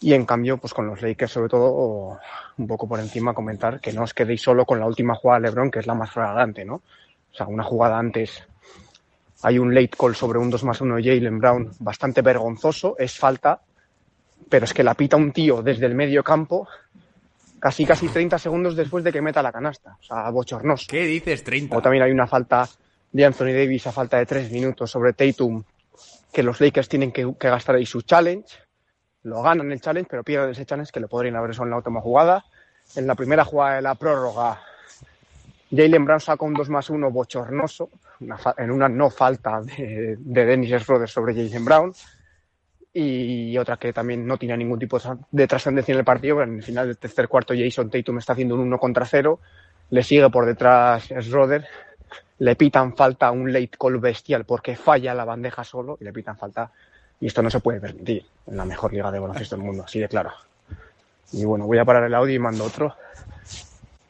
Y 0.00 0.12
en 0.14 0.26
cambio, 0.26 0.58
pues 0.58 0.72
con 0.72 0.86
los 0.86 1.02
Lakers, 1.02 1.32
sobre 1.32 1.48
todo, 1.48 2.18
un 2.56 2.66
poco 2.66 2.88
por 2.88 3.00
encima, 3.00 3.34
comentar 3.34 3.80
que 3.80 3.92
no 3.92 4.02
os 4.02 4.14
quedéis 4.14 4.42
solo 4.42 4.64
con 4.64 4.78
la 4.78 4.86
última 4.86 5.14
jugada 5.14 5.40
de 5.40 5.48
LeBron, 5.48 5.70
que 5.70 5.80
es 5.80 5.86
la 5.86 5.94
más 5.94 6.10
flagrante, 6.10 6.64
¿no? 6.64 6.74
O 6.74 7.34
sea, 7.34 7.46
una 7.46 7.64
jugada 7.64 7.98
antes, 7.98 8.42
hay 9.42 9.58
un 9.58 9.74
late 9.74 9.90
call 9.98 10.14
sobre 10.14 10.38
un 10.38 10.50
2 10.50 10.64
más 10.64 10.80
1 10.80 10.96
de 10.96 11.02
Jalen 11.02 11.38
Brown 11.38 11.72
bastante 11.80 12.22
vergonzoso, 12.22 12.96
es 12.98 13.18
falta, 13.18 13.60
pero 14.48 14.64
es 14.64 14.74
que 14.74 14.84
la 14.84 14.94
pita 14.94 15.16
un 15.16 15.32
tío 15.32 15.62
desde 15.62 15.86
el 15.86 15.94
medio 15.94 16.22
campo, 16.22 16.68
casi 17.58 17.84
casi 17.84 18.08
30 18.08 18.38
segundos 18.38 18.76
después 18.76 19.02
de 19.02 19.12
que 19.12 19.20
meta 19.20 19.42
la 19.42 19.52
canasta. 19.52 19.96
O 20.00 20.02
sea, 20.02 20.30
bochornoso. 20.30 20.86
¿Qué 20.88 21.04
dices, 21.06 21.42
30? 21.42 21.76
O 21.76 21.82
también 21.82 22.04
hay 22.04 22.12
una 22.12 22.26
falta 22.26 22.68
de 23.12 23.24
Anthony 23.24 23.52
Davis 23.52 23.86
a 23.86 23.92
falta 23.92 24.18
de 24.18 24.26
3 24.26 24.50
minutos 24.50 24.90
sobre 24.90 25.12
Tatum, 25.12 25.62
que 26.32 26.42
los 26.42 26.60
Lakers 26.60 26.88
tienen 26.88 27.12
que, 27.12 27.34
que 27.38 27.48
gastar 27.48 27.76
ahí 27.76 27.86
su 27.86 28.02
challenge 28.02 28.68
lo 29.28 29.42
ganan 29.42 29.70
el 29.72 29.80
challenge, 29.80 30.08
pero 30.10 30.24
pierden 30.24 30.50
ese 30.50 30.64
challenge 30.64 30.92
que 30.92 31.00
le 31.00 31.08
podrían 31.08 31.36
haber 31.36 31.50
hecho 31.50 31.62
en 31.62 31.70
la 31.70 31.76
última 31.76 32.00
jugada. 32.00 32.44
En 32.96 33.06
la 33.06 33.14
primera 33.14 33.44
jugada 33.44 33.76
de 33.76 33.82
la 33.82 33.94
prórroga, 33.94 34.60
Jalen 35.70 36.04
Brown 36.04 36.20
saca 36.20 36.44
un 36.44 36.54
2 36.54 36.68
más 36.70 36.88
1 36.88 37.10
bochornoso, 37.10 37.90
en 38.56 38.70
una 38.70 38.88
no 38.88 39.10
falta 39.10 39.60
de, 39.60 40.16
de 40.18 40.46
Dennis 40.46 40.82
Schroeder 40.82 41.08
sobre 41.08 41.34
Jalen 41.34 41.64
Brown. 41.64 41.92
Y 42.94 43.56
otra 43.58 43.76
que 43.76 43.92
también 43.92 44.26
no 44.26 44.38
tiene 44.38 44.56
ningún 44.56 44.78
tipo 44.78 44.98
de 45.30 45.46
trascendencia 45.46 45.92
en 45.92 45.98
el 45.98 46.04
partido, 46.04 46.36
pero 46.36 46.50
en 46.50 46.56
el 46.56 46.62
final 46.62 46.86
del 46.86 46.96
tercer 46.96 47.28
cuarto 47.28 47.54
Jason 47.56 47.90
Tatum 47.90 48.18
está 48.18 48.32
haciendo 48.32 48.54
un 48.54 48.62
1 48.62 48.78
contra 48.78 49.04
0, 49.04 49.38
le 49.90 50.02
sigue 50.02 50.28
por 50.30 50.46
detrás 50.46 51.08
Schroeder, 51.20 51.66
le 52.40 52.56
pitan 52.56 52.94
falta 52.96 53.30
un 53.30 53.52
late 53.52 53.70
call 53.78 53.98
bestial 53.98 54.44
porque 54.44 54.76
falla 54.76 55.14
la 55.14 55.24
bandeja 55.24 55.64
solo 55.64 55.98
y 56.00 56.04
le 56.04 56.12
pitan 56.12 56.36
falta 56.38 56.70
y 57.20 57.26
esto 57.26 57.42
no 57.42 57.50
se 57.50 57.60
puede 57.60 57.80
permitir 57.80 58.24
en 58.46 58.56
la 58.56 58.64
mejor 58.64 58.92
liga 58.92 59.10
de 59.10 59.18
baloncesto 59.18 59.56
del 59.56 59.64
mundo, 59.64 59.82
así 59.84 59.98
de 59.98 60.08
claro. 60.08 60.30
Y 61.32 61.44
bueno, 61.44 61.66
voy 61.66 61.78
a 61.78 61.84
parar 61.84 62.04
el 62.04 62.14
audio 62.14 62.34
y 62.34 62.38
mando 62.38 62.64
otro 62.64 62.94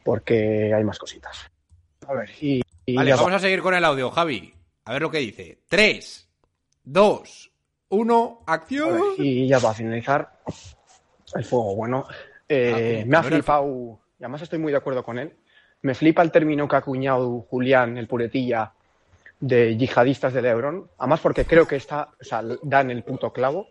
porque 0.03 0.73
hay 0.73 0.83
más 0.83 0.97
cositas. 0.99 1.49
A 2.07 2.13
ver, 2.13 2.29
y, 2.41 2.61
y 2.85 2.95
Vale, 2.95 3.13
vamos 3.13 3.31
va. 3.31 3.35
a 3.35 3.39
seguir 3.39 3.61
con 3.61 3.73
el 3.73 3.83
audio, 3.85 4.09
Javi. 4.11 4.53
A 4.85 4.93
ver 4.93 5.01
lo 5.01 5.11
que 5.11 5.19
dice. 5.19 5.59
3, 5.67 6.27
2, 6.83 7.51
1, 7.89 8.43
A 8.45 8.53
acción. 8.53 8.93
ver, 8.93 9.03
y 9.25 9.47
ya 9.47 9.59
para 9.59 9.73
finalizar, 9.73 10.39
el 11.35 11.43
fuego 11.45 11.75
bueno. 11.75 12.05
eh, 12.47 13.01
Ah, 13.03 13.05
me 13.07 13.17
ha 13.17 13.23
flipado, 13.23 13.99
y 14.19 14.23
además 14.23 14.41
estoy 14.41 14.59
muy 14.59 14.71
de 14.71 14.77
acuerdo 14.77 15.03
con 15.03 15.19
él. 15.19 15.33
Me 15.81 15.95
flipa 15.95 16.21
el 16.21 16.31
término 16.31 16.67
que 16.67 16.75
ha 16.75 16.79
acuñado 16.79 17.45
Julián, 17.49 17.97
el 17.97 18.07
puretilla, 18.07 18.71
de 19.39 19.77
yihadistas 19.77 20.33
de 20.33 20.41
Lebron. 20.41 20.89
Además, 20.97 21.21
porque 21.21 21.45
creo 21.45 21.65
que 21.65 21.77
está, 21.77 22.09
o 22.19 22.23
sea, 22.23 22.43
dan 22.63 22.91
el 22.91 23.03
puto 23.03 23.31
clavo. 23.31 23.67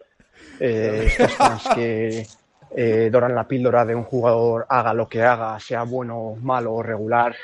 Eh, 0.60 1.04
estos 1.06 1.32
fans 1.34 1.68
que 1.74 2.26
eh, 2.70 3.08
doran 3.10 3.34
la 3.34 3.46
píldora 3.46 3.84
de 3.84 3.94
un 3.94 4.04
jugador, 4.04 4.66
haga 4.68 4.94
lo 4.94 5.08
que 5.08 5.22
haga, 5.22 5.58
sea 5.58 5.84
bueno, 5.84 6.36
malo 6.40 6.74
o 6.74 6.82
regular. 6.82 7.34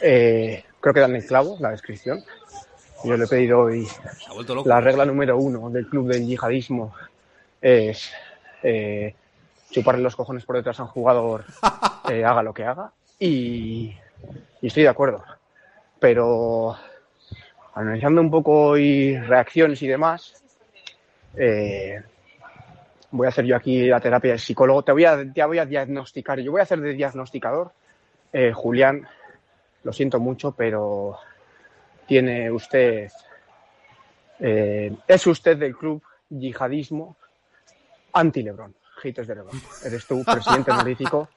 Eh, 0.00 0.64
creo 0.80 0.94
que 0.94 1.00
dan 1.00 1.16
el 1.16 1.26
clavo, 1.26 1.56
la 1.60 1.70
descripción. 1.70 2.22
Yo 3.04 3.16
le 3.16 3.24
he 3.24 3.28
pedido 3.28 3.60
hoy 3.60 3.86
la 4.64 4.80
regla 4.80 5.04
número 5.04 5.36
uno 5.36 5.68
del 5.70 5.86
club 5.86 6.08
del 6.08 6.26
yihadismo 6.26 6.94
es 7.60 8.10
eh, 8.62 9.14
chuparle 9.70 10.02
los 10.02 10.16
cojones 10.16 10.44
por 10.44 10.56
detrás 10.56 10.80
a 10.80 10.84
un 10.84 10.88
jugador, 10.88 11.44
haga 12.04 12.42
lo 12.42 12.54
que 12.54 12.64
haga. 12.64 12.92
Y, 13.18 13.94
y 14.60 14.66
estoy 14.66 14.82
de 14.82 14.88
acuerdo. 14.88 15.24
Pero 15.98 16.76
analizando 17.74 18.20
un 18.20 18.30
poco 18.30 18.76
y 18.76 19.16
reacciones 19.18 19.82
y 19.82 19.88
demás, 19.88 20.42
eh, 21.36 22.02
voy 23.10 23.26
a 23.26 23.28
hacer 23.28 23.44
yo 23.44 23.56
aquí 23.56 23.86
la 23.86 24.00
terapia 24.00 24.32
de 24.32 24.38
psicólogo. 24.38 24.82
Te 24.82 24.92
voy 24.92 25.04
a, 25.04 25.32
te 25.32 25.44
voy 25.44 25.58
a 25.58 25.66
diagnosticar. 25.66 26.40
Yo 26.40 26.52
voy 26.52 26.60
a 26.60 26.64
hacer 26.64 26.80
de 26.80 26.94
diagnosticador. 26.94 27.72
Eh, 28.32 28.52
Julián, 28.52 29.06
lo 29.82 29.92
siento 29.92 30.20
mucho, 30.20 30.52
pero 30.52 31.18
tiene 32.06 32.50
usted 32.50 33.10
eh, 34.38 34.94
es 35.06 35.26
usted 35.26 35.56
del 35.56 35.76
club 35.76 36.02
yihadismo 36.28 37.16
anti-Lebron, 38.12 38.74
haters 38.96 39.28
de 39.28 39.34
Lebron. 39.36 39.60
Eres 39.84 40.06
tú 40.06 40.22
presidente 40.24 40.70
honorífico 40.72 41.28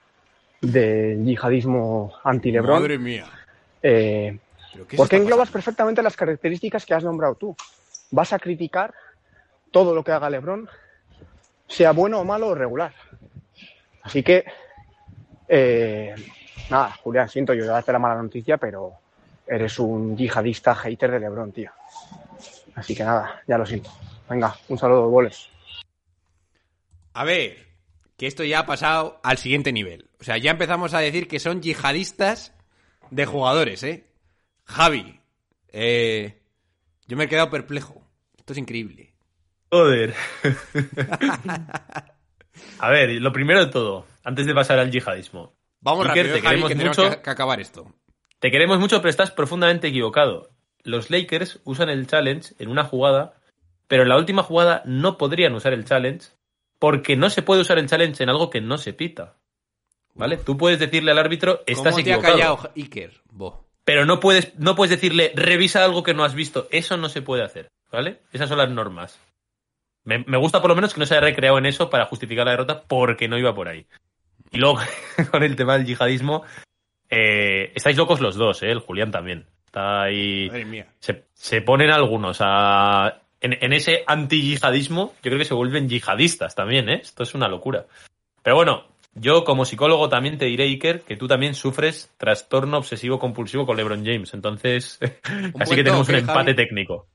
del 0.61 1.23
yihadismo 1.26 2.14
anti-Lebron. 2.23 2.81
Madre 2.81 2.98
mía. 2.98 3.26
Eh, 3.81 4.38
¿Pero 4.73 4.88
qué 4.88 4.98
porque 4.98 5.15
englobas 5.15 5.48
pasando? 5.49 5.53
perfectamente 5.53 6.03
las 6.03 6.15
características 6.15 6.86
que 6.86 6.94
has 6.94 7.03
nombrado 7.03 7.36
tú. 7.36 7.56
Vas 8.11 8.34
a 8.34 8.40
criticar 8.40 8.94
todo 9.72 9.94
lo 9.94 10.03
que 10.03 10.11
haga 10.11 10.30
Lebron, 10.30 10.68
sea 11.68 11.91
bueno 11.91 12.19
o 12.19 12.26
malo 12.26 12.48
o 12.48 12.56
regular. 12.56 12.94
Así 14.02 14.23
que, 14.23 14.45
eh, 15.48 16.15
nada, 16.69 16.91
Julián, 17.03 17.30
siento 17.30 17.53
yo 17.53 17.65
darte 17.65 17.91
la 17.91 17.99
mala 17.99 18.22
noticia, 18.22 18.57
pero 18.57 18.94
eres 19.48 19.77
un 19.80 20.18
yihadista 20.18 20.76
hater 20.76 21.11
de 21.11 21.19
Lebron, 21.19 21.52
tío. 21.52 21.72
Así 22.76 22.95
que 22.95 23.03
nada, 23.03 23.41
ya 23.48 23.57
lo 23.57 23.65
siento. 23.65 23.91
Venga, 24.30 24.56
un 24.69 24.77
saludo, 24.77 25.10
boles. 25.10 25.49
A 27.14 27.23
ver, 27.23 27.68
que 28.19 28.27
esto 28.27 28.43
ya 28.43 28.59
ha 28.59 28.65
pasado 28.65 29.19
al 29.23 29.37
siguiente 29.37 29.71
nivel. 29.71 30.09
O 30.19 30.25
sea, 30.25 30.37
ya 30.37 30.51
empezamos 30.51 30.93
a 30.93 30.99
decir 30.99 31.29
que 31.29 31.39
son 31.39 31.61
yihadistas 31.61 32.53
de 33.11 33.25
jugadores, 33.25 33.81
¿eh? 33.83 34.07
Javi, 34.65 35.21
eh, 35.69 36.37
yo 37.07 37.15
me 37.15 37.23
he 37.23 37.29
quedado 37.29 37.49
perplejo. 37.49 38.03
Esto 38.37 38.51
es 38.51 38.59
increíble. 38.59 39.13
Joder. 39.71 40.13
A 42.79 42.89
ver, 42.89 43.21
lo 43.21 43.31
primero 43.31 43.65
de 43.65 43.71
todo, 43.71 44.05
antes 44.25 44.45
de 44.45 44.53
pasar 44.53 44.79
al 44.79 44.91
yihadismo. 44.91 45.55
Vamos 45.79 46.05
Iker, 46.07 46.27
rápido, 46.27 46.33
te 46.33 46.39
eh, 46.39 46.41
Javi, 46.41 46.55
queremos 46.55 46.69
que 46.69 46.75
tenemos 46.75 46.97
mucho. 46.97 47.09
que, 47.09 47.21
que 47.21 47.29
acabar 47.29 47.61
esto. 47.61 47.95
Te 48.39 48.51
queremos 48.51 48.79
mucho, 48.79 48.97
pero 48.97 49.11
estás 49.11 49.31
profundamente 49.31 49.87
equivocado. 49.87 50.49
Los 50.83 51.09
Lakers 51.09 51.61
usan 51.63 51.87
el 51.87 52.05
challenge 52.05 52.53
en 52.59 52.67
una 52.67 52.83
jugada, 52.83 53.39
pero 53.87 54.03
en 54.03 54.09
la 54.09 54.17
última 54.17 54.43
jugada 54.43 54.83
no 54.85 55.17
podrían 55.17 55.55
usar 55.55 55.71
el 55.71 55.85
challenge 55.85 56.31
porque 56.80 57.15
no 57.15 57.30
se 57.30 57.41
puede 57.41 57.61
usar 57.61 57.77
el 57.77 57.88
challenge 57.88 58.23
en 58.23 58.30
algo 58.30 58.49
que 58.49 58.61
no 58.61 58.77
se 58.77 58.93
pita. 58.93 59.35
¿Vale? 60.15 60.38
Tú 60.38 60.57
puedes 60.57 60.80
decirle 60.80 61.11
al 61.11 61.19
árbitro, 61.19 61.61
estás 61.65 61.93
¿Cómo 61.93 62.03
te 62.03 62.11
ha 62.11 62.15
equivocado. 62.15 62.38
callado 62.38 62.72
Iker? 62.76 63.22
Bo. 63.31 63.65
Pero 63.85 64.06
no 64.06 64.19
puedes, 64.19 64.57
no 64.57 64.76
puedes 64.76 64.91
decirle, 64.91 65.31
revisa 65.35 65.84
algo 65.84 66.03
que 66.03 66.14
no 66.14 66.23
has 66.23 66.35
visto. 66.35 66.68
Eso 66.72 66.97
no 66.97 67.10
se 67.10 67.22
puede 67.22 67.43
hacer, 67.43 67.69
¿vale? 67.91 68.22
Esas 68.34 68.49
son 68.49 68.57
las 68.57 68.69
normas. 68.69 69.19
Me, 70.03 70.19
me 70.26 70.38
gusta 70.38 70.61
por 70.61 70.69
lo 70.69 70.76
menos 70.76 70.93
que 70.93 70.99
no 70.99 71.06
se 71.06 71.15
haya 71.15 71.26
recreado 71.26 71.57
en 71.57 71.65
eso 71.65 71.89
para 71.89 72.06
justificar 72.06 72.45
la 72.45 72.51
derrota 72.51 72.84
porque 72.84 73.27
no 73.27 73.38
iba 73.38 73.53
por 73.53 73.68
ahí. 73.68 73.85
Y 74.51 74.57
luego, 74.57 74.80
con 75.31 75.43
el 75.43 75.56
tema 75.56 75.77
del 75.77 75.85
yihadismo, 75.85 76.43
eh, 77.10 77.72
estáis 77.76 77.97
locos 77.97 78.19
los 78.19 78.35
dos, 78.35 78.61
¿eh? 78.64 78.72
El 78.72 78.80
Julián 78.80 79.11
también. 79.11 79.47
Está 79.65 80.03
ahí... 80.03 80.47
Madre 80.47 80.65
mía. 80.65 80.88
Se, 80.99 81.26
se 81.34 81.61
ponen 81.61 81.91
algunos 81.91 82.39
a... 82.41 83.22
En, 83.41 83.57
en 83.61 83.74
ese 83.74 84.03
anti-yihadismo, 84.06 85.14
yo 85.16 85.22
creo 85.22 85.38
que 85.38 85.45
se 85.45 85.53
vuelven 85.53 85.88
yihadistas 85.88 86.56
también, 86.56 86.90
¿eh? 86.90 86.99
Esto 87.02 87.24
es 87.24 87.34
una 87.34 87.48
locura. 87.48 87.86
Pero 88.44 88.56
bueno, 88.56 88.86
yo 89.16 89.44
como 89.44 89.66
psicólogo 89.66 90.07
también 90.07 90.38
te 90.38 90.45
diré, 90.45 90.66
Iker, 90.66 91.02
que 91.02 91.18
tú 91.18 91.28
también 91.28 91.53
sufres 91.53 92.11
trastorno 92.18 92.78
obsesivo 92.78 93.20
compulsivo 93.20 93.66
con 93.66 93.76
LeBron 93.76 94.06
James. 94.06 94.34
Entonces, 94.34 94.99
así 95.60 95.76
que 95.76 95.84
tenemos 95.84 96.07
un 96.10 96.16
empate 96.16 96.52
Javi. 96.52 96.56
técnico. 96.56 97.07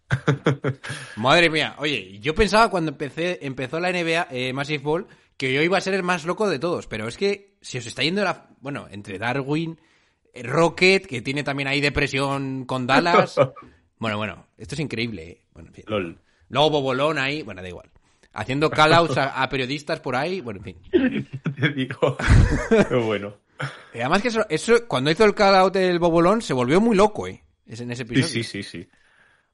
Madre 1.16 1.50
mía. 1.50 1.76
Oye, 1.78 2.18
yo 2.20 2.34
pensaba 2.34 2.68
cuando 2.68 2.90
empecé, 2.90 3.38
empezó 3.42 3.80
la 3.80 3.90
NBA 3.90 4.28
eh, 4.30 4.52
Massive 4.52 4.82
Ball 4.82 5.06
que 5.36 5.52
yo 5.52 5.62
iba 5.62 5.78
a 5.78 5.80
ser 5.80 5.94
el 5.94 6.02
más 6.02 6.24
loco 6.24 6.48
de 6.48 6.58
todos, 6.58 6.86
pero 6.86 7.08
es 7.08 7.16
que 7.16 7.56
si 7.60 7.78
os 7.78 7.86
está 7.86 8.02
yendo 8.02 8.22
la... 8.22 8.48
Bueno, 8.60 8.86
entre 8.90 9.18
Darwin, 9.18 9.80
eh, 10.32 10.42
Rocket, 10.42 11.06
que 11.06 11.22
tiene 11.22 11.42
también 11.42 11.68
ahí 11.68 11.80
depresión 11.80 12.64
con 12.66 12.86
Dallas... 12.86 13.36
Bueno, 14.04 14.18
bueno, 14.18 14.46
esto 14.58 14.74
es 14.74 14.80
increíble. 14.80 15.22
eh. 15.30 15.40
Bueno, 15.54 15.68
en 15.70 15.74
fin. 15.76 15.84
LOL. 15.88 16.18
Luego 16.50 16.68
Bobolón 16.68 17.16
ahí, 17.16 17.40
bueno, 17.42 17.62
da 17.62 17.68
igual. 17.70 17.90
Haciendo 18.34 18.68
call-outs 18.70 19.16
a, 19.16 19.42
a 19.42 19.48
periodistas 19.48 20.00
por 20.00 20.14
ahí, 20.14 20.42
bueno, 20.42 20.60
en 20.62 20.64
fin. 20.64 21.28
Te 21.58 21.68
digo. 21.70 22.18
Pero 22.68 23.06
bueno. 23.06 23.34
Y 23.94 24.00
además 24.00 24.20
que 24.20 24.28
eso, 24.28 24.44
eso, 24.50 24.86
cuando 24.86 25.10
hizo 25.10 25.24
el 25.24 25.34
call 25.34 25.54
out 25.54 25.72
del 25.72 25.98
Bobolón, 25.98 26.42
se 26.42 26.52
volvió 26.52 26.82
muy 26.82 26.94
loco, 26.94 27.26
¿eh? 27.28 27.42
Es 27.66 27.80
en 27.80 27.90
ese 27.92 28.04
Sí, 28.04 28.12
episodio. 28.12 28.28
sí, 28.28 28.42
sí, 28.44 28.62
sí. 28.62 28.88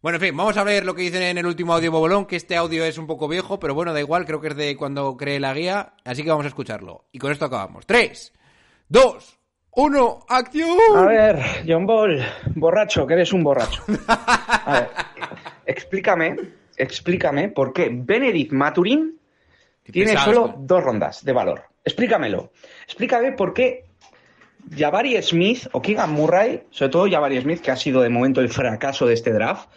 Bueno, 0.03 0.17
en 0.17 0.23
fin, 0.23 0.37
vamos 0.37 0.57
a 0.57 0.65
ver 0.65 0.85
lo 0.85 0.95
que 0.97 1.03
dicen 1.03 1.23
en 1.23 1.39
el 1.39 1.47
último 1.47 1.73
audio 1.75 1.93
Bobolón, 1.93 2.27
que 2.27 2.35
este 2.35 2.57
audio 2.57 2.85
es 2.85 2.99
un 2.99 3.07
poco 3.07 3.29
viejo, 3.29 3.61
pero 3.61 3.73
bueno, 3.75 3.93
da 3.93 4.01
igual, 4.01 4.25
creo 4.27 4.41
que 4.41 4.49
es 4.49 4.57
de 4.57 4.77
cuando 4.77 5.17
creé 5.17 5.39
la 5.39 5.55
guía, 5.55 5.95
así 6.05 6.25
que 6.25 6.31
vamos 6.31 6.47
a 6.47 6.49
escucharlo. 6.49 7.05
Y 7.13 7.21
con 7.21 7.31
esto 7.31 7.45
acabamos. 7.45 7.87
¡Tres! 7.87 8.33
¡Dos! 8.89 9.39
¡Uno! 9.73 10.19
¡Acción! 10.29 10.79
A 10.97 11.03
ver, 11.03 11.39
John 11.67 11.87
Ball, 11.87 12.21
borracho, 12.57 13.07
que 13.07 13.15
eres 13.15 13.33
un 13.33 13.45
borracho. 13.45 13.83
A 14.09 14.73
ver, 14.73 14.89
explícame, 15.65 16.37
explícame 16.77 17.49
por 17.51 17.73
qué 17.73 17.89
Benedict 17.93 18.53
Maturin 18.53 19.17
tiene 19.85 20.17
solo 20.17 20.55
dos 20.59 20.83
rondas 20.83 21.25
de 21.25 21.33
valor. 21.33 21.63
Explícamelo. 21.85 22.53
Explícame 22.85 23.33
por 23.33 23.55
qué 23.55 23.85
Jabari 24.77 25.21
Smith 25.23 25.69
o 25.73 25.81
Keegan 25.81 26.13
Murray, 26.13 26.65
sobre 26.71 26.91
todo 26.91 27.11
Jabari 27.11 27.41
Smith, 27.41 27.61
que 27.61 27.71
ha 27.71 27.77
sido 27.77 28.03
de 28.03 28.09
momento 28.09 28.41
el 28.41 28.49
fracaso 28.49 29.07
de 29.07 29.15
este 29.15 29.33
draft, 29.33 29.69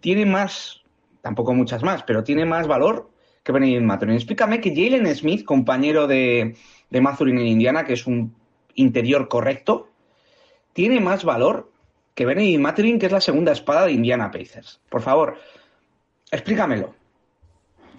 tiene 0.00 0.26
más, 0.26 0.82
tampoco 1.22 1.54
muchas 1.54 1.82
más, 1.82 2.02
pero 2.02 2.24
tiene 2.24 2.44
más 2.44 2.66
valor 2.66 3.10
que 3.44 3.52
Benedict 3.52 3.82
Maturin. 3.82 4.16
Explícame 4.16 4.60
que 4.60 4.74
Jalen 4.74 5.06
Smith, 5.14 5.44
compañero 5.44 6.06
de, 6.08 6.56
de 6.90 7.00
Mathurin 7.00 7.38
en 7.38 7.46
Indiana, 7.46 7.84
que 7.84 7.94
es 7.94 8.06
un 8.06 8.34
interior 8.76 9.28
correcto, 9.28 9.88
tiene 10.72 11.00
más 11.00 11.24
valor 11.24 11.70
que 12.14 12.26
Benedict 12.26 12.60
Maturin, 12.60 12.98
que 12.98 13.06
es 13.06 13.12
la 13.12 13.20
segunda 13.20 13.52
espada 13.52 13.86
de 13.86 13.92
Indiana 13.92 14.30
Pacers. 14.30 14.80
Por 14.88 15.02
favor, 15.02 15.36
explícamelo. 16.30 16.94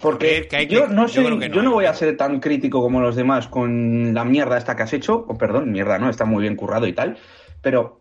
Porque 0.00 0.46
que 0.48 0.66
que- 0.66 0.74
yo 0.74 0.88
no 0.88 1.06
yo 1.06 1.22
soy, 1.22 1.38
que 1.38 1.48
no, 1.48 1.54
yo 1.56 1.62
no 1.62 1.70
yo 1.70 1.74
voy 1.74 1.84
a 1.86 1.94
ser 1.94 2.16
tan 2.16 2.38
crítico 2.40 2.82
como 2.82 3.00
los 3.00 3.16
demás 3.16 3.48
con 3.48 4.12
la 4.12 4.24
mierda 4.24 4.58
esta 4.58 4.76
que 4.76 4.82
has 4.82 4.92
hecho, 4.92 5.24
o 5.26 5.36
perdón, 5.38 5.72
mierda 5.72 5.98
no, 5.98 6.10
está 6.10 6.24
muy 6.26 6.42
bien 6.42 6.54
currado 6.56 6.86
y 6.86 6.92
tal, 6.92 7.16
pero 7.62 8.00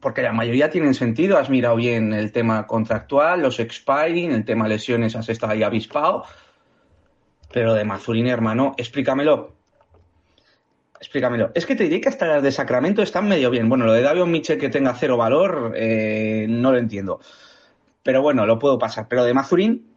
porque 0.00 0.22
la 0.22 0.32
mayoría 0.32 0.70
tienen 0.70 0.94
sentido, 0.94 1.38
has 1.38 1.50
mirado 1.50 1.76
bien 1.76 2.12
el 2.12 2.30
tema 2.32 2.66
contractual, 2.66 3.42
los 3.42 3.58
expiring, 3.60 4.32
el 4.32 4.44
tema 4.44 4.68
lesiones, 4.68 5.16
has 5.16 5.28
estado 5.28 5.52
ahí 5.52 5.62
avispado, 5.62 6.24
pero 7.52 7.74
de 7.74 7.84
Mazurín, 7.84 8.26
hermano, 8.26 8.74
explícamelo. 8.76 9.57
Explícamelo. 11.00 11.52
Es 11.54 11.64
que 11.64 11.76
te 11.76 11.84
diré 11.84 12.00
que 12.00 12.08
hasta 12.08 12.26
las 12.26 12.42
de 12.42 12.50
Sacramento 12.50 13.02
están 13.02 13.28
medio 13.28 13.50
bien. 13.50 13.68
Bueno, 13.68 13.86
lo 13.86 13.92
de 13.92 14.02
Davion 14.02 14.30
Mitchell 14.30 14.58
que 14.58 14.68
tenga 14.68 14.94
cero 14.94 15.16
valor, 15.16 15.72
eh, 15.76 16.46
no 16.48 16.72
lo 16.72 16.78
entiendo. 16.78 17.20
Pero 18.02 18.20
bueno, 18.20 18.46
lo 18.46 18.58
puedo 18.58 18.78
pasar. 18.78 19.06
Pero 19.08 19.24
de 19.24 19.32
Mazurín, 19.32 19.94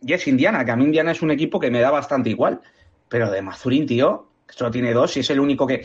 y 0.00 0.12
es 0.12 0.26
Indiana, 0.28 0.64
que 0.64 0.70
a 0.70 0.76
mí 0.76 0.84
Indiana 0.84 1.10
es 1.10 1.22
un 1.22 1.32
equipo 1.32 1.58
que 1.58 1.70
me 1.70 1.80
da 1.80 1.90
bastante 1.90 2.30
igual. 2.30 2.60
Pero 3.08 3.30
de 3.30 3.42
Mazurín, 3.42 3.86
tío, 3.86 4.28
solo 4.48 4.70
tiene 4.70 4.92
dos 4.92 5.16
y 5.16 5.20
es 5.20 5.30
el 5.30 5.40
único 5.40 5.66
que. 5.66 5.84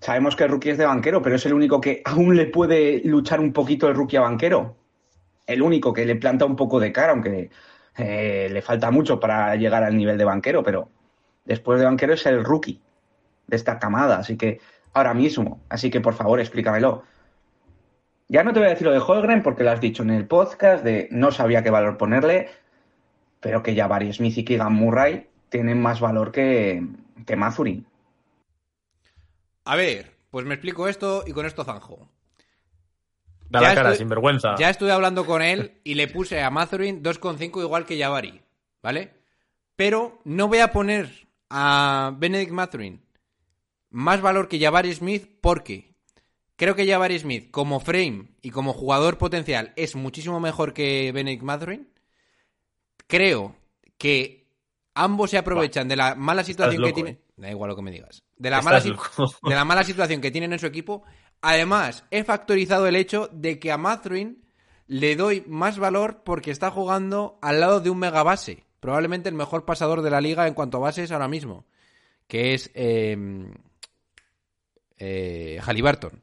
Sabemos 0.00 0.36
que 0.36 0.44
el 0.44 0.50
rookie 0.50 0.70
es 0.70 0.78
de 0.78 0.86
banquero, 0.86 1.22
pero 1.22 1.36
es 1.36 1.46
el 1.46 1.54
único 1.54 1.80
que 1.80 2.02
aún 2.04 2.36
le 2.36 2.46
puede 2.46 3.00
luchar 3.04 3.40
un 3.40 3.52
poquito 3.52 3.88
el 3.88 3.94
rookie 3.94 4.16
a 4.16 4.22
banquero. 4.22 4.76
El 5.46 5.62
único 5.62 5.92
que 5.92 6.04
le 6.04 6.16
planta 6.16 6.44
un 6.44 6.56
poco 6.56 6.78
de 6.78 6.92
cara, 6.92 7.12
aunque 7.12 7.50
eh, 7.96 8.48
le 8.50 8.62
falta 8.62 8.90
mucho 8.90 9.18
para 9.18 9.54
llegar 9.56 9.82
al 9.82 9.96
nivel 9.96 10.18
de 10.18 10.24
banquero, 10.24 10.62
pero 10.62 10.88
después 11.44 11.80
de 11.80 11.86
banquero 11.86 12.14
es 12.14 12.26
el 12.26 12.44
rookie 12.44 12.80
de 13.48 13.56
esta 13.56 13.78
camada, 13.80 14.18
así 14.18 14.36
que 14.36 14.60
ahora 14.92 15.14
mismo, 15.14 15.60
así 15.68 15.90
que 15.90 16.00
por 16.00 16.14
favor 16.14 16.38
explícamelo. 16.38 17.02
Ya 18.28 18.44
no 18.44 18.52
te 18.52 18.60
voy 18.60 18.66
a 18.66 18.70
decir 18.72 18.86
lo 18.86 18.92
de 18.92 18.98
Holgren 19.00 19.42
porque 19.42 19.64
lo 19.64 19.70
has 19.70 19.80
dicho 19.80 20.02
en 20.02 20.10
el 20.10 20.26
podcast 20.26 20.84
de 20.84 21.08
no 21.10 21.32
sabía 21.32 21.62
qué 21.62 21.70
valor 21.70 21.96
ponerle, 21.96 22.48
pero 23.40 23.62
que 23.62 23.74
ya 23.74 23.86
Barry 23.88 24.12
Smith 24.12 24.36
y 24.38 24.44
Keegan 24.44 24.74
Murray 24.74 25.26
tienen 25.48 25.80
más 25.80 25.98
valor 26.00 26.30
que, 26.30 26.86
que 27.26 27.36
Mazurin. 27.36 27.86
A 29.64 29.76
ver, 29.76 30.12
pues 30.30 30.44
me 30.44 30.54
explico 30.54 30.88
esto 30.88 31.24
y 31.26 31.32
con 31.32 31.46
esto 31.46 31.64
zanjo. 31.64 32.08
Da 33.50 33.60
Ya 33.62 33.68
la 33.68 33.74
cara, 33.74 33.88
estoy- 33.90 33.98
sin 34.04 34.08
vergüenza. 34.10 34.56
Ya 34.58 34.68
estuve 34.68 34.92
hablando 34.92 35.24
con 35.24 35.40
él 35.40 35.80
y 35.84 35.94
le 35.94 36.06
puse 36.08 36.42
a 36.42 36.50
Mazurin 36.50 37.02
2,5 37.02 37.62
igual 37.62 37.86
que 37.86 37.98
Jabari, 37.98 38.42
¿vale? 38.82 39.14
Pero 39.74 40.18
no 40.24 40.48
voy 40.48 40.58
a 40.58 40.70
poner 40.72 41.08
a 41.48 42.12
Benedict 42.18 42.52
Mathurin 42.52 43.00
más 43.90 44.20
valor 44.20 44.48
que 44.48 44.60
Jabari 44.60 44.94
Smith 44.94 45.28
porque 45.40 45.94
creo 46.56 46.74
que 46.74 46.86
Jabari 46.86 47.18
Smith 47.18 47.50
como 47.50 47.80
frame 47.80 48.28
y 48.42 48.50
como 48.50 48.72
jugador 48.72 49.18
potencial 49.18 49.72
es 49.76 49.96
muchísimo 49.96 50.40
mejor 50.40 50.72
que 50.74 51.12
Benedict 51.12 51.42
Mathurin. 51.42 51.88
Creo 53.06 53.56
que 53.96 54.48
ambos 54.94 55.30
se 55.30 55.38
aprovechan 55.38 55.88
de 55.88 55.96
la 55.96 56.14
mala 56.14 56.44
situación 56.44 56.82
que 56.82 56.88
loco, 56.88 56.94
tiene. 56.94 57.20
Da 57.36 57.50
igual 57.50 57.70
lo 57.70 57.76
que 57.76 57.82
me 57.82 57.90
digas. 57.90 58.22
De 58.36 58.50
la, 58.50 58.60
mala, 58.60 58.80
de 58.80 59.54
la 59.54 59.64
mala 59.64 59.84
situación 59.84 60.20
que 60.20 60.30
tienen 60.30 60.52
en 60.52 60.58
su 60.58 60.66
equipo. 60.66 61.04
Además, 61.40 62.04
he 62.10 62.24
factorizado 62.24 62.86
el 62.86 62.96
hecho 62.96 63.28
de 63.32 63.58
que 63.58 63.72
a 63.72 63.78
Mathurin 63.78 64.44
le 64.86 65.16
doy 65.16 65.44
más 65.46 65.78
valor 65.78 66.22
porque 66.24 66.50
está 66.50 66.70
jugando 66.70 67.38
al 67.40 67.60
lado 67.60 67.80
de 67.80 67.90
un 67.90 67.98
mega 67.98 68.22
base. 68.22 68.64
Probablemente 68.80 69.28
el 69.28 69.34
mejor 69.34 69.64
pasador 69.64 70.02
de 70.02 70.10
la 70.10 70.20
liga 70.20 70.46
en 70.46 70.54
cuanto 70.54 70.78
a 70.78 70.80
bases 70.80 71.12
ahora 71.12 71.28
mismo. 71.28 71.64
Que 72.26 72.54
es 72.54 72.70
eh, 72.74 73.16
eh, 74.98 75.60
Halliburton. 75.64 76.22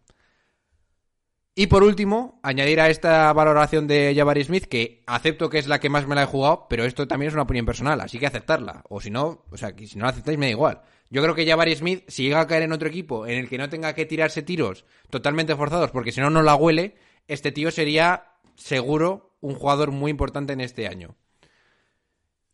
Y 1.57 1.67
por 1.67 1.83
último, 1.83 2.39
añadir 2.43 2.81
a 2.81 2.89
esta 2.89 3.31
valoración 3.31 3.87
de 3.87 4.13
Jabari 4.13 4.43
Smith, 4.43 4.65
que 4.65 5.03
acepto 5.07 5.49
que 5.49 5.57
es 5.57 5.67
la 5.67 5.79
que 5.79 5.87
más 5.87 6.05
me 6.05 6.13
la 6.13 6.23
he 6.23 6.25
jugado, 6.25 6.67
pero 6.69 6.83
esto 6.83 7.07
también 7.07 7.29
es 7.29 7.33
una 7.33 7.43
opinión 7.43 7.65
personal, 7.65 8.01
así 8.01 8.19
que 8.19 8.27
aceptarla. 8.27 8.83
O 8.89 8.99
si 8.99 9.09
no, 9.09 9.45
o 9.49 9.55
sea, 9.55 9.73
si 9.77 9.97
no 9.97 10.03
la 10.03 10.11
aceptáis 10.11 10.37
me 10.37 10.47
da 10.47 10.51
igual. 10.51 10.81
Yo 11.09 11.21
creo 11.21 11.33
que 11.33 11.47
Jabari 11.47 11.73
Smith, 11.75 12.03
si 12.09 12.23
llega 12.23 12.41
a 12.41 12.47
caer 12.47 12.63
en 12.63 12.73
otro 12.73 12.89
equipo 12.89 13.25
en 13.25 13.37
el 13.37 13.47
que 13.47 13.57
no 13.57 13.69
tenga 13.69 13.93
que 13.93 14.05
tirarse 14.05 14.41
tiros 14.41 14.83
totalmente 15.09 15.55
forzados, 15.55 15.91
porque 15.91 16.11
si 16.11 16.19
no, 16.19 16.29
no 16.29 16.43
la 16.43 16.55
huele, 16.55 16.95
este 17.29 17.53
tío 17.53 17.71
sería 17.71 18.33
seguro 18.55 19.37
un 19.39 19.55
jugador 19.55 19.91
muy 19.91 20.11
importante 20.11 20.51
en 20.51 20.59
este 20.59 20.87
año. 20.89 21.15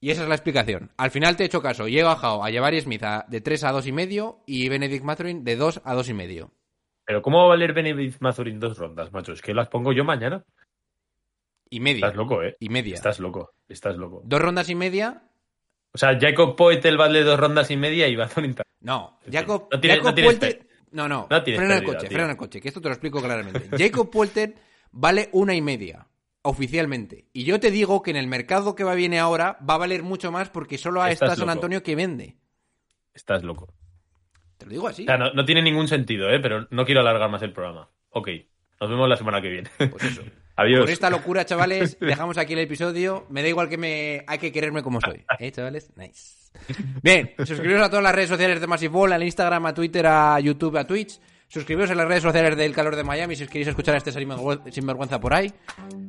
Y 0.01 0.09
esa 0.11 0.23
es 0.23 0.27
la 0.29 0.35
explicación. 0.35 0.91
Al 0.97 1.11
final 1.11 1.37
te 1.37 1.43
he 1.43 1.45
hecho 1.45 1.61
caso. 1.61 1.87
Y 1.87 1.97
he 1.99 2.03
bajado 2.03 2.43
a 2.43 2.51
Jabari 2.51 2.81
Smith 2.81 3.03
a- 3.03 3.25
de 3.29 3.39
3 3.39 3.63
a 3.63 3.71
2 3.71 3.85
y 3.87 3.91
medio 3.91 4.41
y 4.47 4.67
Benedict 4.67 5.03
Mathurin 5.03 5.43
de 5.43 5.55
2 5.55 5.81
a 5.85 5.93
2 5.93 6.09
y 6.09 6.13
medio. 6.13 6.51
Pero 7.05 7.21
¿cómo 7.21 7.37
va 7.39 7.43
a 7.45 7.47
valer 7.49 7.73
Benedict 7.73 8.19
Mazurin 8.21 8.59
dos 8.59 8.77
rondas, 8.77 9.11
macho? 9.11 9.33
Es 9.33 9.41
que 9.41 9.53
las 9.53 9.67
pongo 9.69 9.91
yo 9.93 10.03
mañana. 10.03 10.43
Y 11.69 11.79
media. 11.79 12.05
Estás 12.07 12.15
loco, 12.15 12.43
¿eh? 12.43 12.55
Y 12.59 12.69
media. 12.69 12.95
Estás 12.95 13.19
loco, 13.19 13.53
estás 13.69 13.95
loco. 13.97 14.21
Dos 14.25 14.41
rondas 14.41 14.69
y 14.69 14.75
media. 14.75 15.23
O 15.93 15.97
sea, 15.97 16.17
Jacob 16.19 16.55
Poetel 16.55 16.97
vale 16.97 17.23
dos 17.23 17.39
rondas 17.39 17.69
y 17.71 17.77
media 17.77 18.07
y 18.07 18.15
también. 18.17 18.55
No, 18.81 19.19
Jacob, 19.31 19.67
no 19.71 19.79
tienes- 19.79 19.97
Jacob 19.97 20.09
no 20.11 20.15
tienes 20.15 20.35
pe- 20.35 20.67
No, 20.91 21.07
no, 21.07 21.27
no 21.29 21.41
frena 21.43 21.77
el 21.77 21.83
coche, 21.83 22.07
tío. 22.07 22.17
frena 22.17 22.31
el 22.31 22.37
coche, 22.37 22.61
que 22.61 22.67
esto 22.69 22.81
te 22.81 22.87
lo 22.89 22.93
explico 22.93 23.21
claramente. 23.21 23.69
Jacob 23.77 24.09
Puelter 24.09 24.55
vale 24.91 25.29
una 25.33 25.53
y 25.53 25.61
media, 25.61 26.07
oficialmente. 26.43 27.25
Y 27.33 27.43
yo 27.43 27.59
te 27.59 27.71
digo 27.71 28.01
que 28.01 28.11
en 28.11 28.17
el 28.17 28.27
mercado 28.27 28.75
que 28.75 28.83
va 28.83 28.95
viene 28.95 29.19
ahora 29.19 29.57
va 29.67 29.75
a 29.75 29.79
valer 29.79 30.03
mucho 30.03 30.31
más 30.31 30.49
porque 30.49 30.77
solo 30.77 31.05
Estás 31.05 31.31
está 31.31 31.35
San. 31.41 31.49
Antonio 31.49 31.83
que 31.83 31.95
vende. 31.95 32.37
Estás 33.13 33.43
loco. 33.43 33.73
Te 34.57 34.65
lo 34.65 34.71
digo 34.71 34.87
así. 34.87 35.03
O 35.03 35.05
sea, 35.05 35.17
no, 35.17 35.33
no 35.33 35.45
tiene 35.45 35.61
ningún 35.61 35.87
sentido, 35.87 36.29
¿eh? 36.29 36.39
Pero 36.39 36.67
no 36.69 36.85
quiero 36.85 37.01
alargar 37.01 37.29
más 37.29 37.41
el 37.41 37.53
programa. 37.53 37.89
Ok, 38.09 38.29
nos 38.79 38.89
vemos 38.89 39.09
la 39.09 39.17
semana 39.17 39.41
que 39.41 39.49
viene. 39.49 39.69
Pues 39.77 40.03
eso. 40.03 40.23
Adiós. 40.55 40.81
Con 40.81 40.89
esta 40.89 41.09
locura, 41.09 41.45
chavales, 41.45 41.97
dejamos 42.01 42.37
aquí 42.37 42.53
el 42.53 42.59
episodio. 42.59 43.25
Me 43.29 43.41
da 43.41 43.47
igual 43.47 43.69
que 43.69 43.77
me... 43.77 44.23
Hay 44.27 44.37
que 44.37 44.51
quererme 44.51 44.83
como 44.83 45.01
soy. 45.01 45.25
¿Eh, 45.39 45.51
chavales? 45.51 45.91
Nice. 45.95 46.51
Bien, 47.01 47.33
suscribiros 47.37 47.81
a 47.81 47.89
todas 47.89 48.03
las 48.03 48.13
redes 48.13 48.29
sociales 48.29 48.59
de 48.59 48.67
Massive 48.67 48.93
Ball, 48.93 49.13
al 49.13 49.23
Instagram, 49.23 49.65
a 49.67 49.73
Twitter, 49.73 50.05
a 50.05 50.39
YouTube, 50.39 50.77
a 50.77 50.85
Twitch. 50.85 51.19
Suscribiros 51.51 51.91
a 51.91 51.95
las 51.95 52.07
redes 52.07 52.23
sociales 52.23 52.55
del 52.55 52.73
Calor 52.73 52.95
de 52.95 53.03
Miami 53.03 53.35
si 53.35 53.43
os 53.43 53.49
queréis 53.49 53.67
escuchar 53.67 53.95
a 53.95 53.97
este 53.97 54.11
sinvergüen- 54.13 54.71
sinvergüenza 54.71 55.19
por 55.19 55.33
ahí. 55.33 55.51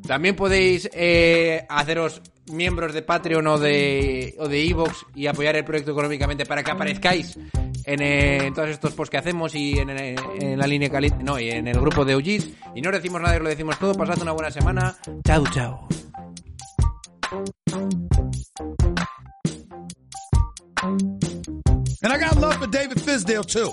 También 0.06 0.36
podéis 0.36 0.89
eh, 0.93 1.66
haceros 1.69 2.23
miembros 2.52 2.94
de 2.94 3.02
Patreon 3.02 3.44
o 3.48 3.59
de 3.59 4.36
o 4.39 4.47
de 4.47 4.64
Evox 4.69 5.05
y 5.16 5.27
apoyar 5.27 5.56
el 5.56 5.64
proyecto 5.64 5.90
económicamente 5.90 6.47
para 6.47 6.62
que 6.62 6.70
aparezcáis 6.70 7.36
en, 7.85 8.02
eh, 8.02 8.47
en 8.47 8.55
todos 8.55 8.69
estos 8.69 8.93
posts 8.93 9.10
que 9.10 9.16
hacemos 9.19 9.52
y 9.56 9.78
en, 9.81 9.90
eh, 9.90 10.14
en 10.40 10.56
la 10.60 10.66
línea 10.69 10.89
cali 10.89 11.10
no 11.24 11.40
y 11.40 11.51
en 11.51 11.66
el 11.66 11.81
grupo 11.81 12.05
de 12.05 12.14
OGs. 12.14 12.48
Y 12.77 12.81
no 12.81 12.93
decimos 12.93 13.20
nada, 13.20 13.36
lo 13.40 13.48
decimos 13.48 13.77
todo. 13.81 13.94
Pasad 13.94 14.23
una 14.23 14.31
buena 14.32 14.51
semana. 14.52 14.97
Chao, 15.24 15.43
chao. 15.52 15.89
And 20.85 22.12
I 22.12 22.19
got 22.19 22.36
love 22.36 22.59
for 22.59 22.69
David 22.69 22.98
Fisdale 22.98 23.44
too. 23.44 23.73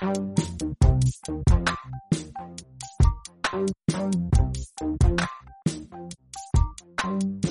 Thank 0.00 0.38
you. 7.44 7.47